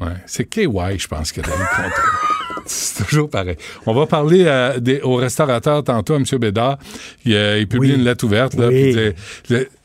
Ouais, 0.00 0.14
c'est 0.26 0.44
KY, 0.48 0.66
je 0.98 1.08
pense, 1.08 1.30
qui 1.32 1.40
a 1.40 1.42
donné 1.42 1.56
le 1.58 1.64
contrat. 1.84 2.02
C'est 2.66 3.04
toujours 3.04 3.28
pareil. 3.28 3.56
On 3.86 3.94
va 3.94 4.06
parler 4.06 4.44
euh, 4.46 4.78
des, 4.78 5.00
aux 5.00 5.16
restaurateurs 5.16 5.82
tantôt, 5.82 6.14
à 6.14 6.16
M. 6.18 6.24
Bédard. 6.38 6.78
Il, 7.24 7.34
euh, 7.34 7.58
il 7.58 7.66
publie 7.66 7.90
Oui. 7.90 7.96
une 7.96 8.04
lettre 8.04 8.24
ouverte. 8.24 8.54
Là, 8.54 8.68
Oui. 8.68 8.94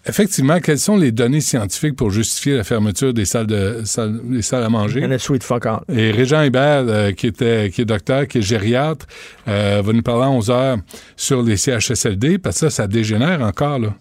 effectivement, 0.06 0.60
quelles 0.60 0.78
sont 0.78 0.96
les 0.98 1.12
données 1.12 1.42
scientifiques 1.42 1.96
pour 1.96 2.12
justifier 2.12 2.58
la 2.58 2.64
fermeture 2.64 3.14
des 3.14 3.26
salles, 3.26 3.48
de, 3.48 3.82
salles, 3.86 4.20
des 4.26 4.42
salles 4.42 4.64
à 4.64 4.70
manger? 4.70 5.00
Il 5.00 5.04
y 5.04 5.08
en 5.08 5.12
a 5.12 5.18
sweet 5.18 5.44
fuck 5.44 5.66
all. 5.66 5.80
Et 5.90 6.12
Régent 6.12 6.42
Hébert, 6.42 6.84
euh, 6.88 7.12
qui, 7.14 7.28
était, 7.28 7.72
qui 7.74 7.82
est 7.82 7.86
docteur, 7.86 8.28
qui 8.28 8.40
est 8.40 8.44
gériatre, 8.44 9.08
euh, 9.48 9.82
va 9.84 9.94
nous 9.94 10.04
parler 10.04 10.24
à 10.26 10.30
11 10.30 10.50
heures 10.52 10.78
sur 11.16 11.42
les 11.42 11.58
CHSLD, 11.58 12.38
parce 12.38 12.56
que 12.60 12.70
ça, 12.70 12.84
ça 12.84 12.88
dégénère 12.88 13.42
encore, 13.42 13.80
là. 13.80 13.94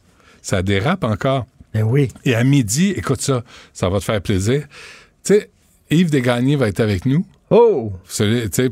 Ça 0.42 0.62
dérape 0.62 1.04
encore. 1.04 1.46
Ben 1.74 1.82
oui. 1.82 2.08
Et 2.24 2.34
à 2.34 2.44
midi, 2.44 2.90
écoute 2.96 3.20
ça, 3.20 3.42
ça 3.72 3.88
va 3.88 3.98
te 3.98 4.04
faire 4.04 4.20
plaisir. 4.22 4.64
Tu 5.24 5.34
sais, 5.34 5.50
Yves 5.90 6.10
Desgagnés 6.10 6.56
va 6.56 6.68
être 6.68 6.80
avec 6.80 7.04
nous. 7.04 7.26
Oh! 7.50 7.92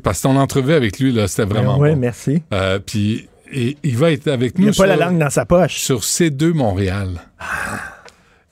Parce 0.02 0.18
que 0.18 0.22
ton 0.22 0.36
entrevue 0.36 0.72
avec 0.72 0.98
lui, 0.98 1.12
là, 1.12 1.28
c'était 1.28 1.44
vraiment 1.44 1.78
oui, 1.78 1.90
bon. 1.90 1.96
merci. 1.96 2.42
Euh, 2.52 2.78
puis 2.78 3.28
et 3.52 3.76
il 3.82 3.96
va 3.98 4.12
être 4.12 4.28
avec 4.28 4.54
Il 4.56 4.62
nous 4.62 4.70
n'a 4.70 4.72
pas 4.76 4.86
la 4.86 4.96
langue 4.96 5.18
dans 5.18 5.28
sa 5.30 5.44
poche. 5.44 5.76
sur 5.76 6.00
C2 6.00 6.52
Montréal. 6.52 7.20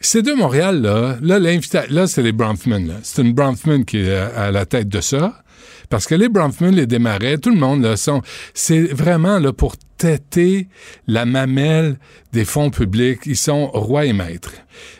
C2 0.03 0.35
Montréal, 0.35 0.83
là, 0.83 1.17
là, 1.23 2.07
c'est 2.07 2.23
les 2.23 2.33
Bronfman. 2.33 2.99
C'est 3.03 3.23
une 3.23 3.33
Bronfman 3.33 3.85
qui 3.85 3.99
est 3.99 4.15
à, 4.15 4.27
à 4.47 4.51
la 4.51 4.67
tête 4.67 4.89
de 4.89 5.01
ça. 5.01 5.43
Parce 5.91 6.07
que 6.07 6.15
les 6.15 6.29
Bronfman, 6.29 6.71
les 6.71 6.87
démarrais, 6.87 7.37
tout 7.37 7.51
le 7.51 7.59
monde, 7.59 7.83
là, 7.83 7.97
sont. 7.97 8.23
C'est 8.55 8.83
vraiment 8.85 9.39
là, 9.39 9.53
pour 9.53 9.77
têter 9.99 10.69
la 11.07 11.27
mamelle 11.27 11.99
des 12.33 12.45
fonds 12.47 12.71
publics. 12.71 13.21
Ils 13.27 13.37
sont 13.37 13.67
rois 13.67 14.07
et 14.07 14.13
maîtres. 14.15 14.53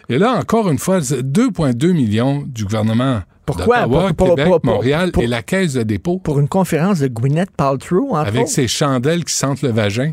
Et 0.09 0.19
là, 0.19 0.33
encore 0.33 0.69
une 0.69 0.79
fois, 0.79 1.01
c'est 1.01 1.23
2,2 1.23 1.93
millions 1.93 2.43
du 2.47 2.65
gouvernement 2.65 3.23
Pourquoi? 3.47 3.87
Pour- 3.89 4.01
Québec, 4.09 4.17
pour- 4.17 4.61
pour- 4.61 4.75
Montréal 4.75 5.13
et 5.21 5.27
la 5.27 5.43
Caisse 5.43 5.75
de 5.75 5.85
dépôt. 5.85 6.19
Pour 6.19 6.39
une 6.41 6.49
conférence 6.49 6.99
de 6.99 7.07
Gwyneth 7.09 7.51
Paltrow, 7.57 8.11
en 8.11 8.17
Avec 8.17 8.49
ses 8.49 8.69
chandelles 8.69 9.25
qui 9.25 9.35
sentent 9.35 9.63
le 9.63 9.71
vagin. 9.71 10.13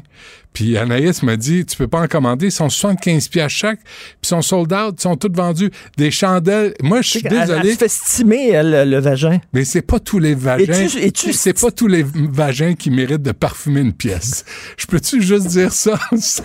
Puis 0.57 0.75
Anaïs 0.75 1.21
m'a 1.21 1.35
dit, 1.37 1.67
tu 1.67 1.77
peux 1.77 1.87
pas 1.87 2.01
en 2.01 2.07
commander, 2.07 2.47
ils 2.47 2.51
sont 2.51 2.67
75 2.67 3.27
pièces 3.27 3.51
chaque, 3.51 3.77
puis 3.83 3.93
ils 4.23 4.27
sont 4.27 4.41
sold 4.41 4.73
out, 4.73 4.95
ils 4.97 5.01
sont 5.03 5.15
toutes 5.15 5.35
vendus. 5.35 5.69
Des 5.97 6.09
chandelles, 6.09 6.73
moi 6.81 7.03
je 7.03 7.09
suis 7.09 7.21
Elle, 7.25 7.33
elle 7.35 7.47
désolé, 7.47 7.73
se 7.73 7.77
fait 7.77 7.87
stimer, 7.91 8.49
elle, 8.49 8.71
le, 8.71 8.85
le 8.85 8.99
vagin. 8.99 9.37
mais 9.53 9.63
c'est 9.65 9.83
pas 9.83 9.99
tous 9.99 10.17
les 10.17 10.33
vagins, 10.33 10.73
Es-tu- 10.73 10.97
es-tu- 10.97 11.33
c'est 11.33 11.53
pas 11.53 11.69
tous 11.69 11.85
les 11.85 12.03
vagins 12.03 12.73
qui 12.73 12.89
méritent 12.89 13.21
de 13.21 13.33
parfumer 13.33 13.81
une 13.81 13.93
pièce. 13.93 14.45
Je 14.77 14.87
peux-tu 14.87 15.21
juste 15.21 15.45
dire 15.45 15.71
ça? 15.71 15.99
sans- 16.19 16.41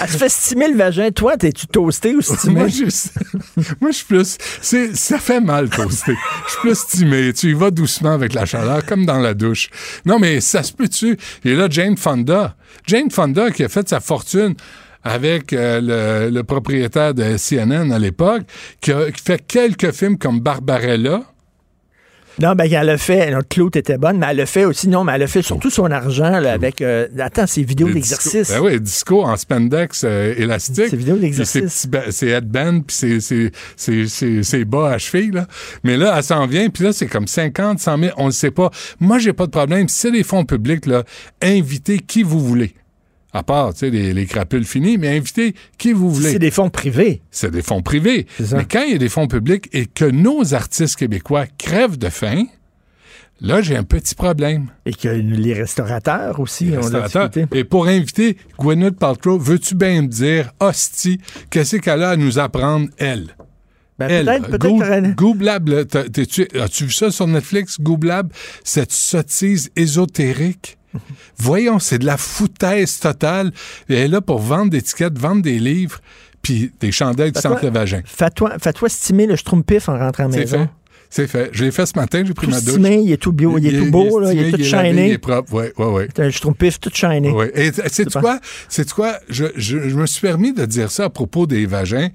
Elle 0.00 0.08
se 0.08 0.16
fait 0.16 0.28
stimer 0.28 0.68
le 0.68 0.76
vagin. 0.76 1.10
Toi, 1.10 1.36
t'es-tu 1.36 1.66
toasté 1.66 2.14
ou 2.14 2.20
stimé? 2.22 2.60
moi, 2.60 2.68
je, 2.68 2.84
moi, 3.80 3.90
je 3.90 3.96
suis 3.96 4.04
plus. 4.06 4.38
c'est- 4.62 4.94
ça 4.94 5.18
fait 5.18 5.40
mal, 5.40 5.68
toasté. 5.68 6.12
Je 6.46 6.50
suis 6.52 6.60
plus 6.60 6.78
stimé. 6.78 7.32
Tu 7.32 7.50
y 7.50 7.54
vas 7.54 7.72
doucement 7.72 8.12
avec 8.12 8.34
la 8.34 8.46
chaleur, 8.46 8.84
comme 8.86 9.04
dans 9.04 9.18
la 9.18 9.34
douche. 9.34 9.68
Non, 10.06 10.20
mais 10.20 10.40
ça 10.40 10.62
se 10.62 10.72
peut-tu? 10.72 11.16
Et 11.44 11.54
là, 11.56 11.66
Jane 11.68 11.96
Fonda. 11.96 12.54
Jane 12.86 12.99
Fonda 13.08 13.50
qui 13.50 13.64
a 13.64 13.68
fait 13.68 13.88
sa 13.88 14.00
fortune 14.00 14.54
avec 15.02 15.52
euh, 15.52 15.80
le, 16.28 16.30
le 16.30 16.44
propriétaire 16.44 17.14
de 17.14 17.36
CNN 17.36 17.90
à 17.90 17.98
l'époque, 17.98 18.42
qui 18.80 18.92
a 18.92 19.06
fait 19.12 19.42
quelques 19.46 19.92
films 19.92 20.18
comme 20.18 20.40
Barbarella. 20.40 21.22
Non, 22.40 22.54
ben, 22.54 22.72
elle 22.72 22.88
a 22.88 22.96
fait, 22.96 23.30
notre 23.30 23.48
Claude 23.48 23.76
était 23.76 23.98
bonne, 23.98 24.18
mais 24.18 24.28
elle 24.30 24.40
a 24.40 24.46
fait 24.46 24.64
aussi, 24.64 24.88
non, 24.88 25.04
mais 25.04 25.12
elle 25.14 25.24
a 25.24 25.26
fait 25.26 25.42
surtout 25.42 25.68
son 25.68 25.90
argent, 25.90 26.38
là, 26.38 26.52
avec, 26.52 26.80
euh, 26.80 27.06
attends, 27.18 27.46
ses 27.46 27.62
vidéos 27.62 27.88
Le 27.88 27.94
d'exercice. 27.94 28.48
Ben 28.48 28.60
oui, 28.60 28.80
disco 28.80 29.22
en 29.22 29.36
spandex 29.36 30.04
euh, 30.04 30.34
élastique. 30.38 30.88
Ses 30.88 30.96
vidéos 30.96 31.16
d'exercice. 31.16 31.86
Ses 32.10 32.28
headbands, 32.28 32.80
puis 32.80 32.96
ses, 33.76 34.42
ses 34.42 34.64
bas 34.64 34.92
à 34.92 34.98
cheville, 34.98 35.32
là. 35.32 35.46
Mais 35.84 35.98
là, 35.98 36.14
elle 36.16 36.22
s'en 36.22 36.46
vient, 36.46 36.70
puis 36.70 36.84
là, 36.84 36.92
c'est 36.94 37.08
comme 37.08 37.26
50, 37.26 37.78
100 37.78 37.98
000, 37.98 38.12
on 38.16 38.26
ne 38.26 38.30
sait 38.30 38.52
pas. 38.52 38.70
Moi, 39.00 39.18
j'ai 39.18 39.34
pas 39.34 39.44
de 39.44 39.50
problème. 39.50 39.88
C'est 39.88 40.12
des 40.12 40.22
fonds 40.22 40.44
publics, 40.44 40.86
là, 40.86 41.02
invitez 41.42 41.98
qui 41.98 42.22
vous 42.22 42.40
voulez. 42.40 42.74
À 43.32 43.44
part, 43.44 43.72
tu 43.74 43.80
sais, 43.80 43.90
les, 43.90 44.12
les 44.12 44.26
crapules 44.26 44.64
finis, 44.64 44.98
mais 44.98 45.16
invitez 45.16 45.54
qui 45.78 45.92
vous 45.92 46.10
voulez. 46.10 46.32
C'est 46.32 46.38
des 46.40 46.50
fonds 46.50 46.70
privés. 46.70 47.22
C'est 47.30 47.50
des 47.50 47.62
fonds 47.62 47.80
privés. 47.80 48.26
Mais 48.52 48.64
quand 48.64 48.82
il 48.82 48.92
y 48.92 48.94
a 48.96 48.98
des 48.98 49.08
fonds 49.08 49.28
publics 49.28 49.68
et 49.72 49.86
que 49.86 50.04
nos 50.04 50.54
artistes 50.54 50.96
québécois 50.96 51.46
crèvent 51.56 51.96
de 51.96 52.08
faim, 52.08 52.44
là, 53.40 53.62
j'ai 53.62 53.76
un 53.76 53.84
petit 53.84 54.16
problème. 54.16 54.66
Et 54.84 54.92
que 54.92 55.08
les 55.08 55.54
restaurateurs 55.54 56.40
aussi 56.40 56.64
ont 56.64 56.70
de 56.70 56.74
la 56.74 56.80
Restaurateur. 56.80 57.28
difficulté. 57.28 57.58
Et 57.58 57.62
pour 57.62 57.86
inviter 57.86 58.36
Gwyneth 58.58 58.98
Paltrow, 58.98 59.38
veux-tu 59.38 59.76
bien 59.76 60.02
me 60.02 60.08
dire, 60.08 60.50
hostie, 60.58 61.20
qu'est-ce 61.50 61.76
qu'elle 61.76 62.02
a 62.02 62.10
à 62.10 62.16
nous 62.16 62.40
apprendre, 62.40 62.88
elle? 62.98 63.36
Ben, 63.96 64.10
elle, 64.10 64.42
peut-être, 64.42 64.82
as-tu 66.58 66.84
vu 66.84 66.90
ça 66.90 67.10
sur 67.10 67.28
Netflix, 67.28 67.76
Googlab? 67.80 68.32
Cette 68.64 68.92
sottise 68.92 69.70
ésotérique? 69.76 70.78
Voyons, 71.38 71.78
c'est 71.78 71.98
de 71.98 72.06
la 72.06 72.16
foutaise 72.16 72.98
totale. 72.98 73.52
Elle 73.88 73.96
est 73.96 74.08
là 74.08 74.20
pour 74.20 74.38
vendre 74.38 74.70
des 74.70 74.82
tickets, 74.82 75.16
vendre 75.18 75.42
des 75.42 75.58
livres, 75.58 76.00
puis 76.42 76.72
des 76.80 76.92
chandelles 76.92 77.32
qui 77.32 77.40
sentent 77.40 77.62
le 77.62 77.70
vagin. 77.70 78.00
Fais-toi, 78.04 78.52
fais-toi 78.62 78.88
stimer 78.88 79.26
le 79.26 79.36
schtroumpif 79.36 79.88
en 79.88 79.98
rentrant 79.98 80.24
à 80.24 80.28
la 80.28 80.32
C'est 80.32 80.38
maison. 80.40 80.58
fait. 80.64 80.70
C'est 81.12 81.26
fait. 81.26 81.50
Je 81.52 81.64
l'ai 81.64 81.72
fait 81.72 81.86
ce 81.86 81.98
matin, 81.98 82.22
j'ai 82.24 82.34
pris 82.34 82.46
Tout 82.46 82.52
ma 82.52 82.60
douche. 82.60 82.70
stimé, 82.70 83.00
il 83.04 83.10
est 83.10 83.16
tout 83.16 83.32
bio, 83.32 83.58
il 83.58 83.66
est 83.66 83.76
tout 83.78 83.90
beau, 83.90 84.20
là, 84.20 84.32
il 84.32 84.38
est 84.38 84.50
tout 84.52 84.58
lavé, 84.72 84.90
Il 85.08 85.12
est 85.14 85.18
propre, 85.18 85.52
oui, 85.54 85.64
oui, 85.76 85.86
oui. 85.88 86.02
C'est 86.14 86.22
un 86.24 86.30
schtroumpif 86.30 86.78
tout 86.78 86.90
shiny. 86.94 87.30
Oui. 87.30 87.46
Et 87.54 87.72
c'est 87.88 88.08
quoi? 88.12 88.38
C'est 88.68 88.88
quoi? 88.92 89.18
Je, 89.28 89.46
je, 89.56 89.88
je 89.88 89.96
me 89.96 90.06
suis 90.06 90.20
permis 90.20 90.52
de 90.52 90.64
dire 90.66 90.88
ça 90.92 91.06
à 91.06 91.10
propos 91.10 91.48
des 91.48 91.66
vagins 91.66 92.10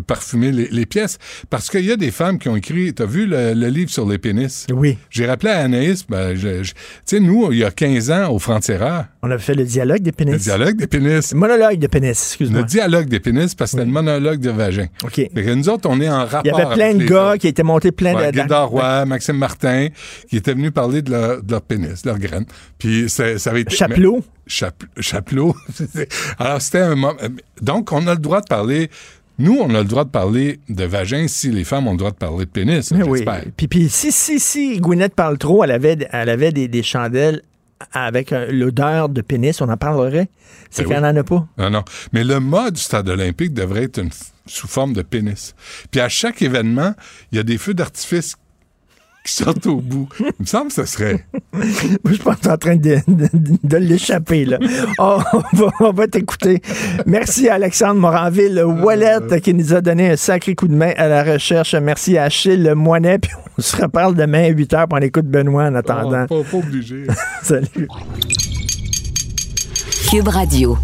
parfumer 0.00 0.52
les, 0.52 0.68
les 0.70 0.86
pièces. 0.86 1.18
Parce 1.50 1.68
qu'il 1.70 1.84
y 1.84 1.92
a 1.92 1.96
des 1.96 2.10
femmes 2.10 2.38
qui 2.38 2.48
ont 2.48 2.56
écrit, 2.56 2.92
t'as 2.94 3.06
vu 3.06 3.26
le, 3.26 3.54
le 3.54 3.66
livre 3.68 3.90
sur 3.90 4.08
les 4.08 4.18
pénis? 4.18 4.66
Oui. 4.72 4.98
J'ai 5.10 5.26
rappelé 5.26 5.50
à 5.52 5.58
Anaïs, 5.58 6.04
ben, 6.08 6.34
tu 6.36 6.64
sais, 7.04 7.20
nous, 7.20 7.52
il 7.52 7.58
y 7.58 7.64
a 7.64 7.70
15 7.70 8.10
ans, 8.10 8.30
au 8.32 8.38
Frontières, 8.38 9.08
On 9.22 9.30
avait 9.30 9.42
fait 9.42 9.54
le 9.54 9.64
dialogue 9.64 10.00
des 10.02 10.12
pénis. 10.12 10.32
le 10.34 10.38
dialogue 10.38 10.76
des 10.76 10.86
pénis. 10.86 11.32
Le 11.32 11.38
monologue 11.38 11.78
des 11.78 11.88
pénis, 11.88 12.10
excuse-moi. 12.10 12.60
Le 12.60 12.66
dialogue 12.66 13.08
des 13.08 13.20
pénis, 13.20 13.54
parce 13.54 13.72
que 13.72 13.76
c'était 13.78 13.86
le 13.86 13.92
monologue 13.92 14.40
de 14.40 14.50
vagin. 14.50 14.86
OK. 15.04 15.14
Fait 15.14 15.28
que 15.30 15.54
nous 15.54 15.68
autres, 15.68 15.88
on 15.88 16.00
est 16.00 16.08
en 16.08 16.24
rapport. 16.26 16.42
Il 16.44 16.48
y 16.48 16.50
avait 16.60 16.74
plein 16.74 16.94
de 16.94 17.04
gars 17.04 17.34
qui 17.38 17.48
étaient 17.48 17.62
montés 17.62 17.92
plein 17.92 18.14
Ouais, 18.14 18.32
de... 18.32 18.40
Guédard 18.40 18.68
Roy, 18.68 19.04
Maxime 19.06 19.36
Martin, 19.36 19.88
qui 20.28 20.36
étaient 20.36 20.54
venus 20.54 20.70
parler 20.72 21.02
de 21.02 21.10
leur, 21.10 21.42
de 21.42 21.50
leur 21.50 21.62
pénis, 21.62 22.02
de 22.02 22.08
leur 22.08 22.18
graine. 22.18 22.44
Puis 22.78 23.08
ça, 23.08 23.38
ça 23.38 23.50
avait 23.50 23.62
été... 23.62 23.74
Chapelot. 23.76 24.16
mais- 24.16 25.02
Chapelot. 25.02 25.54
Alors, 26.38 26.60
c'était 26.60 26.80
un 26.80 26.94
moment... 26.94 27.14
Donc, 27.60 27.92
on 27.92 28.06
a 28.06 28.12
le 28.14 28.20
droit 28.20 28.40
de 28.40 28.46
parler... 28.48 28.90
Nous, 29.38 29.58
on 29.60 29.74
a 29.74 29.78
le 29.78 29.84
droit 29.84 30.04
de 30.04 30.10
parler 30.10 30.60
de 30.68 30.84
vagin 30.84 31.26
si 31.26 31.50
les 31.50 31.64
femmes 31.64 31.88
ont 31.88 31.92
le 31.92 31.96
droit 31.98 32.10
de 32.10 32.16
parler 32.16 32.44
de 32.44 32.50
pénis, 32.50 32.90
Mais 32.92 33.02
oui. 33.02 33.24
Puis, 33.56 33.66
puis 33.68 33.88
si, 33.88 34.12
si, 34.12 34.38
si 34.38 34.78
Gwyneth 34.78 35.14
parle 35.14 35.38
trop, 35.38 35.64
elle 35.64 35.70
avait, 35.70 35.98
elle 36.12 36.28
avait 36.28 36.52
des, 36.52 36.68
des 36.68 36.82
chandelles 36.82 37.42
avec 37.92 38.32
euh, 38.32 38.46
l'odeur 38.52 39.08
de 39.08 39.22
pénis, 39.22 39.60
on 39.60 39.68
en 39.68 39.76
parlerait? 39.76 40.28
C'est 40.70 40.82
Ben 40.84 40.88
qu'elle 40.90 41.04
oui. 41.04 41.12
n'en 41.14 41.16
a 41.20 41.24
pas. 41.24 41.46
Non, 41.58 41.70
non. 41.70 41.84
Mais 42.12 42.24
le 42.24 42.38
mode 42.40 42.74
du 42.74 42.80
stade 42.80 43.08
olympique 43.08 43.52
devrait 43.52 43.84
être 43.84 43.98
une 43.98 44.10
sous 44.46 44.68
forme 44.68 44.92
de 44.92 45.02
pénis. 45.02 45.54
Puis 45.90 46.00
à 46.00 46.08
chaque 46.08 46.42
événement, 46.42 46.94
il 47.30 47.36
y 47.36 47.38
a 47.38 47.42
des 47.42 47.58
feux 47.58 47.74
d'artifice 47.74 48.36
qui 49.24 49.32
sortent 49.32 49.66
au 49.66 49.76
bout. 49.76 50.08
Il 50.20 50.26
me 50.40 50.46
semble 50.46 50.68
que 50.68 50.74
ce 50.74 50.84
serait... 50.84 51.24
Moi, 51.52 52.12
je 52.12 52.22
pense 52.22 52.36
que 52.36 52.40
tu 52.42 52.48
es 52.48 52.50
en 52.50 52.56
train 52.58 52.76
de, 52.76 52.96
de- 53.06 53.28
de 53.62 53.76
l'échapper, 53.76 54.44
là. 54.44 54.58
Oh, 54.98 55.18
on 55.32 55.38
va, 55.56 55.66
on 55.80 55.92
va 55.92 56.06
t'écouter. 56.08 56.60
Merci 57.06 57.48
à 57.48 57.54
Alexandre 57.54 58.00
Moranville, 58.00 58.62
Wallet, 58.82 59.40
qui 59.42 59.54
nous 59.54 59.72
a 59.74 59.80
donné 59.80 60.10
un 60.10 60.16
sacré 60.16 60.54
coup 60.54 60.66
de 60.68 60.74
main 60.74 60.92
à 60.96 61.06
la 61.08 61.22
recherche. 61.22 61.74
Merci 61.74 62.18
à 62.18 62.24
Achille 62.24 62.72
Moinet, 62.74 63.18
puis 63.18 63.30
on 63.58 63.62
se 63.62 63.76
reparle 63.80 64.14
demain 64.16 64.44
à 64.44 64.48
8 64.48 64.72
h, 64.72 64.86
puis 64.88 64.98
on 64.98 65.02
écoute 65.02 65.26
Benoît 65.26 65.64
en 65.66 65.74
attendant. 65.76 66.26
Oh, 66.30 66.42
pas, 66.42 66.50
pas 66.50 66.56
obligé. 66.56 67.04
Salut. 67.42 67.88
Cube 70.10 70.28
Radio. 70.28 70.76